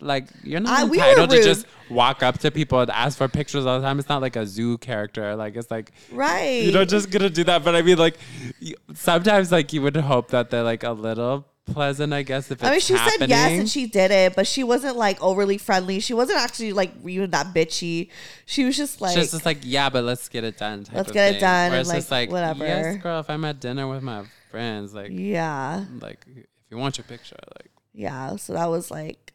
like 0.00 0.28
you're 0.42 0.58
not 0.58 0.90
we 0.90 0.98
were 0.98 1.04
entitled 1.04 1.30
to 1.30 1.36
rude. 1.36 1.44
just 1.44 1.66
walk 1.88 2.20
up 2.20 2.38
to 2.38 2.50
people 2.50 2.80
and 2.80 2.90
ask 2.90 3.16
for 3.16 3.28
pictures 3.28 3.64
all 3.64 3.78
the 3.78 3.86
time. 3.86 4.00
It's 4.00 4.08
not 4.08 4.20
like 4.20 4.34
a 4.34 4.44
zoo 4.44 4.78
character. 4.78 5.36
Like 5.36 5.54
it's 5.54 5.70
like 5.70 5.92
right. 6.10 6.64
you're 6.64 6.72
not 6.72 6.88
just 6.88 7.10
gonna 7.10 7.30
do 7.30 7.44
that. 7.44 7.64
But 7.64 7.76
I 7.76 7.82
mean, 7.82 7.96
like, 7.96 8.18
you, 8.58 8.74
sometimes 8.94 9.52
like 9.52 9.72
you 9.72 9.82
would 9.82 9.96
hope 9.96 10.30
that 10.30 10.50
they're 10.50 10.64
like 10.64 10.82
a 10.82 10.90
little 10.90 11.46
pleasant. 11.66 12.12
I 12.12 12.22
guess 12.22 12.50
if 12.50 12.58
it's 12.58 12.64
I 12.64 12.70
mean, 12.70 12.80
she 12.80 12.94
happening. 12.94 13.18
said 13.18 13.28
yes 13.28 13.58
and 13.58 13.68
she 13.68 13.86
did 13.86 14.10
it, 14.10 14.34
but 14.34 14.46
she 14.46 14.64
wasn't 14.64 14.96
like 14.96 15.20
overly 15.22 15.58
friendly. 15.58 16.00
She 16.00 16.14
wasn't 16.14 16.38
actually 16.38 16.72
like 16.72 16.92
even 17.06 17.30
that 17.30 17.54
bitchy. 17.54 18.08
She 18.46 18.64
was 18.64 18.76
just 18.76 19.00
like, 19.00 19.16
She's 19.16 19.32
just 19.32 19.44
like, 19.44 19.58
yeah, 19.62 19.90
but 19.90 20.04
let's 20.04 20.28
get 20.28 20.44
it 20.44 20.56
done. 20.56 20.84
type 20.84 20.96
Let's 20.96 21.08
of 21.08 21.14
get 21.14 21.34
it 21.36 21.40
done 21.40 21.72
and, 21.72 21.80
it's 21.80 21.90
just 21.90 22.10
like, 22.10 22.28
like, 22.28 22.32
whatever. 22.32 22.64
Yes, 22.64 23.02
girl. 23.02 23.20
If 23.20 23.28
I'm 23.28 23.44
at 23.44 23.60
dinner 23.60 23.86
with 23.86 24.02
my 24.02 24.24
friends, 24.50 24.94
like, 24.94 25.10
yeah, 25.12 25.84
like 26.00 26.24
if 26.26 26.46
you 26.70 26.78
want 26.78 26.96
your 26.98 27.04
picture, 27.04 27.36
like, 27.56 27.70
yeah. 27.92 28.36
So 28.36 28.54
that 28.54 28.70
was 28.70 28.90
like, 28.90 29.34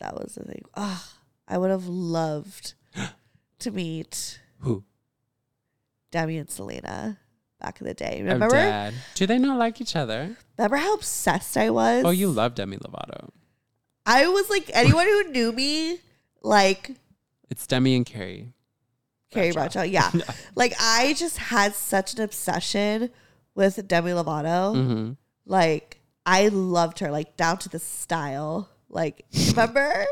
that 0.00 0.14
was 0.14 0.34
the 0.34 0.44
thing. 0.44 0.64
Ah, 0.76 1.12
I 1.48 1.58
would 1.58 1.70
have 1.70 1.86
loved 1.86 2.74
to 3.60 3.70
meet 3.70 4.40
who? 4.60 4.84
Demi 6.10 6.38
and 6.38 6.50
Selena 6.50 7.18
back 7.60 7.80
in 7.80 7.86
the 7.86 7.94
day. 7.94 8.18
Remember? 8.22 8.48
dead. 8.50 8.94
Do 9.14 9.26
they 9.26 9.38
not 9.38 9.58
like 9.58 9.80
each 9.80 9.96
other? 9.96 10.36
Remember 10.56 10.76
how 10.76 10.94
obsessed 10.94 11.56
I 11.56 11.70
was? 11.70 12.04
Oh, 12.04 12.10
you 12.10 12.28
love 12.28 12.54
Demi 12.54 12.76
Lovato. 12.76 13.30
I 14.06 14.26
was 14.28 14.48
like 14.48 14.70
anyone 14.72 15.06
who 15.06 15.24
knew 15.30 15.52
me, 15.52 15.98
like 16.42 16.92
It's 17.50 17.66
Demi 17.66 17.94
and 17.96 18.06
Carrie. 18.06 18.52
Carrie 19.30 19.52
Bradshaw. 19.52 19.80
Bradshaw. 19.80 20.12
Yeah. 20.24 20.34
like 20.54 20.74
I 20.80 21.12
just 21.14 21.36
had 21.38 21.74
such 21.74 22.14
an 22.14 22.22
obsession 22.22 23.10
with 23.54 23.86
Demi 23.86 24.12
Lovato. 24.12 24.74
Mm-hmm. 24.74 25.12
Like 25.44 26.00
I 26.24 26.48
loved 26.48 27.00
her, 27.00 27.10
like 27.10 27.36
down 27.36 27.58
to 27.58 27.68
the 27.68 27.78
style. 27.78 28.68
Like 28.88 29.26
remember? 29.50 30.06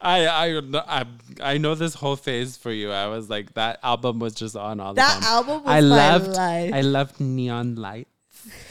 I 0.00 0.26
I 0.26 0.60
I 1.00 1.04
I 1.40 1.58
know 1.58 1.74
this 1.74 1.94
whole 1.94 2.16
phase 2.16 2.56
for 2.56 2.72
you. 2.72 2.90
I 2.90 3.06
was 3.08 3.28
like 3.30 3.54
that 3.54 3.78
album 3.82 4.18
was 4.18 4.34
just 4.34 4.56
on 4.56 4.80
all 4.80 4.94
the 4.94 5.00
time. 5.00 5.20
That 5.20 5.28
album 5.28 5.62
was 5.64 5.72
I 5.72 5.80
loved 5.80 6.28
life. 6.28 6.74
I 6.74 6.80
loved 6.80 7.20
Neon 7.20 7.76
Lights. 7.76 8.08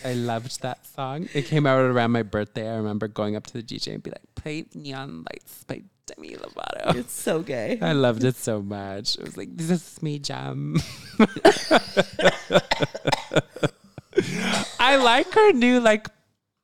I 0.04 0.14
loved 0.14 0.62
that 0.64 0.86
song. 0.86 1.30
It 1.34 1.44
came 1.46 1.66
out 1.66 1.80
around 1.80 2.12
my 2.12 2.24
birthday. 2.24 2.70
I 2.70 2.76
remember 2.76 3.08
going 3.08 3.36
up 3.36 3.48
to 3.48 3.54
the 3.54 3.64
DJ 3.64 3.94
and 3.94 4.04
be 4.04 4.12
like, 4.12 4.24
"Play 4.36 4.66
Neon 4.74 5.24
Lights 5.32 5.64
by 5.64 5.84
Demi 6.08 6.36
Lovato." 6.36 6.96
It's 6.96 7.14
so 7.14 7.42
gay. 7.42 7.80
I 7.82 7.94
loved 7.94 8.24
it 8.24 8.36
so 8.36 8.62
much. 8.62 9.16
It 9.16 9.24
was 9.24 9.38
like, 9.38 9.56
"This 9.56 9.70
is 9.70 10.02
me 10.02 10.20
jam." 10.20 10.76
I 14.80 14.98
like 14.98 15.32
her 15.34 15.54
new 15.54 15.80
like 15.80 16.08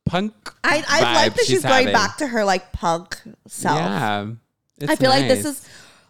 punk. 0.07 0.33
I, 0.63 0.83
I 0.87 1.13
like 1.13 1.35
that 1.35 1.45
she's, 1.45 1.61
going 1.63 1.87
having. 1.87 1.93
back 1.93 2.17
to 2.17 2.27
her 2.27 2.43
like 2.43 2.71
punk 2.71 3.19
self. 3.47 3.77
Yeah, 3.77 4.25
I 4.87 4.95
feel 4.95 5.09
like 5.09 5.27
this 5.27 5.45
is 5.45 5.67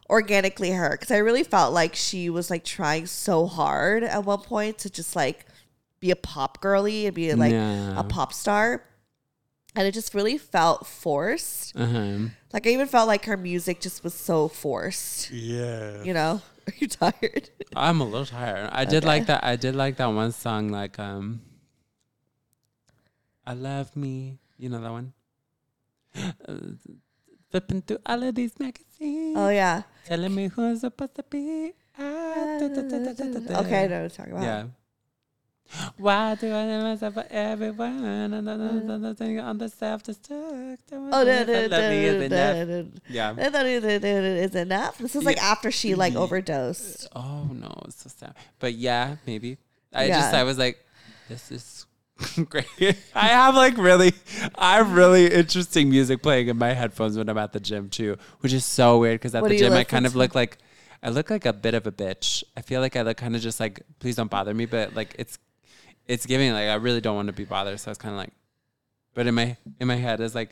organically 0.09 0.71
her 0.71 0.91
because 0.91 1.11
I 1.11 1.17
really 1.17 1.43
felt 1.43 1.73
like 1.73 1.95
she 1.95 2.29
was 2.29 2.49
like 2.49 2.63
trying 2.63 3.05
so 3.07 3.45
hard 3.45 4.03
at 4.03 4.23
one 4.23 4.39
point 4.39 4.77
to 4.79 4.89
just 4.89 5.15
like 5.15 5.45
be 5.99 6.11
a 6.11 6.15
pop 6.15 6.61
girly 6.61 7.05
and 7.07 7.15
be 7.15 7.33
like 7.33 7.51
Yeah. 7.51 7.99
a 7.99 8.03
pop 8.03 8.33
star. 8.33 8.83
And 9.75 9.85
it 9.87 9.93
just 9.93 10.15
really 10.15 10.39
felt 10.39 10.87
forced. 10.87 11.75
Uh-huh. 11.75 12.29
Like 12.51 12.65
I 12.65 12.71
even 12.71 12.87
felt 12.87 13.07
like 13.07 13.25
her 13.25 13.37
music 13.37 13.79
just 13.79 14.03
was 14.03 14.13
so 14.15 14.47
forced. 14.47 15.29
Yeah. 15.29 16.01
You 16.03 16.13
know? 16.13 16.41
Are 16.67 16.73
you 16.77 16.87
tired? 16.87 17.49
I'm 17.75 18.01
a 18.01 18.03
little 18.03 18.25
tired. 18.25 18.69
I 18.71 18.85
did 18.85 19.05
like 19.05 19.27
that. 19.27 19.43
I 19.43 19.55
did 19.55 19.75
like 19.75 19.97
that 19.97 20.07
one 20.07 20.31
song, 20.31 20.69
like 20.69 20.97
um, 20.99 21.41
"I 23.47 23.53
Love 23.53 23.95
Me." 23.95 24.37
You 24.59 24.67
know 24.69 24.81
that 24.81 24.91
one. 24.91 25.13
Flipping 27.49 27.81
through 27.81 27.99
all 28.05 28.21
of 28.23 28.35
these 28.35 28.59
magazines, 28.59 29.37
Oh 29.37 29.47
yeah. 29.47 29.83
telling 30.05 30.35
me 30.35 30.47
who 30.47 30.63
I'm 30.63 30.77
supposed 30.77 31.15
to 31.15 31.23
be. 31.23 31.71
Ah, 31.97 32.59
da, 32.59 32.67
da, 32.67 32.81
da. 32.81 33.59
Okay, 33.61 33.85
I 33.85 33.87
know 33.87 34.03
what 34.03 34.13
talking 34.13 34.33
about. 34.33 34.43
Yeah. 34.43 34.65
Why 35.97 36.35
do 36.35 36.47
I 36.47 36.65
let 36.65 36.81
myself 36.83 37.13
for 37.13 37.25
everyone? 37.29 38.33
On 38.33 39.57
the 39.57 39.69
self 39.69 40.03
destruct. 40.03 40.77
Oh, 40.91 41.07
no, 41.09 41.21
no, 41.21 41.43
no, 41.43 41.67
love 41.67 41.91
me 41.91 42.05
is 42.05 42.23
enough. 42.23 42.67
no, 42.67 42.81
no. 42.81 42.87
Yeah. 43.09 43.35
Is 43.37 44.55
enough. 44.55 44.97
This 44.97 45.15
is 45.15 45.23
like 45.23 45.41
after 45.41 45.71
she 45.71 45.95
like 45.95 46.15
overdosed. 46.15 47.07
Oh 47.15 47.49
no, 47.51 47.73
it's 47.85 48.03
so 48.03 48.09
sad. 48.09 48.35
But 48.59 48.73
yeah, 48.75 49.17
maybe. 49.25 49.57
I 49.93 50.07
just 50.07 50.33
I 50.33 50.43
was 50.43 50.57
like, 50.57 50.77
this 51.29 51.51
is 51.51 51.76
great. 52.49 52.65
I 53.15 53.27
have 53.27 53.55
like 53.55 53.77
really 53.77 54.13
I 54.55 54.77
have 54.77 54.93
really 54.93 55.31
interesting 55.31 55.89
music 55.89 56.21
playing 56.23 56.47
in 56.47 56.57
my 56.57 56.73
headphones 56.73 57.17
when 57.17 57.29
I'm 57.29 57.37
at 57.37 57.53
the 57.53 57.59
gym 57.59 57.89
too, 57.89 58.17
which 58.39 58.53
is 58.53 58.65
so 58.65 58.99
weird 58.99 59.19
because 59.19 59.35
at 59.35 59.41
What 59.41 59.49
the 59.49 59.57
do 59.57 59.63
you 59.63 59.69
gym 59.69 59.73
I 59.73 59.77
listen 59.79 59.89
kind 59.89 60.05
of 60.05 60.13
to? 60.13 60.17
look 60.17 60.35
like 60.35 60.57
I 61.03 61.09
look 61.09 61.29
like 61.29 61.45
a 61.45 61.53
bit 61.53 61.73
of 61.73 61.85
a 61.85 61.91
bitch. 61.91 62.43
I 62.55 62.61
feel 62.61 62.81
like 62.81 62.95
I 62.95 63.03
look 63.03 63.17
kind 63.17 63.35
of 63.35 63.41
just 63.41 63.59
like 63.59 63.81
please 63.99 64.15
don't 64.15 64.31
bother 64.31 64.53
me, 64.53 64.65
but 64.65 64.95
like 64.95 65.15
it's 65.19 65.37
it's 66.07 66.25
giving 66.25 66.51
like 66.53 66.69
I 66.69 66.75
really 66.75 67.01
don't 67.01 67.15
want 67.15 67.27
to 67.27 67.33
be 67.33 67.45
bothered, 67.45 67.79
so 67.79 67.91
it's 67.91 67.99
kind 67.99 68.13
of 68.13 68.17
like 68.19 68.31
but 69.13 69.27
in 69.27 69.35
my 69.35 69.57
in 69.79 69.87
my 69.87 69.95
head 69.95 70.19
it's 70.21 70.35
like 70.35 70.51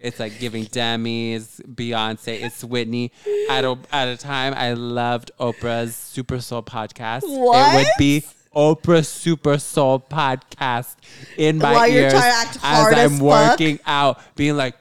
it's 0.00 0.20
like 0.20 0.38
giving 0.38 0.64
Demi, 0.64 1.34
it's 1.34 1.60
Beyonce, 1.60 2.42
it's 2.42 2.62
Whitney. 2.62 3.10
At 3.48 3.64
a, 3.64 3.78
at 3.90 4.08
a 4.08 4.18
time, 4.18 4.52
I 4.54 4.74
loved 4.74 5.30
Oprah's 5.40 5.94
Super 5.96 6.40
Soul 6.40 6.62
podcast. 6.62 7.22
It 7.24 7.74
would 7.76 7.86
be 7.96 8.22
Oprah 8.54 9.04
Super 9.04 9.58
Soul 9.58 10.00
podcast 10.00 10.96
in 11.36 11.58
my 11.58 11.72
While 11.72 11.88
you're 11.88 12.02
ears 12.04 12.12
trying 12.12 12.32
to 12.32 12.36
act 12.38 12.56
as 12.56 12.62
hard 12.62 12.94
I'm 12.94 12.98
as 13.12 13.18
fuck? 13.18 13.22
working 13.22 13.78
out, 13.86 14.20
being 14.36 14.56
like, 14.56 14.76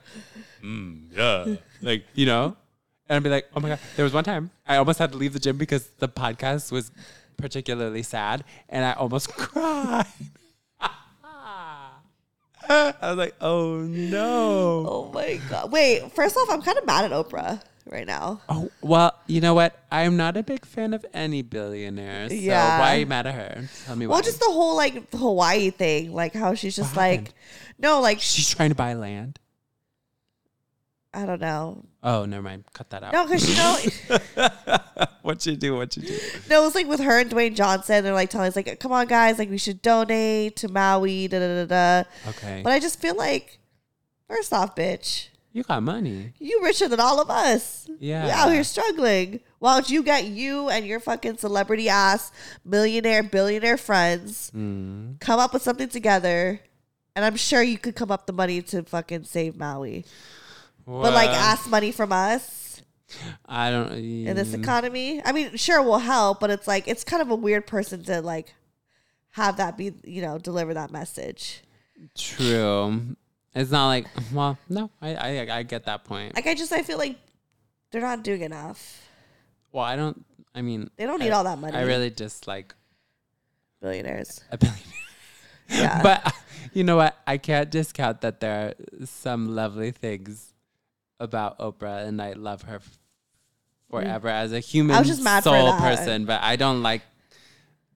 mm, 0.63 1.01
yeah, 1.11 1.55
like 1.81 2.05
you 2.13 2.25
know, 2.25 2.55
and 3.09 3.15
I'd 3.17 3.23
be 3.23 3.29
like, 3.29 3.47
oh 3.55 3.59
my 3.59 3.69
god. 3.69 3.79
There 3.95 4.03
was 4.03 4.13
one 4.13 4.23
time 4.23 4.51
I 4.67 4.77
almost 4.77 4.99
had 4.99 5.11
to 5.11 5.17
leave 5.17 5.33
the 5.33 5.39
gym 5.39 5.57
because 5.57 5.87
the 5.99 6.07
podcast 6.07 6.71
was 6.71 6.91
particularly 7.37 8.03
sad, 8.03 8.43
and 8.69 8.85
I 8.85 8.93
almost 8.93 9.29
cried. 9.35 10.05
I 12.69 12.95
was 13.01 13.17
like, 13.17 13.35
oh 13.41 13.79
no. 13.81 14.85
Oh 14.87 15.11
my 15.13 15.39
god. 15.49 15.71
Wait, 15.71 16.11
first 16.13 16.37
off, 16.37 16.47
I'm 16.49 16.61
kind 16.61 16.77
of 16.77 16.85
mad 16.85 17.03
at 17.05 17.11
Oprah 17.11 17.61
right 17.85 18.07
now. 18.07 18.41
Oh 18.49 18.69
well, 18.81 19.13
you 19.27 19.41
know 19.41 19.53
what? 19.53 19.79
I'm 19.91 20.17
not 20.17 20.37
a 20.37 20.43
big 20.43 20.65
fan 20.65 20.93
of 20.93 21.05
any 21.13 21.41
billionaires. 21.41 22.31
So 22.31 22.35
Yeah. 22.37 22.79
why 22.79 22.95
are 22.95 22.99
you 22.99 23.05
mad 23.05 23.27
at 23.27 23.35
her? 23.35 23.67
Tell 23.85 23.95
me 23.95 24.07
why. 24.07 24.13
Well, 24.13 24.21
just 24.23 24.39
the 24.39 24.45
whole 24.49 24.75
like 24.75 25.11
Hawaii 25.13 25.69
thing, 25.69 26.13
like 26.13 26.33
how 26.33 26.53
she's 26.55 26.75
just 26.75 26.91
What 26.95 27.01
like, 27.01 27.19
happened? 27.19 27.33
no, 27.79 27.99
like 28.01 28.19
she's 28.21 28.49
trying 28.49 28.69
to 28.69 28.75
buy 28.75 28.93
land. 28.93 29.39
I 31.15 31.27
don't 31.27 31.41
know. 31.41 31.85
Oh, 32.01 32.25
never 32.25 32.41
mind. 32.41 32.63
Cut 32.73 32.89
that 32.89 33.03
out. 33.03 33.13
No, 33.13 33.25
because 33.25 33.47
you 33.47 33.55
know, 33.55 34.97
what 35.21 35.45
you 35.45 35.55
do? 35.55 35.75
What 35.75 35.95
you 35.95 36.01
do? 36.03 36.19
no, 36.49 36.61
it 36.61 36.65
was 36.65 36.73
like 36.73 36.87
with 36.87 37.01
her 37.01 37.19
and 37.19 37.29
Dwayne 37.29 37.53
Johnson. 37.55 38.03
They're 38.03 38.13
like 38.15 38.31
telling 38.31 38.47
us 38.47 38.55
like, 38.55 38.79
come 38.79 38.91
on, 38.91 39.05
guys, 39.05 39.37
like 39.37 39.49
we 39.51 39.59
should 39.59 39.83
donate 39.83 40.55
to 40.57 40.69
Maui, 40.69 41.27
da 41.27 41.37
da 41.37 41.65
da 41.65 42.03
da. 42.03 42.09
Okay. 42.29 42.61
But 42.63 42.73
I 42.73 42.79
just 42.79 42.99
feel 42.99 43.15
like, 43.15 43.59
first 44.27 44.51
off, 44.53 44.75
bitch, 44.75 45.27
you 45.53 45.63
got 45.63 45.81
money. 45.83 46.33
you 46.39 46.61
richer 46.63 46.87
than 46.89 46.99
all 46.99 47.21
of 47.21 47.29
us. 47.29 47.87
Yeah. 47.99 48.25
We 48.25 48.31
out 48.31 48.51
here 48.51 48.63
struggling. 48.63 49.39
Why 49.59 49.75
don't 49.75 49.89
you 49.89 50.03
get 50.03 50.25
you 50.25 50.67
and 50.69 50.85
your 50.85 50.99
fucking 50.99 51.37
celebrity 51.37 51.87
ass 51.87 52.31
millionaire 52.65 53.23
billionaire 53.23 53.77
friends 53.77 54.51
Mm. 54.53 55.19
come 55.21 55.39
up 55.39 55.53
with 55.53 55.61
something 55.61 55.87
together, 55.89 56.59
and 57.15 57.23
I'm 57.23 57.35
sure 57.37 57.61
you 57.63 57.77
could 57.77 57.95
come 57.95 58.11
up 58.11 58.25
the 58.27 58.33
money 58.33 58.61
to 58.63 58.83
fucking 58.83 59.23
save 59.23 59.55
Maui. 59.55 60.03
But 60.85 61.13
like 61.13 61.29
ask 61.29 61.69
money 61.69 61.91
from 61.93 62.11
us 62.11 62.81
I 63.45 63.69
don't. 63.71 63.91
in 63.93 64.35
this 64.35 64.53
economy. 64.53 65.21
I 65.23 65.31
mean, 65.31 65.55
sure 65.55 65.81
we'll 65.81 65.99
help, 65.99 66.39
but 66.41 66.49
it's 66.49 66.67
like 66.67 66.87
it's 66.89 67.03
kind 67.05 67.21
of 67.21 67.29
a 67.29 67.35
weird 67.35 67.67
person 67.67 68.03
to 68.05 68.21
like 68.21 68.53
have 69.31 69.57
that 69.57 69.77
be 69.77 69.93
you 70.03 70.21
know 70.21 70.37
deliver 70.39 70.73
that 70.73 70.91
message. 70.91 71.61
True. 72.17 73.15
It's 73.55 73.71
not 73.71 73.87
like. 73.87 74.07
Well, 74.33 74.57
no. 74.69 74.89
I 75.01 75.15
I, 75.15 75.57
I 75.59 75.63
get 75.63 75.85
that 75.85 76.03
point. 76.05 76.35
Like 76.35 76.47
I 76.47 76.55
just 76.55 76.71
I 76.71 76.81
feel 76.81 76.97
like 76.97 77.17
they're 77.91 78.01
not 78.01 78.23
doing 78.23 78.41
enough. 78.41 79.01
well, 79.71 79.83
I 79.85 79.95
don't. 79.95 80.25
I 80.55 80.61
mean, 80.61 80.89
They 80.97 81.05
don't 81.05 81.19
need 81.19 81.31
I- 81.31 81.35
all 81.37 81.43
that 81.45 81.57
money. 81.59 81.75
I 81.77 81.81
really 81.83 82.09
dislike 82.09 82.73
billionaires. 83.81 84.41
a 84.51 84.57
billion. 84.57 84.77
Yeah. 85.69 86.03
But 86.03 86.27
uh, 86.27 86.31
you 86.73 86.83
know 86.83 86.97
what? 86.97 87.15
I 87.25 87.37
can't 87.37 87.69
discount 87.71 88.21
that 88.21 88.41
there 88.41 88.67
are 88.99 89.05
some 89.05 89.55
lovely 89.55 89.91
things 89.91 90.53
about 91.19 91.57
Oprah, 91.59 92.05
and 92.05 92.21
I 92.21 92.33
love 92.33 92.63
her 92.63 92.81
forever 93.89 94.27
as 94.27 94.51
a 94.51 94.59
human 94.59 94.93
Mm. 94.93 94.97
I 94.97 94.99
was 94.99 95.07
just 95.07 95.23
mad 95.23 95.43
for 95.43 95.49
soul 95.49 95.73
person. 95.77 96.25
But 96.25 96.43
I 96.43 96.57
don't 96.57 96.83
like. 96.83 97.01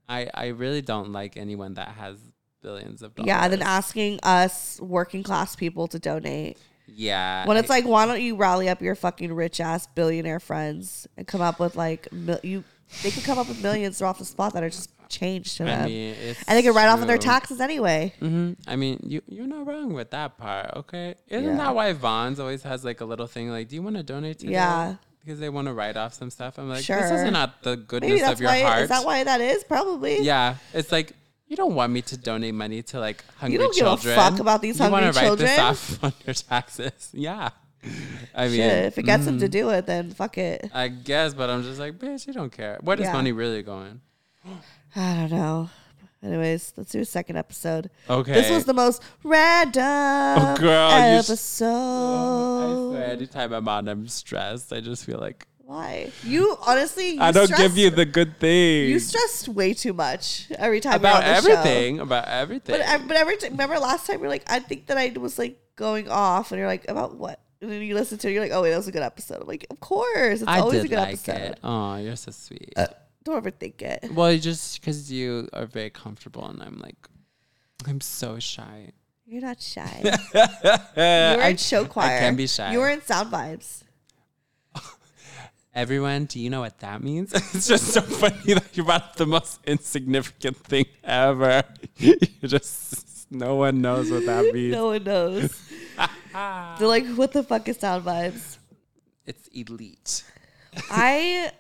I 0.08 0.30
I 0.34 0.47
really 0.47 0.82
don't 0.82 1.12
like 1.12 1.36
anyone 1.38 1.74
that 1.76 1.89
has 1.89 2.18
billions 2.62 3.01
of 3.01 3.16
dollars. 3.16 3.28
yeah, 3.28 3.43
and 3.43 3.53
then 3.53 3.62
asking 3.62 4.20
us 4.24 4.80
working 4.82 5.24
class 5.24 5.55
people 5.55 5.88
to 5.88 5.99
donate. 5.99 6.58
yeah. 6.88 7.45
When 7.47 7.58
it's 7.58 7.70
I- 7.70 7.76
like, 7.76 7.86
why 7.86 8.05
don't 8.05 8.22
you 8.22 8.36
rally 8.36 8.70
up 8.70 8.82
your 8.82 8.95
fucking 8.95 9.34
rich 9.34 9.60
ass 9.60 9.88
billionaire 9.88 10.39
friends 10.39 11.08
and 11.18 11.26
come 11.28 11.41
up 11.41 11.60
with 11.60 11.76
like 11.76 12.12
mil- 12.12 12.39
you? 12.43 12.64
They 13.03 13.12
could 13.12 13.24
come 13.26 13.38
up 13.38 13.49
with 13.49 13.62
millions 13.62 14.01
off 14.01 14.18
the 14.20 14.24
spot 14.26 14.53
that 14.53 14.64
are 14.64 14.70
just 14.70 14.91
changed 15.10 15.58
to 15.58 15.64
them, 15.66 15.84
I 15.84 15.86
mean, 15.88 16.16
it's 16.22 16.43
and 16.47 16.58
they 16.58 16.62
can 16.62 16.74
write 16.74 16.88
off 16.88 16.99
on 17.01 17.08
their 17.08 17.18
taxes 17.18 17.60
anyway. 17.62 18.14
hmm 18.20 18.53
I 18.68 18.76
mean, 18.78 18.99
you 19.05 19.22
you're 19.28 19.47
not 19.47 19.66
wrong 19.68 19.93
with 19.93 20.12
that 20.12 20.38
part. 20.38 20.72
Okay, 20.78 21.16
isn't 21.28 21.49
Yeah. 21.51 21.58
that 21.58 21.76
why 21.76 21.91
Vons 21.93 22.39
always 22.39 22.64
has 22.64 22.84
like 22.86 22.99
a 23.01 23.05
little 23.05 23.28
thing 23.28 23.49
like, 23.49 23.68
do 23.70 23.76
you 23.76 23.82
want 23.84 23.95
to 23.97 24.03
donate 24.03 24.39
to? 24.39 24.47
Yeah. 24.47 24.95
Because 25.24 25.39
they 25.41 25.49
want 25.49 25.68
to 25.68 25.74
write 25.74 25.97
off 25.97 26.14
some 26.14 26.30
stuff. 26.30 26.58
I'm 26.58 26.70
like, 26.70 26.86
this 26.86 27.12
is 27.12 27.30
not 27.32 27.62
the 27.62 27.76
goodness 27.76 28.22
of 28.24 28.39
your 28.39 28.49
why. 28.49 28.62
heart. 28.62 28.82
Is 28.84 28.89
that 28.89 29.03
why 29.03 29.26
that 29.26 29.41
is? 29.41 29.64
Probably. 29.66 30.22
Yeah, 30.22 30.55
it's 30.74 30.89
like 30.91 31.12
you 31.48 31.56
don't 31.56 31.76
want 31.76 31.91
me 31.93 32.02
to 32.04 32.18
donate 32.18 32.54
money 32.54 32.82
to 32.84 33.00
like 33.00 33.24
hungry 33.38 33.58
children. 33.58 33.78
You 33.78 33.84
don't 33.84 34.02
give 34.02 34.08
a 34.10 34.14
children. 34.14 34.16
fuck 34.16 34.39
about 34.39 34.62
these 34.62 34.78
you 34.80 34.84
hungry 34.84 35.12
children. 35.12 35.26
You 35.26 35.32
wanna 35.32 35.38
write 35.38 35.38
children? 35.38 35.80
this 35.80 36.00
off 36.00 36.04
on 36.04 36.14
your 36.26 36.34
taxes. 36.34 37.10
Yeah, 37.14 37.50
I 38.36 38.48
mean, 38.48 38.58
Shit, 38.58 38.86
if 38.86 38.98
it 38.98 39.04
gets 39.04 39.26
them 39.26 39.38
mhm. 39.38 39.41
to 39.41 39.50
do 39.50 39.70
it, 39.70 39.86
then 39.86 40.12
fuck 40.12 40.38
it. 40.38 40.70
I 40.74 40.88
guess, 40.89 41.34
but 41.34 41.50
I'm 41.50 41.64
just 41.64 41.80
like, 41.80 41.98
bitch, 41.98 42.28
you 42.28 42.34
don't 42.34 42.52
care. 42.52 42.80
Where 42.82 42.95
does 42.98 43.06
Yeah. 43.06 43.14
money 43.14 43.32
really 43.32 43.64
going? 43.64 44.02
I 44.95 45.16
don't 45.16 45.32
know. 45.32 45.70
Anyways, 46.24 46.74
let's 46.76 46.91
do 46.91 47.00
a 47.02 47.06
second 47.06 47.38
episode. 47.38 47.89
Okay. 48.10 48.34
This 48.34 48.50
was 48.50 48.66
the 48.66 48.74
most 48.74 49.04
random 49.24 49.84
Oh, 49.84 50.56
girl, 50.60 50.89
you 50.89 51.22
sh- 51.22 51.30
episode. 51.30 52.89
I 52.89 52.89
swear, 52.98 53.06
anytime 53.12 53.54
I'm 53.54 53.68
on, 53.68 53.88
I'm 53.88 54.08
stressed. 54.08 54.74
I 54.74 54.80
just 54.82 55.06
feel 55.06 55.20
like 55.20 55.45
Why? 55.68 56.13
You 56.24 56.55
honestly, 56.65 57.15
you 57.15 57.22
I 57.22 57.34
don't 57.34 57.53
give 57.53 57.78
you 57.78 57.89
the 57.89 58.05
good 58.05 58.39
thing. 58.39 58.89
You 58.89 58.99
stressed 58.99 59.49
way 59.49 59.74
too 59.74 59.91
much 59.91 60.47
every 60.57 60.80
time 60.80 60.95
about 60.95 61.26
the 61.26 61.41
show. 61.41 61.51
everything. 61.51 61.99
About 61.99 62.26
everything. 62.26 62.80
But 62.80 63.05
but 63.09 63.18
every 63.18 63.36
time, 63.36 63.51
remember 63.51 63.78
last 63.78 64.07
time 64.07 64.22
you're 64.22 64.30
like, 64.30 64.49
I 64.49 64.59
think 64.59 64.86
that 64.88 64.97
I 64.97 65.11
was 65.20 65.38
like 65.38 65.59
going 65.76 66.07
off, 66.09 66.53
and 66.53 66.59
you're 66.59 66.70
like, 66.70 66.89
about 66.89 67.18
what? 67.18 67.41
And 67.61 67.70
then 67.70 67.82
you 67.82 67.95
listen 67.95 68.18
to 68.20 68.30
it, 68.30 68.32
you're 68.32 68.41
like, 68.41 68.53
oh 68.53 68.61
wait, 68.61 68.69
that 68.69 68.77
was 68.77 68.88
a 68.88 68.94
good 68.94 69.02
episode. 69.02 69.41
I'm 69.41 69.48
like, 69.48 69.68
of 69.69 69.81
course, 69.81 70.39
it's 70.39 70.48
I 70.48 70.60
always 70.60 70.85
a 70.85 70.88
good 70.88 70.99
like 70.99 71.15
episode. 71.15 71.35
it. 71.35 71.60
Oh, 71.61 71.98
you're 71.98 72.15
so 72.15 72.31
sweet. 72.31 72.72
Uh, 72.77 72.88
don't 73.26 73.44
overthink 73.44 73.81
it. 73.81 74.10
well, 74.14 74.38
just 74.38 74.80
because 74.80 75.11
you 75.11 75.49
are 75.52 75.65
very 75.65 75.89
comfortable, 75.89 76.45
and 76.48 76.64
I'm 76.64 76.80
like, 76.80 77.10
I'm 77.85 77.99
so 77.99 78.39
shy. 78.39 78.91
You're 79.26 79.41
not 79.41 79.60
shy. 79.61 79.99
you 80.03 80.10
were 80.39 81.44
I- 81.44 81.49
in 81.49 81.57
show 81.57 81.84
choir. 81.84 82.15
I 82.15 82.19
can 82.19 82.38
be 82.38 82.48
shy. 82.48 82.72
You 82.72 82.80
were 82.80 82.88
in 82.89 83.02
sound 83.02 83.34
vibes. 83.34 83.84
Everyone, 85.78 86.26
do 86.26 86.40
you 86.40 86.49
know 86.49 86.62
what 86.62 86.80
that 86.80 87.04
means? 87.04 87.32
it's 87.54 87.68
just 87.68 87.90
so 87.94 88.02
funny 88.02 88.56
that 88.56 88.76
you 88.76 88.84
brought 88.84 89.04
up 89.04 89.16
the 89.16 89.28
most 89.28 89.60
insignificant 89.68 90.58
thing 90.58 90.86
ever. 91.04 91.62
you 91.98 92.18
just 92.45 93.30
No 93.32 93.58
one 93.58 93.80
knows 93.80 94.10
what 94.10 94.26
that 94.26 94.52
means. 94.56 94.72
no 94.74 94.88
one 94.88 95.04
knows. 95.04 95.62
They're 96.34 96.88
like, 96.88 97.06
what 97.10 97.32
the 97.32 97.44
fuck 97.44 97.68
is 97.70 97.78
sound 97.78 98.06
vibes? 98.06 98.58
It's 99.28 99.48
elite. 99.49 100.24
I, 100.90 101.52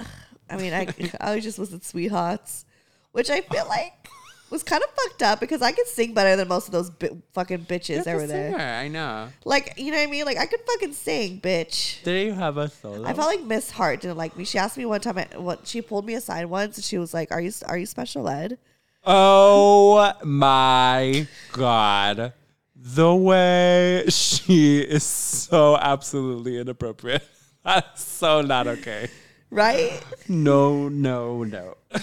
I 0.49 0.57
mean, 0.57 0.73
I 0.73 0.87
I 1.21 1.39
just 1.39 1.59
was 1.59 1.71
in 1.71 1.83
Sweethearts, 1.83 2.65
which 3.11 3.29
I 3.29 3.41
feel 3.41 3.67
like 3.67 4.09
was 4.49 4.63
kind 4.63 4.83
of 4.83 4.89
fucked 4.91 5.23
up 5.23 5.39
because 5.39 5.61
I 5.61 5.71
could 5.71 5.87
sing 5.87 6.13
better 6.13 6.35
than 6.35 6.47
most 6.47 6.67
of 6.67 6.71
those 6.71 6.89
bi- 6.89 7.11
fucking 7.33 7.65
bitches 7.65 8.03
that 8.05 8.15
were 8.15 8.27
there. 8.27 8.57
I 8.57 8.87
know. 8.87 9.29
Like, 9.45 9.73
you 9.77 9.91
know 9.91 9.97
what 9.97 10.07
I 10.07 10.11
mean? 10.11 10.25
Like, 10.25 10.37
I 10.37 10.45
could 10.45 10.61
fucking 10.61 10.93
sing, 10.93 11.39
bitch. 11.41 12.03
Did 12.03 12.27
you 12.27 12.33
have 12.33 12.57
a 12.57 12.69
solo? 12.69 13.07
I 13.07 13.13
felt 13.13 13.27
like 13.27 13.43
Miss 13.43 13.71
Hart 13.71 14.01
didn't 14.01 14.17
like 14.17 14.37
me. 14.37 14.45
She 14.45 14.57
asked 14.57 14.77
me 14.77 14.85
one 14.85 15.01
time. 15.01 15.17
I, 15.17 15.27
what 15.37 15.67
she 15.67 15.81
pulled 15.81 16.05
me 16.05 16.13
aside 16.13 16.45
once, 16.45 16.77
and 16.77 16.83
she 16.83 16.97
was 16.97 17.13
like, 17.13 17.31
"Are 17.31 17.41
you 17.41 17.51
are 17.67 17.77
you 17.77 17.85
special 17.85 18.27
ed?" 18.29 18.57
Oh 19.05 20.13
my 20.23 21.27
god. 21.53 22.33
The 22.75 23.15
way 23.15 24.05
she 24.09 24.79
is 24.79 25.03
so 25.03 25.77
absolutely 25.77 26.57
inappropriate. 26.57 27.27
That's 27.65 28.03
so 28.03 28.41
not 28.41 28.67
okay. 28.67 29.09
Right? 29.49 30.01
No, 30.27 30.89
no, 30.89 31.43
no. 31.43 31.75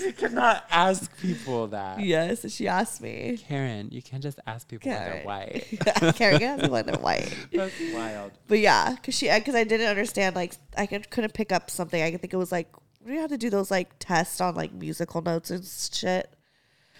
you 0.04 0.12
cannot 0.12 0.64
ask 0.70 1.16
people 1.20 1.68
that. 1.68 2.00
yes. 2.00 2.50
She 2.52 2.68
asked 2.68 3.00
me. 3.00 3.38
Karen, 3.48 3.88
you 3.90 4.02
can't 4.02 4.22
just 4.22 4.38
ask 4.46 4.68
people 4.68 4.90
when 4.90 4.98
they're 5.00 5.10
Karen. 5.22 5.26
white. 5.26 6.14
Karen 6.16 6.42
asked 6.42 6.62
me 6.62 6.68
when 6.68 6.86
they're 6.86 6.96
white. 6.96 7.34
That's 7.52 7.74
wild. 7.92 8.32
But 8.48 8.58
yeah, 8.60 8.94
because 8.94 9.14
she 9.14 9.30
because 9.32 9.54
I 9.54 9.64
didn't 9.64 9.88
understand 9.88 10.36
like 10.36 10.54
I 10.76 10.86
could, 10.86 11.10
couldn't 11.10 11.34
pick 11.34 11.52
up 11.52 11.70
something. 11.70 12.02
I 12.02 12.10
think 12.16 12.32
it 12.32 12.36
was 12.36 12.52
like 12.52 12.68
we 13.04 13.16
had 13.16 13.30
to 13.30 13.38
do 13.38 13.50
those 13.50 13.70
like 13.70 13.90
tests 13.98 14.40
on 14.40 14.54
like 14.54 14.72
musical 14.72 15.22
notes 15.22 15.50
and 15.50 15.64
shit. 15.64 16.32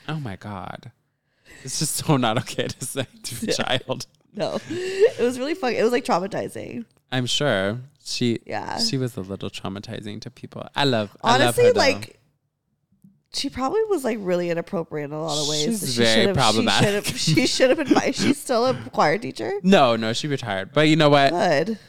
Oh 0.09 0.19
my 0.21 0.37
god. 0.37 0.93
It's 1.65 1.79
just 1.79 1.97
so 1.97 2.17
not 2.17 2.39
okay 2.39 2.69
to 2.69 2.85
say 2.85 3.07
to 3.25 3.51
a 3.51 3.53
child. 3.81 4.07
No, 4.35 4.59
it 4.69 5.21
was 5.21 5.39
really 5.39 5.55
fun. 5.55 5.73
It 5.75 5.83
was 5.83 5.93
like 5.93 6.05
traumatizing. 6.05 6.85
I'm 7.11 7.27
sure 7.27 7.79
she 8.05 8.39
Yeah. 8.47 8.79
she 8.79 8.97
was 8.99 9.17
a 9.17 9.21
little 9.23 9.51
traumatizing 9.51 10.21
to 10.23 10.31
people. 10.31 10.67
I 10.77 10.85
love 10.85 11.17
Honestly, 11.23 11.65
I 11.65 11.67
love 11.69 11.75
her, 11.75 11.79
like 11.81 12.18
she 13.35 13.51
probably 13.51 13.83
was 13.85 14.05
like 14.05 14.19
really 14.21 14.51
inappropriate 14.51 15.11
in 15.11 15.13
a 15.17 15.23
lot 15.23 15.39
of 15.43 15.49
ways. 15.49 15.65
She's 15.81 15.95
she 15.95 16.03
very 16.03 16.33
problematic. 16.35 17.05
She 17.05 17.13
should 17.17 17.37
have. 17.37 17.37
She 17.39 17.47
should 17.47 17.69
have 17.71 17.79
been. 17.79 17.87
fi- 17.89 18.11
She's 18.13 18.39
still 18.41 18.67
a 18.67 18.75
choir 18.93 19.19
teacher. 19.19 19.53
No, 19.63 19.97
no, 19.97 20.13
she 20.13 20.29
retired. 20.29 20.71
But 20.73 20.89
you 20.89 20.97
know 20.97 21.09
what? 21.11 21.31
Good. 21.33 21.79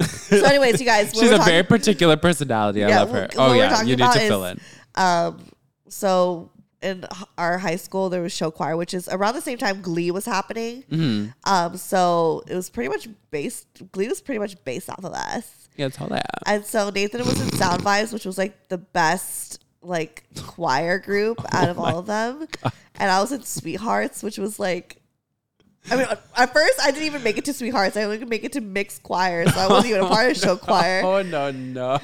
So, 0.00 0.44
anyways, 0.44 0.80
you 0.80 0.86
guys, 0.86 1.12
She's 1.14 1.30
a 1.30 1.38
very 1.38 1.62
particular 1.62 2.16
personality. 2.16 2.84
I 2.84 2.88
Yeah, 2.88 3.00
love 3.00 3.10
her. 3.12 3.20
what 3.22 3.36
Oh 3.38 3.48
we're 3.50 3.56
yeah, 3.56 3.82
you 3.82 3.96
need 3.96 4.10
to 4.12 4.20
is- 4.20 4.28
fill 4.28 4.44
in. 4.46 4.60
Um, 4.96 5.44
so 5.88 6.50
in 6.82 7.04
our 7.38 7.58
high 7.58 7.76
school, 7.76 8.10
there 8.10 8.20
was 8.20 8.32
show 8.34 8.50
choir, 8.50 8.76
which 8.76 8.92
is 8.92 9.08
around 9.08 9.34
the 9.34 9.40
same 9.40 9.56
time 9.58 9.80
Glee 9.82 10.10
was 10.10 10.24
happening. 10.26 10.82
Mm-hmm. 10.90 11.30
Um, 11.50 11.76
so 11.76 12.42
it 12.48 12.54
was 12.54 12.70
pretty 12.70 12.88
much 12.88 13.08
based. 13.30 13.66
Glee 13.92 14.08
was 14.08 14.20
pretty 14.20 14.38
much 14.40 14.62
based 14.64 14.90
off 14.90 15.04
of 15.04 15.12
us, 15.14 15.68
Yeah, 15.76 15.88
tell 15.88 16.08
that. 16.08 16.26
and 16.46 16.64
so 16.64 16.90
Nathan 16.90 17.24
was 17.24 17.40
in 17.40 17.50
Sound 17.56 17.82
Vibes, 17.82 18.12
which 18.12 18.24
was 18.24 18.36
like 18.36 18.68
the 18.68 18.78
best 18.78 19.63
like 19.84 20.24
choir 20.42 20.98
group 20.98 21.40
oh 21.52 21.56
out 21.56 21.68
of 21.68 21.78
all 21.78 21.98
of 21.98 22.06
them, 22.06 22.46
and 22.96 23.10
I 23.10 23.20
was 23.20 23.32
in 23.32 23.42
Sweethearts, 23.42 24.22
which 24.22 24.38
was 24.38 24.58
like. 24.58 25.00
I 25.90 25.96
mean, 25.96 26.06
at 26.08 26.52
first 26.54 26.80
I 26.80 26.92
didn't 26.92 27.04
even 27.04 27.22
make 27.22 27.36
it 27.36 27.44
to 27.44 27.52
Sweethearts. 27.52 27.94
I 27.98 28.04
only 28.04 28.16
could 28.16 28.30
make 28.30 28.42
it 28.42 28.52
to 28.52 28.62
mixed 28.62 29.02
choir, 29.02 29.46
so 29.46 29.60
I 29.60 29.68
wasn't 29.68 29.90
even 29.90 30.06
a 30.06 30.08
part 30.08 30.30
of 30.30 30.36
show 30.42 30.52
oh, 30.52 30.56
choir. 30.56 31.02
Oh 31.04 31.20
no, 31.20 31.50
no. 31.50 32.00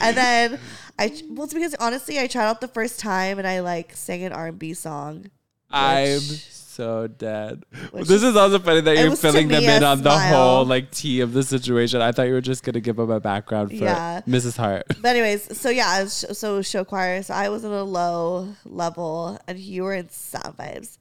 And 0.00 0.16
then 0.16 0.58
I 0.98 1.22
well, 1.30 1.44
it's 1.44 1.54
because 1.54 1.76
honestly, 1.76 2.18
I 2.18 2.26
tried 2.26 2.46
out 2.46 2.60
the 2.60 2.66
first 2.66 2.98
time 2.98 3.38
and 3.38 3.46
I 3.46 3.60
like 3.60 3.94
sang 3.94 4.24
an 4.24 4.32
R 4.32 4.48
and 4.48 4.58
B 4.58 4.74
song. 4.74 5.30
I'm 5.70 6.14
Which- 6.14 6.57
so 6.78 7.08
dead. 7.08 7.64
which 7.90 8.06
This 8.06 8.22
is 8.22 8.36
also 8.36 8.60
funny 8.60 8.80
that 8.82 8.96
you're 8.96 9.16
filling 9.16 9.48
them 9.48 9.64
in 9.64 9.82
on 9.82 10.00
the 10.02 10.16
whole 10.16 10.64
like 10.64 10.92
tea 10.92 11.20
of 11.20 11.32
the 11.32 11.42
situation. 11.42 12.00
I 12.00 12.12
thought 12.12 12.28
you 12.28 12.34
were 12.34 12.40
just 12.40 12.62
gonna 12.62 12.78
give 12.80 12.94
them 12.96 13.10
a 13.10 13.18
background 13.18 13.70
for 13.70 13.74
Yeah. 13.74 14.20
Mrs. 14.28 14.56
Hart. 14.56 14.86
But 15.02 15.08
anyways, 15.16 15.58
so 15.58 15.70
yeah, 15.70 16.04
so 16.06 16.62
show 16.62 16.84
choir. 16.84 17.22
So 17.24 17.34
I 17.34 17.48
was 17.48 17.64
in 17.64 17.72
a 17.72 17.82
low 17.82 18.54
level, 18.64 19.38
and 19.48 19.58
you 19.58 19.82
were 19.82 19.94
in 19.94 20.08
sound 20.10 20.56
vibes. 20.56 20.98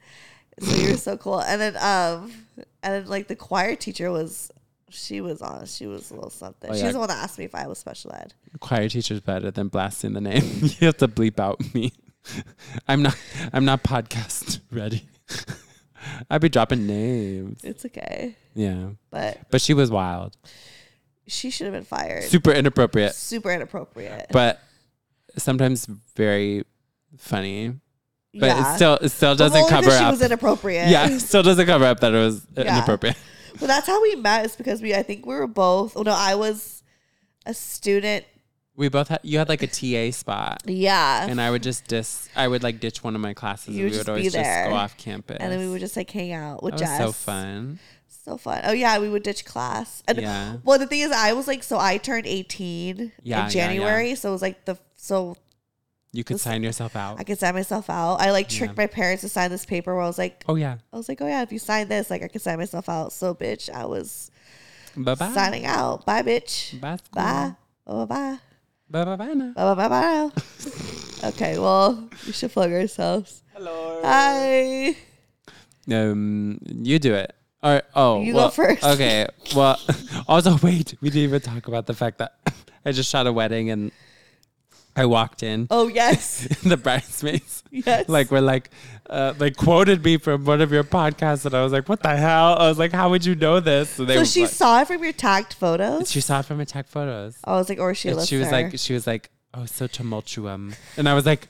So 0.60 0.76
you 0.76 0.92
were 0.92 0.98
so 0.98 1.16
cool. 1.26 1.42
And 1.42 1.62
then 1.62 1.76
um, 1.78 2.32
and 2.82 2.94
then 2.96 3.06
like 3.06 3.28
the 3.28 3.36
choir 3.36 3.76
teacher 3.76 4.10
was. 4.12 4.52
She 4.90 5.20
was 5.20 5.42
on. 5.42 5.66
She 5.66 5.86
was 5.86 6.12
a 6.12 6.16
little 6.16 6.30
something. 6.30 6.72
Oh, 6.72 6.74
She 6.74 6.80
yeah. 6.80 6.86
was 6.86 6.94
the 6.94 7.00
one 7.00 7.10
that 7.10 7.22
asked 7.22 7.38
me 7.38 7.44
if 7.44 7.54
I 7.54 7.68
was 7.68 7.78
special 7.78 8.14
ed. 8.14 8.34
Choir 8.62 8.88
teacher's 8.88 9.20
better 9.20 9.52
than 9.52 9.68
blasting 9.68 10.14
the 10.14 10.22
name. 10.22 10.42
you 10.80 10.88
have 10.88 10.96
to 10.98 11.10
bleep 11.10 11.40
out 11.42 11.60
me. 11.76 11.92
I'm 12.88 13.02
not. 13.04 13.18
I'm 13.52 13.66
not 13.66 13.84
podcast 13.84 14.62
ready. 14.72 15.06
I'd 16.30 16.42
be 16.42 16.50
dropping 16.50 16.86
names. 16.88 17.62
It's 17.64 17.86
okay, 17.86 18.36
Yeah, 18.56 18.90
but 19.12 19.38
but 19.52 19.62
she 19.62 19.74
was 19.74 19.90
wild, 19.92 20.36
she 21.28 21.50
should 21.50 21.66
have 21.66 21.74
been 21.74 21.84
fired. 21.84 22.24
super 22.26 22.52
inappropriate, 22.52 23.14
Super 23.16 23.52
inappropriate. 23.52 24.28
but 24.32 24.60
sometimes 25.38 25.86
very 26.16 26.64
funny. 27.18 27.74
But 28.34 28.48
yeah. 28.48 28.74
it 28.74 28.76
still 28.76 28.94
it 29.02 29.10
still 29.10 29.36
doesn't 29.36 29.68
cover 29.70 29.90
she 29.90 29.98
up. 29.98 30.12
was 30.12 30.22
inappropriate. 30.22 30.90
yeah, 30.90 31.08
it 31.10 31.20
still 31.22 31.42
doesn't 31.44 31.66
cover 31.66 31.86
up 31.86 32.00
that 32.02 32.14
it 32.14 32.18
was 32.18 32.46
Yeah. 32.56 32.78
inappropriate. 32.78 33.18
Well, 33.60 33.68
that's 33.68 33.88
how 33.88 34.00
we 34.02 34.14
met. 34.16 34.46
Is 34.46 34.56
because 34.56 34.82
we, 34.84 34.94
I 34.94 35.02
think 35.02 35.26
we 35.26 35.34
were 35.34 35.48
both. 35.48 35.98
Oh 35.98 36.04
no, 36.04 36.12
I 36.16 36.36
was 36.36 36.84
a 37.48 37.54
student. 37.56 38.26
We 38.78 38.90
both 38.90 39.08
had 39.08 39.20
you 39.24 39.40
had 39.40 39.50
like 39.50 39.64
a 39.64 39.68
TA 39.68 40.12
spot, 40.16 40.62
Yeah, 40.66 41.26
and 41.28 41.42
I 41.42 41.50
would 41.52 41.64
just 41.64 41.88
dis. 41.88 42.30
I 42.36 42.48
would 42.48 42.62
like 42.64 42.80
ditch 42.80 43.04
one 43.04 43.16
of 43.16 43.22
my 43.22 43.34
classes, 43.34 43.76
You 43.76 43.86
and 43.88 43.92
would 43.92 43.92
we 43.92 43.98
just 43.98 44.08
would 44.08 44.14
be 44.14 44.20
always 44.22 44.34
just 44.34 44.44
there. 44.44 44.70
go 44.70 44.76
off 44.76 44.96
campus. 44.98 45.38
and 45.40 45.52
then 45.52 45.60
we 45.60 45.68
would 45.68 45.80
just 45.82 45.98
like 45.98 46.12
hang 46.12 46.32
out 46.32 46.62
with 46.62 46.76
that 46.76 46.82
was 46.82 46.90
Jess. 46.90 47.00
so 47.00 47.12
fun. 47.12 47.80
So 48.08 48.38
fun. 48.38 48.62
Oh 48.66 48.74
yeah, 48.74 49.00
we 49.00 49.10
would 49.10 49.24
ditch 49.24 49.46
class. 49.46 50.04
And 50.08 50.20
Yeah. 50.20 50.58
well, 50.64 50.78
the 50.78 50.86
thing 50.86 51.00
is, 51.00 51.12
I 51.12 51.34
was 51.34 51.48
like, 51.48 51.64
so 51.64 51.80
I 51.80 51.98
turned 51.98 52.28
eighteen 52.28 53.12
Yeah, 53.24 53.40
in 53.40 53.44
yeah. 53.46 53.50
January, 53.50 54.14
so 54.16 54.30
it 54.30 54.32
was 54.34 54.42
like 54.44 54.66
the 54.66 54.78
so 54.96 55.38
You 56.14 56.24
could 56.24 56.40
sign 56.40 56.62
yourself 56.62 56.96
out. 56.96 57.20
I 57.20 57.24
could 57.24 57.40
sign 57.40 57.56
myself 57.56 57.90
out. 57.90 58.18
I 58.18 58.30
like 58.32 58.48
tricked 58.48 58.78
my 58.78 58.86
parents 58.88 59.22
to 59.22 59.30
sign 59.30 59.50
this 59.50 59.66
paper 59.66 59.96
where 59.96 60.04
I 60.04 60.08
was 60.08 60.20
like, 60.20 60.44
oh 60.48 60.54
yeah. 60.56 60.78
I 60.94 60.98
was 60.98 61.10
like, 61.10 61.20
oh 61.22 61.28
yeah, 61.28 61.42
if 61.42 61.52
you 61.52 61.58
sign 61.58 61.88
this, 61.88 62.12
like 62.12 62.22
I 62.22 62.28
could 62.28 62.42
sign 62.44 62.60
myself 62.60 62.90
out. 62.90 63.12
So 63.12 63.34
bitch, 63.34 63.72
I 63.74 63.86
was 63.86 64.30
Bye 64.96 65.16
bye. 65.16 65.32
signing 65.34 65.66
out. 65.66 66.06
Bye, 66.06 66.22
bitch. 66.22 66.80
Bye. 66.80 66.98
Bye. 67.12 67.56
Oh 67.88 68.06
bye. 68.06 68.38
Bye 68.90 69.04
bye 69.06 69.16
bye 69.16 69.34
now. 69.34 69.52
Bye 69.54 69.74
bye 69.76 69.88
bye 69.88 70.30
bye. 70.30 71.28
okay, 71.30 71.60
well, 71.60 72.08
we 72.26 72.32
should 72.32 72.52
plug 72.52 72.72
ourselves. 72.72 73.44
Hello. 73.54 74.02
Hi. 74.04 74.96
Um, 75.92 76.60
you 76.66 77.00
do 77.00 77.14
it. 77.14 77.34
All 77.64 77.74
right. 77.74 77.84
oh, 77.96 78.22
You 78.22 78.34
go 78.34 78.50
first. 78.50 78.84
Okay. 78.84 79.28
Well, 79.56 79.80
also 80.28 80.58
wait, 80.64 80.94
we 81.02 81.10
didn't 81.10 81.24
even 81.24 81.42
talk 81.42 81.68
about 81.68 81.86
the 81.86 81.94
fact 81.94 82.20
that 82.20 82.38
I 82.86 82.92
just 82.92 83.10
shot 83.10 83.28
a 83.28 83.34
wedding 83.34 83.70
and 83.72 83.92
I 84.98 85.06
walked 85.06 85.44
in. 85.44 85.68
Oh 85.70 85.88
yes, 85.88 86.48
the 86.64 86.76
bridesmaids 86.76 87.64
yes. 87.72 88.10
like 88.10 88.32
were 88.32 88.42
like 88.42 88.72
uh, 89.10 89.36
like 89.38 89.56
quoted 89.56 90.04
me 90.04 90.18
from 90.18 90.44
one 90.44 90.60
of 90.60 90.72
your 90.72 90.84
podcasts 90.84 91.46
and 91.46 91.54
I 91.54 91.64
was 91.64 91.72
like, 91.72 91.88
what 91.88 92.02
the 92.02 92.18
hell? 92.18 92.58
I 92.58 92.68
was 92.68 92.80
like, 92.80 92.92
how 92.92 93.10
would 93.12 93.24
you 93.24 93.36
know 93.36 93.60
this? 93.60 93.92
So, 93.92 94.06
they 94.06 94.16
so 94.16 94.24
she 94.24 94.42
like- 94.42 94.50
saw 94.50 94.82
it 94.82 94.88
from 94.88 95.04
your 95.04 95.14
tagged 95.14 95.54
photos. 95.54 96.12
she 96.12 96.20
saw 96.20 96.40
it 96.40 96.46
from 96.48 96.58
your 96.58 96.66
tagged 96.66 96.90
photos. 96.90 97.38
I 97.44 97.52
was 97.52 97.70
like, 97.70 97.80
or 97.80 97.94
she, 97.94 98.10
she 98.26 98.38
was 98.38 98.52
like, 98.52 98.78
she 98.80 98.94
was 98.94 99.06
like, 99.06 99.30
oh, 99.54 99.66
so 99.66 99.88
tumultuum, 99.88 100.76
and 100.98 101.08
I 101.08 101.14
was 101.14 101.26
like, 101.26 101.48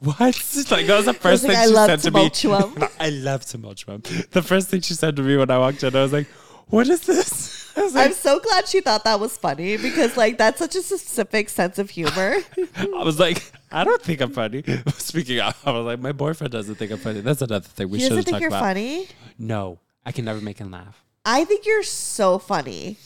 what? 0.00 0.18
Like 0.70 0.86
that 0.86 0.96
was 0.96 1.04
the 1.06 1.10
I 1.10 1.12
was 1.12 1.16
first 1.18 1.44
like, 1.44 1.56
thing 1.56 1.68
she 1.68 1.74
said 1.74 2.00
to 2.00 2.10
me. 2.10 2.30
tumultuum. 2.30 2.92
I 3.00 3.10
love 3.10 3.42
tumultuum. 3.42 4.30
The 4.30 4.42
first 4.42 4.68
thing 4.68 4.80
she 4.80 4.94
said 4.94 5.16
to 5.16 5.22
me 5.22 5.36
when 5.36 5.50
I 5.50 5.58
walked 5.58 5.82
in, 5.82 5.94
I 5.94 6.02
was 6.02 6.12
like, 6.12 6.26
what 6.70 6.88
is 6.88 7.00
this? 7.02 7.56
I 7.76 7.82
was 7.82 7.94
I'm 7.94 8.12
so 8.12 8.40
glad 8.40 8.66
she 8.66 8.80
thought 8.80 9.04
that 9.04 9.20
was 9.20 9.36
funny 9.36 9.76
because 9.76 10.16
like 10.16 10.36
that's 10.36 10.58
such 10.58 10.74
a 10.74 10.82
specific 10.82 11.48
sense 11.48 11.78
of 11.78 11.90
humor. 11.90 12.36
I 12.76 13.04
was 13.04 13.20
like, 13.20 13.52
I 13.70 13.84
don't 13.84 14.02
think 14.02 14.20
I'm 14.20 14.32
funny. 14.32 14.64
Speaking 14.96 15.38
of, 15.40 15.54
I 15.64 15.70
was 15.70 15.84
like, 15.86 16.00
my 16.00 16.10
boyfriend 16.12 16.52
doesn't 16.52 16.74
think 16.74 16.90
I'm 16.90 16.98
funny. 16.98 17.20
That's 17.20 17.40
another 17.42 17.66
thing 17.68 17.88
we 17.88 18.00
should 18.00 18.08
doesn't 18.10 18.24
think 18.24 18.40
you're 18.40 18.48
about. 18.48 18.62
funny. 18.62 19.06
No, 19.38 19.78
I 20.04 20.10
can 20.12 20.24
never 20.24 20.40
make 20.40 20.58
him 20.58 20.70
laugh. 20.72 21.04
I 21.24 21.44
think 21.44 21.66
you're 21.66 21.82
so 21.84 22.38
funny. 22.38 22.96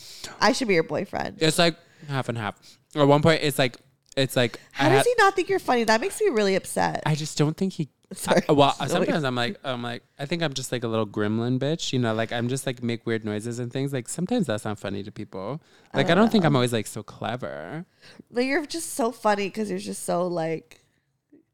I 0.41 0.53
should 0.53 0.69
be 0.69 0.75
your 0.75 0.85
boyfriend. 0.85 1.39
It's 1.41 1.59
like 1.59 1.77
half 2.09 2.29
and 2.31 2.39
half. 2.39 2.55
At 2.95 3.07
one 3.07 3.21
point, 3.21 3.43
it's 3.43 3.59
like, 3.59 3.77
it's 4.17 4.37
like, 4.37 4.59
How 4.71 4.87
I, 4.87 4.91
does 4.91 4.99
had- 4.99 5.07
he 5.07 5.15
not 5.19 5.35
think 5.37 5.49
you're 5.49 5.59
funny? 5.59 5.85
That 5.85 6.01
makes 6.01 6.21
me 6.21 6.29
really 6.29 6.55
upset. 6.55 7.03
I 7.05 7.15
just 7.15 7.37
don't 7.37 7.57
think 7.57 7.75
he. 7.75 7.89
Sorry. 8.17 8.43
I- 8.49 8.53
well, 8.53 8.73
sometimes 8.87 9.25
I'm 9.25 9.35
like, 9.35 9.59
I'm 9.65 9.83
like, 9.83 10.03
I 10.19 10.27
think 10.27 10.43
I'm 10.43 10.53
just 10.53 10.73
like 10.73 10.85
a 10.85 10.89
little 10.89 11.07
gremlin 11.07 11.59
bitch. 11.59 11.93
You 11.93 11.99
know, 11.99 12.15
like 12.15 12.33
I'm 12.33 12.49
just 12.49 12.67
like 12.67 12.83
make 12.83 13.07
weird 13.07 13.25
noises 13.25 13.59
and 13.59 13.73
things. 13.73 13.93
Like 13.93 14.09
sometimes 14.09 14.47
that's 14.47 14.65
not 14.65 14.79
funny 14.79 15.03
to 15.03 15.13
people. 15.13 15.61
Like 15.95 16.11
I 16.11 16.15
don't 16.15 16.31
think 16.31 16.45
I'm 16.45 16.55
oh. 16.55 16.59
always 16.59 16.73
like 16.73 16.87
so 16.87 17.03
clever. 17.03 17.87
Like, 18.31 18.47
you're 18.47 18.67
just 18.67 18.95
so 18.95 19.13
funny 19.13 19.49
because 19.49 19.71
you're 19.71 19.79
just 19.79 20.05
so 20.05 20.27
like, 20.27 20.82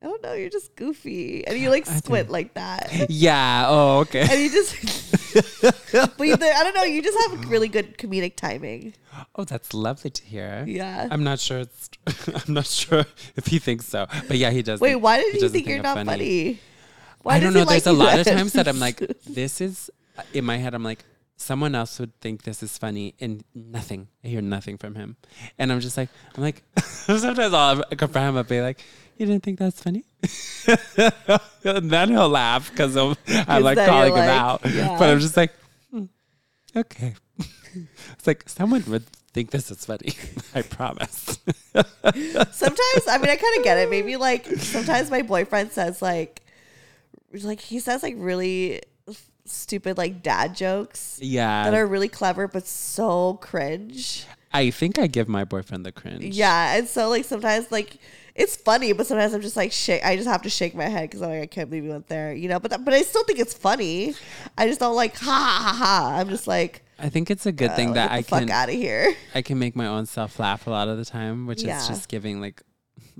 Oh, 0.00 0.06
I 0.06 0.10
don't 0.10 0.22
know, 0.22 0.32
you're 0.34 0.48
just 0.50 0.76
goofy 0.76 1.44
and 1.46 1.58
you 1.58 1.70
like 1.70 1.84
squint 1.84 2.30
like 2.30 2.54
that. 2.54 2.88
Yeah. 3.08 3.66
Oh, 3.68 3.98
okay. 4.00 4.20
And 4.20 4.40
you 4.40 4.50
just, 4.50 4.72
but 6.16 6.24
you, 6.24 6.34
I 6.34 6.36
don't 6.62 6.74
know, 6.74 6.84
you 6.84 7.02
just 7.02 7.18
have 7.30 7.50
really 7.50 7.66
good 7.68 7.98
comedic 7.98 8.36
timing. 8.36 8.94
Oh, 9.34 9.42
that's 9.44 9.74
lovely 9.74 10.10
to 10.10 10.22
hear. 10.24 10.64
Yeah. 10.68 11.08
I'm 11.10 11.24
not 11.24 11.40
sure. 11.40 11.58
It's. 11.60 11.90
I'm 12.46 12.54
not 12.54 12.66
sure 12.66 13.06
if 13.36 13.46
he 13.46 13.58
thinks 13.58 13.86
so, 13.86 14.06
but 14.28 14.36
yeah, 14.36 14.50
he 14.50 14.62
does. 14.62 14.80
Wait, 14.80 14.92
think- 14.92 15.02
why 15.02 15.18
he 15.18 15.24
did 15.24 15.34
you 15.34 15.40
doesn't 15.40 15.52
think 15.54 15.66
you're 15.68 15.82
not 15.82 15.96
funny? 16.06 16.60
Why 17.22 17.34
I 17.34 17.40
don't 17.40 17.52
know. 17.52 17.64
There's 17.64 17.84
like 17.84 17.86
a 17.86 17.98
lot 17.98 18.18
of 18.20 18.26
times 18.26 18.52
that 18.52 18.68
I'm 18.68 18.78
like, 18.78 18.98
this 19.26 19.60
is 19.60 19.90
in 20.32 20.44
my 20.44 20.58
head. 20.58 20.74
I'm 20.74 20.84
like, 20.84 21.04
someone 21.36 21.74
else 21.74 21.98
would 21.98 22.18
think 22.20 22.42
this 22.42 22.62
is 22.62 22.78
funny, 22.78 23.14
and 23.20 23.42
nothing. 23.54 24.06
I 24.24 24.28
hear 24.28 24.40
nothing 24.42 24.78
from 24.78 24.94
him, 24.94 25.16
and 25.58 25.72
I'm 25.72 25.80
just 25.80 25.96
like, 25.96 26.08
I'm 26.36 26.42
like, 26.44 26.62
sometimes 26.80 27.52
I'll 27.52 27.82
confront 27.96 28.28
him 28.28 28.36
and 28.36 28.48
be 28.48 28.60
like, 28.60 28.78
you 29.18 29.26
didn't 29.26 29.42
think 29.42 29.58
that's 29.58 29.82
funny, 29.82 30.04
and 31.64 31.90
then 31.90 32.10
he'll 32.10 32.28
laugh 32.28 32.70
because 32.70 32.96
I'm 32.96 33.62
like 33.62 33.78
calling 33.78 34.12
you're 34.14 34.22
him 34.22 34.28
like, 34.28 34.40
out, 34.40 34.60
yeah. 34.66 34.96
but 34.98 35.10
I'm 35.10 35.20
just 35.20 35.36
like, 35.36 35.52
hmm, 35.90 36.04
okay. 36.76 37.14
it's 38.12 38.26
like 38.26 38.48
someone 38.48 38.84
would 38.88 39.06
think 39.32 39.50
this 39.50 39.70
is 39.70 39.84
funny. 39.84 40.14
I 40.54 40.62
promise. 40.62 41.38
sometimes 41.74 43.08
I 43.08 43.18
mean 43.18 43.30
I 43.30 43.36
kind 43.36 43.58
of 43.58 43.64
get 43.64 43.78
it. 43.78 43.90
Maybe 43.90 44.16
like 44.16 44.46
sometimes 44.46 45.10
my 45.10 45.22
boyfriend 45.22 45.72
says 45.72 46.02
like 46.02 46.42
like 47.42 47.60
he 47.60 47.78
says 47.78 48.02
like 48.02 48.14
really 48.16 48.80
stupid 49.44 49.96
like 49.96 50.22
dad 50.22 50.54
jokes 50.54 51.18
yeah, 51.22 51.64
that 51.64 51.74
are 51.74 51.86
really 51.86 52.08
clever 52.08 52.48
but 52.48 52.66
so 52.66 53.34
cringe. 53.34 54.26
I 54.52 54.70
think 54.70 54.98
I 54.98 55.06
give 55.06 55.28
my 55.28 55.44
boyfriend 55.44 55.84
the 55.84 55.92
cringe. 55.92 56.34
Yeah, 56.34 56.76
and 56.76 56.88
so 56.88 57.08
like 57.08 57.24
sometimes 57.24 57.70
like 57.70 57.98
it's 58.38 58.56
funny, 58.56 58.92
but 58.92 59.06
sometimes 59.06 59.34
I'm 59.34 59.40
just 59.42 59.56
like 59.56 59.72
shake. 59.72 60.04
I 60.04 60.16
just 60.16 60.28
have 60.28 60.42
to 60.42 60.50
shake 60.50 60.74
my 60.74 60.84
head 60.86 61.10
because 61.10 61.20
I'm 61.22 61.30
like 61.30 61.42
I 61.42 61.46
can't 61.46 61.68
believe 61.68 61.84
you 61.84 61.90
went 61.90 62.06
there, 62.08 62.32
you 62.32 62.48
know. 62.48 62.58
But 62.60 62.70
th- 62.70 62.84
but 62.84 62.94
I 62.94 63.02
still 63.02 63.24
think 63.24 63.38
it's 63.40 63.52
funny. 63.52 64.14
I 64.56 64.66
just 64.68 64.80
don't 64.80 64.94
like 64.96 65.16
ha 65.16 65.30
ha 65.30 65.72
ha 65.72 65.84
ha. 65.84 66.16
I'm 66.18 66.28
just 66.28 66.46
like 66.46 66.82
I 66.98 67.08
think 67.10 67.30
it's 67.30 67.46
a 67.46 67.52
good 67.52 67.70
uh, 67.70 67.76
thing 67.76 67.92
that 67.94 68.10
I 68.12 68.22
can 68.22 68.48
out 68.50 68.68
of 68.68 68.74
here. 68.74 69.14
I 69.34 69.42
can 69.42 69.58
make 69.58 69.74
my 69.76 69.86
own 69.86 70.06
self 70.06 70.38
laugh 70.38 70.66
a 70.66 70.70
lot 70.70 70.88
of 70.88 70.96
the 70.98 71.04
time, 71.04 71.46
which 71.46 71.62
Yeah. 71.62 71.78
is 71.78 71.88
just 71.88 72.08
giving 72.08 72.40
like 72.40 72.62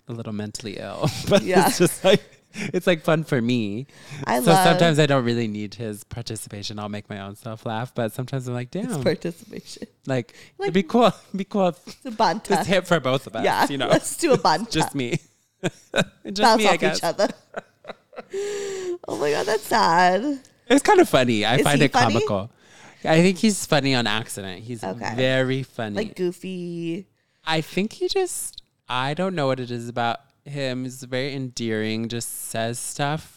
a 0.09 0.13
little 0.13 0.33
mentally 0.33 0.79
ill. 0.79 1.11
But 1.29 1.43
Yeah. 1.43 1.67
it's 1.67 1.79
just 1.79 2.05
like 2.05 2.23
it's 2.73 2.87
like 2.87 3.03
fun 3.03 3.25
for 3.25 3.41
me. 3.43 3.87
I 4.25 4.41
so 4.41 4.51
love 4.53 4.65
sometimes 4.65 4.99
I 4.99 5.07
don't 5.07 5.25
really 5.25 5.49
need 5.49 5.75
his 5.75 6.05
participation. 6.05 6.79
I'll 6.79 6.89
make 6.89 7.09
my 7.11 7.21
own 7.21 7.37
self 7.37 7.67
laugh, 7.67 7.95
but 7.95 8.13
sometimes 8.13 8.49
I'm 8.49 8.55
like, 8.55 8.71
damn, 8.71 9.03
participation. 9.03 9.87
like, 10.07 10.35
Like- 10.59 10.67
it'd 10.69 10.75
be 10.75 10.83
cool, 10.83 11.07
it'd 11.07 11.15
be 11.37 11.45
cool. 11.45 11.69
If 11.69 11.87
It's 11.87 12.05
a 12.07 12.11
banta. 12.11 12.55
it's 12.59 12.67
hit 12.67 12.87
for 12.87 13.01
both 13.01 13.27
of 13.27 13.37
us. 13.37 13.45
yeah, 13.45 13.67
you 13.69 13.79
know, 13.79 13.89
let's 13.89 14.17
do 14.17 14.33
a 14.33 14.39
banta. 14.39 14.71
just 14.71 14.95
me, 14.95 15.19
just 15.63 16.41
bounce 16.41 16.59
me. 16.59 16.67
Off 16.69 16.83
each 16.83 17.05
other. 17.05 17.29
oh 19.07 19.17
my 19.21 19.31
god, 19.31 19.47
that's 19.47 19.65
sad. 19.65 20.41
it's 20.69 20.83
kind 20.83 21.01
of 21.01 21.09
funny. 21.09 21.45
I 21.45 21.57
Is 21.57 21.63
find 21.63 21.83
it 21.83 21.93
funny? 21.93 22.15
comical. 22.15 22.51
I 23.05 23.23
think 23.23 23.39
he's 23.39 23.65
funny 23.65 23.95
on 23.95 24.07
accident. 24.07 24.63
He's 24.65 24.83
Okay. 24.83 25.15
very 25.15 25.63
funny. 25.63 25.95
Like 25.97 26.17
goofy. 26.17 27.07
I 27.47 27.61
think 27.61 27.93
he 27.95 28.09
just 28.09 28.63
I 28.89 29.15
don't 29.15 29.35
know 29.35 29.47
what 29.47 29.61
it 29.61 29.71
is 29.71 29.89
about 29.89 30.19
him. 30.51 30.85
He's 30.85 31.03
very 31.05 31.35
endearing, 31.35 32.09
just 32.09 32.49
says 32.49 32.79
stuff 32.79 33.35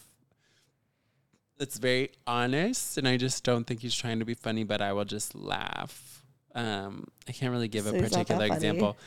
that's 1.61 1.77
very 1.77 2.09
honest, 2.25 2.97
and 2.97 3.07
I 3.07 3.17
just 3.17 3.43
don't 3.43 3.65
think 3.67 3.81
he's 3.81 3.93
trying 3.93 4.17
to 4.17 4.25
be 4.25 4.33
funny, 4.33 4.63
but 4.63 4.81
I 4.81 4.93
will 4.93 5.05
just 5.05 5.35
laugh. 5.35 6.23
Um, 6.55 7.05
I 7.29 7.33
can't 7.33 7.51
really 7.51 7.67
give 7.67 7.85
So 7.85 7.91
a 7.91 7.93
he's 7.93 8.01
not 8.11 8.11
that 8.11 8.27
particular 8.27 8.45
example. 8.47 8.97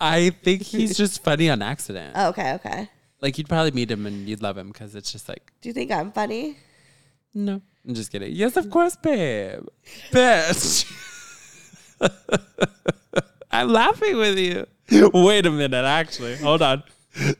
I 0.00 0.30
think 0.30 0.62
he's 0.62 0.96
just 0.96 1.22
funny 1.24 1.48
on 1.48 1.62
accident. 1.62 2.14
Oh, 2.16 2.30
okay, 2.30 2.54
okay. 2.54 2.88
like 3.20 3.38
you'd 3.38 3.48
probably 3.48 3.70
meet 3.70 3.88
him 3.88 4.04
and 4.04 4.28
you'd 4.28 4.42
love 4.42 4.58
him 4.58 4.68
because 4.68 4.96
it's 4.96 5.12
just 5.12 5.28
like, 5.28 5.52
Do 5.60 5.68
you 5.68 5.72
think 5.72 5.92
I'm 5.92 6.10
funny? 6.10 6.56
no, 7.34 7.62
I'm 7.86 7.94
just 7.94 8.10
kidding. 8.10 8.32
Yes, 8.32 8.56
of 8.56 8.68
course, 8.68 8.96
babe. 8.96 9.64
Bitch. 10.10 10.90
I'm 13.52 13.68
laughing 13.68 14.16
with 14.16 14.38
you. 14.38 14.66
Wait 15.14 15.46
a 15.46 15.50
minute, 15.52 15.84
actually. 15.84 16.36
Hold 16.38 16.62
on. 16.62 16.82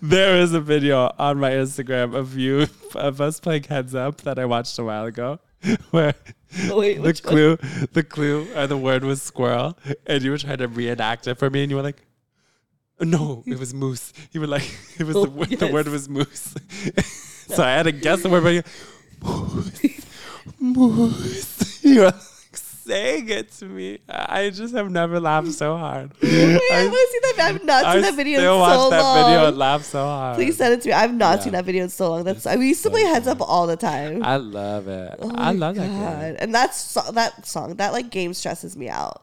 There 0.01 0.37
is 0.37 0.53
a 0.53 0.61
video 0.61 1.13
on 1.19 1.39
my 1.39 1.51
Instagram 1.51 2.15
of 2.15 2.37
you 2.37 2.67
of 2.95 3.21
us 3.21 3.41
playing 3.41 3.65
heads 3.65 3.95
up 3.95 4.21
that 4.23 4.39
I 4.39 4.45
watched 4.45 4.79
a 4.79 4.85
while 4.85 5.07
ago 5.07 5.39
where 5.91 6.15
Wait, 6.71 6.97
the 6.97 7.03
which 7.03 7.25
one? 7.25 7.33
clue 7.33 7.57
the 7.93 8.03
clue 8.03 8.47
or 8.55 8.67
the 8.67 8.77
word 8.77 9.03
was 9.05 9.23
squirrel 9.23 9.79
and 10.07 10.23
you 10.23 10.31
were 10.31 10.39
trying 10.39 10.59
to 10.59 10.69
reenact 10.69 11.27
it 11.27 11.39
for 11.39 11.49
me 11.49 11.63
and 11.63 11.71
you 11.71 11.77
were 11.77 11.83
like 11.83 12.03
no, 13.01 13.43
it 13.47 13.59
was 13.59 13.75
moose. 13.75 14.13
You 14.31 14.43
were 14.43 14.47
like, 14.47 14.63
it 14.99 15.05
was 15.05 15.17
Oh, 15.17 15.25
the, 15.25 15.31
word, 15.31 15.49
the 15.51 15.67
word 15.67 15.89
was 15.89 16.09
moose. 16.09 16.55
so 17.49 17.63
I 17.65 17.71
had 17.71 17.85
to 17.85 17.93
guess 17.93 18.23
the 18.23 18.29
word, 18.29 18.45
but 18.45 18.55
you, 18.55 18.63
moose, 19.21 20.07
moose. 20.61 21.85
You 21.85 22.01
were 22.03 22.15
saying 22.85 23.29
it 23.29 23.51
to 23.53 23.67
me. 23.67 23.99
I 24.09 24.51
just 24.51 24.75
have 24.75 24.91
never 24.91 25.21
laughed 25.21 25.53
so 25.53 25.77
hard. 25.77 26.13
Wait, 26.23 26.33
I 26.33 26.87
want 26.87 26.93
to 26.93 27.09
see 27.13 27.21
that. 27.37 27.49
I've 27.55 27.65
not 27.65 27.85
I 27.85 27.93
seen 27.95 28.03
that 28.03 28.15
video 28.15 28.39
still 28.39 28.55
in 28.55 28.61
watch 28.61 28.79
so 28.79 28.91
that 28.91 29.25
video 29.27 29.49
and 29.49 29.59
laugh 29.59 29.85
so 29.85 30.05
hard. 30.05 30.37
Please 30.37 30.57
send 30.57 30.75
it 30.75 30.83
to 30.83 30.89
me. 30.89 30.93
I've 30.95 31.15
not 31.15 31.39
Yeah. 31.39 31.45
seen 31.45 31.53
that 31.53 31.65
video 31.65 31.85
in 31.85 31.91
so 31.91 32.11
long. 32.11 32.25
That's 32.25 32.47
I 32.47 32.57
we 32.57 32.69
used 32.69 32.83
to 32.83 32.91
play 32.91 33.03
heads 33.03 33.27
up 33.27 33.41
all 33.41 33.67
the 33.67 33.77
time. 33.77 34.23
I 34.23 34.37
love 34.37 34.89
it. 34.89 35.17
Oh 35.21 35.33
I 35.35 35.53
love 35.53 35.77
that 35.77 35.89
game. 35.89 36.37
And 36.39 36.55
that's 36.55 36.81
so, 36.81 37.01
that 37.13 37.47
song. 37.47 37.77
That 37.77 37.93
like 37.93 38.11
game 38.11 38.35
stresses 38.35 38.77
me 38.77 38.89
out. 38.89 39.23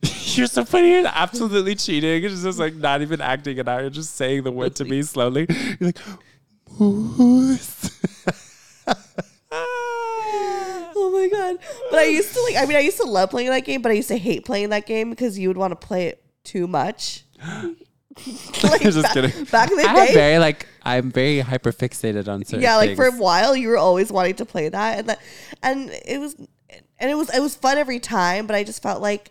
You're 0.36 0.46
so 0.46 0.64
funny. 0.64 0.90
You're 0.90 1.06
absolutely 1.06 1.74
cheating. 1.74 2.22
It's 2.24 2.42
just 2.42 2.58
like 2.58 2.74
not 2.74 3.02
even 3.02 3.20
acting 3.20 3.58
it 3.58 3.68
out. 3.68 3.80
You're 3.80 3.90
just 3.90 4.14
saying 4.16 4.44
the 4.44 4.52
word 4.52 4.76
to 4.76 4.84
me 4.84 5.02
slowly. 5.02 5.46
You're 5.80 5.88
like, 5.88 5.98
moose. 6.78 7.90
Oh 11.18 11.22
my 11.22 11.28
god! 11.28 11.58
But 11.90 11.98
I 11.98 12.04
used 12.04 12.32
to 12.34 12.42
like. 12.42 12.56
I 12.56 12.66
mean, 12.66 12.76
I 12.76 12.80
used 12.80 12.98
to 12.98 13.06
love 13.06 13.30
playing 13.30 13.50
that 13.50 13.64
game, 13.64 13.82
but 13.82 13.90
I 13.90 13.94
used 13.96 14.08
to 14.08 14.16
hate 14.16 14.44
playing 14.44 14.70
that 14.70 14.86
game 14.86 15.10
because 15.10 15.38
you 15.38 15.48
would 15.48 15.56
want 15.56 15.72
to 15.72 15.86
play 15.86 16.06
it 16.06 16.22
too 16.44 16.66
much. 16.66 17.24
like 18.62 18.82
Just 18.82 19.02
back, 19.02 19.14
kidding. 19.14 19.44
back 19.44 19.70
in 19.70 19.76
the 19.76 19.84
I 19.84 19.88
have 19.88 20.08
day, 20.08 20.14
very 20.14 20.38
like 20.38 20.66
I'm 20.82 21.10
very 21.10 21.40
hyper 21.40 21.72
fixated 21.72 22.28
on 22.28 22.44
certain 22.44 22.62
yeah, 22.62 22.76
like 22.76 22.96
for 22.96 23.06
a 23.06 23.12
while, 23.12 23.56
you 23.56 23.68
were 23.68 23.76
always 23.76 24.10
wanting 24.12 24.34
to 24.36 24.44
play 24.44 24.68
that, 24.68 24.98
and 24.98 25.08
that, 25.08 25.20
and 25.62 25.90
it 26.06 26.18
was, 26.18 26.34
and 26.98 27.10
it 27.10 27.14
was, 27.14 27.34
it 27.34 27.40
was 27.40 27.54
fun 27.54 27.78
every 27.78 28.00
time. 28.00 28.46
But 28.46 28.56
I 28.56 28.64
just 28.64 28.82
felt 28.82 29.02
like, 29.02 29.30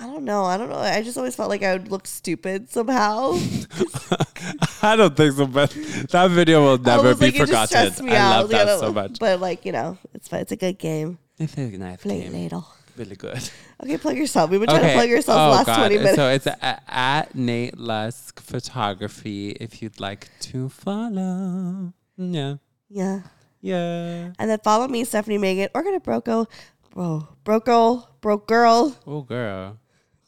I 0.00 0.06
don't 0.06 0.24
know, 0.24 0.44
I 0.44 0.56
don't 0.56 0.70
know. 0.70 0.78
I 0.78 1.02
just 1.02 1.18
always 1.18 1.36
felt 1.36 1.50
like 1.50 1.62
I 1.62 1.74
would 1.74 1.90
look 1.90 2.06
stupid 2.06 2.70
somehow. 2.70 3.32
I 4.82 4.96
don't 4.96 5.14
think 5.16 5.34
so, 5.34 5.46
but 5.46 5.70
that 6.10 6.30
video 6.30 6.62
will 6.62 6.78
never 6.78 7.14
be 7.14 7.26
like, 7.26 7.36
forgotten. 7.36 7.66
stressed 7.68 8.02
me 8.02 8.12
I 8.12 8.16
out. 8.16 8.30
love 8.30 8.50
Like, 8.50 8.58
that 8.58 8.64
don't- 8.64 8.80
so 8.80 8.92
much. 8.92 9.18
But 9.18 9.40
like 9.40 9.64
you 9.66 9.72
know, 9.72 9.98
it's 10.14 10.28
fun. 10.28 10.40
It's 10.40 10.52
a 10.52 10.56
good 10.56 10.78
game. 10.78 11.18
It's 11.38 11.54
a 11.56 11.60
nice 11.76 12.00
Play 12.02 12.22
game. 12.22 12.32
later. 12.32 12.60
Really 12.96 13.16
good. 13.16 13.38
Okay, 13.82 13.96
plug 13.96 14.16
yourself. 14.16 14.50
We've 14.50 14.60
been 14.60 14.68
trying 14.68 14.82
to 14.82 14.92
plug 14.92 15.08
yourself 15.08 15.38
oh, 15.38 15.40
the 15.40 15.48
Oh, 15.48 15.56
last 15.56 15.66
God. 15.66 15.76
twenty 15.78 15.96
minutes. 15.98 16.16
So 16.16 16.28
it's 16.28 16.46
a, 16.46 16.82
at 16.92 17.34
Nate 17.34 17.78
Lusk 17.78 18.40
Photography 18.40 19.50
if 19.52 19.80
you'd 19.80 20.00
like 20.00 20.28
to 20.40 20.68
follow. 20.68 21.92
Yeah. 22.18 22.56
yeah. 22.90 23.20
Yeah. 23.62 24.32
And 24.38 24.50
then 24.50 24.58
follow 24.64 24.86
me, 24.88 25.04
Stefanie 25.04 25.38
Maegan, 25.40 25.68
or 25.74 25.82
go 25.82 25.92
to 25.92 26.00
Broco, 26.00 26.46
bro, 26.92 27.28
broke 27.44 27.64
girl, 27.66 28.10
broke 28.20 28.46
girl, 28.48 28.96
Oh, 29.06 29.22
girl. 29.22 29.78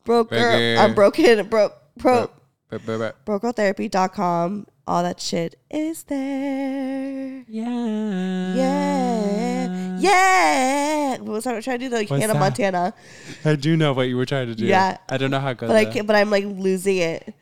Broke 0.05 0.31
girl. 0.31 0.79
I'm 0.79 0.95
broken, 0.95 1.47
broke, 1.49 1.75
pro, 1.99 2.31
Bur- 2.71 2.79
bur- 2.79 2.99
bur- 2.99 3.15
brokertherapy.com. 3.39 4.67
All 4.87 5.03
that 5.05 5.21
shit 5.21 5.61
is 5.71 6.03
there. 6.05 7.45
Yeah. 7.49 8.55
Yeah. 8.55 9.99
Yeah. 10.01 11.11
What 11.19 11.29
was 11.29 11.47
I 11.47 11.61
trying 11.61 11.79
to 11.79 11.85
do? 11.85 11.89
The 11.89 12.05
What's 12.05 12.21
Hannah 12.21 12.33
that? 12.33 12.41
Montana. 12.41 12.95
I 13.45 13.55
do 13.55 13.77
know 13.77 13.93
what 13.93 14.09
you 14.09 14.17
were 14.17 14.27
trying 14.27 14.49
to 14.49 14.57
do. 14.57 14.67
Yeah. 14.67 14.99
I 15.09 15.19
don't 15.19 15.31
know 15.31 15.39
how 15.39 15.51
it 15.51 15.59
goes. 15.59 15.69
But 15.69 15.77
I 15.77 15.85
can't, 15.85 16.07
but 16.07 16.17
I'm 16.17 16.31
like 16.31 16.45
losing 16.45 16.97
it. 16.97 17.33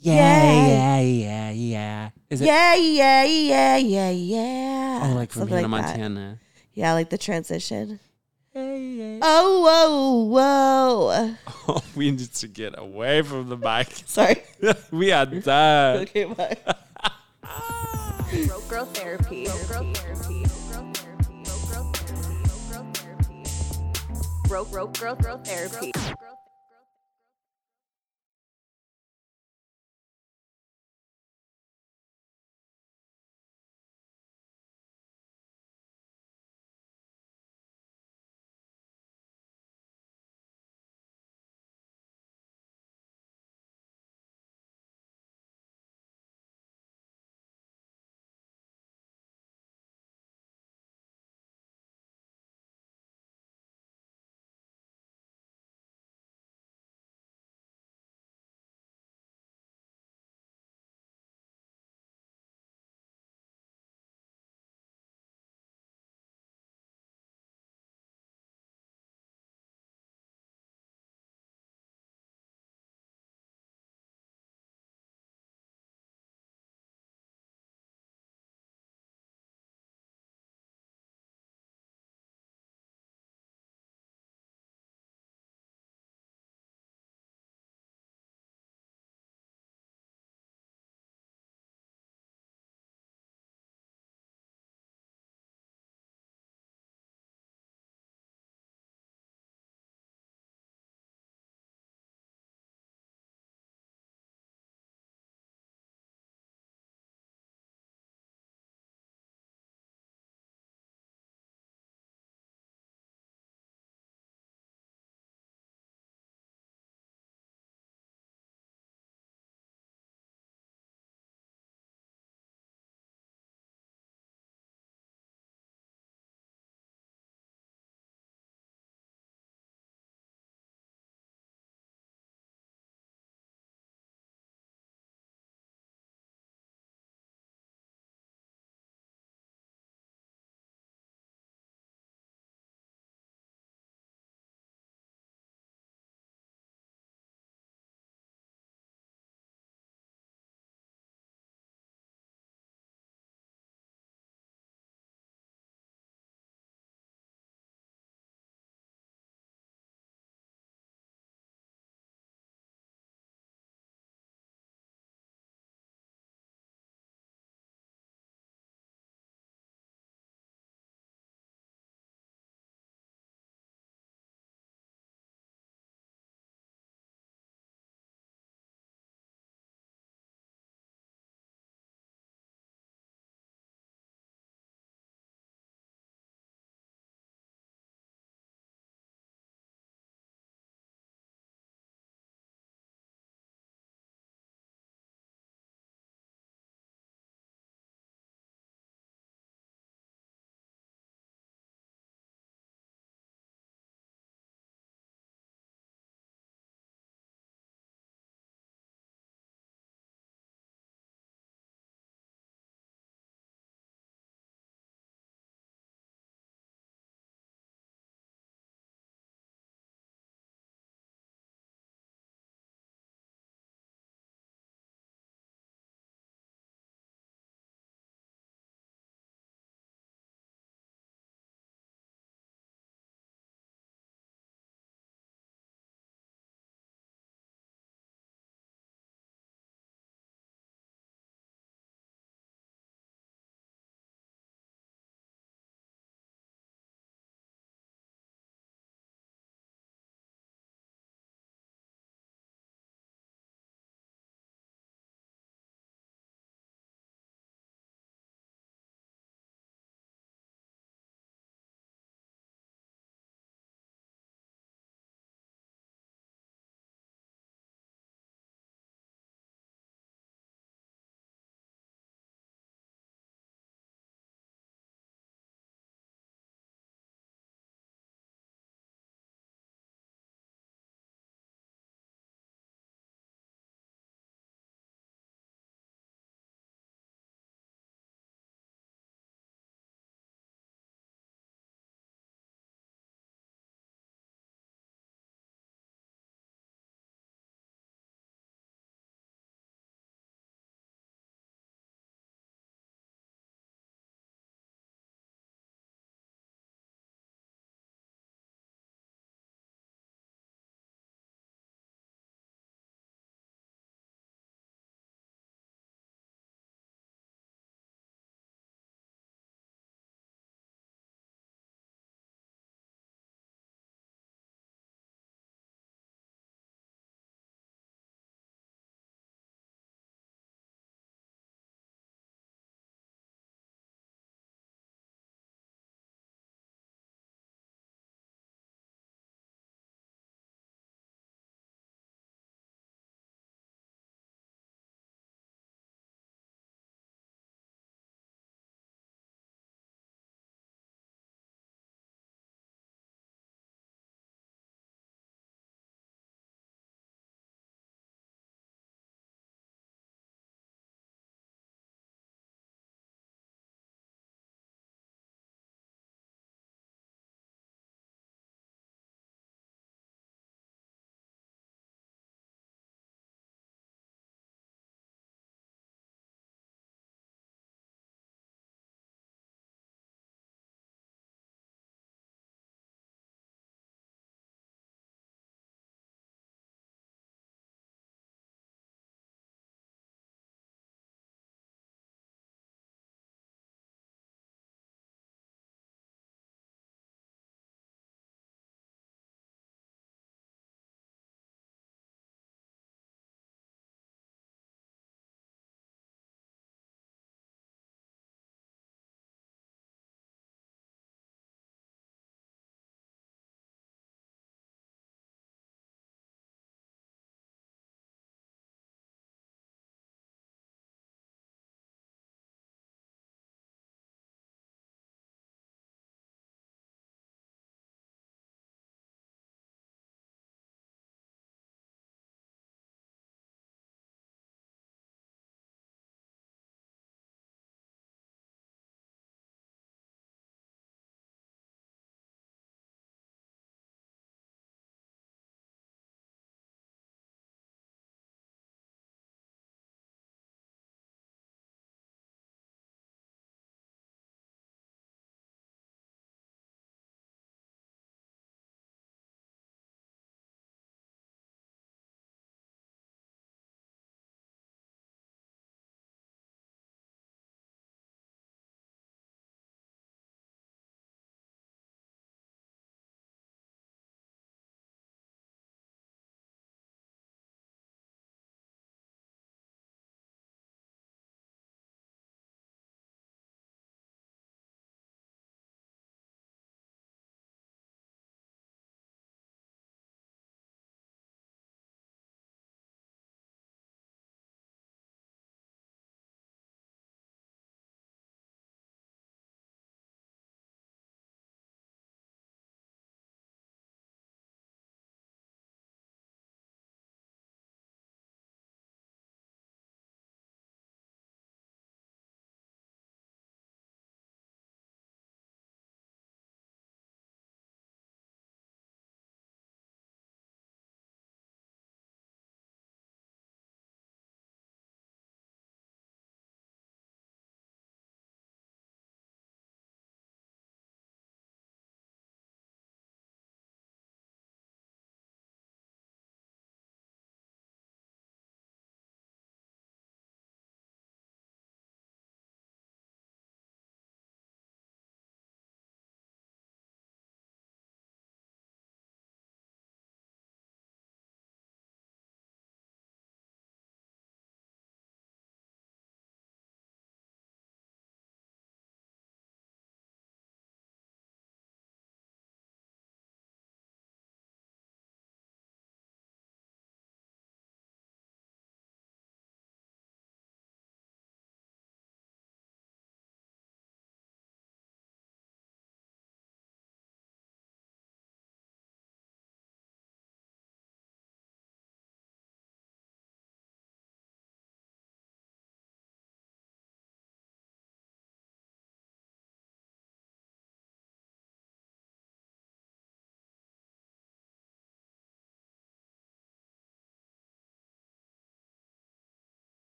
Yeah, 0.00 0.52
yeah, 0.52 1.00
yeah, 1.00 1.50
yeah. 1.52 2.10
Is 2.28 2.40
it? 2.40 2.46
Yeah, 2.46 2.74
yeah, 2.74 3.22
yeah, 3.24 3.76
yeah, 3.76 4.10
yeah. 4.10 5.00
Oh, 5.04 5.14
like 5.14 5.30
from 5.30 5.42
Something 5.42 5.58
Hannah 5.58 5.68
like 5.68 5.82
that. 5.86 5.90
Montana. 5.98 6.40
Yeah, 6.74 6.92
like 6.94 7.08
the 7.08 7.18
transition. 7.18 8.00
Yeah, 8.54 8.74
yeah. 8.74 9.18
Oh, 9.22 9.62
whoa, 9.62 11.08
whoa. 11.08 11.36
Oh, 11.68 11.82
we 11.96 12.10
need 12.10 12.32
to 12.34 12.48
get 12.48 12.78
away 12.78 13.22
from 13.22 13.48
the 13.48 13.56
mic. 13.56 13.88
Sorry. 14.06 14.42
we 14.90 15.10
are 15.10 15.24
done. 15.24 16.02
Okay, 16.02 16.24
bye. 16.24 16.56
Broke 18.46 18.68
Girl 18.68 18.84
Therapy. 18.86 19.46
Broke 19.46 19.68
Girl 19.68 19.92
Therapy. 19.94 20.44
Broke 24.48 24.70
Broke 24.70 24.98
Girl 24.98 25.14
Girl 25.14 25.38
Therapy. 25.38 25.92